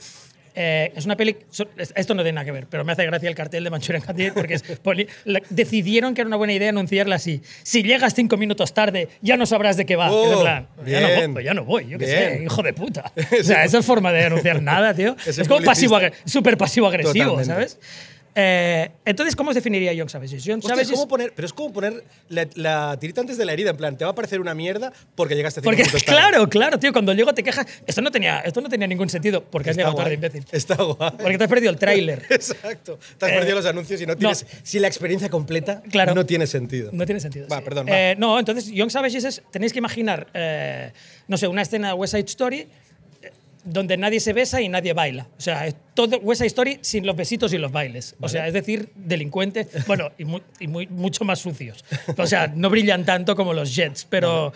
Eh, 0.55 0.91
es 0.95 1.05
una 1.05 1.15
peli. 1.15 1.37
es- 1.77 1.93
Esto 1.95 2.13
no 2.15 2.23
tiene 2.23 2.35
nada 2.35 2.45
que 2.45 2.51
ver, 2.51 2.67
pero 2.69 2.83
me 2.83 2.91
hace 2.91 3.05
gracia 3.05 3.29
el 3.29 3.35
cartel 3.35 3.63
de 3.63 3.69
Manchurian 3.69 4.01
Candidate 4.01 4.33
porque 4.33 4.55
es 4.55 4.63
poli- 4.83 5.07
la- 5.25 5.41
decidieron 5.49 6.13
que 6.13 6.21
era 6.21 6.27
una 6.27 6.37
buena 6.37 6.53
idea 6.53 6.69
anunciarla 6.69 7.15
así. 7.15 7.41
Si 7.63 7.83
llegas 7.83 8.13
cinco 8.15 8.35
minutos 8.37 8.73
tarde, 8.73 9.09
ya 9.21 9.37
no 9.37 9.45
sabrás 9.45 9.77
de 9.77 9.85
qué 9.85 9.95
va. 9.95 10.11
Oh, 10.11 10.25
Es 10.25 10.31
en 10.33 10.39
plan, 10.41 10.67
ya, 10.85 11.01
no 11.01 11.07
voy, 11.15 11.27
pues 11.33 11.45
ya 11.45 11.53
no 11.53 11.65
voy, 11.65 11.87
yo 11.87 11.97
qué 11.99 12.05
sé, 12.07 12.41
hijo 12.43 12.61
de 12.63 12.73
puta. 12.73 13.11
O 13.39 13.43
sea, 13.43 13.63
esa 13.63 13.79
es 13.79 13.85
forma 13.85 14.11
de 14.11 14.25
anunciar 14.25 14.61
nada, 14.61 14.93
tío. 14.93 15.15
Ese 15.25 15.41
es 15.43 15.47
como 15.47 15.63
pasivo, 15.63 15.97
súper 16.25 16.57
pasivo-agresivo, 16.57 17.35
Totalmente. 17.37 17.45
¿sabes? 17.45 17.79
Eh, 18.41 18.89
entonces, 19.03 19.35
¿cómo 19.35 19.49
os 19.49 19.55
definiría 19.55 19.91
Young 19.91 20.09
Savages? 20.09 20.43
Young 20.45 20.59
Hostia, 20.63 20.81
es 20.81 20.89
como 20.91 21.07
poner, 21.09 21.33
pero 21.35 21.45
es 21.45 21.51
como 21.51 21.73
poner 21.73 22.05
la, 22.29 22.47
la 22.55 22.97
tirita 22.97 23.19
antes 23.19 23.37
de 23.37 23.43
la 23.43 23.51
herida, 23.51 23.71
en 23.71 23.77
plan, 23.77 23.97
te 23.97 24.05
va 24.05 24.11
a 24.11 24.15
parecer 24.15 24.39
una 24.39 24.53
mierda 24.55 24.93
porque 25.15 25.35
llegaste 25.35 25.61
Porque, 25.61 25.81
minutos 25.83 26.03
tarde. 26.05 26.17
claro, 26.21 26.49
claro, 26.49 26.79
tío, 26.79 26.93
cuando 26.93 27.11
llego 27.13 27.33
te 27.33 27.43
quejas. 27.43 27.65
Esto 27.85 28.01
no 28.01 28.11
tenía, 28.11 28.39
esto 28.39 28.61
no 28.61 28.69
tenía 28.69 28.87
ningún 28.87 29.09
sentido 29.09 29.43
porque 29.43 29.71
has 29.71 29.77
Está 29.77 29.89
llegado 29.89 29.97
tarde, 30.01 30.13
imbécil. 30.13 30.45
Está 30.51 30.75
guay. 30.75 31.11
Porque 31.21 31.37
te 31.37 31.43
has 31.43 31.49
perdido 31.49 31.71
el 31.71 31.77
tráiler. 31.79 32.25
Exacto. 32.29 32.97
Te 33.17 33.25
has 33.25 33.31
Eh, 33.31 33.35
perdido 33.35 33.55
los 33.57 33.65
anuncios 33.65 33.99
y 34.01 34.05
no 34.05 34.15
tienes. 34.15 34.43
no. 34.43 34.49
Si 34.63 34.79
la 34.79 34.87
experiencia 34.87 35.29
completa 35.29 35.81
Claro. 35.91 36.13
no 36.15 36.25
tiene 36.25 36.47
sentido. 36.47 36.91
No 36.93 37.05
tiene 37.05 37.19
sentido. 37.19 37.47
Va, 37.51 37.57
sí. 37.57 37.63
perdón, 37.65 37.87
va. 37.87 37.91
Eh, 38.11 38.15
no, 38.17 38.39
entonces, 38.39 38.67
Young 38.67 38.89
Savages 38.91 39.23
es. 39.25 39.41
Tenéis 39.51 39.73
que 39.73 39.79
imaginar, 39.79 40.27
eh, 40.33 40.91
no 41.27 41.35
sé, 41.37 41.47
una 41.47 41.61
escena 41.63 41.89
de 41.89 41.93
West 41.95 42.13
Side 42.13 42.25
Story 42.27 42.59
eh, 42.59 42.67
donde 43.63 43.97
nadie 43.97 44.19
se 44.19 44.33
besa 44.33 44.61
y 44.61 44.69
nadie 44.69 44.93
baila. 44.93 45.27
O 45.37 45.41
sea, 45.41 45.67
es 45.67 45.75
todo 45.93 46.17
West 46.19 46.39
Side 46.39 46.47
Story 46.47 46.79
sin 46.81 47.05
los 47.05 47.15
besitos 47.15 47.53
y 47.53 47.57
los 47.57 47.71
bailes. 47.71 48.15
O 48.21 48.29
sea, 48.29 48.47
es 48.47 48.53
decir, 48.53 48.89
delincuentes, 48.95 49.67
bueno, 49.87 50.11
y, 50.17 50.25
mu- 50.25 50.39
y 50.59 50.67
muy- 50.67 50.87
mucho 50.87 51.25
más 51.25 51.39
sucios. 51.39 51.83
O 52.17 52.25
sea, 52.25 52.47
no 52.55 52.69
brillan 52.69 53.05
tanto 53.05 53.35
como 53.35 53.53
los 53.53 53.75
Jets, 53.75 54.05
pero. 54.09 54.53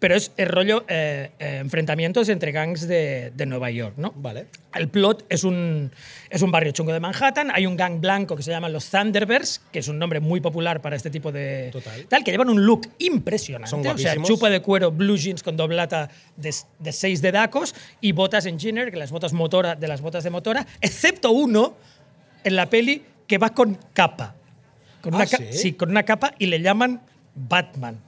Pero 0.00 0.14
es 0.14 0.32
el 0.38 0.48
rollo 0.48 0.84
eh, 0.88 1.30
eh, 1.38 1.58
enfrentamientos 1.60 2.28
entre 2.30 2.52
gangs 2.52 2.88
de, 2.88 3.32
de 3.36 3.44
Nueva 3.46 3.70
York, 3.70 3.94
¿no? 3.98 4.12
Vale. 4.16 4.46
El 4.74 4.88
plot 4.88 5.26
es 5.28 5.44
un, 5.44 5.92
es 6.30 6.40
un 6.40 6.50
barrio 6.50 6.72
chungo 6.72 6.92
de 6.94 7.00
Manhattan. 7.00 7.50
Hay 7.52 7.66
un 7.66 7.76
gang 7.76 8.00
blanco 8.00 8.34
que 8.34 8.42
se 8.42 8.50
llama 8.50 8.70
los 8.70 8.88
Thunderbirds, 8.88 9.60
que 9.70 9.80
es 9.80 9.88
un 9.88 9.98
nombre 9.98 10.20
muy 10.20 10.40
popular 10.40 10.80
para 10.80 10.96
este 10.96 11.10
tipo 11.10 11.30
de. 11.30 11.68
Total. 11.70 12.06
Tal, 12.06 12.24
que 12.24 12.30
llevan 12.30 12.48
un 12.48 12.64
look 12.64 12.88
impresionante. 12.98 13.68
Son 13.70 13.86
o 13.86 13.98
sea, 13.98 14.16
chupa 14.22 14.48
de 14.48 14.62
cuero, 14.62 14.90
blue 14.90 15.18
jeans 15.18 15.42
con 15.42 15.56
doblata 15.58 16.08
de, 16.36 16.54
de 16.78 16.92
seis 16.92 17.20
dedacos 17.20 17.74
y 18.00 18.12
botas 18.12 18.46
engineer, 18.46 18.90
que 18.90 18.96
las 18.96 19.10
botas 19.10 19.34
motora 19.34 19.74
de 19.76 19.86
las 19.86 20.00
botas 20.00 20.24
de 20.24 20.30
motora, 20.30 20.66
excepto 20.80 21.30
uno 21.30 21.76
en 22.42 22.56
la 22.56 22.70
peli 22.70 23.02
que 23.26 23.36
va 23.36 23.50
con 23.50 23.78
capa. 23.92 24.34
Con 25.02 25.12
Ah, 25.12 25.18
una 25.18 25.26
ca- 25.26 25.38
¿sí? 25.52 25.74
con 25.74 25.90
una 25.90 26.04
capa 26.04 26.32
y 26.38 26.46
le 26.46 26.62
llaman 26.62 27.02
Batman. 27.34 27.98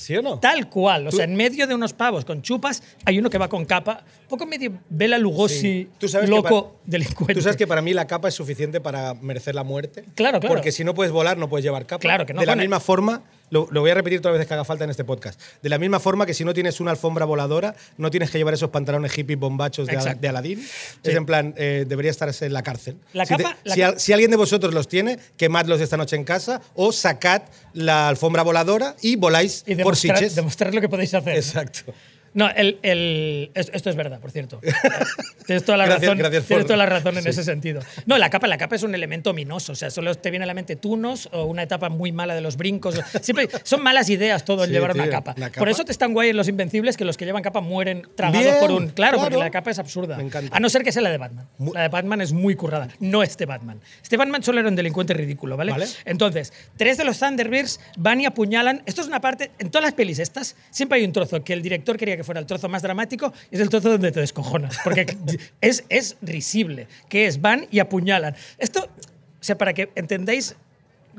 ¿Sí 0.00 0.16
o 0.16 0.22
no? 0.22 0.38
Tal 0.38 0.70
cual. 0.70 1.06
O 1.08 1.12
sea, 1.12 1.26
en 1.26 1.36
medio 1.36 1.66
de 1.66 1.74
unos 1.74 1.92
pavos 1.92 2.24
con 2.24 2.40
chupas 2.40 2.82
hay 3.04 3.18
uno 3.18 3.28
que 3.28 3.36
va 3.36 3.48
con 3.48 3.66
capa, 3.66 4.02
poco 4.30 4.46
medio 4.46 4.72
Bela 4.88 5.18
Lugosi, 5.18 5.60
Sí. 5.60 5.88
Tú 5.98 6.08
sabes 6.08 6.30
loco, 6.30 6.70
para- 6.72 6.80
delincuente. 6.86 7.34
Tú 7.34 7.42
sabes 7.42 7.56
que 7.56 7.66
para 7.66 7.82
mí 7.82 7.92
la 7.92 8.06
capa 8.06 8.28
es 8.28 8.34
suficiente 8.34 8.80
para 8.80 9.12
merecer 9.14 9.54
la 9.54 9.64
muerte. 9.64 10.04
Claro, 10.14 10.40
claro. 10.40 10.54
Porque 10.54 10.72
si 10.72 10.84
no 10.84 10.94
puedes 10.94 11.12
volar, 11.12 11.36
no 11.36 11.48
puedes 11.48 11.64
llevar 11.64 11.84
capa. 11.86 12.00
Claro 12.00 12.24
que 12.24 12.32
no, 12.32 12.40
De 12.40 12.46
la 12.46 12.56
misma 12.56 12.80
forma, 12.80 13.22
lo, 13.50 13.66
lo 13.72 13.80
voy 13.80 13.90
a 13.90 13.94
repetir 13.94 14.20
todas 14.20 14.32
las 14.34 14.38
veces 14.38 14.48
que 14.48 14.54
haga 14.54 14.64
falta 14.64 14.84
en 14.84 14.90
este 14.90 15.04
podcast. 15.04 15.40
De 15.60 15.68
la 15.68 15.78
misma 15.78 15.98
forma 16.00 16.24
que 16.24 16.34
si 16.34 16.44
no 16.44 16.54
tienes 16.54 16.78
una 16.80 16.92
alfombra 16.92 17.24
voladora, 17.24 17.74
no 17.98 18.10
tienes 18.10 18.30
que 18.30 18.38
llevar 18.38 18.54
esos 18.54 18.70
pantalones 18.70 19.16
hippie 19.18 19.34
bombachos 19.36 19.88
de, 19.88 19.94
Exacto. 19.94 20.20
de 20.20 20.28
Aladín. 20.28 20.60
Es 21.02 21.14
en 21.14 21.26
plan, 21.26 21.52
eh, 21.56 21.84
debería 21.88 22.12
estar 22.12 22.30
en 22.40 22.52
la 22.52 22.62
cárcel. 22.62 22.96
La 23.12 23.26
si, 23.26 23.34
capa- 23.36 23.56
la 23.64 23.74
si, 23.74 23.80
ca- 23.80 23.86
al- 23.88 24.00
si 24.00 24.12
alguien 24.12 24.30
de 24.30 24.36
vosotros 24.36 24.72
los 24.72 24.86
tiene, 24.86 25.18
quemadlos 25.36 25.80
esta 25.80 25.96
noche 25.96 26.14
en 26.16 26.22
casa 26.24 26.62
o 26.74 26.92
sacad 26.92 27.42
la 27.72 28.08
alfombra 28.08 28.42
voladora 28.44 28.94
y 29.02 29.16
voláis 29.16 29.64
y 29.66 29.74
por 29.74 29.96
Siches. 29.96 30.36
demostrar 30.36 30.72
lo 30.72 30.80
que 30.80 30.88
podéis 30.88 31.12
hacer. 31.14 31.34
Exacto. 31.34 31.80
No, 31.88 31.94
el, 32.34 32.78
el- 32.82 33.50
es- 33.54 33.70
esto 33.74 33.90
es 33.90 33.96
verdad, 33.96 34.20
por 34.20 34.30
cierto. 34.30 34.60
tienes 35.46 35.64
toda 35.64 35.78
la 35.78 35.86
Gracias- 35.86 36.02
razón, 36.08 36.18
gracias 36.18 36.44
tienes 36.46 36.66
toda 36.66 36.76
la 36.76 36.86
razón 36.86 37.16
en 37.16 37.22
sí. 37.24 37.30
ese 37.30 37.44
sentido. 37.44 37.80
No, 38.06 38.18
la 38.18 38.30
capa, 38.30 38.46
la 38.46 38.56
capa 38.58 38.76
es 38.76 38.82
un 38.82 38.94
elemento 38.94 39.30
ominoso. 39.30 39.72
O 39.72 39.74
sea, 39.74 39.90
solo 39.90 40.14
te 40.14 40.30
viene 40.30 40.44
a 40.44 40.46
la 40.46 40.54
mente 40.54 40.76
tunos 40.76 41.28
o 41.32 41.44
una 41.44 41.62
etapa 41.62 41.88
muy 41.88 42.12
mala 42.12 42.34
de 42.34 42.40
los 42.40 42.56
brincos. 42.56 43.00
Siempre 43.20 43.48
son 43.64 43.82
malas 43.82 44.08
ideas 44.10 44.44
todo 44.44 44.64
el 44.64 44.70
Sí, 44.70 44.74
llevar 44.74 44.94
una 44.94 45.08
capa. 45.08 45.34
Por 45.56 45.68
eso 45.68 45.84
te 45.84 45.92
están 45.92 46.12
guay 46.14 46.30
en 46.30 46.36
los 46.36 46.48
invencibles 46.48 46.96
que 46.96 47.04
los 47.04 47.16
que 47.16 47.24
llevan 47.24 47.42
capa 47.42 47.60
mueren 47.60 48.06
tragados 48.14 48.42
Bien, 48.44 48.56
por 48.60 48.70
un. 48.72 48.88
Claro, 48.90 49.18
porque 49.18 49.36
la 49.36 49.50
capa 49.50 49.70
es 49.70 49.78
absurda. 49.78 50.16
Me 50.16 50.22
encanta. 50.24 50.56
A 50.56 50.60
no 50.60 50.68
ser 50.68 50.82
que 50.82 50.92
sea 50.92 51.02
la 51.02 51.10
de 51.10 51.18
Batman. 51.18 51.48
La 51.74 51.82
de 51.82 51.88
Batman 51.88 52.20
es 52.20 52.32
muy 52.32 52.54
currada. 52.54 52.88
No 53.00 53.22
este 53.22 53.46
Batman. 53.46 53.80
Este 54.02 54.16
Batman 54.16 54.42
solo 54.42 54.60
era 54.60 54.68
un 54.68 54.76
delincuente 54.76 55.14
ridículo, 55.14 55.56
¿vale? 55.56 55.72
Vale. 55.72 55.86
Entonces, 56.04 56.52
tres 56.76 56.96
de 56.96 57.04
los 57.04 57.18
Thunderbirds 57.18 57.80
van 57.96 58.20
y 58.20 58.26
apuñalan. 58.26 58.82
Esto 58.86 59.00
es 59.02 59.08
una 59.08 59.20
parte. 59.20 59.50
En 59.58 59.70
todas 59.70 59.84
las 59.84 59.94
pelis 59.94 60.18
estas, 60.18 60.56
siempre 60.70 60.98
hay 60.98 61.04
un 61.04 61.12
trozo 61.12 61.42
que 61.42 61.52
el 61.52 61.62
director 61.62 61.96
quería 61.96 62.16
que 62.20 62.24
fuera 62.24 62.38
el 62.38 62.44
trozo 62.44 62.68
más 62.68 62.82
dramático 62.82 63.32
y 63.50 63.54
es 63.54 63.62
el 63.62 63.70
trozo 63.70 63.88
donde 63.88 64.12
te 64.12 64.20
descojonas. 64.20 64.76
Porque 64.84 65.06
es, 65.62 65.84
es 65.88 66.18
risible. 66.20 66.86
Que 67.08 67.24
es, 67.24 67.40
van 67.40 67.66
y 67.70 67.78
apuñalan. 67.78 68.36
Esto, 68.58 68.82
o 68.84 69.42
sea, 69.42 69.56
para 69.56 69.72
que 69.72 69.88
entendáis 69.94 70.54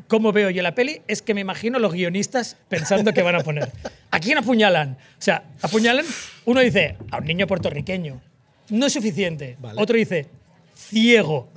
cómo 0.07 0.31
veo 0.31 0.51
yo 0.51 0.61
la 0.61 0.75
peli, 0.75 1.01
es 1.07 1.23
que 1.23 1.33
me 1.33 1.41
imagino 1.41 1.79
los 1.79 1.91
guionistas 1.91 2.55
pensando 2.69 3.13
que 3.13 3.23
van 3.23 3.33
a 3.33 3.39
poner. 3.39 3.71
¿A 4.11 4.19
quién 4.19 4.37
apuñalan? 4.37 4.91
O 5.17 5.21
sea, 5.21 5.43
apuñalan. 5.63 6.05
Uno 6.45 6.59
dice, 6.59 6.97
a 7.09 7.17
un 7.17 7.25
niño 7.25 7.47
puertorriqueño. 7.47 8.21
No 8.69 8.85
es 8.85 8.93
suficiente. 8.93 9.57
Vale. 9.59 9.81
Otro 9.81 9.97
dice, 9.97 10.27
ciego. 10.75 11.49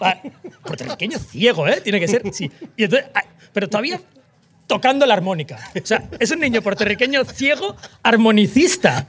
Ah, 0.00 0.20
Puertorriqueño 0.64 1.20
ciego, 1.20 1.68
¿eh? 1.68 1.80
Tiene 1.82 2.00
que 2.00 2.08
ser. 2.08 2.22
Sí. 2.32 2.50
Y 2.76 2.82
entonces, 2.82 3.08
ah, 3.14 3.22
pero 3.52 3.68
todavía 3.68 4.00
tocando 4.68 5.06
la 5.06 5.14
armónica. 5.14 5.58
O 5.82 5.84
sea, 5.86 6.08
es 6.20 6.30
un 6.30 6.38
niño 6.38 6.62
puertorriqueño 6.62 7.24
ciego, 7.24 7.74
armonicista. 8.04 9.06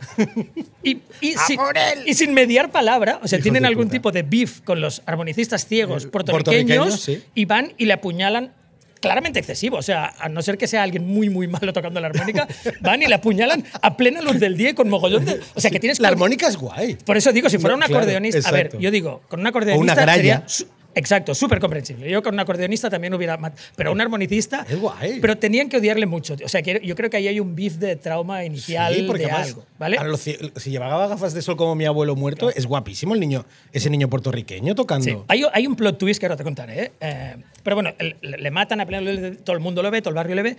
Y, 0.81 1.01
y, 1.21 1.33
sin, 1.45 1.59
y 2.05 2.13
sin 2.15 2.33
mediar 2.33 2.71
palabra. 2.71 3.19
O 3.21 3.27
sea, 3.27 3.39
tienen 3.39 3.65
algún 3.65 3.85
puta. 3.85 3.91
tipo 3.91 4.11
de 4.11 4.23
beef 4.23 4.61
con 4.61 4.81
los 4.81 5.03
armonicistas 5.05 5.67
ciegos 5.67 6.07
puertorriqueños, 6.07 6.87
puertorriqueños 6.87 7.01
sí. 7.01 7.23
y 7.35 7.45
van 7.45 7.73
y 7.77 7.85
le 7.85 7.93
apuñalan 7.93 8.53
claramente 9.01 9.39
excesivo. 9.39 9.77
O 9.77 9.81
sea, 9.81 10.13
a 10.17 10.29
no 10.29 10.41
ser 10.41 10.57
que 10.57 10.65
sea 10.67 10.81
alguien 10.83 11.05
muy, 11.05 11.29
muy 11.29 11.47
malo 11.47 11.73
tocando 11.73 11.99
la 11.99 12.07
armónica, 12.07 12.47
van 12.81 13.03
y 13.03 13.07
le 13.07 13.15
apuñalan 13.15 13.65
a 13.81 13.97
plena 13.97 14.21
luz 14.21 14.39
del 14.39 14.55
día 14.57 14.69
y 14.69 14.73
con 14.73 14.89
mogollón 14.89 15.25
de. 15.25 15.41
O 15.55 15.59
sea, 15.61 15.69
que 15.71 15.79
tienes 15.79 15.99
La 15.99 16.07
armónica 16.07 16.47
es 16.47 16.55
guay. 16.55 16.95
Por 17.05 17.17
eso 17.17 17.31
digo, 17.33 17.49
si 17.49 17.57
fuera 17.57 17.75
un 17.75 17.81
claro, 17.81 17.97
acordeonista. 17.97 18.47
a 18.47 18.51
ver, 18.53 18.77
yo 18.79 18.91
digo, 18.91 19.21
con 19.27 19.41
un 19.41 19.47
acordeonista 19.47 19.95
gralla. 19.95 20.15
sería 20.15 20.43
su- 20.47 20.67
Exacto, 20.99 21.33
súper 21.33 21.59
comprensible. 21.59 22.09
Yo 22.09 22.21
con 22.21 22.33
un 22.33 22.41
acordeonista 22.41 22.89
también 22.89 23.13
hubiera 23.13 23.39
Pero 23.77 23.93
un 23.93 24.01
armonicista. 24.01 24.65
Es 24.69 24.77
guay. 24.77 25.19
Pero 25.21 25.37
tenían 25.37 25.69
que 25.69 25.77
odiarle 25.77 26.05
mucho. 26.05 26.35
O 26.43 26.49
sea, 26.49 26.61
que 26.61 26.81
yo 26.83 26.93
creo 26.93 27.09
que 27.09 27.15
ahí 27.15 27.27
hay 27.29 27.39
un 27.39 27.55
beef 27.55 27.75
de 27.75 27.95
trauma 27.95 28.43
inicial 28.43 28.93
Sí, 28.93 29.03
porque 29.03 29.23
de 29.23 29.31
además, 29.31 29.47
algo. 29.47 29.65
¿Vale? 29.77 29.97
ahora 29.97 30.09
lo 30.09 30.17
si 30.17 30.37
llevaba 30.65 31.07
gafas 31.07 31.33
de 31.33 31.41
sol 31.41 31.55
como 31.55 31.73
mi 31.75 31.85
abuelo 31.85 32.15
muerto, 32.17 32.49
es 32.53 32.65
guapísimo 32.65 33.13
el 33.13 33.21
niño, 33.21 33.45
ese 33.71 33.89
niño 33.89 34.09
puertorriqueño 34.09 34.75
tocando. 34.75 35.05
Sí. 35.05 35.17
Hay, 35.29 35.43
hay 35.53 35.67
un 35.67 35.77
plot 35.77 35.97
twist 35.97 36.19
que 36.19 36.25
ahora 36.25 36.35
te 36.35 36.43
contaré. 36.43 36.83
¿eh? 36.83 36.91
Eh, 36.99 37.35
pero 37.63 37.77
bueno, 37.77 37.93
le, 37.99 38.17
le 38.21 38.51
matan 38.51 38.81
a 38.81 38.85
pleno 38.85 39.37
todo 39.43 39.55
el 39.55 39.61
mundo 39.61 39.81
lo 39.81 39.91
ve, 39.91 40.01
todo 40.01 40.09
el 40.09 40.15
barrio 40.15 40.35
le 40.35 40.43
ve. 40.43 40.57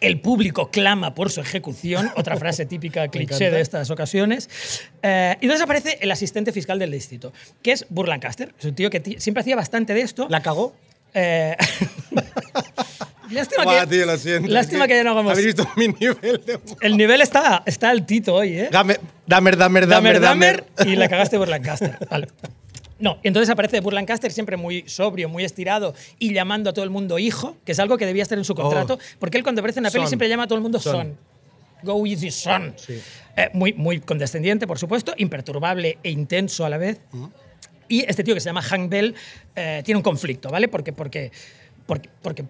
El 0.00 0.20
público 0.20 0.70
clama 0.70 1.14
por 1.14 1.30
su 1.30 1.40
ejecución, 1.40 2.10
otra 2.16 2.36
frase 2.36 2.64
típica 2.66 3.08
cliché 3.12 3.50
de 3.50 3.60
estas 3.60 3.90
ocasiones. 3.90 4.48
Eh, 5.02 5.36
y 5.40 5.44
entonces 5.44 5.62
aparece 5.62 5.98
el 6.00 6.10
asistente 6.10 6.52
fiscal 6.52 6.78
del 6.78 6.90
distrito, 6.90 7.32
que 7.62 7.72
es 7.72 7.86
Burr 7.90 8.08
Lancaster. 8.08 8.54
Es 8.58 8.64
un 8.64 8.74
tío 8.74 8.88
que 8.90 9.16
siempre 9.18 9.42
hacía 9.42 9.56
bastante 9.56 9.92
de 9.94 10.00
esto. 10.00 10.26
¿La 10.30 10.40
cagó? 10.40 10.74
Eh, 11.12 11.56
lástima 13.30 13.64
Buah, 13.64 13.80
que, 13.80 13.86
tío, 13.88 14.06
lo 14.06 14.16
siento. 14.16 14.48
lástima 14.48 14.86
que 14.86 14.94
ya 14.96 15.04
no 15.04 15.10
hagamos. 15.10 15.32
¿Habéis 15.32 15.46
visto 15.46 15.68
mi 15.76 15.88
nivel 15.88 16.42
de. 16.46 16.58
El 16.80 16.96
nivel 16.96 17.20
está, 17.20 17.62
está 17.66 17.90
altito 17.90 18.34
hoy, 18.34 18.58
¿eh? 18.58 18.68
Damer, 18.70 19.00
damer, 19.26 19.56
damer, 19.56 19.86
Damer, 19.88 20.20
damer, 20.20 20.64
Damer, 20.76 20.92
y 20.92 20.96
la 20.96 21.08
cagaste 21.08 21.36
por 21.36 21.48
Lancaster. 21.48 21.98
Vale. 22.08 22.28
No, 23.00 23.18
entonces 23.22 23.48
aparece 23.50 23.80
Burr 23.80 23.94
Lancaster 23.94 24.30
siempre 24.30 24.56
muy 24.56 24.84
sobrio, 24.86 25.28
muy 25.28 25.44
estirado 25.44 25.94
y 26.18 26.32
llamando 26.34 26.70
a 26.70 26.72
todo 26.72 26.84
el 26.84 26.90
mundo 26.90 27.18
hijo, 27.18 27.56
que 27.64 27.72
es 27.72 27.78
algo 27.78 27.96
que 27.96 28.06
debía 28.06 28.22
estar 28.22 28.38
en 28.38 28.44
su 28.44 28.54
contrato, 28.54 28.98
porque 29.18 29.38
él 29.38 29.42
cuando 29.42 29.60
aparece 29.60 29.80
en 29.80 29.84
la 29.84 29.90
peli 29.90 30.02
Son. 30.02 30.08
siempre 30.10 30.28
llama 30.28 30.44
a 30.44 30.46
todo 30.46 30.56
el 30.56 30.62
mundo 30.62 30.78
Son. 30.78 30.92
son. 30.92 31.18
Go 31.82 32.06
easy, 32.06 32.30
son. 32.30 32.74
Eh, 33.36 33.48
muy, 33.54 33.72
muy 33.72 34.00
condescendiente, 34.00 34.66
por 34.66 34.78
supuesto, 34.78 35.14
imperturbable 35.16 35.98
e 36.02 36.10
intenso 36.10 36.64
a 36.66 36.68
la 36.68 36.76
vez. 36.76 37.00
Y 37.88 38.04
este 38.08 38.22
tío 38.22 38.34
que 38.34 38.40
se 38.40 38.50
llama 38.50 38.62
Hank 38.62 38.90
Bell 38.90 39.14
eh, 39.56 39.82
tiene 39.84 39.96
un 39.96 40.02
conflicto, 40.02 40.50
¿vale? 40.50 40.68
Porque, 40.68 40.92
porque, 40.92 41.32
porque, 41.86 42.10
porque 42.22 42.44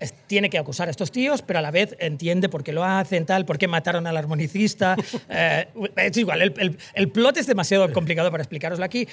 es- 0.00 0.14
tiene 0.26 0.50
que 0.50 0.58
acusar 0.58 0.88
a 0.88 0.90
estos 0.90 1.10
tíos, 1.10 1.42
pero 1.42 1.58
a 1.58 1.62
la 1.62 1.70
vez 1.70 1.96
entiende 1.98 2.48
por 2.48 2.62
qué 2.64 2.72
lo 2.72 2.84
hacen, 2.84 3.26
tal, 3.26 3.44
por 3.44 3.58
qué 3.58 3.68
mataron 3.68 4.06
al 4.06 4.16
armonicista. 4.16 4.96
Eh, 5.30 5.66
es 5.96 6.16
igual, 6.16 6.40
el, 6.42 6.54
el- 6.58 6.78
el 6.94 7.08
plot 7.10 7.36
es 7.36 7.46
demasiado 7.46 7.92
complicado 7.92 8.30
para 8.30 8.42
explicaroslo 8.42 8.84
aquí. 8.84 9.06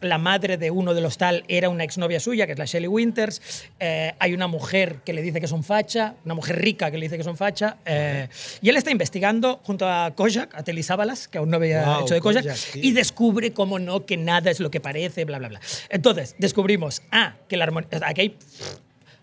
La 0.00 0.18
madre 0.18 0.56
de 0.58 0.70
uno 0.70 0.92
de 0.94 1.00
los 1.00 1.16
tal 1.18 1.44
era 1.48 1.68
una 1.68 1.84
exnovia 1.84 2.20
suya, 2.20 2.46
que 2.46 2.52
es 2.52 2.58
la 2.58 2.64
Shelley 2.66 2.88
Winters. 2.88 3.40
Eh, 3.80 4.12
hay 4.18 4.34
una 4.34 4.46
mujer 4.48 4.96
que 5.04 5.12
le 5.12 5.22
dice 5.22 5.40
que 5.40 5.46
es 5.46 5.52
un 5.52 5.64
facha, 5.64 6.14
una 6.24 6.34
mujer 6.34 6.60
rica 6.60 6.90
que 6.90 6.98
le 6.98 7.06
dice 7.06 7.16
que 7.16 7.22
es 7.22 7.26
un 7.28 7.36
facha. 7.36 7.76
eh, 7.86 8.28
y 8.60 8.68
él 8.68 8.76
está 8.76 8.90
investigando 8.90 9.60
junto 9.64 9.88
a 9.88 10.12
Kojak, 10.14 10.54
a 10.54 10.62
Telly 10.62 10.82
Savalas, 10.82 11.28
que 11.28 11.38
aún 11.38 11.50
no 11.50 11.56
había 11.56 11.84
Guau, 11.84 12.02
hecho 12.04 12.14
de 12.14 12.20
Kojak, 12.20 12.44
Kojak, 12.44 12.76
y 12.76 12.92
descubre, 12.92 13.52
como 13.52 13.78
no, 13.78 14.04
que 14.04 14.16
nada 14.16 14.50
es 14.50 14.60
lo 14.60 14.70
que 14.70 14.80
parece, 14.80 15.24
bla, 15.24 15.38
bla, 15.38 15.48
bla. 15.48 15.60
Entonces, 15.88 16.34
descubrimos, 16.38 17.02
ah, 17.10 17.34
que 17.48 17.54
el 17.56 17.62
armon- 17.62 17.86
aquí 18.04 18.20
hay, 18.20 18.36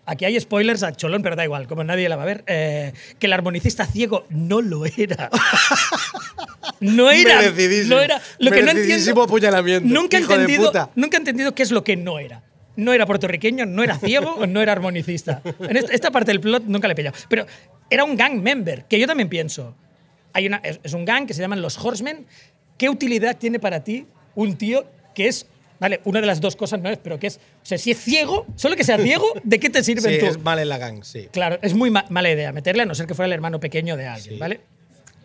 aquí 0.06 0.24
hay 0.24 0.38
spoilers 0.40 0.82
a 0.82 0.92
cholón, 0.92 1.22
pero 1.22 1.36
da 1.36 1.44
igual, 1.44 1.66
como 1.66 1.84
nadie 1.84 2.08
la 2.08 2.16
va 2.16 2.22
a 2.22 2.26
ver, 2.26 2.44
eh, 2.46 2.92
que 3.18 3.26
el 3.26 3.32
armonicista 3.32 3.86
ciego 3.86 4.26
no 4.30 4.60
lo 4.60 4.84
era. 4.86 5.30
No 6.80 7.10
era. 7.10 7.42
No 7.86 8.00
era. 8.00 8.22
Lo 8.38 8.50
que 8.50 8.62
no 8.62 8.70
entiendo. 8.70 9.22
apuñalamiento, 9.22 9.86
Nunca 9.86 10.16
he 10.16 10.20
entendido. 10.20 10.72
Nunca 10.94 11.16
he 11.16 11.20
entendido 11.20 11.54
qué 11.54 11.62
es 11.62 11.70
lo 11.70 11.84
que 11.84 11.96
no 11.96 12.18
era. 12.18 12.42
No 12.76 12.94
era 12.94 13.04
puertorriqueño, 13.04 13.66
no 13.66 13.82
era 13.82 13.98
ciego 13.98 14.32
o 14.32 14.46
no 14.46 14.62
era 14.62 14.72
armonicista. 14.72 15.42
En 15.60 15.76
esta, 15.76 15.92
esta 15.92 16.10
parte 16.10 16.30
del 16.30 16.40
plot 16.40 16.64
nunca 16.64 16.88
le 16.88 16.92
he 16.92 16.96
pillado. 16.96 17.16
Pero 17.28 17.46
era 17.90 18.04
un 18.04 18.16
gang 18.16 18.40
member, 18.40 18.86
que 18.86 18.98
yo 18.98 19.06
también 19.06 19.28
pienso. 19.28 19.74
Hay 20.32 20.46
una, 20.46 20.56
es, 20.58 20.80
es 20.82 20.94
un 20.94 21.04
gang 21.04 21.26
que 21.26 21.34
se 21.34 21.42
llaman 21.42 21.60
los 21.60 21.76
Horsemen. 21.76 22.24
¿Qué 22.78 22.88
utilidad 22.88 23.36
tiene 23.36 23.58
para 23.58 23.84
ti 23.84 24.06
un 24.34 24.56
tío 24.56 24.86
que 25.14 25.28
es. 25.28 25.46
Vale, 25.80 26.00
una 26.04 26.20
de 26.20 26.26
las 26.26 26.40
dos 26.40 26.54
cosas 26.56 26.80
no 26.80 26.88
es, 26.90 26.98
pero 26.98 27.18
que 27.18 27.26
es. 27.28 27.36
O 27.36 27.66
sea, 27.66 27.78
si 27.78 27.90
es 27.90 27.98
ciego, 27.98 28.46
solo 28.54 28.76
que 28.76 28.84
sea 28.84 28.98
ciego, 28.98 29.26
¿de 29.42 29.58
qué 29.58 29.70
te 29.70 29.82
sirve 29.82 30.12
Sí, 30.12 30.18
tú? 30.20 30.26
es 30.26 30.38
mal 30.38 30.68
la 30.68 30.78
gang, 30.78 31.02
sí. 31.02 31.28
Claro, 31.32 31.58
es 31.62 31.74
muy 31.74 31.90
ma- 31.90 32.04
mala 32.10 32.30
idea 32.30 32.52
meterle, 32.52 32.82
a 32.82 32.86
no 32.86 32.94
ser 32.94 33.06
que 33.06 33.14
fuera 33.14 33.26
el 33.26 33.32
hermano 33.32 33.58
pequeño 33.60 33.96
de 33.96 34.06
alguien, 34.06 34.38
¿vale? 34.38 34.60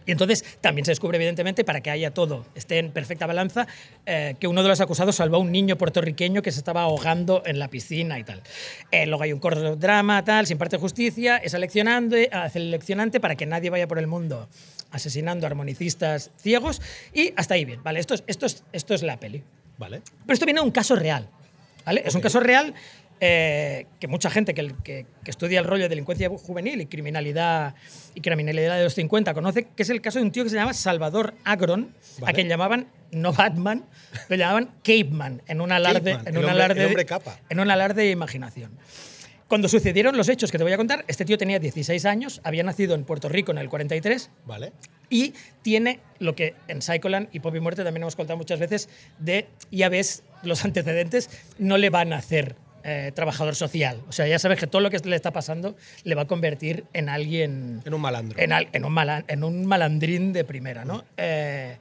Y 0.07 0.11
entonces 0.11 0.45
también 0.61 0.85
se 0.85 0.91
descubre, 0.91 1.15
evidentemente, 1.17 1.63
para 1.63 1.81
que 1.81 1.89
haya 1.89 2.11
todo, 2.11 2.45
esté 2.53 2.77
en 2.77 2.91
perfecta 2.91 3.25
balanza, 3.25 3.65
eh, 4.05 4.35
que 4.39 4.47
uno 4.47 4.61
de 4.61 4.69
los 4.69 4.79
acusados 4.79 5.15
salvó 5.15 5.37
a 5.37 5.39
un 5.39 5.51
niño 5.51 5.77
puertorriqueño 5.79 6.43
que 6.43 6.51
se 6.51 6.59
estaba 6.59 6.83
ahogando 6.83 7.41
en 7.45 7.57
la 7.57 7.69
piscina 7.69 8.19
y 8.19 8.23
tal. 8.23 8.43
Eh, 8.91 9.07
luego 9.07 9.23
hay 9.23 9.33
un 9.33 9.39
corto 9.39 9.61
de 9.61 9.75
drama, 9.77 10.23
tal, 10.23 10.45
se 10.45 10.53
imparte 10.53 10.77
justicia, 10.77 11.37
es 11.37 11.55
eleccionante, 11.55 12.29
hace 12.31 12.59
el 12.59 12.67
eleccionante 12.67 13.19
para 13.19 13.35
que 13.35 13.47
nadie 13.47 13.71
vaya 13.71 13.87
por 13.87 13.97
el 13.97 14.05
mundo 14.05 14.47
asesinando 14.91 15.47
armonicistas 15.47 16.29
ciegos 16.37 16.81
y 17.11 17.33
hasta 17.35 17.55
ahí 17.55 17.65
bien, 17.65 17.81
¿vale? 17.83 17.99
Esto 17.99 18.13
es, 18.13 18.23
esto 18.27 18.45
es, 18.45 18.63
esto 18.73 18.93
es 18.93 19.01
la 19.01 19.19
peli. 19.19 19.43
Vale. 19.77 20.01
Pero 20.25 20.33
esto 20.33 20.45
viene 20.45 20.59
de 20.61 20.65
un 20.65 20.71
caso 20.71 20.95
real. 20.95 21.27
¿vale? 21.85 22.03
Es 22.05 22.15
un 22.15 22.21
caso 22.21 22.39
real 22.39 22.73
eh, 23.21 23.85
que 23.99 24.07
mucha 24.07 24.29
gente 24.29 24.53
que, 24.53 24.73
que- 24.83 25.05
que 25.23 25.31
estudia 25.31 25.59
el 25.59 25.65
rollo 25.65 25.83
de 25.83 25.89
delincuencia 25.89 26.29
juvenil 26.29 26.81
y 26.81 26.85
criminalidad, 26.85 27.73
y 28.13 28.21
criminalidad 28.21 28.77
de 28.77 28.83
los 28.83 28.93
50 28.93 29.33
conoce, 29.33 29.67
que 29.75 29.83
es 29.83 29.89
el 29.89 30.01
caso 30.01 30.19
de 30.19 30.25
un 30.25 30.31
tío 30.31 30.43
que 30.43 30.49
se 30.49 30.55
llama 30.57 30.73
Salvador 30.73 31.33
Agron, 31.45 31.91
a 32.25 32.33
quien 32.33 32.49
llamaban 32.49 32.87
no 33.11 33.31
Batman, 33.31 33.85
lo 34.27 34.35
llamaban 34.35 34.71
Caveman, 34.83 35.41
en 35.47 35.61
un 35.61 35.71
alarde, 35.71 36.11
Caveman, 36.11 36.27
en 36.27 36.37
un 36.37 36.45
alarde, 36.49 36.85
hombre 36.85 37.05
capa. 37.05 37.39
en 37.49 37.59
un 37.61 37.71
alarde 37.71 38.01
de 38.03 38.11
imaginación. 38.11 38.71
Cuando 39.47 39.67
sucedieron 39.69 40.17
los 40.17 40.27
hechos 40.27 40.51
que 40.51 40.57
te 40.57 40.63
voy 40.63 40.73
a 40.73 40.77
contar, 40.77 41.05
este 41.07 41.23
tío 41.23 41.37
tenía 41.37 41.59
16 41.59 42.05
años, 42.05 42.41
había 42.43 42.63
nacido 42.63 42.95
en 42.95 43.03
Puerto 43.03 43.29
Rico 43.29 43.51
en 43.51 43.59
el 43.59 43.69
43, 43.69 44.31
Vale. 44.45 44.71
y 45.09 45.33
tiene 45.61 45.99
lo 46.17 46.35
que 46.35 46.55
en 46.67 46.81
Psycholand 46.81 47.29
y 47.31 47.39
Pop 47.41 47.55
y 47.55 47.59
Muerte 47.59 47.83
también 47.83 48.01
hemos 48.03 48.15
contado 48.15 48.37
muchas 48.37 48.59
veces 48.59 48.89
de, 49.19 49.47
ya 49.71 49.89
ves, 49.89 50.23
los 50.41 50.65
antecedentes 50.65 51.29
no 51.59 51.77
le 51.77 51.91
van 51.91 52.11
a 52.13 52.17
hacer 52.17 52.55
eh, 52.83 53.11
trabajador 53.15 53.55
social. 53.55 54.01
O 54.07 54.11
sea, 54.11 54.27
ya 54.27 54.37
sabes 54.39 54.59
que 54.59 54.67
todo 54.67 54.81
lo 54.81 54.89
que 54.89 54.97
le 54.99 55.15
está 55.15 55.31
pasando 55.31 55.75
le 56.03 56.15
va 56.15 56.23
a 56.23 56.27
convertir 56.27 56.85
en 56.93 57.09
alguien... 57.09 57.81
En 57.85 57.93
un 57.93 58.01
malandro. 58.01 58.39
En, 58.39 58.51
al- 58.51 58.69
en 58.73 58.83
un, 58.85 58.93
mala- 58.93 59.25
en 59.27 59.43
un 59.43 59.65
malandrín 59.65 60.33
de 60.33 60.43
primera, 60.43 60.85
¿no? 60.85 61.03
Eh, 61.17 61.77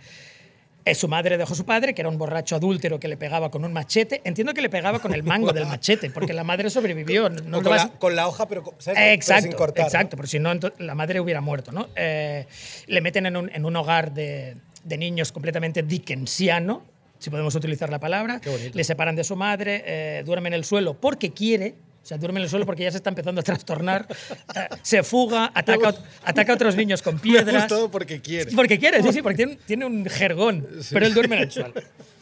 eh, 0.87 0.95
su 0.95 1.09
madre 1.09 1.39
dejó 1.39 1.55
a 1.55 1.57
su 1.57 1.64
padre, 1.64 1.95
que 1.95 2.03
era 2.03 2.09
un 2.11 2.18
borracho 2.18 2.57
adúltero 2.57 3.01
que 3.01 3.09
le 3.09 3.16
pegaba 3.16 3.51
con 3.51 3.64
un 3.64 3.72
machete. 3.72 4.20
Entiendo 4.24 4.53
que 4.53 4.61
le 4.62 4.68
pegaba 4.68 4.99
con 4.99 5.14
el 5.14 5.22
mango 5.22 5.53
del 5.53 5.66
machete, 5.66 6.11
porque 6.11 6.32
la 6.35 6.45
madre 6.45 6.68
sobrevivió. 6.70 7.30
No, 7.30 7.43
no 7.43 7.62
con, 7.62 7.70
vas- 7.72 7.85
la, 7.91 7.99
con 7.99 8.14
la 8.16 8.28
hoja, 8.28 8.47
pero, 8.47 8.62
¿sabes? 8.78 8.99
Pero 9.01 9.12
Exacto, 9.14 9.43
sin 9.45 9.53
cortar. 9.53 9.82
¿no? 9.85 9.87
exacto, 9.87 10.16
porque 10.16 10.30
si 10.30 10.39
no, 10.39 10.53
la 10.78 10.95
madre 10.95 11.20
hubiera 11.20 11.41
muerto, 11.41 11.72
¿no? 11.72 11.89
Eh, 11.97 12.47
le 12.87 13.01
meten 13.01 13.26
en 13.26 13.37
un, 13.37 13.51
en 13.55 13.64
un 13.64 13.74
hogar 13.76 14.12
de, 14.12 14.57
de 14.85 14.99
niños 14.99 15.32
completamente 15.32 15.82
dickensiano, 15.82 16.82
si 17.18 17.30
podemos 17.30 17.55
utilizar 17.55 17.89
la 17.89 17.99
palabra. 18.01 18.41
Le 18.74 18.85
separan 18.85 19.16
de 19.16 19.24
su 19.24 19.37
madre, 19.37 19.82
eh, 19.87 20.22
duerme 20.26 20.49
en 20.49 20.55
el 20.55 20.64
suelo 20.64 20.95
porque 21.01 21.32
quiere. 21.32 21.74
O 22.05 22.07
sea, 22.07 22.19
duerme 22.19 22.39
en 22.39 22.45
el 22.45 22.51
suelo 22.51 22.67
porque 22.67 22.83
ya 22.83 22.91
se 22.91 22.99
está 22.99 23.09
empezando 23.09 23.41
a 23.41 23.45
trastornar. 23.45 24.07
eh, 24.55 24.69
se 24.83 25.03
fuga, 25.03 25.51
ataca, 25.55 25.95
ataca 26.23 26.53
a 26.53 26.55
otros 26.55 26.77
niños 26.77 27.01
con 27.01 27.19
piedras. 27.21 27.63
gustado 27.63 27.91
porque 27.91 28.21
quiere. 28.21 28.53
Porque 28.53 28.79
quiere, 28.79 29.03
sí, 29.03 29.11
sí, 29.13 29.23
porque 29.23 29.37
tiene, 29.37 29.57
tiene 29.67 29.87
un 29.87 30.05
jergón, 30.05 30.69
pero 30.93 31.07
él 31.07 31.15
duerme 31.15 31.37
en 31.37 31.43
el 31.45 31.51
suelo. 31.51 31.73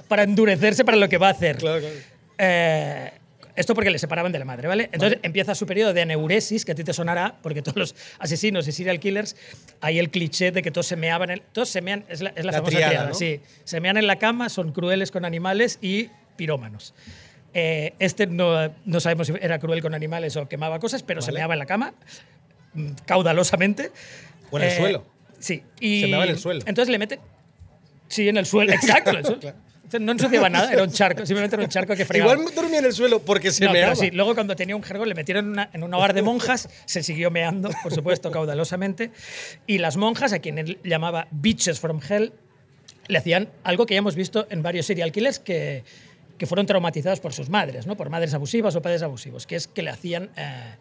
Para 0.06 0.22
endurecerse 0.22 0.84
para 0.84 0.96
lo 0.96 1.08
que 1.08 1.18
va 1.18 1.28
a 1.28 1.32
hacer. 1.32 1.56
Claro, 1.56 1.80
claro. 1.80 1.94
Eh, 2.38 3.10
esto 3.56 3.74
porque 3.74 3.90
le 3.90 3.98
separaban 3.98 4.30
de 4.32 4.38
la 4.38 4.44
madre, 4.44 4.68
¿vale? 4.68 4.88
Entonces 4.92 5.18
empieza 5.22 5.54
su 5.54 5.66
periodo 5.66 5.92
de 5.92 6.00
aneuresis, 6.02 6.64
que 6.64 6.72
a 6.72 6.74
ti 6.74 6.84
te 6.84 6.92
sonará, 6.94 7.34
porque 7.42 7.60
todos 7.60 7.76
los 7.76 7.94
asesinos 8.18 8.66
y 8.68 8.72
serial 8.72 8.98
killers 9.00 9.36
hay 9.80 9.98
el 9.98 10.10
cliché 10.10 10.52
de 10.52 10.62
que 10.62 10.70
todos 10.70 10.86
se 10.86 10.96
meaban, 10.96 11.30
en- 11.30 11.42
todos 11.52 11.68
se 11.68 11.82
mean, 11.82 12.04
es 12.08 12.22
la, 12.22 12.30
es 12.30 12.44
la 12.44 12.52
La 12.52 12.58
famosa 12.58 12.70
triada, 12.76 12.88
triada, 12.90 13.08
¿no? 13.08 13.14
sí. 13.14 13.40
Se 13.64 13.80
mean 13.80 13.96
en 13.96 14.06
la 14.06 14.16
cama, 14.16 14.48
son 14.48 14.72
crueles 14.72 15.10
con 15.10 15.24
animales 15.24 15.78
y 15.82 16.08
pirómanos. 16.36 16.94
Eh, 17.54 17.94
este 17.98 18.26
no, 18.26 18.72
no 18.84 19.00
sabemos 19.00 19.26
si 19.26 19.34
era 19.40 19.58
cruel 19.58 19.82
con 19.82 19.94
animales 19.94 20.36
o 20.36 20.48
quemaba 20.48 20.78
cosas, 20.78 21.02
pero 21.02 21.20
se 21.20 21.26
Vale. 21.30 21.38
meaba 21.40 21.54
en 21.54 21.58
la 21.58 21.66
cama, 21.66 21.94
mm, 22.74 22.88
caudalosamente. 23.06 23.90
O 24.50 24.58
en 24.58 24.64
el 24.64 24.70
Eh, 24.70 24.76
suelo. 24.76 25.06
Sí. 25.38 25.62
Y 25.80 26.00
Se 26.02 26.06
meaba 26.08 26.24
en 26.24 26.30
el 26.30 26.38
suelo. 26.38 26.60
Entonces 26.66 26.90
le 26.90 26.98
meten. 26.98 27.20
Sí, 28.08 28.28
en 28.28 28.36
el 28.36 28.46
suelo, 28.46 28.72
exacto. 29.02 29.10
en 29.10 29.16
el 29.16 29.24
suelo. 29.24 29.40
Entonces, 29.84 30.00
No 30.06 30.12
ensuciaba 30.12 30.48
nada, 30.48 30.72
era 30.72 30.82
un 30.84 30.90
charco, 30.90 31.26
simplemente 31.26 31.54
era 31.56 31.64
un 31.64 31.68
charco 31.68 31.94
que 31.94 32.06
fregaba. 32.06 32.32
Igual 32.32 32.54
dormía 32.54 32.78
en 32.78 32.86
el 32.86 32.92
suelo 32.94 33.20
porque 33.20 33.50
se 33.50 33.62
No, 33.66 33.72
me 33.74 33.80
pero 33.80 33.94
sí, 33.94 34.10
luego 34.10 34.32
cuando 34.34 34.56
tenía 34.56 34.74
un 34.74 34.82
jergón 34.82 35.06
le 35.06 35.14
metieron 35.14 35.44
en, 35.44 35.50
una- 35.50 35.70
en 35.70 35.82
un 35.82 35.92
hogar 35.92 36.14
de 36.14 36.22
monjas, 36.22 36.70
se 36.86 37.02
siguió 37.02 37.30
meando, 37.30 37.68
por 37.82 37.92
supuesto, 37.92 38.30
caudalosamente, 38.30 39.10
y 39.66 39.76
las 39.78 39.98
monjas, 39.98 40.32
a 40.32 40.38
quien 40.38 40.56
él 40.56 40.78
llamaba 40.82 41.28
bitches 41.30 41.78
from 41.78 42.00
hell, 42.08 42.32
le 43.08 43.18
hacían 43.18 43.50
algo 43.64 43.84
que 43.84 43.92
ya 43.92 43.98
hemos 43.98 44.14
visto 44.14 44.46
en 44.48 44.62
varios 44.62 44.86
serial 44.86 45.12
killers 45.12 45.38
que, 45.38 45.84
que 46.42 46.46
fueron 46.46 46.66
traumatizados 46.66 47.20
por 47.20 47.32
sus 47.32 47.48
madres, 47.50 47.86
¿no? 47.86 47.96
por 47.96 48.10
madres 48.10 48.34
abusivas 48.34 48.74
o 48.74 48.82
padres 48.82 49.00
abusivos, 49.02 49.46
que 49.46 49.54
es 49.54 49.68
que 49.68 49.80
le 49.80 49.90
hacían 49.90 50.28
eh, 50.36 50.74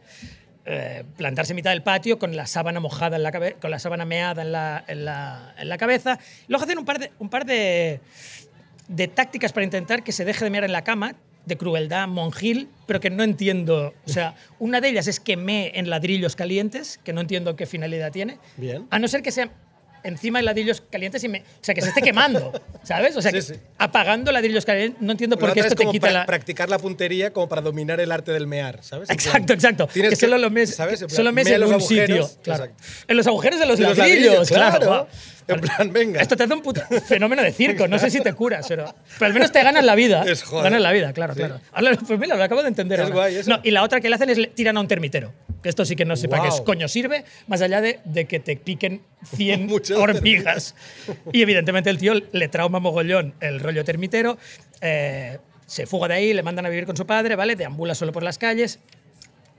eh, 0.65 1.03
plantarse 1.17 1.51
en 1.51 1.57
mitad 1.57 1.69
del 1.69 1.83
patio 1.83 2.17
con 2.17 2.35
la 2.35 2.47
sábana 2.47 2.79
mojada 2.79 3.17
en 3.17 3.21
la 3.21 3.31
cabeza, 3.31 3.59
con 3.59 3.69
la 3.69 3.77
sábana 3.77 4.03
meada 4.03 4.41
en 4.41 4.51
la, 4.53 4.83
en 4.87 5.05
la, 5.05 5.53
en 5.59 5.69
la 5.69 5.77
cabeza. 5.77 6.17
Luego 6.47 6.63
hacen 6.63 6.79
un 6.79 6.85
par 6.85 6.97
de, 6.97 7.11
un 7.19 7.29
par 7.29 7.45
de, 7.45 7.99
de 8.87 9.07
tácticas 9.07 9.53
para 9.53 9.63
intentar 9.63 10.03
que 10.03 10.11
se 10.11 10.25
deje 10.25 10.43
de 10.45 10.49
mear 10.49 10.63
en 10.63 10.71
la 10.71 10.83
cama, 10.83 11.13
de 11.45 11.57
crueldad 11.57 12.07
monjil, 12.07 12.67
pero 12.87 12.99
que 12.99 13.11
no 13.11 13.21
entiendo. 13.21 13.93
O 14.07 14.09
sea, 14.09 14.33
una 14.57 14.81
de 14.81 14.89
ellas 14.89 15.05
es 15.05 15.19
que 15.19 15.37
mee 15.37 15.73
en 15.75 15.91
ladrillos 15.91 16.35
calientes, 16.35 16.99
que 17.03 17.13
no 17.13 17.21
entiendo 17.21 17.55
qué 17.55 17.67
finalidad 17.67 18.11
tiene. 18.11 18.39
Bien. 18.57 18.87
A 18.89 18.97
no 18.97 19.07
ser 19.07 19.21
que 19.21 19.31
sea 19.31 19.51
encima 20.03 20.39
de 20.39 20.43
ladrillos 20.43 20.81
calientes 20.89 21.23
y 21.23 21.29
me, 21.29 21.39
o 21.39 21.43
sea, 21.61 21.73
que 21.75 21.81
se 21.81 21.89
esté 21.89 22.01
quemando, 22.01 22.51
¿sabes? 22.83 23.15
O 23.17 23.21
sea, 23.21 23.31
que 23.31 23.41
sí. 23.41 23.53
apagando 23.77 24.31
ladrillos 24.31 24.65
calientes, 24.65 25.01
no 25.01 25.11
entiendo 25.11 25.35
La 25.35 25.39
por 25.39 25.53
qué 25.53 25.61
otra 25.61 25.67
esto 25.69 25.73
es 25.73 25.77
te 25.77 25.83
como 25.83 25.91
quita 25.91 26.07
pra- 26.09 26.13
la... 26.13 26.25
practicar 26.25 26.69
la 26.69 26.79
puntería 26.79 27.31
como 27.33 27.47
para 27.49 27.61
dominar 27.61 27.99
el 27.99 28.11
arte 28.11 28.31
del 28.31 28.47
mear, 28.47 28.79
¿sabes? 28.83 29.09
Exacto, 29.09 29.53
exacto. 29.53 29.87
tienes 29.87 30.11
que, 30.11 30.15
solo 30.15 30.37
lo 30.37 30.49
mes, 30.49 30.75
¿sabes? 30.75 31.01
En 31.01 31.07
plan, 31.07 31.15
solo 31.15 31.31
mes 31.31 31.47
en 31.47 31.59
los 31.61 31.69
un 31.69 31.75
agujeros, 31.75 32.27
sitio. 32.29 32.41
Claro. 32.43 32.67
En 33.07 33.17
los 33.17 33.27
agujeros 33.27 33.59
de 33.59 33.65
los, 33.65 33.79
los 33.79 33.97
ladrillos, 33.97 34.25
ladrillos, 34.25 34.47
claro. 34.49 34.79
claro. 34.79 35.07
En 35.47 35.59
plan, 35.59 35.91
venga. 35.91 36.21
Esto 36.21 36.37
te 36.37 36.43
hace 36.43 36.53
un 36.53 36.61
puto 36.61 36.81
fenómeno 37.07 37.41
de 37.41 37.51
circo. 37.51 37.87
No 37.87 37.99
sé 37.99 38.09
si 38.09 38.21
te 38.21 38.31
curas, 38.33 38.65
pero, 38.69 38.85
pero 39.17 39.25
al 39.25 39.33
menos 39.33 39.51
te 39.51 39.61
ganas 39.61 39.83
la 39.83 39.95
vida. 39.95 40.23
Es 40.27 40.43
joder. 40.43 40.65
Ganas 40.65 40.81
la 40.81 40.91
vida, 40.93 41.11
claro, 41.13 41.33
Sí. 41.33 41.39
claro. 41.39 41.59
Ahora, 41.73 41.97
pues 42.07 42.19
mira, 42.19 42.35
lo 42.37 42.43
acabo 42.43 42.61
de 42.61 42.69
entender. 42.69 42.99
Es 42.99 43.05
ahora. 43.05 43.15
guay 43.15 43.35
eso. 43.37 43.49
No, 43.49 43.59
y 43.63 43.71
la 43.71 43.83
otra 43.83 43.99
que 43.99 44.07
le 44.07 44.15
hacen 44.15 44.29
es 44.29 44.37
le 44.37 44.47
tiran 44.47 44.77
a 44.77 44.79
un 44.79 44.87
termitero. 44.87 45.33
Que 45.61 45.69
Esto 45.69 45.83
sí 45.83 45.95
que 45.95 46.05
no 46.05 46.15
sé 46.15 46.27
para 46.29 46.43
qué 46.43 46.49
Guau. 46.49 46.63
coño 46.63 46.87
sirve, 46.87 47.25
más 47.47 47.61
allá 47.61 47.81
de, 47.81 47.99
de 48.05 48.25
que 48.25 48.39
te 48.39 48.55
piquen 48.55 49.01
100 49.35 49.65
Muchas 49.67 49.90
hormigas. 49.97 50.75
Y 51.31 51.41
evidentemente 51.41 51.89
el 51.89 51.97
tío 51.97 52.13
le 52.31 52.47
trauma 52.47 52.79
mogollón 52.79 53.33
el 53.39 53.59
rollo 53.59 53.83
termitero. 53.83 54.37
eh, 54.81 55.37
se 55.65 55.85
fuga 55.85 56.09
de 56.09 56.15
ahí, 56.15 56.33
le 56.33 56.43
mandan 56.43 56.65
a 56.65 56.69
vivir 56.69 56.85
con 56.85 56.97
su 56.97 57.05
padre, 57.05 57.35
¿vale? 57.37 57.55
Deambula 57.55 57.95
solo 57.95 58.11
por 58.11 58.23
las 58.23 58.37
calles 58.37 58.79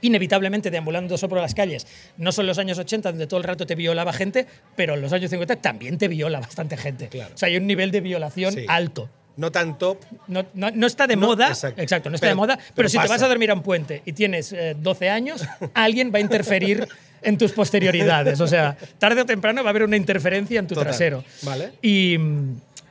inevitablemente 0.05 0.71
deambulando 0.71 1.17
solo 1.17 1.31
por 1.31 1.39
las 1.41 1.55
calles. 1.55 1.87
No 2.17 2.33
son 2.33 2.47
los 2.47 2.59
años 2.59 2.77
80 2.77 3.11
donde 3.13 3.27
todo 3.29 3.39
el 3.39 3.45
rato 3.45 3.67
te 3.67 3.77
violaba 3.77 4.13
gente, 4.13 4.47
pero 4.75 4.95
en 4.95 5.01
los 5.01 5.13
años 5.13 5.31
50 5.31 5.57
también 5.57 5.97
te 5.97 6.09
viola 6.09 6.41
bastante 6.41 6.77
gente. 6.77 7.09
Claro. 7.09 7.33
O 7.35 7.39
sea, 7.39 7.49
hay 7.49 7.57
un 7.57 7.67
nivel 7.69 7.93
de 7.93 8.01
violación 8.01 8.53
Sí. 8.53 8.65
alto. 8.69 9.09
No 9.37 9.51
tanto. 9.51 9.99
No, 10.29 10.45
no- 10.55 10.71
no 10.71 10.87
está 10.87 11.07
de 11.07 11.17
No, 11.17 11.29
moda, 11.29 11.49
exacto. 11.49 11.81
exacto, 11.81 12.11
no 12.11 12.17
está 12.17 12.27
Pero- 12.27 12.33
de 12.33 12.37
moda, 12.37 12.57
pero, 12.57 12.73
pero 12.75 12.89
si 12.89 12.99
te 12.99 13.09
vas 13.09 13.23
a 13.23 13.29
dormir 13.29 13.51
a 13.51 13.55
un 13.55 13.63
puente 13.63 14.03
y 14.05 14.13
tienes 14.13 14.53
eh, 14.53 14.77
12 14.79 15.09
años, 15.09 15.43
alguien 15.75 16.13
va 16.13 16.19
a 16.19 16.21
interferir 16.21 16.87
en 17.23 17.39
tus 17.39 17.53
posterioridades. 17.53 18.41
O 18.41 18.47
sea, 18.47 18.77
tarde 18.99 19.21
o 19.23 19.25
temprano 19.27 19.63
va 19.63 19.69
a 19.69 19.73
haber 19.73 19.85
una 19.85 19.97
interferencia 19.97 20.59
en 20.59 20.67
tu 20.67 20.75
Total. 20.75 20.89
trasero. 20.91 21.25
Vale. 21.43 21.73
Y, 21.81 22.17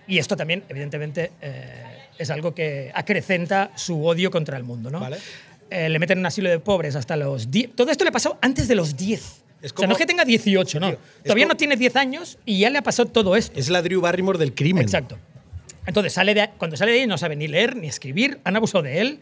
y 0.08 0.18
esto 0.18 0.36
también, 0.36 0.64
evidentemente, 0.70 1.32
eh, 1.42 1.84
es 2.18 2.30
algo 2.32 2.54
que 2.56 2.92
acrecenta 2.94 3.72
su 3.76 4.06
odio 4.06 4.32
contra 4.32 4.58
el 4.58 4.64
mundo. 4.64 4.90
¿no? 4.90 5.00
Vale. 5.00 5.18
Eh, 5.70 5.90
le 5.90 6.00
meten 6.00 6.18
en 6.18 6.20
un 6.22 6.26
asilo 6.26 6.50
de 6.50 6.60
pobres 6.60 6.96
hasta 6.96 7.16
los 7.16 7.52
10. 7.52 7.76
Todo 7.76 7.92
esto 7.92 8.04
le 8.04 8.12
pasó 8.12 8.38
antes 8.42 8.68
de 8.68 8.76
los 8.76 8.98
10. 8.98 9.22
Es 9.62 9.72
o 9.74 9.78
sea, 9.78 9.86
no 9.88 9.94
es 9.94 9.98
que 10.00 10.06
tenga 10.08 10.26
18, 10.26 10.80
no. 10.80 10.90
Tío, 10.90 10.98
Todavía 11.24 11.46
como- 11.46 11.54
no 11.54 11.58
tiene 11.58 11.76
10 11.78 11.96
años 11.96 12.40
y 12.46 12.60
ya 12.60 12.70
le 12.72 12.80
ha 12.80 12.82
pasado 12.82 13.10
todo 13.10 13.36
esto. 13.36 13.60
Es 13.60 13.70
la 13.70 13.82
Drew 13.84 14.02
Barrymore 14.02 14.40
del 14.40 14.54
crimen. 14.56 14.82
Exacto. 14.84 15.18
Entonces, 15.86 16.14
sale 16.14 16.34
de, 16.34 16.50
cuando 16.58 16.78
sale 16.78 16.92
de 16.92 17.02
ahí 17.02 17.08
no 17.08 17.18
sabe 17.18 17.36
ni 17.36 17.48
leer 17.48 17.76
ni 17.76 17.88
escribir, 17.88 18.40
han 18.44 18.56
abusado 18.56 18.84
de 18.84 19.02
él. 19.02 19.20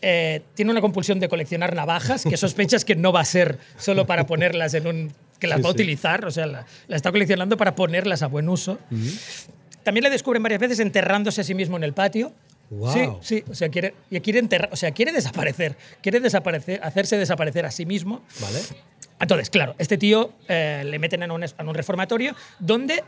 Eh, 0.00 0.42
tiene 0.54 0.70
una 0.70 0.80
compulsión 0.80 1.18
de 1.18 1.28
coleccionar 1.28 1.74
navajas 1.74 2.22
que 2.22 2.36
sospechas 2.36 2.84
que 2.84 2.94
no 2.94 3.10
va 3.12 3.20
a 3.20 3.24
ser 3.24 3.58
solo 3.78 4.06
para 4.06 4.26
ponerlas 4.26 4.74
en 4.74 4.86
un. 4.86 5.12
que 5.40 5.48
las 5.48 5.56
Sí, 5.58 5.62
va 5.62 5.68
a 5.70 5.72
sí. 5.72 5.76
utilizar, 5.76 6.24
o 6.24 6.30
sea, 6.30 6.46
la, 6.46 6.66
la 6.86 6.96
está 6.96 7.10
coleccionando 7.10 7.56
para 7.56 7.74
ponerlas 7.74 8.22
a 8.22 8.28
buen 8.28 8.48
uso. 8.48 8.78
También 9.82 10.04
le 10.04 10.10
descubren 10.10 10.42
varias 10.42 10.60
veces 10.60 10.78
enterrándose 10.80 11.40
a 11.40 11.44
sí 11.44 11.54
mismo 11.54 11.76
en 11.76 11.82
el 11.84 11.94
patio. 11.94 12.32
Guau. 12.70 12.92
Sí, 12.92 13.08
sí, 13.22 13.44
o 13.50 13.54
sea, 13.54 13.70
quiere, 13.70 13.94
quiere 14.22 14.38
enterrar, 14.40 14.68
o 14.72 14.76
sea, 14.76 14.90
quiere 14.92 15.10
desaparecer, 15.10 15.76
quiere 16.02 16.20
desaparecer, 16.20 16.80
hacerse 16.82 17.16
desaparecer 17.16 17.64
a 17.64 17.70
sí 17.70 17.86
mismo. 17.86 18.22
Vale. 18.40 18.58
Entonces, 19.20 19.48
claro, 19.50 19.74
este 19.78 19.96
tío 19.98 20.32
eh, 20.48 20.82
le 20.86 20.98
meten 20.98 21.22
en 21.22 21.30
un, 21.30 21.42
en 21.42 21.68
un 21.68 21.74
reformatorio 21.74 22.36
donde 22.60 23.02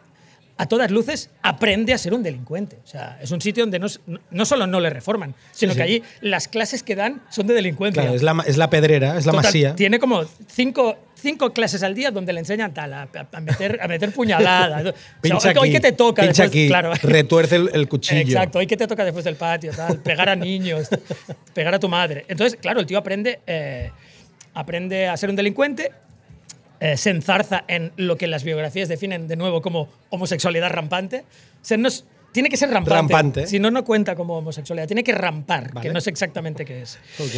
a 0.60 0.66
todas 0.66 0.90
luces 0.90 1.30
aprende 1.42 1.94
a 1.94 1.98
ser 1.98 2.12
un 2.12 2.22
delincuente. 2.22 2.76
O 2.84 2.86
sea, 2.86 3.18
es 3.22 3.30
un 3.30 3.40
sitio 3.40 3.62
donde 3.62 3.78
no, 3.78 3.86
no- 4.30 4.44
solo 4.44 4.66
no 4.66 4.78
le 4.78 4.90
reforman, 4.90 5.34
sino 5.52 5.72
Sí, 5.72 5.76
que 5.78 5.82
allí 5.82 6.02
las 6.20 6.48
clases 6.48 6.82
que 6.82 6.94
dan 6.94 7.22
son 7.30 7.46
de 7.46 7.54
delincuencia. 7.54 8.02
Claro, 8.02 8.14
es 8.14 8.22
la, 8.22 8.44
es 8.46 8.58
la 8.58 8.68
pedrera, 8.68 9.16
es 9.16 9.24
la 9.24 9.32
Total, 9.32 9.44
masía. 9.48 9.74
Tiene 9.74 9.98
como 9.98 10.22
cinco, 10.48 10.98
cinco 11.14 11.54
clases 11.54 11.82
al 11.82 11.94
día 11.94 12.10
donde 12.10 12.34
le 12.34 12.40
enseñan 12.40 12.74
tal, 12.74 12.92
a, 12.92 13.08
a 13.32 13.40
meter, 13.40 13.78
a 13.80 13.88
meter 13.88 14.12
puñaladas. 14.12 14.82
O 14.84 14.92
sea, 14.92 14.94
Pincha 15.22 15.48
hoy, 15.48 15.54
hoy 15.56 15.68
aquí, 15.68 15.72
que 15.72 15.80
te 15.80 15.92
toca 15.92 16.22
pincha 16.24 16.42
después, 16.42 16.48
aquí, 16.50 16.68
claro. 16.68 16.92
retuerce 17.02 17.56
el, 17.56 17.70
el 17.72 17.88
cuchillo. 17.88 18.20
Exacto, 18.20 18.58
hoy 18.58 18.66
que 18.66 18.76
te 18.76 18.86
toca 18.86 19.02
después 19.04 19.24
del 19.24 19.36
patio, 19.36 19.72
tal, 19.72 19.98
pegar 20.02 20.28
a 20.28 20.36
niños, 20.36 20.88
pegar 21.54 21.74
a 21.74 21.78
tu 21.78 21.88
madre. 21.88 22.26
Entonces, 22.28 22.58
claro, 22.60 22.80
el 22.80 22.86
tío 22.86 22.98
aprende, 22.98 23.40
eh, 23.46 23.90
aprende 24.52 25.08
a 25.08 25.16
ser 25.16 25.30
un 25.30 25.36
delincuente, 25.36 25.90
eh, 26.80 26.96
se 26.96 27.10
enzarza 27.10 27.64
en 27.68 27.92
lo 27.96 28.16
que 28.16 28.26
las 28.26 28.42
biografías 28.42 28.88
definen 28.88 29.28
de 29.28 29.36
nuevo 29.36 29.60
como 29.62 29.88
homosexualidad 30.08 30.70
rampante. 30.70 31.18
O 31.20 31.64
sea, 31.64 31.76
no 31.76 31.88
es- 31.88 32.04
tiene 32.32 32.48
que 32.48 32.56
ser 32.56 32.70
rampante. 32.70 32.94
Rampante. 32.94 33.46
Si 33.46 33.58
no, 33.58 33.70
no 33.70 33.84
cuenta 33.84 34.14
como 34.16 34.38
homosexualidad. 34.38 34.86
Tiene 34.86 35.04
que 35.04 35.12
rampar, 35.12 35.72
Vale. 35.72 35.88
que 35.88 35.92
no 35.92 36.00
sé 36.00 36.10
exactamente 36.10 36.64
qué 36.64 36.82
es. 36.82 36.98
Ok. 37.18 37.34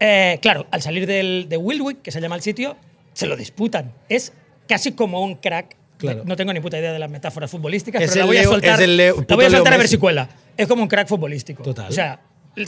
Eh, 0.00 0.38
claro, 0.40 0.66
al 0.70 0.80
salir 0.82 1.06
del, 1.06 1.46
de 1.48 1.56
Wildwick, 1.56 2.02
que 2.02 2.10
se 2.10 2.20
llama 2.20 2.36
el 2.36 2.42
sitio, 2.42 2.76
se 3.12 3.26
lo 3.26 3.36
disputan. 3.36 3.92
Es 4.08 4.32
casi 4.68 4.92
como 4.92 5.22
un 5.22 5.34
crack. 5.36 5.76
Claro. 5.98 6.22
No 6.24 6.36
tengo 6.36 6.52
ni 6.52 6.60
puta 6.60 6.78
idea 6.78 6.92
de 6.92 6.98
las 7.00 7.10
metáforas 7.10 7.50
futbolísticas, 7.50 8.00
Es 8.00 8.10
pero 8.10 8.20
la 8.22 8.26
voy 8.26 8.36
a 8.36 8.42
Leo- 8.42 8.50
soltar, 8.50 8.80
el 8.80 8.96
Leo- 8.96 9.24
la 9.28 9.34
voy 9.36 9.44
a 9.46 9.50
soltar 9.50 9.74
a 9.74 9.76
ver 9.76 9.88
si 9.88 9.96
cuela. 9.98 10.28
Es 10.56 10.68
como 10.68 10.82
un 10.84 10.88
crack 10.88 11.08
futbolístico. 11.08 11.62
Total. 11.64 11.88
O 11.88 11.92
sea, 11.92 12.20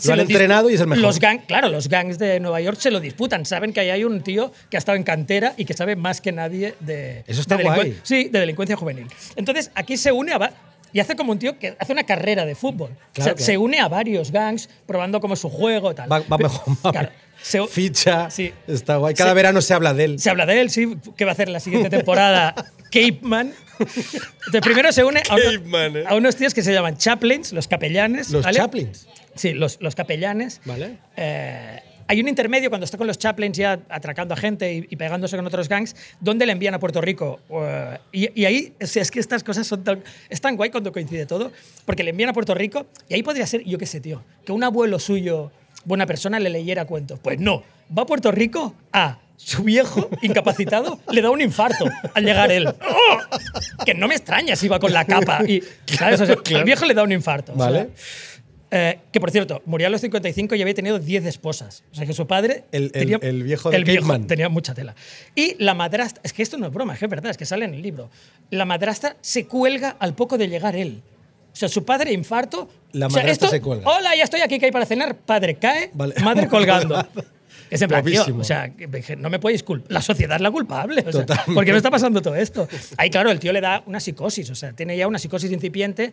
Lo 0.05 0.12
han 0.12 0.20
entrenado 0.20 0.70
y 0.70 0.74
es 0.74 0.80
el 0.80 0.86
mejor. 0.86 1.03
Los 1.03 1.18
gang, 1.20 1.41
claro, 1.47 1.68
los 1.68 1.88
gangs 1.88 2.18
de 2.18 2.41
Nueva 2.41 2.61
York 2.61 2.78
se 2.80 2.91
lo 2.91 3.01
disputan. 3.01 3.45
Saben 3.47 3.72
que 3.72 3.80
ahí 3.80 3.91
hay 3.91 4.05
un 4.05 4.22
tío 4.22 4.53
que 4.70 4.76
ha 4.76 4.78
estado 4.78 4.97
en 4.97 5.03
cantera 5.03 5.55
y 5.57 5.64
que 5.64 5.74
sabe 5.74 5.97
más 5.97 6.20
que 6.20 6.32
nadie 6.32 6.74
de, 6.80 7.24
Eso 7.26 7.41
está 7.41 7.57
de 7.57 7.64
guay. 7.64 7.99
Sí, 8.03 8.28
de 8.30 8.41
delincuencia 8.41 8.76
juvenil. 8.76 9.07
Entonces, 9.36 9.70
aquí 9.74 9.97
se 9.97 10.12
une 10.12 10.32
a. 10.32 10.53
Y 10.93 10.99
hace 10.99 11.14
como 11.14 11.30
un 11.32 11.38
tío 11.38 11.57
que 11.59 11.76
hace 11.78 11.93
una 11.93 12.03
carrera 12.05 12.45
de 12.45 12.55
fútbol. 12.57 12.91
o 12.91 12.95
sea, 12.95 12.99
Claro, 13.12 13.36
claro. 13.36 13.45
se 13.47 13.59
une 13.59 13.78
a 13.78 13.88
varios 13.88 14.32
gangs 14.32 14.68
probando 14.86 15.20
como 15.20 15.36
su 15.36 15.49
juego 15.49 15.95
tal. 15.95 16.11
Va, 16.11 16.18
va 16.20 16.36
mejor. 16.38 16.76
va 16.84 16.91
claro, 16.91 17.11
se- 17.41 17.64
Ficha. 17.68 18.28
Sí. 18.28 18.53
Está 18.66 18.97
guay. 18.97 19.14
Cada 19.14 19.30
Se- 19.30 19.34
verano 19.34 19.61
se 19.61 19.72
habla 19.72 19.95
de 19.95 20.05
él. 20.05 20.18
se 20.18 20.30
habla 20.30 20.47
de 20.47 20.61
él, 20.61 20.68
sí, 20.70 20.97
que 21.16 21.24
va 21.24 21.30
a 21.30 21.34
hacer 21.34 21.49
la 21.49 21.61
siguiente 21.61 21.91
temporada 21.97 22.55
Cape 22.86 23.20
Man. 23.22 23.53
Entonces, 23.78 24.61
primero 24.62 24.91
se 24.93 25.05
une 25.05 25.22
a, 25.28 25.34
uno- 25.36 25.45
Cape 25.45 25.59
Man, 25.61 25.97
¿eh? 25.97 26.05
a 26.09 26.14
unos 26.16 26.34
tíos 26.34 26.53
que 26.55 26.62
se 26.62 26.72
llaman 26.72 26.97
chaplains, 26.97 27.53
los 27.53 27.68
capellanes. 27.68 28.30
Los 28.30 28.45
¿vale? 28.45 28.59
chaplains. 28.59 29.07
Sí, 29.35 29.53
los, 29.53 29.81
los 29.81 29.95
capellanes. 29.95 30.61
Vale. 30.64 30.99
Eh, 31.16 31.81
hay 32.07 32.20
un 32.20 32.28
intermedio 32.28 32.70
cuando 32.70 32.85
está 32.85 32.99
con 32.99 33.07
los 33.07 33.18
chaplains 33.18 33.57
ya 33.57 33.78
atracando 33.89 34.35
a 34.35 34.37
gente 34.37 34.72
y, 34.74 34.87
y 34.91 34.97
pegándose 34.97 35.37
con 35.37 35.47
otros 35.47 35.68
gangs, 35.68 35.95
donde 36.20 36.45
le 36.45 36.53
envían 36.53 36.74
a 36.74 36.81
Puerto 36.81 37.01
Rico. 37.01 37.39
eh, 37.51 37.99
y, 38.11 38.41
y 38.41 38.45
ahí, 38.47 38.72
o 38.83 38.87
sea, 38.87 39.03
es 39.03 39.11
que 39.12 39.20
estas 39.20 39.45
cosas 39.45 39.66
son 39.66 39.85
tan, 39.85 40.03
es 40.28 40.41
tan 40.41 40.57
guay 40.57 40.70
cuando 40.70 40.91
coincide 40.91 41.24
todo, 41.26 41.53
porque 41.85 42.03
le 42.03 42.11
envían 42.11 42.31
a 42.31 42.33
Puerto 42.33 42.53
Rico 42.55 42.87
y 43.09 43.14
ahí 43.14 43.22
podría 43.22 43.47
ser, 43.47 43.62
yo 43.64 43.78
qué 43.78 43.87
sé, 43.87 44.01
tío, 44.01 44.24
que 44.45 44.51
un 44.51 44.64
abuelo 44.64 44.99
suyo, 44.99 45.53
buena 45.85 46.05
persona, 46.07 46.41
le 46.41 46.51
leyera 46.51 46.85
cuentos. 46.85 47.20
Pues 47.20 47.39
no, 47.39 47.62
va 47.97 48.03
a 48.03 48.07
Puerto 48.07 48.33
Rico 48.33 48.74
a 48.93 49.18
su 49.37 49.62
viejo 49.62 50.11
incapacitado 50.20 50.99
le 51.12 51.22
da 51.22 51.31
un 51.31 51.41
infarto 51.41 51.85
al 52.12 52.24
llegar 52.24 52.51
él. 52.51 52.66
¡Oh! 52.66 53.85
Que 53.87 53.95
no 53.95 54.09
me 54.09 54.14
extraña 54.16 54.57
si 54.57 54.66
va 54.66 54.81
con 54.81 54.93
la 54.93 55.05
capa. 55.05 55.43
Y, 55.47 55.62
¿sabes? 55.87 56.20
O 56.20 56.26
sea, 56.26 56.37
Al 56.57 56.64
viejo 56.64 56.85
le 56.87 56.93
da 56.95 57.05
un 57.05 57.12
infarto. 57.12 57.53
o 57.53 57.57
sea, 57.57 57.64
Vale. 57.66 57.91
Eh, 58.71 59.01
que 59.12 59.21
por 59.21 59.31
cierto, 59.31 59.62
murió 59.66 59.87
a 59.89 59.91
los 59.91 60.01
55 60.01 60.55
y 60.55 60.62
había 60.62 60.75
tenido 60.75 60.99
10 60.99 61.27
esposas. 61.27 61.83
O 61.93 61.95
sea 61.95 62.07
que 62.07 62.12
su 62.12 62.27
padre. 62.27 62.64
El- 62.73 62.85
el- 62.85 62.91
tenía, 62.93 63.18
el 63.23 63.43
viejo 63.43 63.71
de 63.71 63.77
el 63.77 63.85
viejo 63.85 64.18
tenía 64.21 64.49
mucha 64.49 64.75
tela. 64.75 64.95
Y 65.35 65.57
la 65.62 65.75
madrastra. 65.75 66.21
Es 66.25 66.33
que 66.33 66.43
esto 66.43 66.57
no 66.59 66.66
es 66.66 66.73
broma, 66.73 66.93
es 66.95 66.99
que 66.99 67.07
es 67.07 67.11
verdad, 67.11 67.31
es 67.31 67.37
que 67.37 67.47
sale 67.47 67.64
en 67.64 67.75
el 67.75 67.83
libro. 67.83 68.11
La 68.51 68.64
madrastra 68.64 69.16
se 69.21 69.47
cuelga 69.47 69.97
al 69.99 70.14
poco 70.14 70.39
de 70.39 70.49
llegar 70.49 70.77
él. 70.77 71.03
O 71.53 71.57
sea, 71.57 71.68
su 71.68 71.85
padre 71.85 72.12
infarto. 72.12 72.68
La 72.93 73.07
o 73.07 73.11
sea, 73.11 73.23
madrastra 73.23 73.47
esto- 73.49 73.57
se 73.57 73.61
cuelga. 73.61 73.91
Hola, 73.91 74.14
ya 74.16 74.23
estoy 74.25 74.41
aquí, 74.41 74.59
que 74.61 74.66
hay 74.66 74.73
para 74.73 74.87
cenar. 74.87 75.16
Padre 75.16 75.57
cae, 75.57 75.91
Vale. 75.95 76.14
madre 76.23 76.47
colgando. 76.49 77.05
Es 77.71 77.81
en 77.83 77.89
plan, 77.89 78.05
tío, 78.05 78.25
o 78.37 78.45
sea, 78.45 78.73
no 79.18 79.31
me 79.31 79.39
podéis 79.39 79.62
culpar. 79.62 79.93
La 79.93 80.03
sociedad 80.03 80.37
es 80.37 80.43
la 80.43 80.51
culpable. 80.51 81.01
O 81.07 81.12
sea, 81.12 81.21
Totalmente. 81.23 81.55
¿Por 81.55 81.64
qué 81.64 81.71
me 81.73 81.77
está 81.77 81.91
pasando 81.91 82.21
todo 82.21 82.35
esto? 82.35 82.68
Ahí, 82.97 83.11
claro, 83.11 83.31
el 83.31 83.39
tío 83.39 83.53
le 83.53 83.61
da 83.61 83.83
una 83.87 84.01
psicosis. 84.01 84.51
O 84.51 84.55
sea, 84.55 84.73
tiene 84.73 84.97
ya 84.97 85.07
una 85.07 85.18
psicosis 85.18 85.51
incipiente 85.53 86.12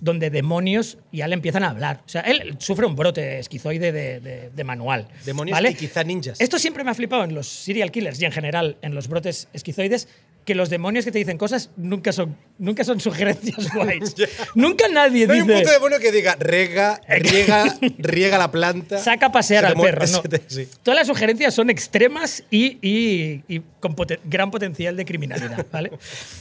donde 0.00 0.30
demonios 0.30 0.98
ya 1.12 1.26
le 1.26 1.34
empiezan 1.34 1.64
a 1.64 1.70
hablar. 1.70 2.02
O 2.06 2.08
sea, 2.08 2.20
él 2.20 2.56
sufre 2.58 2.86
un 2.86 2.94
brote 2.94 3.38
esquizoide 3.40 3.90
de, 3.90 4.20
de- 4.20 4.50
de 4.50 4.64
manual. 4.64 5.08
Demonios 5.24 5.56
¿vale? 5.56 5.70
y 5.70 5.74
quizá 5.74 6.04
ninjas. 6.04 6.40
Esto 6.40 6.58
siempre 6.58 6.84
me 6.84 6.90
ha 6.90 6.94
flipado 6.94 7.24
en 7.24 7.34
los 7.34 7.48
serial 7.48 7.90
killers 7.90 8.20
y 8.20 8.24
en 8.26 8.32
general 8.32 8.76
en 8.82 8.94
los 8.94 9.08
brotes 9.08 9.48
esquizoides 9.52 10.08
que 10.48 10.54
los 10.54 10.70
demonios 10.70 11.04
que 11.04 11.12
te 11.12 11.18
dicen 11.18 11.36
cosas 11.36 11.68
nunca 11.76 12.10
son, 12.10 12.34
nunca 12.56 12.82
son 12.82 13.00
sugerencias 13.00 13.70
guays. 13.74 14.14
nunca 14.54 14.88
nadie 14.88 15.26
No 15.26 15.34
hay 15.34 15.42
un 15.42 15.46
dice 15.46 15.60
puto 15.60 15.72
demonio 15.72 15.98
que 15.98 16.10
diga 16.10 16.36
rega, 16.40 16.98
riega, 17.06 17.76
riega 17.98 18.38
la 18.38 18.50
planta. 18.50 18.96
saca 18.98 19.26
a 19.26 19.32
pasear 19.32 19.66
al 19.66 19.74
perro. 19.74 20.06
No. 20.06 20.22
te- 20.22 20.40
sí. 20.46 20.66
Todas 20.82 20.96
las 21.00 21.06
sugerencias 21.06 21.52
son 21.54 21.68
extremas 21.68 22.42
y, 22.50 22.78
y- 22.80 23.42
y 23.46 23.60
con 23.78 23.94
poten- 23.94 24.20
gran 24.24 24.50
potencial 24.50 24.96
de 24.96 25.04
criminalidad. 25.04 25.66
¿vale? 25.70 25.90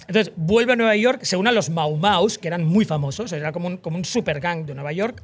Entonces, 0.07 0.31
vuelve 0.38 0.71
a 0.71 0.75
Nueva 0.77 0.95
York, 0.95 1.19
se 1.23 1.35
une 1.35 1.49
a 1.49 1.51
los 1.51 1.69
Mau 1.69 1.97
Maus, 1.97 2.38
que 2.38 2.47
eran 2.47 2.63
muy 2.63 2.85
famosos, 2.85 3.34
era 3.34 3.51
como 3.51 3.67
un, 3.67 3.75
como 3.77 3.97
un 3.97 4.05
super 4.05 4.39
gang 4.39 4.65
de 4.65 4.73
Nueva 4.73 4.93
York. 4.93 5.21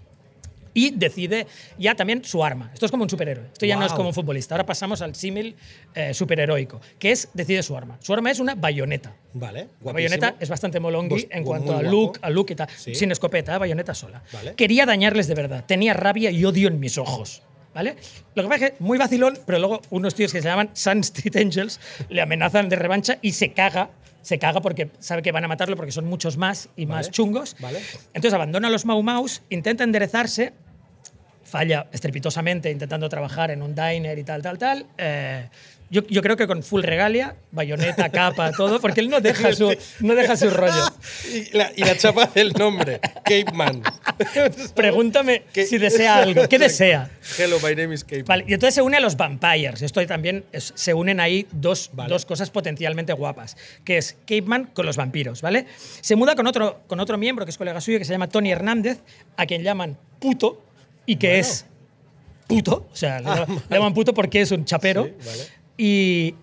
Y 0.73 0.91
decide 0.91 1.47
ya 1.77 1.95
también 1.95 2.23
su 2.23 2.43
arma. 2.43 2.71
Esto 2.73 2.85
es 2.85 2.91
como 2.91 3.03
un 3.03 3.09
superhéroe. 3.09 3.45
Esto 3.53 3.65
ya 3.65 3.75
no 3.77 3.85
es 3.85 3.93
como 3.93 4.09
un 4.09 4.13
futbolista. 4.13 4.55
Ahora 4.55 4.65
pasamos 4.65 5.01
al 5.01 5.15
símil 5.15 5.55
eh, 5.93 6.13
superheroico, 6.13 6.81
que 6.99 7.11
es 7.11 7.29
decide 7.33 7.61
su 7.63 7.77
arma. 7.77 7.97
Su 8.01 8.13
arma 8.13 8.31
es 8.31 8.39
una 8.39 8.55
bayoneta. 8.55 9.15
Vale. 9.33 9.59
La 9.59 9.65
guapísimo. 9.81 9.93
bayoneta 9.93 10.35
es 10.39 10.49
bastante 10.49 10.79
molongui 10.79 11.09
Pues, 11.09 11.27
en 11.29 11.43
cuanto 11.43 11.75
a 11.77 11.83
look, 11.83 12.19
a 12.21 12.29
look 12.29 12.51
y 12.51 12.55
tal. 12.55 12.67
Sí. 12.75 12.95
Sin 12.95 13.11
escopeta, 13.11 13.55
¿eh? 13.55 13.57
bayoneta 13.59 13.93
sola. 13.93 14.23
Vale. 14.31 14.55
Quería 14.55 14.85
dañarles 14.85 15.27
de 15.27 15.35
verdad. 15.35 15.63
Tenía 15.65 15.93
rabia 15.93 16.31
y 16.31 16.43
odio 16.45 16.67
en 16.67 16.79
mis 16.79 16.97
ojos. 16.97 17.43
¿Vale? 17.73 17.95
Lo 18.35 18.43
que 18.43 18.49
pasa 18.49 18.65
es 18.67 18.71
que 18.71 18.77
muy 18.83 18.99
vacilón, 18.99 19.37
pero 19.47 19.57
luego 19.57 19.81
unos 19.89 20.13
tíos 20.13 20.31
que 20.31 20.41
se 20.43 20.47
llaman 20.47 20.69
Sun 20.73 20.99
Street 20.99 21.35
Angels 21.37 21.79
le 22.09 22.21
amenazan 22.21 22.69
de 22.69 22.75
revancha 22.75 23.17
y 23.23 23.31
se 23.31 23.51
caga 23.53 23.89
se 24.23 24.39
caga 24.39 24.61
porque 24.61 24.89
sabe 24.99 25.21
que 25.21 25.31
van 25.31 25.43
a 25.43 25.47
matarlo 25.47 25.75
porque 25.75 25.91
son 25.91 26.05
muchos 26.05 26.37
más 26.37 26.69
y 26.75 26.87
más 26.87 27.11
chungos. 27.11 27.55
vale. 27.59 27.79
Entonces 28.07 28.33
abandona 28.33 28.69
a 28.69 28.71
los 28.71 28.85
Mau 28.85 29.03
Maus, 29.03 29.43
intenta 29.49 29.83
enderezarse, 29.83 30.53
falla 31.43 31.87
estrepitosamente 31.91 32.71
intentando 32.71 33.07
trabajar 33.09 33.51
en 33.51 33.61
un 33.61 33.75
diner 33.75 34.17
y 34.17 34.23
tal, 34.23 34.41
tal, 34.41 34.57
tal. 34.57 34.87
Eh, 34.97 35.47
yo, 35.93 36.01
yo 36.07 36.21
creo 36.21 36.35
que 36.35 36.47
con 36.47 36.63
full 36.63 36.81
regalia, 36.83 37.35
bayoneta, 37.51 38.09
capa, 38.09 38.51
todo, 38.51 38.81
porque 38.81 38.99
él 38.99 39.09
no 39.09 39.21
deja 39.21 39.53
su, 39.53 39.73
no 40.01 40.15
deja 40.15 40.35
su 40.35 40.49
rollo. 40.49 40.83
Y 41.31 41.55
la, 41.55 41.71
y 41.75 41.83
la 41.83 41.95
chapa 41.97 42.25
del 42.25 42.51
nombre, 42.53 42.99
Cape 43.23 43.45
Man. 43.53 43.81
Pregúntame 44.75 45.43
¿Qué- 45.53 45.65
si 45.65 45.77
desea 45.77 46.17
algo. 46.17 46.47
¿Qué 46.49 46.59
desea? 46.59 47.09
Hello, 47.37 47.57
my 47.63 47.75
name 47.75 47.93
is 47.93 48.03
Cape 48.03 48.23
Vale, 48.23 48.45
y 48.47 48.53
entonces 48.53 48.75
se 48.75 48.81
une 48.81 48.97
a 48.97 48.99
los 48.99 49.15
vampires. 49.17 49.81
Esto 49.81 50.05
también 50.07 50.43
es- 50.51 50.73
se 50.75 50.93
unen 50.93 51.19
ahí 51.19 51.47
dos, 51.51 51.89
Vale. 51.93 52.09
dos 52.09 52.25
cosas 52.25 52.49
potencialmente 52.49 53.13
guapas, 53.13 53.55
que 53.85 53.97
es 53.97 54.17
Caveman 54.27 54.65
con 54.73 54.85
los 54.85 54.97
vampiros, 54.97 55.41
¿vale? 55.41 55.65
Se 56.01 56.15
muda 56.15 56.35
con 56.35 56.47
otro, 56.47 56.81
con 56.87 56.99
otro 56.99 57.17
miembro 57.17 57.45
que 57.45 57.51
es 57.51 57.57
colega 57.57 57.79
suyo, 57.81 57.99
que 57.99 58.05
se 58.05 58.11
llama 58.13 58.27
Tony 58.29 58.51
Hernández, 58.51 58.99
a 59.37 59.45
quien 59.45 59.63
llaman 59.63 59.97
puto, 60.19 60.61
y 61.05 61.17
que 61.17 61.39
es 61.39 61.65
puto, 62.47 62.87
o 62.91 62.95
sea, 62.95 63.19
le, 63.19 63.25
llaman- 63.27 63.61
le 63.69 63.75
llaman 63.77 63.93
puto 63.93 64.13
porque 64.13 64.41
es 64.41 64.51
un 64.51 64.65
chapero. 64.65 65.05
Sí, 65.05 65.13
vale. 65.25 65.62
Y, 65.77 66.35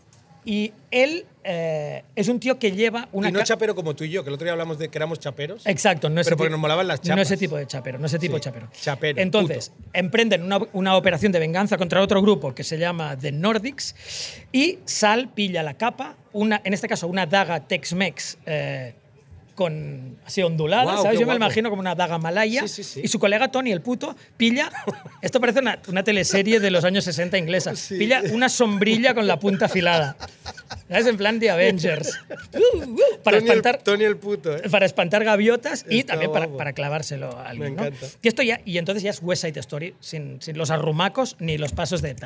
y 0.44 0.72
él 0.90 1.26
eh, 1.44 2.02
es 2.16 2.28
un 2.28 2.38
tío 2.38 2.58
que 2.58 2.72
lleva 2.72 3.08
una... 3.12 3.28
Y 3.28 3.32
no 3.32 3.42
chapero 3.42 3.74
como 3.74 3.94
tú 3.96 4.04
y 4.04 4.10
yo, 4.10 4.22
que 4.22 4.28
el 4.28 4.34
otro 4.34 4.44
día 4.44 4.52
hablamos 4.52 4.78
de 4.78 4.88
que 4.88 4.98
éramos 4.98 5.18
chaperos. 5.18 5.66
Exacto, 5.66 6.10
no 6.10 6.20
ese 6.20 6.28
Pero 6.30 6.36
porque 6.36 6.50
nos 6.50 6.60
molaban 6.60 6.86
las 6.86 7.02
No 7.04 7.20
ese 7.20 7.36
tipo 7.36 7.56
de 7.56 7.66
chapero, 7.66 7.98
no 7.98 8.06
ese 8.06 8.18
tipo 8.18 8.34
Sí, 8.34 8.38
de 8.38 8.40
chapero. 8.44 8.68
chapero, 8.80 9.20
Entonces, 9.22 9.72
emprenden 9.92 10.42
una, 10.42 10.58
una 10.72 10.96
operación 10.96 11.32
de 11.32 11.38
venganza 11.38 11.78
contra 11.78 12.02
otro 12.02 12.20
grupo 12.20 12.54
que 12.54 12.64
se 12.64 12.78
llama 12.78 13.16
The 13.18 13.32
Nordics 13.32 13.94
y 14.52 14.78
Sal 14.84 15.30
pilla 15.30 15.62
la 15.62 15.74
capa, 15.74 16.16
una, 16.32 16.60
en 16.64 16.74
este 16.74 16.88
caso 16.88 17.08
una 17.08 17.26
daga 17.26 17.66
Tex-Mex 17.66 18.38
eh, 18.46 18.94
con 19.60 20.16
así 20.24 20.40
ondulada, 20.42 20.84
Guau, 20.84 21.02
¿sabes? 21.02 21.20
Yo 21.20 21.26
me 21.26 21.32
lo 21.34 21.38
guapo. 21.38 21.44
imagino 21.52 21.68
como 21.68 21.80
una 21.80 21.94
daga 21.94 22.16
malaya. 22.16 22.62
Sí, 22.62 22.68
sí, 22.68 22.82
sí. 22.82 23.00
Y 23.04 23.08
su 23.08 23.18
colega 23.18 23.48
Tony, 23.50 23.72
el 23.72 23.82
puto, 23.82 24.16
pilla. 24.38 24.70
Esto 25.20 25.38
parece 25.38 25.58
una, 25.58 25.78
una 25.88 26.02
teleserie 26.02 26.60
de 26.60 26.70
los 26.70 26.82
años 26.84 27.04
60 27.04 27.36
inglesa. 27.36 27.76
Sí. 27.76 27.98
Pilla 27.98 28.22
una 28.32 28.48
sombrilla 28.48 29.12
con 29.12 29.26
la 29.26 29.38
punta 29.38 29.66
afilada. 29.66 30.16
¿Sabes? 30.88 31.06
En 31.08 31.18
plan 31.18 31.38
de 31.38 31.50
Avengers. 31.50 32.18
Para 33.22 33.36
Tony 33.36 33.36
el- 33.36 33.44
espantar 33.58 33.82
Tony 33.82 34.04
el 34.04 34.16
puto, 34.16 34.56
¿eh? 34.56 34.62
para 34.70 34.86
espantar 34.86 35.24
gaviotas 35.24 35.84
y 35.90 35.98
Está 36.00 36.14
también 36.14 36.32
para, 36.32 36.48
para 36.48 36.72
clavárselo 36.72 37.36
a 37.38 37.48
alguien. 37.50 37.74
Me 37.74 37.80
¿no? 37.82 37.86
encanta. 37.88 38.06
Y, 38.22 38.28
esto 38.28 38.42
ya, 38.42 38.60
y 38.64 38.78
entonces 38.78 39.02
ya 39.02 39.10
es 39.10 39.20
West 39.22 39.42
Side 39.44 39.60
Story, 39.60 39.94
sin, 40.00 40.40
sin 40.40 40.56
los 40.56 40.70
arrumacos 40.70 41.36
ni 41.38 41.58
los 41.58 41.72
pasos 41.72 42.00
de... 42.00 42.16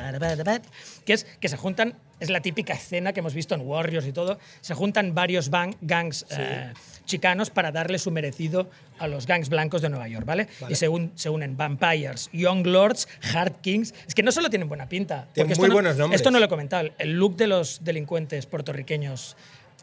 Que 1.05 1.13
es 1.13 1.25
que 1.39 1.49
se 1.49 1.57
juntan, 1.57 1.95
es 2.21 2.29
la 2.29 2.41
típica 2.41 2.73
escena 2.73 3.11
que 3.11 3.19
hemos 3.19 3.33
visto 3.33 3.55
en 3.55 3.61
Warriors 3.61 4.05
y 4.07 4.13
todo, 4.13 4.39
se 4.61 4.73
juntan 4.73 5.13
varios 5.13 5.51
bang- 5.51 5.75
gangs 5.81 6.25
eh, 6.31 6.71
chicanos 7.05 7.49
para 7.49 7.71
darle 7.71 7.99
su 7.99 8.11
merecido 8.11 8.69
a 8.99 9.07
los 9.07 9.25
gangs 9.27 9.49
blancos 9.49 9.81
de 9.81 9.89
Nueva 9.89 10.07
York, 10.07 10.25
¿vale? 10.25 10.47
Y 10.69 10.75
se, 10.75 10.89
un- 10.89 11.11
se 11.15 11.29
unen 11.29 11.55
Vampires, 11.57 12.29
Young 12.33 12.65
Lords, 12.67 13.07
Hard 13.33 13.61
Kings. 13.61 13.93
Es 14.07 14.15
que 14.15 14.23
no 14.23 14.31
solo 14.31 14.49
tienen 14.49 14.67
buena 14.67 14.87
pinta. 14.89 15.27
Tienen 15.33 15.47
porque 15.47 15.53
esto 15.53 15.61
muy 15.61 15.69
no- 15.69 15.73
buenos 15.75 15.97
nombres. 15.97 16.19
Esto 16.21 16.31
no 16.31 16.39
lo 16.39 16.45
he 16.45 16.49
comentado. 16.49 16.89
El 16.97 17.13
look 17.13 17.35
de 17.37 17.47
los 17.47 17.83
delincuentes 17.83 18.45
puertorriqueños 18.45 19.35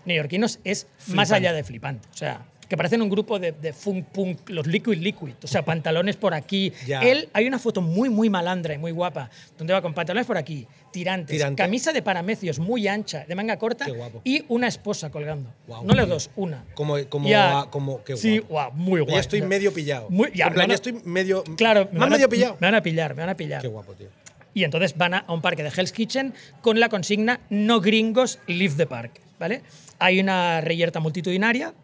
neoyorquinos 0.05 0.59
es 0.65 0.87
más 1.09 1.31
allá 1.33 1.53
de 1.53 1.63
flipante. 1.65 2.09
O 2.13 2.17
sea, 2.17 2.45
que 2.73 2.77
parecen 2.79 3.03
un 3.03 3.11
grupo 3.11 3.39
de, 3.39 3.53
de 3.53 3.75
funk 3.75 4.07
punk, 4.07 4.49
los 4.49 4.67
Liquid 4.67 4.97
Liquid. 4.97 5.35
O 5.45 5.47
sea, 5.47 5.63
pantalones 5.63 6.17
por 6.17 6.33
aquí. 6.33 6.73
Ya. 6.87 7.03
Él, 7.03 7.29
hay 7.35 7.47
una 7.47 7.59
foto 7.59 7.83
muy, 7.83 8.09
muy 8.09 8.31
malandra 8.31 8.73
y 8.73 8.79
muy 8.79 8.93
guapa, 8.93 9.29
donde 9.59 9.75
va 9.75 9.83
con 9.83 9.93
pantalones 9.93 10.27
por 10.27 10.39
aquí, 10.39 10.67
tirantes, 10.91 11.37
Tirante. 11.37 11.63
camisa 11.63 11.93
de 11.93 12.01
paramecios 12.01 12.59
muy 12.59 12.89
ancha, 12.89 13.27
de 13.29 13.35
manga 13.35 13.59
corta, 13.59 13.87
guapo. 13.91 14.23
y 14.25 14.47
una 14.49 14.69
esposa 14.69 15.11
colgando. 15.11 15.53
No 15.85 15.93
las 15.93 16.09
dos, 16.09 16.31
una. 16.35 16.65
Como, 16.73 16.97
como, 17.11 17.29
Ya. 17.29 17.67
como 17.69 18.03
qué 18.05 18.17
Sí, 18.17 18.39
guapo. 18.39 18.49
guau, 18.49 18.73
muy 18.73 19.01
guay. 19.03 19.17
Ya 19.17 19.21
estoy 19.21 19.43
medio 19.43 19.75
pillado. 19.75 20.09
Muy- 20.09 20.31
ya, 20.35 20.47
en 20.47 20.55
plan, 20.55 20.69
ya 20.71 20.75
estoy 20.77 20.95
medio. 21.05 21.45
Claro, 21.59 21.91
¿Me 21.93 21.99
van 21.99 22.09
has 22.09 22.15
a- 22.15 22.17
medio 22.17 22.29
pillado? 22.31 22.57
Me 22.59 22.69
van 22.69 22.75
a 22.77 22.83
pillar, 22.83 23.15
me 23.15 23.21
van 23.21 23.29
a 23.29 23.37
pillar. 23.37 23.61
Qué 23.61 23.69
guapo, 23.69 23.93
tío. 23.93 24.09
Y 24.55 24.65
entonces 24.65 24.97
van 24.97 25.13
a, 25.13 25.19
a 25.19 25.33
un 25.35 25.43
parque 25.43 25.63
de 25.63 25.69
Hell's 25.69 25.93
Kitchen 25.93 26.33
con 26.63 26.81
la 26.81 26.89
consigna 26.89 27.41
no 27.51 27.83
gringos, 27.83 28.39
leave 28.47 28.77
the 28.77 28.87
park. 28.87 29.21
¿vale? 29.39 29.61
Hay 29.99 30.21
una 30.21 30.63
reyerta 30.63 31.01
multitudinaria 31.01 31.75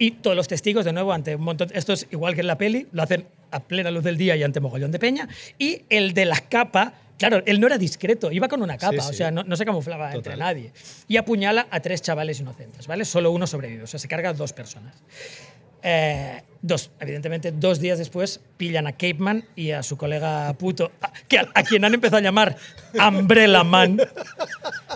y 0.00 0.12
todos 0.12 0.34
los 0.36 0.48
testigos, 0.48 0.84
de 0.84 0.92
nuevo, 0.92 1.12
ante 1.12 1.36
un 1.36 1.42
montón. 1.42 1.68
Esto 1.74 1.92
es 1.92 2.06
igual 2.10 2.34
que 2.34 2.40
en 2.40 2.46
la 2.48 2.56
peli, 2.58 2.88
lo 2.90 3.02
hacen 3.02 3.26
a 3.52 3.60
plena 3.60 3.90
luz 3.90 4.02
del 4.02 4.16
día 4.16 4.34
y 4.34 4.42
ante 4.42 4.58
mogollón 4.58 4.90
de 4.90 4.98
peña. 4.98 5.28
Y 5.58 5.82
el 5.90 6.14
de 6.14 6.24
la 6.24 6.40
capa, 6.40 6.94
claro, 7.18 7.42
él 7.44 7.60
no 7.60 7.66
era 7.66 7.76
discreto, 7.76 8.32
iba 8.32 8.48
con 8.48 8.62
una 8.62 8.78
capa, 8.78 8.94
Sí, 8.94 8.98
o 8.98 9.02
sí. 9.10 9.14
sea, 9.16 9.30
no, 9.30 9.44
no 9.44 9.56
se 9.56 9.64
camuflaba 9.66 10.06
entre 10.06 10.32
Total. 10.32 10.38
nadie. 10.38 10.72
Y 11.06 11.18
apuñala 11.18 11.66
a 11.70 11.80
tres 11.80 12.00
chavales 12.00 12.40
inocentes, 12.40 12.86
¿vale? 12.86 13.04
Solo 13.04 13.30
uno 13.30 13.46
sobrevive, 13.46 13.82
o 13.82 13.86
sea, 13.86 14.00
se 14.00 14.08
carga 14.08 14.30
a 14.30 14.32
dos 14.32 14.52
personas. 14.54 14.94
Eh, 15.82 16.42
dos, 16.62 16.90
evidentemente, 17.00 17.52
dos 17.52 17.80
días 17.80 17.98
después 17.98 18.40
pillan 18.56 18.86
a 18.86 18.92
Cape 18.92 19.14
Man 19.18 19.44
y 19.56 19.70
a 19.70 19.82
su 19.82 19.96
colega 19.96 20.52
puto, 20.54 20.92
a, 21.00 21.12
que 21.28 21.38
a, 21.38 21.48
a 21.54 21.62
quien 21.62 21.84
han 21.84 21.94
empezado 21.94 22.18
a 22.18 22.20
llamar 22.22 22.56
Umbrella 23.08 23.64
Man. 23.64 23.98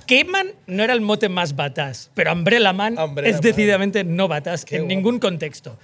Cape 0.00 0.24
Man 0.24 0.48
no 0.66 0.82
era 0.82 0.92
el 0.92 1.00
mote 1.00 1.28
más 1.28 1.56
batas, 1.56 2.10
pero 2.14 2.32
Umbrella 2.32 2.72
Man 2.72 2.98
Umbrella 2.98 3.28
es 3.30 3.36
Man. 3.36 3.42
decididamente 3.42 4.04
no 4.04 4.28
batas 4.28 4.64
Qué 4.64 4.76
en 4.76 4.82
guapo. 4.82 4.94
ningún 4.94 5.18
contexto. 5.18 5.78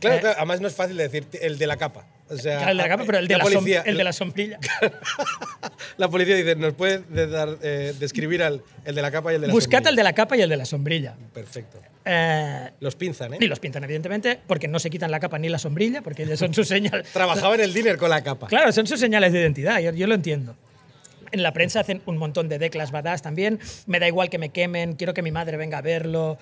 Claro, 0.00 0.16
Eh, 0.16 0.20
claro, 0.20 0.36
además 0.38 0.60
no 0.60 0.68
es 0.68 0.74
fácil 0.74 0.96
de 0.98 1.08
decir 1.08 1.26
el 1.40 1.56
de 1.56 1.66
la 1.66 1.76
capa. 1.78 2.06
O 2.28 2.36
sea, 2.36 2.56
Claro, 2.58 2.72
el 2.72 2.76
de 2.78 2.82
la 2.82 2.88
capa, 2.88 3.04
pero 3.06 3.18
el 3.18 3.28
de 3.28 3.36
la, 3.38 3.44
som- 3.44 3.52
policía, 3.54 3.82
el 3.86 3.96
de 3.96 4.04
la 4.04 4.12
sombrilla. 4.12 4.58
la 5.96 6.08
policía 6.08 6.34
dice, 6.36 6.56
¿nos 6.56 6.74
puede 6.74 6.98
de- 7.08 7.26
dar, 7.26 7.56
eh, 7.62 7.94
describir 7.98 8.42
al, 8.42 8.62
el 8.84 8.94
de 8.94 9.02
la 9.02 9.10
capa 9.10 9.32
y 9.32 9.36
el 9.36 9.40
de 9.42 9.46
la 9.48 9.52
Buscad 9.52 9.78
sombrilla?". 9.78 9.90
el 9.90 9.96
de 9.96 10.02
la 10.02 10.12
capa 10.12 10.36
y 10.36 10.40
el 10.42 10.48
de 10.48 10.56
la 10.56 10.64
sombrilla. 10.64 11.14
Perfecto. 11.32 11.80
Eh, 12.04 12.70
Los 12.80 12.94
pinzan, 12.96 13.34
¿eh? 13.34 13.38
y 13.40 13.46
los 13.46 13.58
pintan, 13.60 13.82
evidentemente, 13.84 14.38
porque 14.46 14.68
no 14.68 14.78
se 14.78 14.90
quitan 14.90 15.10
la 15.10 15.18
capa 15.20 15.38
ni 15.38 15.48
la 15.48 15.58
sombrilla, 15.58 16.02
porque 16.02 16.22
ellos 16.24 16.38
son 16.38 16.52
sus 16.54 16.68
señales. 16.74 17.08
Trabajaba 17.12 17.54
en 17.54 17.60
el 17.62 17.72
dinner 17.74 17.96
con 17.96 18.10
la 18.10 18.22
capa. 18.22 18.46
Claro, 18.48 18.72
son 18.72 18.86
sus 18.86 19.00
señales 19.00 19.32
de 19.32 19.40
identidad, 19.40 19.80
yo, 19.80 19.92
yo 19.92 20.06
lo 20.06 20.14
entiendo. 20.14 20.56
En 21.32 21.42
la 21.42 21.52
prensa 21.52 21.80
hacen 21.80 22.02
un 22.06 22.16
montón 22.18 22.48
de 22.48 22.58
declas 22.60 22.92
badass 22.92 23.20
también. 23.22 23.58
Me 23.86 23.98
da 23.98 24.06
igual 24.06 24.30
que 24.30 24.38
me 24.38 24.50
quemen, 24.50 24.94
quiero 24.94 25.12
que 25.12 25.22
mi 25.22 25.32
madre 25.32 25.56
venga 25.56 25.78
a 25.78 25.82
verlo. 25.82 26.38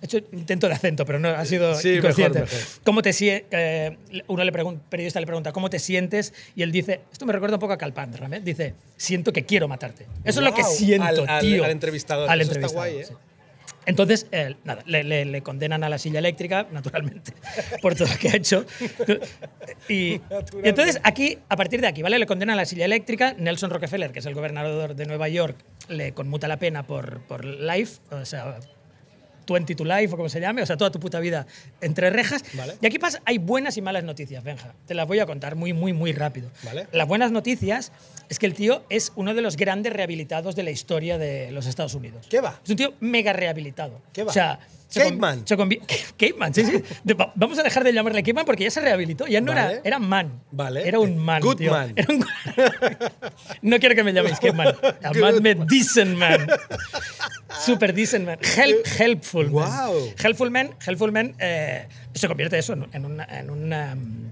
He 0.00 0.04
hecho 0.06 0.18
intento 0.32 0.68
de 0.68 0.74
acento, 0.74 1.04
pero 1.04 1.18
no 1.18 1.28
ha 1.28 1.44
sido 1.44 1.74
Sí, 1.74 1.88
mejor, 1.88 1.98
inconsciente. 1.98 2.40
mejor. 2.42 2.58
¿Cómo 2.84 3.02
te 3.02 3.10
eh, 3.50 3.96
uno 4.28 4.44
le 4.44 4.52
pregunta, 4.52 4.82
periodista 4.88 5.18
le 5.20 5.26
pregunta, 5.26 5.50
¿cómo 5.52 5.70
te 5.70 5.78
sientes? 5.80 6.32
Y 6.54 6.62
él 6.62 6.70
dice, 6.70 7.00
esto 7.12 7.26
me 7.26 7.32
recuerda 7.32 7.56
un 7.56 7.60
poco 7.60 7.72
a 7.72 7.78
Calpandra, 7.78 8.28
¿eh? 8.36 8.40
dice, 8.40 8.74
siento 8.96 9.32
que 9.32 9.44
quiero 9.44 9.66
matarte. 9.66 10.06
Eso 10.24 10.40
es 10.40 10.44
lo 10.46 10.54
que 10.54 10.62
siento, 10.62 11.04
al- 11.22 11.28
al- 11.28 11.40
tío. 11.40 11.64
al 11.64 11.70
entrevistador. 11.72 12.30
Al 12.30 12.40
Eso 12.40 12.52
está 12.52 12.66
entrevistador, 12.66 12.90
guay, 12.92 13.02
¿eh? 13.02 13.06
sí. 13.06 13.14
Entonces, 13.86 14.26
eh, 14.32 14.54
nada, 14.64 14.82
le, 14.86 15.02
le- 15.02 15.24
le 15.24 15.42
condenan 15.42 15.82
a 15.82 15.88
la 15.88 15.96
silla 15.98 16.18
eléctrica, 16.18 16.66
naturalmente, 16.70 17.32
por 17.82 17.94
todo 17.94 18.06
lo 18.06 18.18
que 18.18 18.28
ha 18.28 18.36
hecho. 18.36 18.66
Y, 19.88 19.94
y 19.94 20.20
entonces, 20.62 21.00
aquí, 21.04 21.38
a 21.48 21.56
partir 21.56 21.80
de 21.80 21.86
aquí, 21.86 22.02
¿vale? 22.02 22.18
Le 22.18 22.26
condenan 22.26 22.54
a 22.54 22.56
la 22.56 22.66
silla 22.66 22.84
eléctrica. 22.84 23.34
Nelson 23.38 23.70
Rockefeller, 23.70 24.12
que 24.12 24.18
es 24.18 24.26
el 24.26 24.34
gobernador 24.34 24.94
de 24.94 25.06
Nueva 25.06 25.28
York, 25.28 25.56
le 25.88 26.12
conmuta 26.12 26.48
la 26.48 26.58
pena 26.58 26.86
por, 26.86 27.20
por 27.22 27.44
life, 27.44 28.00
o 28.10 28.24
sea, 28.26 28.58
20 29.48 29.74
to 29.74 29.84
life 29.84 30.12
o 30.12 30.16
como 30.16 30.28
se 30.28 30.40
llame, 30.40 30.62
o 30.62 30.66
sea, 30.66 30.76
toda 30.76 30.90
tu 30.90 31.00
puta 31.00 31.20
vida 31.20 31.46
entre 31.80 32.10
rejas. 32.10 32.44
Vale. 32.54 32.76
Y 32.80 32.86
aquí 32.86 32.98
pasa, 32.98 33.20
hay 33.24 33.38
buenas 33.38 33.76
y 33.76 33.82
malas 33.82 34.04
noticias, 34.04 34.42
Benja. 34.44 34.74
Te 34.86 34.94
las 34.94 35.06
voy 35.06 35.18
a 35.18 35.26
contar 35.26 35.56
muy, 35.56 35.72
muy, 35.72 35.92
muy 35.92 36.12
rápido. 36.12 36.50
Vale. 36.62 36.86
Las 36.92 37.08
buenas 37.08 37.32
noticias 37.32 37.92
es 38.28 38.38
que 38.38 38.46
el 38.46 38.54
tío 38.54 38.84
es 38.90 39.12
uno 39.16 39.34
de 39.34 39.42
los 39.42 39.56
grandes 39.56 39.92
rehabilitados 39.92 40.54
de 40.54 40.62
la 40.62 40.70
historia 40.70 41.18
de 41.18 41.50
los 41.52 41.66
Estados 41.66 41.94
Unidos. 41.94 42.26
¿Qué 42.28 42.40
va? 42.40 42.60
Es 42.62 42.70
un 42.70 42.76
tío 42.76 42.94
mega 43.00 43.32
rehabilitado. 43.32 44.00
¿Qué 44.12 44.24
va? 44.24 44.30
O 44.30 44.32
sea, 44.32 44.60
se 44.88 45.00
Cape 45.00 45.10
con- 45.12 45.20
Man. 45.20 45.42
se 45.46 45.56
convi- 45.56 45.80
Cape 46.16 46.34
Man, 46.38 46.52
sí, 46.54 46.64
sí. 46.64 46.82
Vamos 47.36 47.58
a 47.58 47.62
dejar 47.62 47.84
de 47.84 47.92
llamarle 47.92 48.22
Cape 48.22 48.34
Man 48.34 48.44
porque 48.46 48.64
ya 48.64 48.70
se 48.70 48.80
rehabilitó. 48.80 49.26
Ya 49.26 49.40
no 49.40 49.52
Vale. 49.54 49.72
era, 49.74 49.80
era 49.84 49.98
man. 49.98 50.42
Vale. 50.50 50.88
Era 50.88 50.98
un 50.98 51.16
man. 51.18 51.40
Good 51.42 51.56
tío. 51.58 51.70
man. 51.72 51.92
Era 51.94 52.12
un- 52.14 52.24
no 53.62 53.78
quiero 53.78 53.94
que 53.94 54.02
me 54.04 54.12
llaméis 54.12 54.36
Cape 54.40 54.52
Man. 54.54 54.74
Llamadme 55.02 55.54
Decent 55.54 56.16
Man. 56.16 56.46
Super 57.64 57.94
Decent 57.94 58.26
Man. 58.26 58.38
Help, 58.56 58.86
helpful 58.98 59.50
man. 59.50 59.90
Helpful 60.22 60.50
Man, 60.50 60.70
helpful 60.86 61.12
man 61.12 61.34
eh, 61.38 61.86
se 62.14 62.28
convierte 62.28 62.58
eso 62.58 62.72
en, 62.92 63.04
una- 63.04 63.24
en 63.24 63.50
un 63.50 63.72
um, 63.72 64.30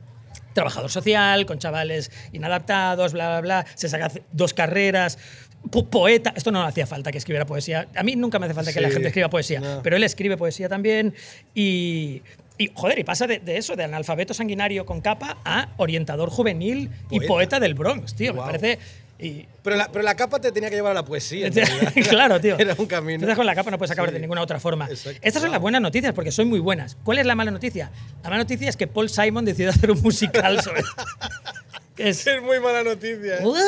trabajador 0.52 0.90
social, 0.90 1.44
con 1.44 1.58
chavales 1.58 2.10
inadaptados, 2.32 3.12
bla, 3.12 3.28
bla, 3.28 3.40
bla. 3.40 3.66
Se 3.74 3.88
saca 3.88 4.10
dos 4.32 4.54
carreras. 4.54 5.18
Po- 5.70 5.86
Poeta, 5.86 6.32
esto 6.36 6.50
no 6.50 6.62
hacía 6.62 6.86
falta 6.86 7.10
que 7.12 7.18
escribiera 7.18 7.46
poesía. 7.46 7.88
A 7.94 8.02
mí 8.02 8.16
nunca 8.16 8.38
me 8.38 8.46
hace 8.46 8.54
falta 8.54 8.72
que 8.72 8.80
la 8.80 8.90
gente 8.90 9.08
escriba 9.08 9.28
poesía, 9.28 9.60
no. 9.60 9.80
pero 9.82 9.96
él 9.96 10.04
escribe 10.04 10.36
poesía 10.36 10.68
también 10.68 11.14
y, 11.54 12.22
y, 12.58 12.70
joder, 12.74 12.98
y 12.98 13.04
pasa 13.04 13.26
de, 13.26 13.38
de 13.38 13.56
eso, 13.58 13.76
de 13.76 13.84
analfabeto 13.84 14.34
sanguinario 14.34 14.86
con 14.86 15.00
capa 15.00 15.38
a 15.44 15.68
orientador 15.76 16.30
juvenil 16.30 16.90
y 17.10 17.20
Poeta. 17.20 17.60
del 17.60 17.74
Bronx, 17.74 18.14
tío. 18.14 18.34
Guau. 18.34 18.46
Me 18.46 18.58
parece. 18.58 18.78
Y, 19.18 19.46
Pero 19.62 19.76
la, 19.76 19.88
pero 19.90 20.02
la 20.04 20.14
capa 20.14 20.38
te 20.42 20.52
tenía 20.52 20.68
que 20.68 20.76
llevar 20.76 20.90
a 20.90 20.94
la 20.96 21.02
poesía. 21.06 21.48
claro, 22.10 22.38
tío. 22.38 22.54
Era 22.58 22.74
un 22.76 22.84
camino. 22.84 23.14
Empiezas 23.14 23.36
con 23.36 23.46
la 23.46 23.54
capa, 23.54 23.70
no 23.70 23.78
puedes 23.78 23.90
acabar 23.90 24.10
Sí. 24.10 24.14
de 24.14 24.20
ninguna 24.20 24.42
otra 24.42 24.60
forma. 24.60 24.86
Exacto. 24.90 25.18
Estas 25.22 25.40
son 25.40 25.48
Wow. 25.48 25.52
las 25.52 25.62
buenas 25.62 25.80
noticias, 25.80 26.12
porque 26.12 26.30
son 26.30 26.48
muy 26.48 26.58
buenas. 26.60 26.98
¿Cuál 27.02 27.16
es 27.18 27.24
la 27.24 27.34
mala 27.34 27.50
noticia? 27.50 27.90
La 28.22 28.28
mala 28.28 28.42
noticia 28.42 28.68
es 28.68 28.76
que 28.76 28.86
Paul 28.86 29.08
Simon 29.08 29.46
decidió 29.46 29.70
hacer 29.70 29.90
un 29.90 30.02
musical 30.02 30.60
sobre 30.60 30.80
esto. 30.80 31.02
Es, 31.98 32.26
Es 32.26 32.42
muy 32.42 32.60
mala 32.60 32.82
noticia. 32.84 33.36
¿eh? 33.38 33.42
¿What? 33.42 33.58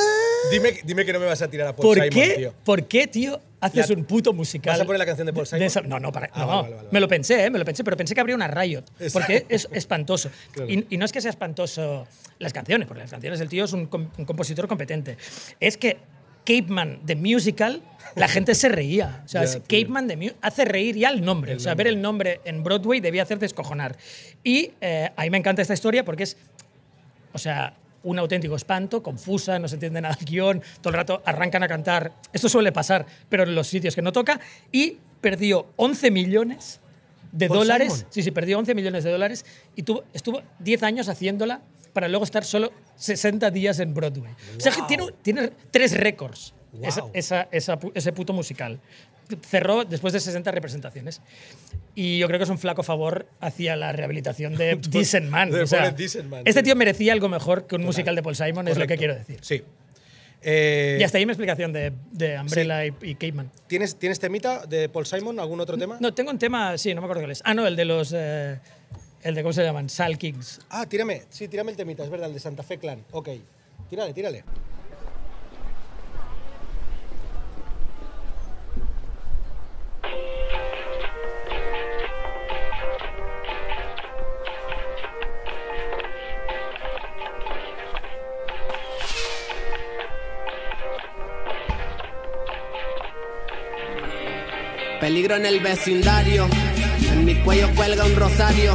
Dime, 0.51 0.75
dime 0.85 1.05
que 1.05 1.13
no 1.13 1.21
me 1.21 1.27
vas 1.27 1.41
a 1.43 1.49
tirar 1.49 1.69
a 1.69 1.77
Paul 1.77 1.87
¿Por 1.89 1.95
Simon, 1.97 2.11
qué? 2.11 2.35
tío. 2.37 2.55
¿Por 2.65 2.85
qué, 2.87 3.07
tío? 3.07 3.41
haces 3.61 3.91
La- 3.91 3.97
un 3.97 4.05
puto 4.05 4.33
musical. 4.33 4.73
¿Vas 4.75 4.81
a 4.83 4.85
poner 4.85 5.01
la 5.01 5.07
canción 5.07 5.27
de 5.27 5.33
Paul 5.33 5.45
Simon? 5.47 5.63
esa- 5.65 5.81
no, 5.81 5.99
no, 5.99 6.13
para, 6.13 6.31
Ah, 6.33 6.41
no. 6.43 6.47
vale, 6.47 6.63
vale, 6.63 6.75
vale, 6.77 6.89
Me 6.93 7.01
lo 7.01 7.09
pensé, 7.09 7.45
¿eh? 7.45 7.51
me 7.51 7.59
lo 7.59 7.65
pensé, 7.65 7.83
pero 7.83 7.97
pensé 7.97 8.15
que 8.15 8.21
habría 8.21 8.37
una 8.37 8.47
Riot. 8.47 8.85
Es- 9.01 9.13
Porque 9.13 9.47
es 9.49 9.69
espantoso. 9.73 10.31
Claro. 10.53 10.71
Y, 10.71 10.87
y 10.91 10.97
no 10.97 11.05
es 11.05 11.11
que 11.13 11.21
sea 11.21 11.31
espantoso 11.31 12.07
las 12.39 12.53
canciones, 12.53 12.87
porque 12.87 13.03
las 13.03 13.11
canciones 13.11 13.39
del 13.41 13.49
tío 13.49 13.65
es 13.65 13.73
un, 13.73 13.89
un 14.17 14.25
compositor 14.25 14.69
competente. 14.69 15.17
Es 15.59 15.77
que 15.77 15.97
Capeman 16.45 17.01
de 17.05 17.17
musical, 17.17 17.83
la 18.15 18.27
gente 18.29 18.55
se 18.55 18.69
reía. 18.69 19.23
O 19.25 19.29
sea, 19.29 19.45
tío. 19.45 19.61
Capeman 19.63 20.07
de 20.07 20.17
mu- 20.17 20.31
hace 20.41 20.65
reír 20.65 20.97
ya 20.97 21.11
el 21.11 21.23
nombre. 21.25 21.57
o 21.57 21.61
sea, 21.61 21.75
ver 21.75 21.89
el 21.89 22.01
nombre 22.01 22.41
en 22.45 22.63
Broadway 22.63 23.01
debía 23.01 23.25
hacer 23.25 23.39
descojonar. 23.41 23.97
Y 24.45 24.71
eh, 24.81 25.11
a 25.17 25.23
mí 25.25 25.31
me 25.31 25.39
encanta 25.39 25.63
esta 25.63 25.75
historia 25.75 26.05
porque 26.05 26.23
es 26.23 26.37
o 27.33 27.39
sea, 27.39 27.75
un 28.09 28.19
auténtico 28.19 28.57
espanto, 28.57 29.03
confusa, 29.03 29.59
no 29.59 29.69
se 29.69 29.77
entiende 29.77 30.01
nada 30.01 30.17
el 30.19 30.25
guion, 30.25 30.63
todo 30.81 30.91
el 30.91 30.95
rato 30.97 31.23
arrancan 31.25 31.63
a 31.63 31.69
cantar. 31.69 32.13
Esto 32.33 32.49
suele 32.49 32.73
pasar, 32.73 33.05
pero 33.29 33.43
en 33.45 33.55
los 33.55 33.67
sitios 33.69 33.95
que 33.95 34.03
no 34.03 34.13
toca. 34.13 34.41
Y 34.73 34.99
perdió 35.21 35.67
11 35.77 36.11
millones 36.11 36.81
de 37.33 37.49
¿Paul 37.49 37.59
dólares. 37.61 37.93
Simon? 37.93 38.07
Sí, 38.11 38.23
sí, 38.23 38.31
perdió 38.31 38.59
11 38.59 38.75
millones 38.75 39.05
de 39.05 39.11
dólares 39.11 39.45
y 39.77 39.83
tuvo, 39.83 40.05
estuvo 40.15 40.43
10 40.61 40.83
años 40.83 41.09
haciéndola 41.09 41.61
para 41.93 42.09
luego 42.09 42.25
estar 42.25 42.45
solo 42.45 42.73
60 42.97 43.51
días 43.51 43.79
en 43.81 43.93
Broadway. 43.95 44.33
O 44.57 44.61
sea, 44.61 44.73
que 44.73 44.83
tiene, 44.83 45.05
tiene 45.23 45.51
tres 45.71 45.97
récords 45.97 46.55
esa- 46.83 47.03
Wow. 47.03 47.11
esa- 47.15 47.49
esa 47.51 47.79
pu- 47.79 47.93
ese 47.95 48.13
puto 48.13 48.33
musical. 48.33 48.79
Cerró 49.47 49.85
después 49.85 50.13
de 50.13 50.21
60 50.21 50.51
representaciones. 50.51 51.21
Y 51.95 52.19
yo 52.19 52.27
creo 52.29 52.39
que 52.39 52.45
es 52.45 52.51
un 52.51 52.59
flaco 52.59 52.83
favor 52.83 53.27
hacia 53.41 53.77
la 53.77 53.93
rehabilitación 53.93 54.55
de 54.57 54.77
Decent 54.91 55.29
Man. 55.29 55.51
de 55.51 55.63
O 55.63 55.67
sea, 55.67 55.91
pobre 55.91 56.03
Decent 56.03 56.29
Man, 56.29 56.43
este 56.45 56.63
tío 56.63 56.75
merecía 56.77 57.13
algo 57.13 57.29
mejor 57.29 57.67
que 57.67 57.77
un 57.77 57.85
musical 57.85 58.15
de 58.17 58.23
Paul 58.23 58.37
Simon, 58.37 58.69
es 58.69 58.79
lo 58.79 58.87
que 58.87 58.97
quiero 58.97 59.15
decir. 59.15 59.39
Sí. 59.43 59.63
Eh, 60.41 60.99
Y 61.01 61.03
hasta 61.03 61.19
ahí 61.19 61.27
mi 61.27 61.33
explicación 61.33 61.73
de, 61.73 61.93
de 62.13 62.39
Umbrella 62.39 62.87
y, 62.87 62.95
y 63.03 63.15
Caveman. 63.17 63.51
¿tienes, 63.67 63.97
¿Tienes 63.97 64.21
temita 64.21 64.67
de 64.67 64.89
Paul 64.89 65.05
Simon? 65.05 65.41
¿Algún 65.41 65.61
otro 65.61 65.77
tema? 65.77 65.97
No, 66.01 66.15
tengo 66.15 66.31
un 66.31 66.39
tema, 66.39 66.79
sí, 66.79 66.95
no 66.95 67.01
me 67.01 67.07
acuerdo 67.07 67.23
cuál 67.23 67.33
es. 67.33 67.43
Ah, 67.45 67.55
no, 67.55 67.67
el 67.67 67.75
de 67.75 67.85
los. 67.85 68.13
eh, 68.17 68.59
el 69.25 69.35
de, 69.35 69.43
¿cómo 69.43 69.53
se 69.53 69.65
llaman? 69.65 69.89
Sal 69.89 70.17
Kings. 70.17 70.61
Ah, 70.71 70.87
tírame. 70.87 71.23
Sí, 71.29 71.49
tírame 71.49 71.73
el 71.73 71.77
temita, 71.77 72.05
es 72.05 72.11
verdad, 72.11 72.29
el 72.29 72.35
de 72.35 72.41
Santa 72.41 72.63
Fe 72.63 72.79
Clan. 72.79 73.05
Ok. 73.11 73.31
Tírale, 73.91 74.13
tírale. 74.15 74.45
Peligro 95.09 95.37
en 95.37 95.47
el 95.47 95.61
vecindario, 95.61 96.47
en 97.11 97.25
mi 97.25 97.35
cuello 97.37 97.75
cuelga 97.75 98.05
un 98.05 98.15
rosario. 98.15 98.75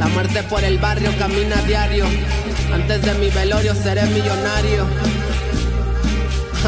La 0.00 0.08
muerte 0.08 0.42
por 0.42 0.64
el 0.64 0.76
barrio 0.78 1.12
camina 1.20 1.56
a 1.56 1.62
diario. 1.62 2.04
Antes 2.72 3.00
de 3.02 3.14
mi 3.14 3.30
velorio 3.30 3.72
seré 3.72 4.02
millonario. 4.06 4.84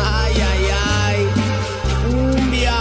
Ay, 0.01 0.33
ay, 0.37 0.67
ay. 0.97 1.27
Cumbia. 2.07 2.77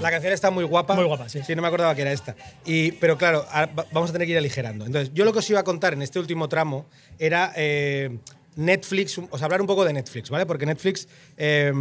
La 0.00 0.10
canción 0.10 0.32
está 0.32 0.50
muy 0.50 0.64
guapa. 0.64 0.94
Muy 0.94 1.04
guapa, 1.04 1.28
sí. 1.28 1.40
Sí, 1.46 1.54
no 1.54 1.60
me 1.60 1.68
acordaba 1.68 1.94
que 1.94 2.00
era 2.02 2.12
esta. 2.12 2.34
Y, 2.64 2.92
pero 2.92 3.18
claro, 3.18 3.44
a- 3.50 3.66
va- 3.66 3.84
vamos 3.92 4.08
a 4.10 4.12
tener 4.14 4.26
que 4.26 4.32
ir 4.32 4.38
aligerando. 4.38 4.86
Entonces, 4.86 5.12
yo 5.12 5.24
lo 5.26 5.32
que 5.32 5.40
os 5.40 5.50
iba 5.50 5.60
a 5.60 5.64
contar 5.64 5.92
en 5.92 6.00
este 6.00 6.18
último 6.18 6.48
tramo 6.48 6.86
era 7.18 7.52
eh, 7.54 8.18
Netflix, 8.56 9.18
o 9.18 9.38
sea, 9.38 9.44
hablar 9.44 9.60
un 9.60 9.66
poco 9.66 9.84
de 9.84 9.92
Netflix, 9.92 10.30
¿vale? 10.30 10.46
Porque 10.46 10.66
Netflix 10.66 11.08
eh, 11.36 11.72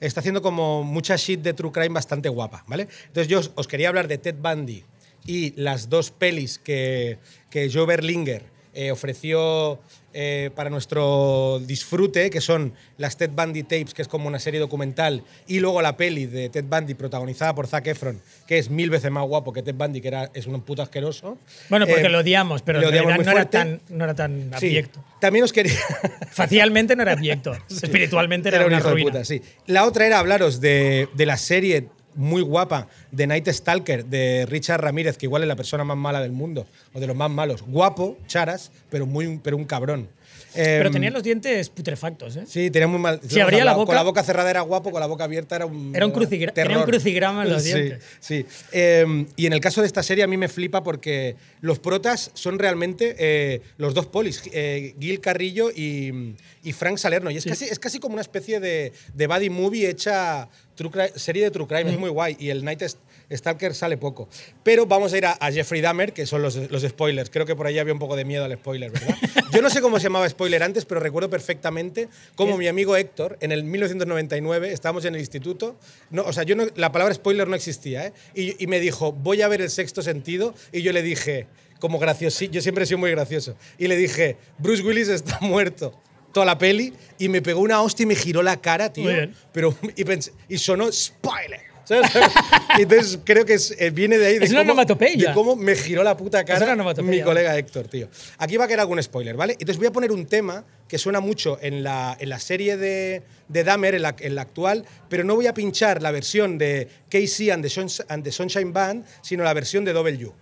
está 0.00 0.20
haciendo 0.20 0.42
como 0.42 0.82
mucha 0.84 1.16
shit 1.16 1.40
de 1.40 1.54
true 1.54 1.72
crime 1.72 1.94
bastante 1.94 2.28
guapa, 2.28 2.64
¿vale? 2.66 2.88
Entonces, 3.06 3.28
yo 3.28 3.40
os, 3.40 3.52
os 3.54 3.66
quería 3.66 3.88
hablar 3.88 4.08
de 4.08 4.18
Ted 4.18 4.36
Bundy 4.36 4.84
y 5.26 5.52
las 5.60 5.88
dos 5.88 6.10
pelis 6.10 6.58
que, 6.58 7.18
que 7.50 7.70
Joe 7.72 7.86
Berlinger 7.86 8.44
eh, 8.72 8.92
ofreció 8.92 9.80
eh, 10.12 10.50
para 10.54 10.70
nuestro 10.70 11.60
disfrute, 11.64 12.30
que 12.30 12.40
son 12.40 12.72
las 12.98 13.16
Ted 13.16 13.30
Bundy 13.30 13.62
Tapes, 13.62 13.94
que 13.94 14.02
es 14.02 14.08
como 14.08 14.26
una 14.28 14.38
serie 14.38 14.58
documental, 14.60 15.22
y 15.46 15.60
luego 15.60 15.80
la 15.82 15.96
peli 15.96 16.26
de 16.26 16.48
Ted 16.48 16.64
Bundy 16.64 16.94
protagonizada 16.94 17.54
por 17.54 17.66
Zac 17.66 17.86
Efron, 17.86 18.20
que 18.46 18.58
es 18.58 18.70
mil 18.70 18.90
veces 18.90 19.10
más 19.10 19.24
guapo 19.26 19.52
que 19.52 19.62
Ted 19.62 19.74
Bundy, 19.74 20.00
que 20.00 20.08
era, 20.08 20.30
es 20.34 20.46
un 20.46 20.60
puto 20.62 20.82
asqueroso. 20.82 21.38
Bueno, 21.68 21.86
porque 21.86 22.06
Eh, 22.06 22.08
lo 22.08 22.18
odiamos, 22.18 22.62
pero 22.62 22.80
en 22.80 22.86
odiamos 22.88 23.24
no 23.24 23.32
era, 23.32 23.44
tan, 23.48 23.80
no 23.88 24.04
era 24.04 24.14
tan 24.14 24.50
Sí. 24.58 24.66
abyecto. 24.66 25.04
También 25.20 25.44
os 25.44 25.52
quería... 25.52 25.72
Facialmente 26.32 26.96
no 26.96 27.02
era 27.02 27.12
abyecto. 27.12 27.52
Espiritualmente 27.70 28.48
era, 28.48 28.60
un 28.60 28.66
una 28.66 28.78
hijo 28.78 28.88
de 28.88 28.92
ruina. 28.94 29.10
puta, 29.10 29.24
sí. 29.24 29.42
La 29.66 29.84
otra 29.86 30.06
era 30.06 30.18
hablaros 30.18 30.60
de, 30.60 31.08
de 31.14 31.26
la 31.26 31.36
serie 31.36 31.88
muy 32.20 32.42
guapa 32.42 32.86
de 33.10 33.26
Night 33.26 33.48
Stalker 33.48 34.04
de 34.04 34.46
Richard 34.46 34.80
Ramírez, 34.82 35.16
que 35.16 35.26
igual 35.26 35.42
es 35.42 35.48
la 35.48 35.56
persona 35.56 35.84
más 35.84 35.96
mala 35.96 36.20
del 36.20 36.32
mundo, 36.32 36.66
o 36.92 37.00
de 37.00 37.06
los 37.06 37.16
más 37.16 37.30
malos. 37.30 37.62
Guapo, 37.62 38.18
charas, 38.26 38.70
pero, 38.90 39.06
muy, 39.06 39.38
pero 39.42 39.56
un 39.56 39.64
cabrón. 39.64 40.08
Pero 40.54 40.88
Em, 40.88 40.92
tenía 40.92 41.10
los 41.10 41.22
dientes 41.22 41.68
putrefactos, 41.68 42.34
¿eh? 42.36 42.42
Sí, 42.46 42.70
tenía 42.72 42.88
muy 42.88 42.98
mal. 42.98 43.20
Si 43.26 43.38
abría 43.38 43.58
la 43.64 43.70
hablado, 43.72 43.78
Con 43.78 43.86
boca- 43.86 43.94
la 43.96 44.02
boca 44.02 44.22
cerrada 44.24 44.50
era 44.50 44.60
guapo, 44.62 44.90
con 44.90 44.98
la 45.00 45.06
boca 45.06 45.22
abierta 45.24 45.54
era 45.56 45.66
un. 45.66 45.94
Era 45.94 46.04
un 46.06 46.12
crucigra- 46.12 46.52
tenía 46.52 46.70
un 46.78 46.84
terror. 46.84 46.88
crucigrama 46.88 47.44
en 47.44 47.50
los 47.52 47.62
Sí, 47.62 47.72
dientes. 47.72 48.02
Sí. 48.18 48.46
Eh, 48.72 49.26
y 49.36 49.46
en 49.46 49.52
el 49.52 49.60
caso 49.60 49.80
de 49.80 49.86
esta 49.86 50.02
serie 50.02 50.24
a 50.24 50.26
mí 50.26 50.36
me 50.36 50.48
flipa 50.48 50.82
porque 50.82 51.36
los 51.60 51.78
protas 51.78 52.32
son 52.34 52.58
realmente 52.58 53.14
eh, 53.18 53.60
los 53.76 53.94
dos 53.94 54.06
polis, 54.06 54.42
eh, 54.52 54.94
Gil 54.98 55.20
Carrillo 55.20 55.70
y, 55.70 56.34
y 56.64 56.72
Frank 56.72 56.98
Salerno. 56.98 57.30
Y 57.30 57.36
es, 57.36 57.44
casi, 57.44 57.66
es 57.66 57.78
casi 57.78 58.00
como 58.00 58.14
una 58.14 58.22
especie 58.22 58.58
de, 58.58 58.92
de 59.14 59.26
buddy 59.28 59.50
movie 59.50 59.88
hecha 59.88 60.48
true 60.80 60.90
cri- 60.90 61.12
serie 61.14 61.44
de 61.44 61.50
True 61.50 61.66
Crime. 61.66 61.90
Es 61.92 61.98
muy 61.98 62.08
guay. 62.08 62.36
Y 62.40 62.48
el 62.48 62.64
Night 62.64 62.82
Stalker 63.30 63.74
sale 63.74 63.98
poco. 63.98 64.28
Pero 64.62 64.86
vamos 64.86 65.12
a 65.12 65.18
ir 65.18 65.26
a, 65.26 65.32
a 65.38 65.52
Jeffrey 65.52 65.82
Dahmer, 65.82 66.14
que 66.14 66.24
son 66.24 66.40
los, 66.40 66.56
los 66.56 66.82
spoilers. 66.82 67.28
Creo 67.28 67.44
que 67.44 67.54
por 67.54 67.66
ahí 67.66 67.78
había 67.78 67.92
un 67.92 67.98
poco 67.98 68.16
de 68.16 68.24
miedo 68.24 68.44
al 68.44 68.52
spoiler, 68.54 68.90
¿verdad? 68.90 69.14
Yo 69.52 69.60
no 69.60 69.68
sé 69.68 69.82
cómo 69.82 69.98
se 69.98 70.04
llamaba 70.04 70.26
spoiler 70.28 70.62
antes, 70.62 70.86
pero 70.86 71.00
recuerdo 71.00 71.28
perfectamente 71.28 72.08
cómo 72.34 72.56
mi 72.56 72.66
amigo 72.68 72.96
Héctor, 72.96 73.36
en 73.40 73.52
el 73.52 73.62
1999, 73.64 74.72
estábamos 74.72 75.04
en 75.04 75.14
el 75.14 75.20
instituto. 75.20 75.76
No, 76.10 76.22
o 76.22 76.32
sea, 76.32 76.44
yo 76.44 76.56
no- 76.56 76.66
la 76.76 76.92
palabra 76.92 77.12
spoiler 77.14 77.46
no 77.48 77.56
existía, 77.56 78.06
¿eh? 78.06 78.12
Y, 78.34 78.62
y 78.62 78.66
me 78.66 78.80
dijo, 78.80 79.12
voy 79.12 79.42
a 79.42 79.48
ver 79.48 79.60
el 79.60 79.68
sexto 79.70 80.00
sentido. 80.02 80.54
Y 80.72 80.82
yo 80.82 80.92
le 80.92 81.02
dije, 81.02 81.46
como 81.78 81.98
gracioso, 81.98 82.44
yo 82.46 82.60
siempre 82.62 82.84
he 82.84 82.86
sido 82.86 82.98
muy 82.98 83.10
gracioso. 83.10 83.54
Y 83.78 83.88
le 83.88 83.96
dije, 83.96 84.36
Bruce 84.58 84.82
Willis 84.82 85.08
está 85.08 85.38
muerto. 85.42 85.92
Toda 86.32 86.46
la 86.46 86.58
peli. 86.58 86.92
Y 87.18 87.28
me 87.28 87.42
pegó 87.42 87.60
una 87.60 87.80
hostia 87.82 88.04
y 88.04 88.06
me 88.06 88.14
giró 88.14 88.42
la 88.42 88.56
cara, 88.60 88.92
tío. 88.92 89.04
Muy 89.04 89.14
bien. 89.14 89.34
Pero, 89.52 89.74
y, 89.96 90.04
pensé- 90.04 90.32
y 90.48 90.58
sonó 90.58 90.90
spoiler. 90.92 91.60
Entonces 92.78 93.18
creo 93.24 93.44
que 93.44 93.54
es- 93.54 93.74
eh, 93.76 93.90
viene 93.90 94.16
de 94.16 94.26
ahí. 94.26 94.38
De 94.38 94.44
Es 94.44 94.52
una 94.52 94.60
cómo- 94.60 94.72
onomatopeya. 94.72 95.28
De 95.30 95.34
cómo 95.34 95.56
me 95.56 95.74
giró 95.74 96.04
la 96.04 96.16
puta 96.16 96.44
cara 96.44 96.60
mi 97.02 97.20
colega 97.24 97.58
Héctor, 97.58 97.88
tío. 97.88 98.08
Aquí 98.38 98.56
va 98.56 98.66
a 98.66 98.68
quedar 98.68 98.80
algún 98.80 99.02
spoiler, 99.02 99.34
¿vale? 99.36 99.54
Entonces 99.54 99.76
voy 99.78 99.88
a 99.88 99.92
poner 99.92 100.12
un 100.12 100.24
tema 100.26 100.64
que 100.86 100.98
suena 100.98 101.18
mucho 101.18 101.58
en 101.60 101.82
la, 101.82 102.16
en 102.20 102.28
la 102.28 102.38
serie 102.38 102.76
de, 102.76 103.22
de 103.48 103.64
Dahmer, 103.64 103.96
en 103.96 104.02
la, 104.02 104.14
en 104.20 104.36
la 104.36 104.42
actual, 104.42 104.84
pero 105.08 105.24
no 105.24 105.34
voy 105.34 105.48
a 105.48 105.54
pinchar 105.54 106.00
la 106.00 106.12
versión 106.12 106.58
de 106.58 106.86
Casey 107.10 107.50
and 107.50 107.64
the, 107.64 107.68
Sunsh- 107.68 108.04
and 108.08 108.22
the 108.22 108.30
Sunshine 108.30 108.72
Band, 108.72 109.04
sino 109.20 109.42
la 109.42 109.52
versión 109.52 109.84
de 109.84 109.92
W. 109.92 110.32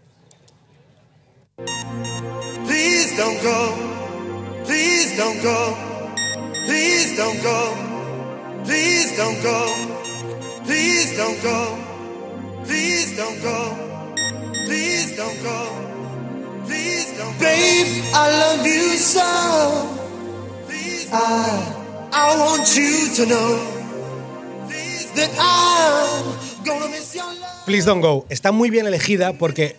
Please 2.67 3.17
don't 3.17 3.43
go. 3.43 4.08
Please 4.69 5.17
don't 5.17 5.43
go. 5.43 5.75
Please 6.67 7.17
don't 7.17 7.43
go. 7.43 7.61
Please 8.65 9.17
don't 9.17 9.43
go. 9.43 9.61
Please 10.65 11.17
don't 11.17 11.43
go. 11.43 11.61
Please 12.65 13.17
don't 13.17 13.41
go. 13.43 13.59
Please 14.67 15.17
don't 15.17 15.43
go. 15.43 15.59
Please 16.67 17.17
don't 17.17 17.33
go. 17.33 17.41
Babe, 17.41 18.05
I 18.13 18.27
love 18.43 18.67
you 18.67 18.97
so. 18.99 19.25
I, 21.11 22.11
I 22.13 22.39
want 22.39 22.77
you 22.77 23.09
to 23.15 23.25
know 23.25 23.79
that 25.17 25.31
I'm 25.41 26.65
gonna 26.65 26.89
miss 26.89 27.15
your 27.15 27.25
love. 27.25 27.65
Please 27.65 27.87
Don't 27.87 28.03
Go. 28.03 28.27
Está 28.29 28.53
muy 28.53 28.69
bien 28.69 28.87
elegida 28.87 29.33
porque 29.33 29.77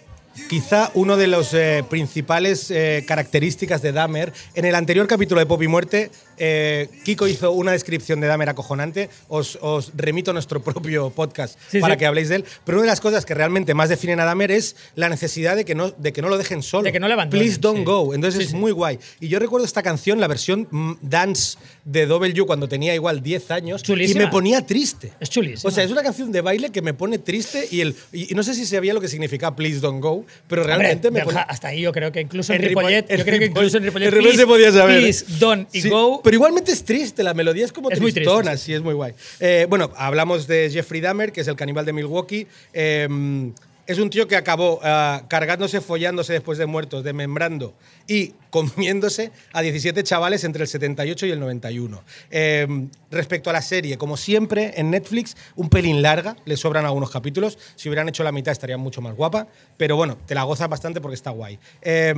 quizá 0.48 0.92
uno 0.94 1.18
de 1.18 1.28
los 1.28 1.54
eh, 1.54 1.84
principales 1.90 2.72
eh, 2.72 3.04
características 3.08 3.82
de 3.82 3.92
Dahmer, 3.92 4.34
en 4.54 4.66
el 4.66 4.76
anterior 4.76 5.08
capítulo 5.08 5.40
de 5.40 5.46
Pop 5.46 5.62
y 5.62 5.68
Muerte, 5.68 6.12
Eh, 6.40 6.88
Kiko 7.04 7.28
hizo 7.28 7.52
una 7.52 7.72
descripción 7.74 8.20
de 8.22 8.28
Dahmer 8.28 8.50
acojonante. 8.50 9.10
Os, 9.28 9.58
os 9.62 9.92
remito 9.96 10.32
a 10.32 10.34
nuestro 10.34 10.62
propio 10.64 11.10
podcast 11.10 11.58
Sí, 11.70 11.80
para 11.80 11.96
sí. 11.96 12.00
que 12.00 12.06
habléis 12.06 12.30
de 12.30 12.38
él. 12.38 12.46
Pero 12.66 12.78
una 12.80 12.86
de 12.86 12.92
las 12.92 13.02
cosas 13.02 13.26
que 13.26 13.34
realmente 13.34 13.74
más 13.74 13.90
definen 13.90 14.20
a 14.20 14.26
Dahmer 14.26 14.52
es 14.52 14.76
la 14.96 15.10
necesidad 15.10 15.56
de 15.56 15.66
que 15.66 15.76
no, 15.76 15.92
de 15.92 16.14
que 16.14 16.22
no 16.22 16.30
lo 16.30 16.38
dejen 16.38 16.64
solo. 16.64 16.84
De 16.84 16.92
que 16.92 17.00
no 17.00 17.08
le 17.08 17.16
Please 17.28 17.58
don't 17.60 17.80
sí. 17.80 17.84
go. 17.84 18.14
Entonces 18.14 18.46
es 18.48 18.54
muy 18.54 18.72
guay. 18.72 18.98
Y 19.20 19.28
yo 19.28 19.40
recuerdo 19.40 19.66
esta 19.66 19.84
canción, 19.84 20.20
la 20.20 20.28
versión 20.28 20.68
mm, 20.72 20.94
dance 21.02 21.58
de 21.84 22.06
W 22.06 22.46
cuando 22.46 22.68
tenía 22.70 22.96
igual 22.96 23.22
10 23.22 23.52
años. 23.52 23.84
Chulísima. 23.84 24.22
Y 24.22 24.26
me 24.26 24.32
ponía 24.32 24.66
triste. 24.66 25.12
Es 25.20 25.30
chulísima. 25.30 25.68
O 25.68 25.72
sea, 25.72 25.84
es 25.84 25.92
una 25.92 26.02
canción 26.04 26.32
de 26.32 26.42
baile 26.42 26.70
que 26.72 26.82
me 26.82 26.94
pone 26.94 27.18
triste 27.20 27.68
y, 27.72 27.82
el, 27.82 27.96
y, 28.14 28.32
y 28.32 28.36
no 28.36 28.44
sé 28.44 28.54
si 28.54 28.66
sabía 28.66 28.94
lo 28.94 29.02
que 29.02 29.08
significa 29.08 29.56
Please 29.56 29.80
Don't 29.80 30.02
Go, 30.02 30.26
pero 30.48 30.64
realmente 30.64 31.10
Hombre, 31.10 31.26
me 31.26 31.40
hasta 31.40 31.68
ahí 31.70 31.82
yo 31.82 31.92
creo 31.92 32.12
que 32.12 32.22
incluso 32.22 32.54
en, 32.54 32.62
En 32.64 32.70
Ripoll- 32.70 32.88
Ripollet, 32.88 33.18
yo 33.18 33.26
creo 33.26 33.40
que 33.40 33.46
incluso 33.46 33.78
en 33.78 33.84
Ripoll- 33.86 34.10
Ripollet, 34.10 34.36
se 34.36 34.46
podía 34.48 34.72
saber. 34.72 35.00
please, 35.02 35.26
don't 35.40 35.68
y 35.74 35.90
go. 35.90 36.22
Pero 36.30 36.38
igualmente 36.38 36.72
es 36.72 36.84
triste, 36.84 37.24
la 37.24 37.34
melodía 37.34 37.66
es 37.66 37.72
como 37.72 37.90
Es 37.90 38.00
muy 38.00 38.12
triste, 38.12 38.30
tristona, 38.30 38.56
sí. 38.56 38.72
es 38.72 38.84
muy 38.84 38.94
guay. 38.94 39.16
Eh, 39.40 39.66
bueno, 39.68 39.92
hablamos 39.98 40.46
de 40.46 40.70
Jeffrey 40.72 41.02
Dahmer, 41.02 41.32
que 41.32 41.42
es 41.42 41.48
el 41.48 41.56
caníbal 41.56 41.88
de 41.88 41.92
Milwaukee. 41.92 42.46
Eh, 42.72 43.52
es 43.88 43.98
un 43.98 44.12
tío 44.12 44.28
que 44.28 44.36
acabó 44.36 44.80
ah, 44.84 45.24
cargándose, 45.28 45.82
follándose 45.82 46.34
después 46.34 46.60
de 46.60 46.68
muertos, 46.68 47.04
desmembrando 47.04 47.74
y 48.06 48.36
comiéndose 48.52 49.32
a 49.54 49.64
17 49.64 50.04
chavales 50.04 50.44
entre 50.44 50.62
el 50.62 50.68
78 50.68 51.26
y 51.26 51.32
el 51.32 51.40
91. 51.40 52.04
Eh, 52.30 52.68
respecto 53.10 53.50
a 53.50 53.54
la 53.54 53.64
serie, 53.64 53.98
como 53.98 54.16
siempre 54.16 54.74
en 54.78 54.92
Netflix, 54.92 55.36
un 55.56 55.70
pelín 55.70 56.04
larga, 56.04 56.36
le 56.46 56.58
sobran 56.58 56.86
algunos 56.86 57.10
capítulos. 57.10 57.58
Si 57.76 57.90
hubieran 57.90 58.08
hecho 58.08 58.24
la 58.24 58.32
mitad 58.32 58.52
estaría 58.52 58.78
mucho 58.78 59.02
más 59.02 59.16
guapa, 59.16 59.48
pero 59.78 59.96
bueno, 59.96 60.20
te 60.28 60.36
la 60.36 60.44
gozas 60.44 60.70
bastante 60.70 61.02
porque 61.02 61.16
está 61.16 61.32
guay. 61.32 61.58
Eh, 61.82 62.14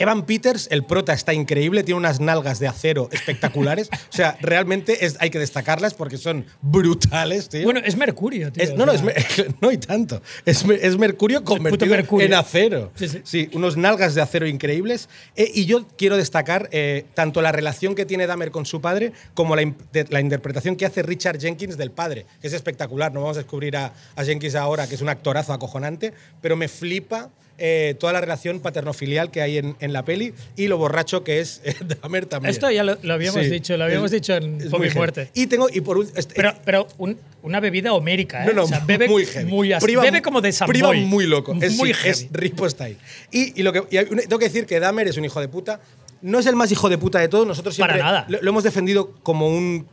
Evan 0.00 0.26
Peters, 0.26 0.66
el 0.72 0.84
prota, 0.84 1.12
está 1.12 1.32
increíble, 1.34 1.84
tiene 1.84 1.98
unas 1.98 2.18
nalgas 2.18 2.58
de 2.58 2.66
acero 2.66 3.08
espectaculares. 3.12 3.88
o 3.92 4.12
sea, 4.12 4.36
realmente 4.40 5.04
es- 5.04 5.16
hay 5.20 5.30
que 5.30 5.38
destacarlas 5.38 5.94
porque 5.94 6.16
son 6.16 6.46
brutales, 6.62 7.48
tío. 7.48 7.64
Bueno, 7.64 7.80
es 7.84 7.96
Mercurio, 7.96 8.50
tío. 8.50 8.64
Es- 8.64 8.74
no, 8.74 8.86
no, 8.86 8.92
es, 8.92 9.02
no 9.60 9.68
hay 9.68 9.78
tanto. 9.78 10.22
Es, 10.44 10.64
es 10.64 10.96
Mercurio 10.98 11.44
convertido 11.44 11.94
Mercurio. 11.94 12.26
en 12.26 12.34
acero. 12.34 12.90
Sí, 12.94 13.06
sí. 13.22 13.50
unos 13.52 13.76
nalgas 13.76 14.14
de 14.14 14.22
acero 14.22 14.46
increíbles. 14.46 15.08
Eh, 15.36 15.50
y 15.54 15.66
yo 15.66 15.86
quiero 15.96 16.16
destacar 16.16 16.68
eh, 16.72 17.04
tanto 17.14 17.42
la 17.42 17.52
relación 17.52 17.94
que 17.94 18.06
tiene 18.06 18.26
Dahmer 18.26 18.50
con 18.50 18.66
su 18.66 18.80
padre 18.80 19.12
como 19.34 19.54
la, 19.54 19.70
la 20.08 20.20
interpretación 20.20 20.76
que 20.76 20.86
hace 20.86 21.02
Richard 21.02 21.38
Jenkins 21.38 21.76
del 21.76 21.90
padre, 21.90 22.26
que 22.40 22.46
es 22.46 22.52
espectacular. 22.54 23.12
No 23.12 23.20
vamos 23.20 23.36
a 23.36 23.40
descubrir 23.40 23.76
a, 23.76 23.92
a 24.16 24.24
Jenkins 24.24 24.54
ahora, 24.54 24.86
que 24.86 24.94
es 24.94 25.02
un 25.02 25.08
actorazo 25.10 25.52
acojonante, 25.52 26.12
pero 26.40 26.56
me 26.56 26.68
flipa. 26.68 27.30
eh, 27.62 27.94
toda 28.00 28.14
la 28.14 28.22
relación 28.22 28.60
paternofilial 28.60 29.30
que 29.30 29.42
hay 29.42 29.58
en, 29.58 29.76
en 29.80 29.89
la 29.92 30.04
peli 30.04 30.32
y 30.56 30.68
lo 30.68 30.78
borracho 30.78 31.22
que 31.24 31.40
es 31.40 31.60
eh, 31.64 31.74
Dahmer 32.02 32.26
también. 32.26 32.50
Esto 32.50 32.70
ya 32.70 32.84
lo, 32.84 32.96
lo 33.02 33.14
habíamos 33.14 33.42
Sí, 33.44 33.50
dicho, 33.50 33.76
lo 33.76 33.84
habíamos 33.84 34.06
es- 34.06 34.12
dicho 34.20 34.34
en 34.34 34.60
heavy. 34.60 34.90
muerte. 34.94 35.30
Y 35.34 35.46
tengo, 35.46 35.68
y 35.72 35.80
por 35.80 36.04
este- 36.14 36.34
Pero, 36.34 36.54
pero 36.64 36.88
un- 36.98 37.18
una 37.42 37.60
bebida 37.60 37.92
homérica, 37.92 38.44
¿eh? 38.44 38.48
no, 38.48 38.52
no, 38.52 38.64
o 38.64 38.66
sea, 38.68 38.80
bebe 38.86 39.08
muy 39.08 39.24
heavy. 39.26 39.50
muy 39.50 39.72
as- 39.72 39.82
Priva- 39.82 40.02
bebe 40.02 40.22
como 40.22 40.40
de 40.40 40.52
Samboy. 40.52 40.72
Priva 40.74 40.92
muy 40.92 41.26
loco. 41.26 41.54
Es, 41.60 41.76
muy 41.76 41.92
heavy. 41.94 42.10
es 42.10 42.28
Ripo 42.32 42.68
Style. 42.68 42.96
Y, 43.30 43.58
y 43.58 43.62
lo 43.62 43.72
que, 43.72 43.84
y 43.90 43.98
tengo 44.04 44.38
que 44.38 44.44
decir 44.46 44.66
que 44.66 44.78
Dahmer 44.80 45.08
es 45.08 45.16
un 45.16 45.24
hijo 45.24 45.40
de 45.40 45.48
puta. 45.48 45.80
No 46.22 46.38
es 46.38 46.46
el 46.46 46.54
más 46.56 46.70
hijo 46.70 46.88
de 46.90 46.98
puta 46.98 47.18
de 47.18 47.28
todos. 47.28 47.46
Nosotros 47.46 47.74
siempre 47.74 47.98
Para 47.98 48.04
nada. 48.10 48.26
Lo, 48.28 48.40
lo 48.42 48.50
hemos 48.50 48.62
defendido 48.64 49.12
como 49.22 49.48
un, 49.48 49.86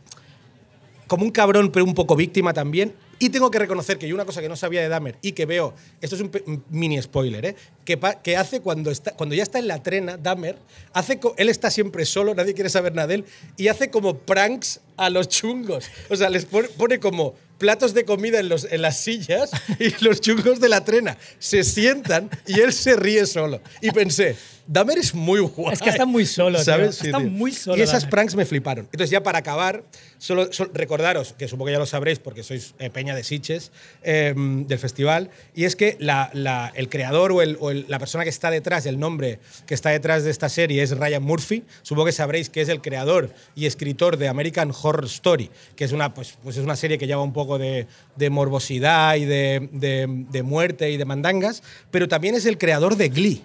como 1.06 1.24
un 1.24 1.30
cabrón, 1.30 1.70
pero 1.72 1.84
un 1.84 1.94
poco 1.94 2.16
víctima 2.16 2.52
también. 2.52 2.92
Y 3.18 3.30
tengo 3.30 3.50
que 3.50 3.58
reconocer 3.58 3.98
que 3.98 4.06
yo 4.06 4.14
una 4.14 4.24
cosa 4.24 4.40
que 4.40 4.48
no 4.48 4.56
sabía 4.56 4.80
de 4.80 4.88
Dahmer 4.88 5.16
y 5.22 5.32
que 5.32 5.46
veo, 5.46 5.74
esto 6.00 6.14
es 6.14 6.22
un, 6.22 6.64
mini 6.70 7.00
spoiler, 7.02 7.44
¿eh? 7.44 7.56
que, 7.84 8.36
hace 8.36 8.60
cuando, 8.60 8.92
ya 8.92 9.42
está 9.42 9.58
en 9.58 9.68
la 9.68 9.82
trena, 9.82 10.16
Dahmer, 10.16 10.56
hace 10.92 11.18
él 11.36 11.48
está 11.48 11.70
siempre 11.70 12.04
solo, 12.04 12.34
nadie 12.34 12.54
quiere 12.54 12.70
saber 12.70 12.94
nada 12.94 13.08
de 13.08 13.14
él, 13.16 13.24
y 13.56 13.68
hace 13.68 13.90
como 13.90 14.18
pranks 14.18 14.80
a 14.96 15.10
los 15.10 15.28
chungos. 15.28 15.86
O 16.10 16.16
sea, 16.16 16.30
les 16.30 16.44
pone, 16.44 16.68
pone 16.68 17.00
como 17.00 17.34
platos 17.58 17.92
de 17.92 18.04
comida 18.04 18.38
en, 18.38 18.48
los, 18.48 18.64
en 18.70 18.82
las 18.82 19.00
sillas 19.00 19.50
y 19.78 19.92
los 20.04 20.20
chungos 20.20 20.60
de 20.60 20.68
la 20.68 20.84
trena 20.84 21.18
se 21.38 21.64
sientan 21.64 22.30
y 22.46 22.60
él 22.60 22.72
se 22.72 22.96
ríe 22.96 23.26
solo. 23.26 23.60
Y 23.80 23.90
pensé, 23.90 24.36
Dahmer 24.70 24.98
es 24.98 25.14
muy 25.14 25.40
guay. 25.40 25.72
Es 25.72 25.80
que 25.80 25.88
está 25.88 26.04
muy 26.04 26.26
solo. 26.26 26.62
¿sabes? 26.62 27.02
Está 27.02 27.18
muy 27.18 27.52
solo, 27.52 27.78
Y 27.78 27.80
esas 27.80 28.02
Dahmer. 28.02 28.10
pranks 28.10 28.34
me 28.36 28.44
fliparon. 28.44 28.84
Entonces, 28.92 29.08
ya 29.10 29.22
para 29.22 29.38
acabar, 29.38 29.82
solo, 30.18 30.52
solo 30.52 30.70
recordaros, 30.74 31.32
que 31.38 31.48
supongo 31.48 31.66
que 31.66 31.72
ya 31.72 31.78
lo 31.78 31.86
sabréis 31.86 32.18
porque 32.18 32.42
sois 32.42 32.74
eh, 32.78 32.90
Peña 32.90 33.14
de 33.14 33.24
Siches 33.24 33.72
eh, 34.02 34.34
del 34.36 34.78
festival, 34.78 35.30
y 35.54 35.64
es 35.64 35.74
que 35.74 35.96
la- 36.00 36.28
la- 36.34 36.70
el 36.74 36.90
creador 36.90 37.32
o, 37.32 37.40
el- 37.40 37.56
o 37.60 37.70
el- 37.70 37.86
la 37.88 37.98
persona 37.98 38.24
que 38.24 38.30
está 38.30 38.50
detrás, 38.50 38.84
el 38.84 38.98
nombre 39.00 39.38
que 39.66 39.72
está 39.72 39.88
detrás 39.88 40.22
de 40.24 40.30
esta 40.30 40.50
serie 40.50 40.82
es 40.82 40.90
Ryan 40.90 41.22
Murphy. 41.22 41.64
Supongo 41.82 42.04
que 42.06 42.12
sabréis 42.12 42.50
que 42.50 42.60
es 42.60 42.68
el 42.68 42.82
creador 42.82 43.30
y 43.56 43.64
escritor 43.64 44.18
de 44.18 44.28
American 44.28 44.70
Horror 44.82 45.06
Story, 45.06 45.50
que 45.76 45.84
es 45.84 45.92
una, 45.92 46.12
pues, 46.12 46.36
pues 46.42 46.58
es 46.58 46.62
una 46.64 46.76
serie 46.76 46.98
que 46.98 47.06
lleva 47.06 47.22
un 47.22 47.32
poco 47.32 47.56
de, 47.58 47.86
de 48.16 48.28
morbosidad 48.30 49.16
y 49.16 49.24
de, 49.24 49.68
de- 49.72 50.06
de 50.30 50.42
muerte 50.42 50.90
y 50.90 50.98
de 50.98 51.06
mandangas, 51.06 51.62
pero 51.90 52.06
también 52.06 52.34
es 52.34 52.44
el 52.44 52.58
creador 52.58 52.96
de 52.96 53.08
Glee. 53.08 53.42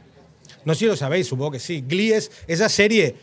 No 0.66 0.74
sé 0.74 0.80
si 0.80 0.86
lo 0.86 0.96
sabéis, 0.96 1.28
supongo 1.28 1.52
que 1.52 1.60
sí. 1.60 1.84
Glee 1.88 2.14
es 2.14 2.32
esa 2.48 2.70
serie 2.70 3.16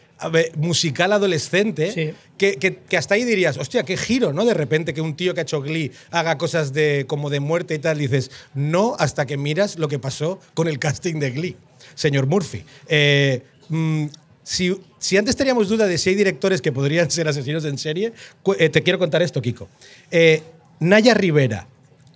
musical 0.57 1.13
adolescente 1.13 1.91
Sí. 1.93 2.11
que, 2.37 2.57
que- 2.57 2.77
que 2.77 2.97
hasta 2.99 3.15
ahí 3.15 3.25
dirías, 3.25 3.57
hostia, 3.57 3.85
qué 3.85 3.97
giro, 3.97 4.33
¿no? 4.35 4.45
De 4.45 4.53
repente 4.55 4.93
que 4.93 5.01
un 5.01 5.17
tío 5.17 5.33
que 5.33 5.41
ha 5.41 5.43
hecho 5.45 5.63
Glee 5.63 5.93
haga 6.11 6.37
cosas 6.37 6.73
de, 6.75 7.05
como 7.07 7.31
de 7.31 7.41
muerte 7.41 7.75
y 7.75 7.79
tal, 7.79 7.97
dices, 7.99 8.31
no, 8.55 8.97
hasta 8.99 9.25
que 9.25 9.39
miras 9.39 9.79
lo 9.79 9.89
que 9.89 9.99
pasó 9.99 10.39
con 10.55 10.69
el 10.69 10.79
casting 10.79 11.15
de 11.21 11.31
Glee, 11.31 11.57
señor 11.95 12.27
Murphy. 12.27 12.65
Eh, 12.89 13.43
mm, 13.71 14.07
si, 14.43 14.77
si 14.99 15.17
antes 15.17 15.37
teníamos 15.37 15.69
duda 15.71 15.87
de 15.87 15.97
si 15.97 16.11
hay 16.11 16.17
directores 16.17 16.61
que 16.61 16.71
podrían 16.73 17.11
ser 17.11 17.27
asesinos 17.27 17.65
en 17.65 17.79
serie, 17.79 18.13
eh, 18.59 18.69
te 18.69 18.83
quiero 18.83 18.99
contar 18.99 19.23
esto, 19.23 19.41
Kiko. 19.41 19.69
Eh, 20.11 20.43
Naya 20.81 21.15
Rivera, 21.15 21.67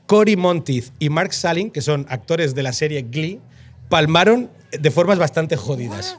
Cory 0.06 0.36
Monteith 0.36 0.90
y 0.98 1.08
Mark 1.08 1.32
Salling, 1.32 1.70
que 1.70 1.80
son 1.80 2.04
actores 2.10 2.54
de 2.54 2.62
la 2.62 2.74
serie 2.74 3.06
Glee, 3.10 3.40
palmaron 3.88 4.50
de 4.78 4.90
formas 4.90 5.18
bastante 5.18 5.56
jodidas. 5.56 6.18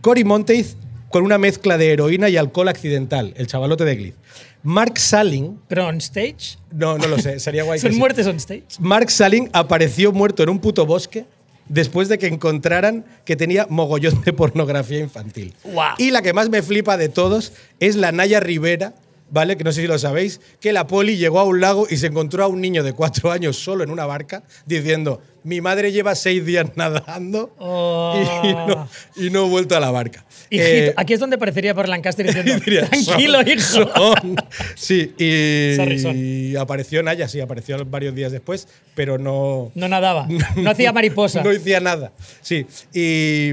Cory 0.00 0.24
Monteith 0.24 0.76
con 1.10 1.22
una 1.24 1.38
mezcla 1.38 1.78
de 1.78 1.92
heroína 1.92 2.28
y 2.28 2.36
alcohol 2.36 2.68
accidental, 2.68 3.32
el 3.36 3.46
chavalote 3.46 3.84
de 3.84 3.96
Glee. 3.96 4.14
Mark 4.62 4.98
Salling, 4.98 5.60
Pero 5.68 5.86
on 5.86 5.98
stage. 5.98 6.58
no, 6.72 6.98
no 6.98 7.06
lo 7.06 7.18
sé, 7.18 7.38
sería 7.38 7.62
guay. 7.62 7.78
que 7.80 7.82
Son 7.82 7.92
sí. 7.92 7.98
muertes 7.98 8.26
on 8.26 8.36
stage. 8.36 8.64
Mark 8.80 9.10
Salling 9.10 9.48
apareció 9.52 10.12
muerto 10.12 10.42
en 10.42 10.48
un 10.48 10.58
puto 10.58 10.84
bosque 10.86 11.24
después 11.68 12.08
de 12.08 12.18
que 12.18 12.26
encontraran 12.26 13.04
que 13.24 13.36
tenía 13.36 13.66
mogollón 13.70 14.22
de 14.24 14.32
pornografía 14.32 14.98
infantil. 14.98 15.54
Y 15.98 16.10
la 16.10 16.22
que 16.22 16.32
más 16.32 16.48
me 16.48 16.62
flipa 16.62 16.96
de 16.96 17.08
todos 17.08 17.52
es 17.80 17.96
la 17.96 18.10
Naya 18.12 18.40
Rivera, 18.40 18.94
¿vale? 19.30 19.56
Que 19.56 19.64
no 19.64 19.72
sé 19.72 19.82
si 19.82 19.86
lo 19.86 19.98
sabéis, 19.98 20.40
que 20.60 20.72
la 20.72 20.86
poli 20.86 21.16
llegó 21.16 21.38
a 21.40 21.44
un 21.44 21.60
lago 21.60 21.86
y 21.88 21.96
se 21.96 22.06
encontró 22.08 22.44
a 22.44 22.48
un 22.48 22.60
niño 22.60 22.82
de 22.82 22.92
cuatro 22.92 23.30
años 23.32 23.56
solo 23.56 23.82
en 23.84 23.90
una 23.90 24.06
barca 24.06 24.42
diciendo, 24.66 25.20
mi 25.46 25.60
madre 25.60 25.92
lleva 25.92 26.14
seis 26.16 26.44
días 26.44 26.66
nadando 26.74 27.54
Oh. 27.58 28.42
y, 28.44 28.48
no, 28.52 28.88
y 29.16 29.30
no 29.30 29.46
he 29.46 29.48
vuelto 29.48 29.76
a 29.76 29.80
la 29.80 29.90
barca. 29.90 30.24
Hijito, 30.50 30.68
Eh, 30.68 30.94
aquí 30.96 31.12
es 31.14 31.20
donde 31.20 31.38
parecería 31.38 31.74
por 31.74 31.88
Lancaster 31.88 32.26
diciendo, 32.34 32.56
diría, 32.64 32.86
tranquilo, 32.88 33.38
son- 33.38 33.48
hijo. 33.48 33.92
son". 33.94 34.36
Sí, 34.74 35.14
y, 35.18 35.76
Sorry, 35.76 36.50
y 36.52 36.56
apareció 36.56 37.02
Naya, 37.02 37.28
sí, 37.28 37.40
apareció 37.40 37.82
varios 37.86 38.14
días 38.14 38.32
después, 38.32 38.66
pero 38.94 39.18
no, 39.18 39.70
No 39.74 39.88
nadaba, 39.88 40.26
no 40.56 40.70
hacía 40.70 40.92
mariposa. 40.92 41.42
no 41.44 41.50
hacía 41.50 41.78
nada. 41.80 42.12
Sí. 42.42 42.66
Y 42.92 43.52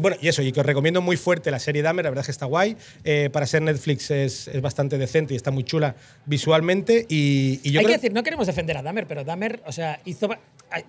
bueno, 0.00 0.16
y 0.20 0.28
eso, 0.28 0.42
y 0.42 0.52
que 0.52 0.60
os 0.60 0.66
recomiendo 0.66 1.00
muy 1.00 1.16
fuerte 1.16 1.50
la 1.50 1.58
serie 1.58 1.82
Dahmer, 1.82 2.04
la 2.04 2.10
verdad 2.10 2.22
es 2.22 2.26
que 2.26 2.32
está 2.32 2.46
guay. 2.46 2.76
Eh, 3.04 3.30
para 3.32 3.46
ser 3.46 3.62
Netflix 3.62 4.10
es, 4.10 4.48
es 4.48 4.60
bastante 4.62 4.96
decente 4.98 5.34
y 5.34 5.36
está 5.36 5.50
muy 5.50 5.64
chula 5.64 5.96
visualmente. 6.26 7.06
Y, 7.08 7.60
y 7.62 7.72
yo 7.72 7.80
Hay 7.80 7.84
creo 7.86 7.96
que 7.96 8.00
decir, 8.02 8.12
no 8.12 8.22
queremos 8.22 8.46
defender 8.46 8.76
a 8.76 8.82
Dahmer, 8.82 9.06
pero 9.06 9.24
Dahmer, 9.24 9.60
o 9.66 9.72
sea, 9.72 10.00
hizo, 10.04 10.28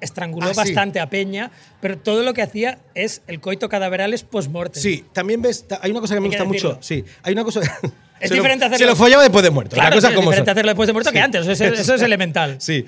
estranguló 0.01 0.47
Ah, 0.47 0.53
sí. 0.53 0.57
bastante 0.57 0.99
a 0.99 1.10
Peña, 1.10 1.51
pero 1.81 1.97
todo 1.97 2.23
lo 2.23 2.34
que 2.34 2.41
hacía 2.41 2.80
es 2.95 3.22
el 3.27 3.39
coito 3.39 3.69
cadaverales 3.69 4.23
post-mortem. 4.23 4.81
Sí, 4.81 5.05
también 5.14 5.41
ves, 5.41 5.65
hay 5.81 5.91
una 5.91 5.99
cosa 6.01 6.14
que 6.15 6.22
me 6.22 6.27
gusta 6.27 6.45
mucho. 6.45 6.77
Sí, 6.81 7.03
hay 7.23 7.34
una 7.34 7.43
cosa. 7.43 7.61
Es 8.19 8.30
se 8.30 8.35
diferente 8.35 8.64
lo, 8.64 8.68
hacerlo- 8.68 8.77
Se 8.85 8.85
lo 8.91 8.95
follaba 8.95 9.23
después 9.23 9.43
de 9.43 9.49
muerto. 9.49 9.73
Claro, 9.76 9.89
la 9.89 9.95
cosa 9.97 10.07
sí, 10.07 10.14
es 10.14 10.15
como 10.15 10.30
diferente 10.30 10.49
son. 10.49 10.53
hacerlo 10.53 10.69
después 10.69 10.88
de 10.88 10.93
muerto 10.93 11.11
que 11.11 11.19
antes, 11.19 11.41
eso 11.45 11.51
es, 11.51 11.80
eso 11.80 11.95
es 11.95 12.01
elemental. 12.03 12.55
Sí, 12.60 12.85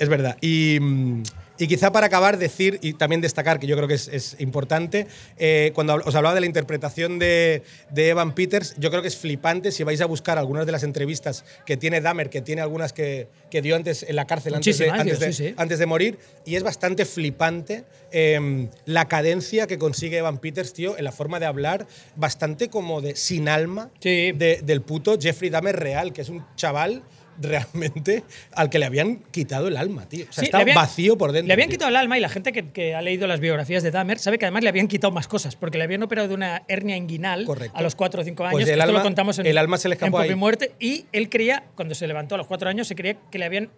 es 0.00 0.08
verdad. 0.08 0.38
Y, 0.40 0.78
mm, 0.80 1.22
y 1.58 1.66
quizá 1.66 1.90
para 1.92 2.06
acabar, 2.06 2.38
decir 2.38 2.78
y 2.82 2.92
también 2.94 3.20
destacar, 3.20 3.58
que 3.58 3.66
yo 3.66 3.76
creo 3.76 3.88
que 3.88 3.94
es, 3.94 4.08
es 4.08 4.36
importante, 4.38 5.06
eh, 5.38 5.72
cuando 5.74 5.94
os 5.96 6.14
hablaba 6.14 6.34
de 6.34 6.40
la 6.40 6.46
interpretación 6.46 7.18
de, 7.18 7.62
de 7.90 8.08
Evan 8.10 8.34
Peters, 8.34 8.74
yo 8.78 8.90
creo 8.90 9.02
que 9.02 9.08
es 9.08 9.16
flipante 9.16 9.72
si 9.72 9.82
vais 9.82 10.00
a 10.00 10.06
buscar 10.06 10.38
algunas 10.38 10.66
de 10.66 10.72
las 10.72 10.82
entrevistas 10.82 11.44
que 11.66 11.76
tiene 11.76 12.00
Dahmer, 12.00 12.30
que 12.30 12.40
tiene 12.42 12.62
algunas 12.62 12.92
que, 12.92 13.28
que 13.50 13.60
dio 13.62 13.76
antes 13.76 14.04
en 14.04 14.16
la 14.16 14.26
cárcel 14.26 14.54
antes 14.54 14.78
de, 14.78 14.90
antes, 14.90 15.18
de, 15.20 15.32
sí, 15.32 15.48
sí. 15.48 15.54
antes 15.56 15.78
de 15.78 15.86
morir, 15.86 16.18
y 16.44 16.56
es 16.56 16.62
bastante 16.62 17.04
flipante 17.04 17.84
eh, 18.12 18.68
la 18.86 19.06
cadencia 19.08 19.66
que 19.66 19.78
consigue 19.78 20.18
Evan 20.18 20.38
Peters, 20.38 20.72
tío, 20.72 20.96
en 20.96 21.04
la 21.04 21.12
forma 21.12 21.40
de 21.40 21.46
hablar, 21.46 21.86
bastante 22.16 22.68
como 22.68 23.00
de 23.00 23.16
sin 23.16 23.48
alma 23.48 23.90
Sí. 24.00 24.32
del 24.32 24.82
puto 24.82 25.18
Jeffrey 25.20 25.50
Dahmer 25.50 25.76
real, 25.76 26.12
que 26.12 26.22
es 26.22 26.28
un 26.28 26.44
chaval 26.56 27.02
realmente 27.40 28.24
al 28.52 28.70
que 28.70 28.78
le 28.78 28.86
habían 28.86 29.16
quitado 29.30 29.68
el 29.68 29.76
alma, 29.76 30.08
tío. 30.08 30.26
O 30.28 30.32
sea, 30.32 30.44
Sí, 30.44 30.50
habían- 30.52 30.74
vacío 30.76 31.16
por 31.18 31.32
dentro. 31.32 31.46
Le 31.48 31.52
habían 31.52 31.68
tío. 31.68 31.76
quitado 31.78 31.90
el 31.90 31.96
alma 31.96 32.16
y 32.18 32.20
la 32.20 32.28
gente 32.28 32.52
que, 32.52 32.70
que 32.70 32.94
ha 32.94 33.02
leído 33.02 33.26
las 33.26 33.40
biografías 33.40 33.82
de 33.82 33.90
Dahmer 33.90 34.18
sabe 34.18 34.38
que 34.38 34.44
además 34.46 34.62
le 34.62 34.68
habían 34.68 34.88
quitado 34.88 35.12
más 35.12 35.28
cosas, 35.28 35.56
porque 35.56 35.78
le 35.78 35.84
habían 35.84 36.02
operado 36.02 36.28
de 36.28 36.34
una 36.34 36.62
hernia 36.68 36.96
inguinal 36.96 37.44
Correcto. 37.44 37.76
a 37.76 37.82
los 37.82 37.94
4 37.94 38.20
o 38.22 38.24
5 38.24 38.44
años. 38.44 38.52
Pues 38.52 38.66
el 38.66 38.72
Esto 38.72 38.82
alma- 38.84 38.98
lo 38.98 39.02
contamos 39.04 39.38
en, 39.38 39.46
el 39.46 39.58
alma 39.58 39.78
se 39.78 39.88
le 39.88 39.94
en 39.94 39.98
escapó 40.04 40.24
y 40.24 40.28
ahí. 40.28 40.34
Muerte. 40.34 40.72
Y 40.78 41.06
él 41.12 41.28
creía, 41.28 41.64
cuando 41.74 41.94
se 41.94 42.06
levantó 42.06 42.34
a 42.34 42.38
los 42.38 42.46
4 42.46 42.68
años, 42.68 42.86
se 42.88 42.94
creía 42.94 43.16
que 43.30 43.38
le 43.38 43.44
habían, 43.44 43.70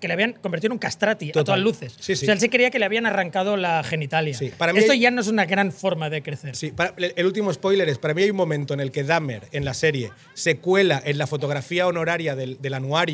que 0.00 0.08
le 0.08 0.14
habían 0.14 0.32
convertido 0.34 0.68
en 0.68 0.72
un 0.72 0.78
castrati 0.78 1.30
a 1.30 1.32
Total. 1.32 1.44
todas 1.44 1.60
luces. 1.60 1.96
Sí, 2.00 2.16
sí. 2.16 2.24
O 2.24 2.26
sea, 2.26 2.34
él 2.34 2.40
se 2.40 2.50
creía 2.50 2.70
que 2.70 2.78
le 2.78 2.84
habían 2.84 3.06
arrancado 3.06 3.56
la 3.56 3.82
genitalia. 3.84 4.36
Para 4.58 4.72
mí 4.72 4.78
Esto 4.80 4.92
hay- 4.92 5.00
ya 5.00 5.10
no 5.10 5.20
es 5.20 5.28
una 5.28 5.44
gran 5.46 5.72
forma 5.72 6.10
de 6.10 6.22
crecer. 6.22 6.54
Sí, 6.56 6.70
para- 6.72 6.94
el 6.96 7.12
el 7.16 7.26
último 7.26 7.52
spoiler 7.52 7.88
es, 7.88 7.98
para 7.98 8.14
mí 8.14 8.22
hay 8.22 8.30
un 8.30 8.36
momento 8.36 8.74
en 8.74 8.80
el 8.80 8.90
que 8.92 9.02
Dahmer, 9.02 9.44
en 9.52 9.64
la 9.64 9.74
serie, 9.74 10.10
se 10.34 10.58
cuela 10.58 11.02
en 11.04 11.18
la 11.18 11.26
fotografía 11.26 11.86
honoraria 11.86 12.34
del, 12.36 12.60
del 12.60 12.74
anuario, 12.74 13.05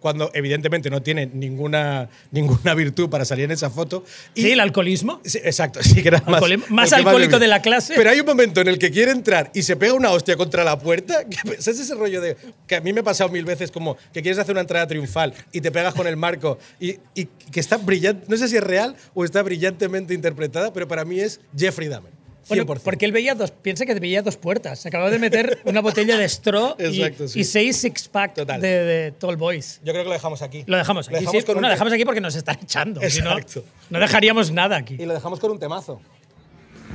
cuando 0.00 0.30
evidentemente 0.34 0.90
no 0.90 1.02
tiene 1.02 1.26
ninguna, 1.26 2.08
ninguna 2.30 2.74
virtud 2.74 3.08
para 3.08 3.24
salir 3.24 3.44
en 3.46 3.50
esa 3.52 3.70
foto. 3.70 4.04
y- 4.34 4.42
Sí, 4.42 4.50
el 4.52 4.60
alcoholismo. 4.60 5.20
Sí, 5.24 5.38
exacto, 5.42 5.82
sí 5.82 6.02
que 6.02 6.08
era 6.08 6.22
más, 6.26 6.42
más 6.68 6.92
alcohólico 6.92 7.32
le- 7.32 7.38
de 7.40 7.48
la 7.48 7.60
clase. 7.62 7.94
Pero 7.96 8.10
hay 8.10 8.20
un 8.20 8.26
momento 8.26 8.60
en 8.60 8.68
el 8.68 8.78
que 8.78 8.90
quiere 8.90 9.10
entrar 9.10 9.50
y 9.54 9.62
se 9.62 9.76
pega 9.76 9.92
una 9.94 10.10
hostia 10.10 10.36
contra 10.36 10.64
la 10.64 10.78
puerta. 10.78 11.24
que- 11.28 11.60
¿Sabes 11.60 11.80
ese 11.80 11.94
rollo 11.94 12.20
de 12.20 12.36
que 12.66 12.76
a 12.76 12.80
mí 12.80 12.92
me 12.92 13.00
ha 13.00 13.04
pasado 13.04 13.30
mil 13.30 13.44
veces 13.44 13.70
como 13.70 13.96
que 14.12 14.22
quieres 14.22 14.38
hacer 14.38 14.52
una 14.52 14.60
entrada 14.60 14.86
triunfal 14.86 15.34
y 15.52 15.60
te 15.60 15.70
pegas 15.72 15.94
con 15.94 16.06
el 16.06 16.16
marco 16.16 16.58
y, 16.80 16.96
y 17.14 17.24
que 17.50 17.60
está 17.60 17.76
brillante, 17.78 18.26
no 18.28 18.36
sé 18.36 18.48
si 18.48 18.56
es 18.56 18.62
real 18.62 18.94
o 19.14 19.24
está 19.24 19.42
brillantemente 19.42 20.14
interpretada, 20.14 20.72
pero 20.72 20.86
para 20.86 21.04
mí 21.04 21.20
es 21.20 21.40
Jeffrey 21.56 21.88
Dahmer. 21.88 22.12
100%. 22.48 22.64
Bueno, 22.66 22.80
porque 22.82 23.04
él 23.04 23.12
veía 23.12 23.34
dos, 23.34 23.50
piensa 23.50 23.84
que 23.86 23.94
veía 23.94 24.22
dos 24.22 24.36
puertas. 24.36 24.78
Se 24.80 24.88
acababa 24.88 25.10
de 25.10 25.18
meter 25.18 25.60
una 25.64 25.80
botella 25.80 26.16
de 26.16 26.24
straw 26.28 26.74
y- 26.78 26.84
Exacto, 27.02 27.24
y, 27.24 27.28
sí. 27.28 27.44
seis 27.44 27.76
six 27.76 28.08
pack 28.08 28.34
de, 28.36 28.42
Total. 28.42 28.60
de 28.60 29.14
Tall 29.18 29.36
Boys. 29.36 29.80
Yo 29.84 29.92
creo 29.92 30.04
que 30.04 30.08
lo 30.08 30.14
dejamos 30.14 30.42
aquí. 30.42 30.64
Lo 30.66 30.76
dejamos 30.76 31.06
aquí. 31.08 31.14
Lo 31.14 31.20
dejamos 31.20 31.40
sí. 31.42 31.46
con 31.46 31.54
Bueno, 31.54 31.58
un 31.58 31.62
lo 31.62 31.68
te- 31.68 31.74
dejamos 31.74 31.92
aquí 31.92 32.04
porque 32.04 32.20
nos 32.20 32.34
están 32.36 32.58
echando. 32.62 33.00
si 33.08 33.20
no, 33.22 33.32
Exacto. 33.38 33.64
no 33.90 33.98
dejaríamos 34.00 34.50
nada 34.50 34.76
aquí. 34.76 34.96
Y 34.98 35.06
lo 35.06 35.14
dejamos 35.14 35.40
con 35.40 35.50
un 35.50 35.58
temazo. 35.58 36.00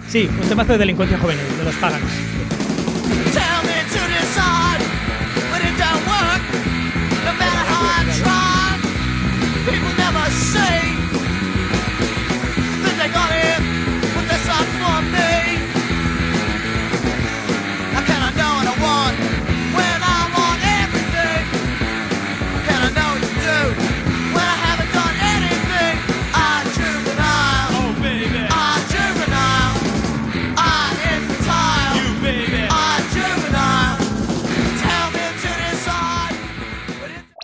Sí, 0.09 0.27
un 0.41 0.49
temazo 0.49 0.73
de 0.73 0.79
delincuencia 0.79 1.17
juvenil, 1.17 1.45
de 1.57 1.63
los 1.63 1.75
pagans. 1.75 2.03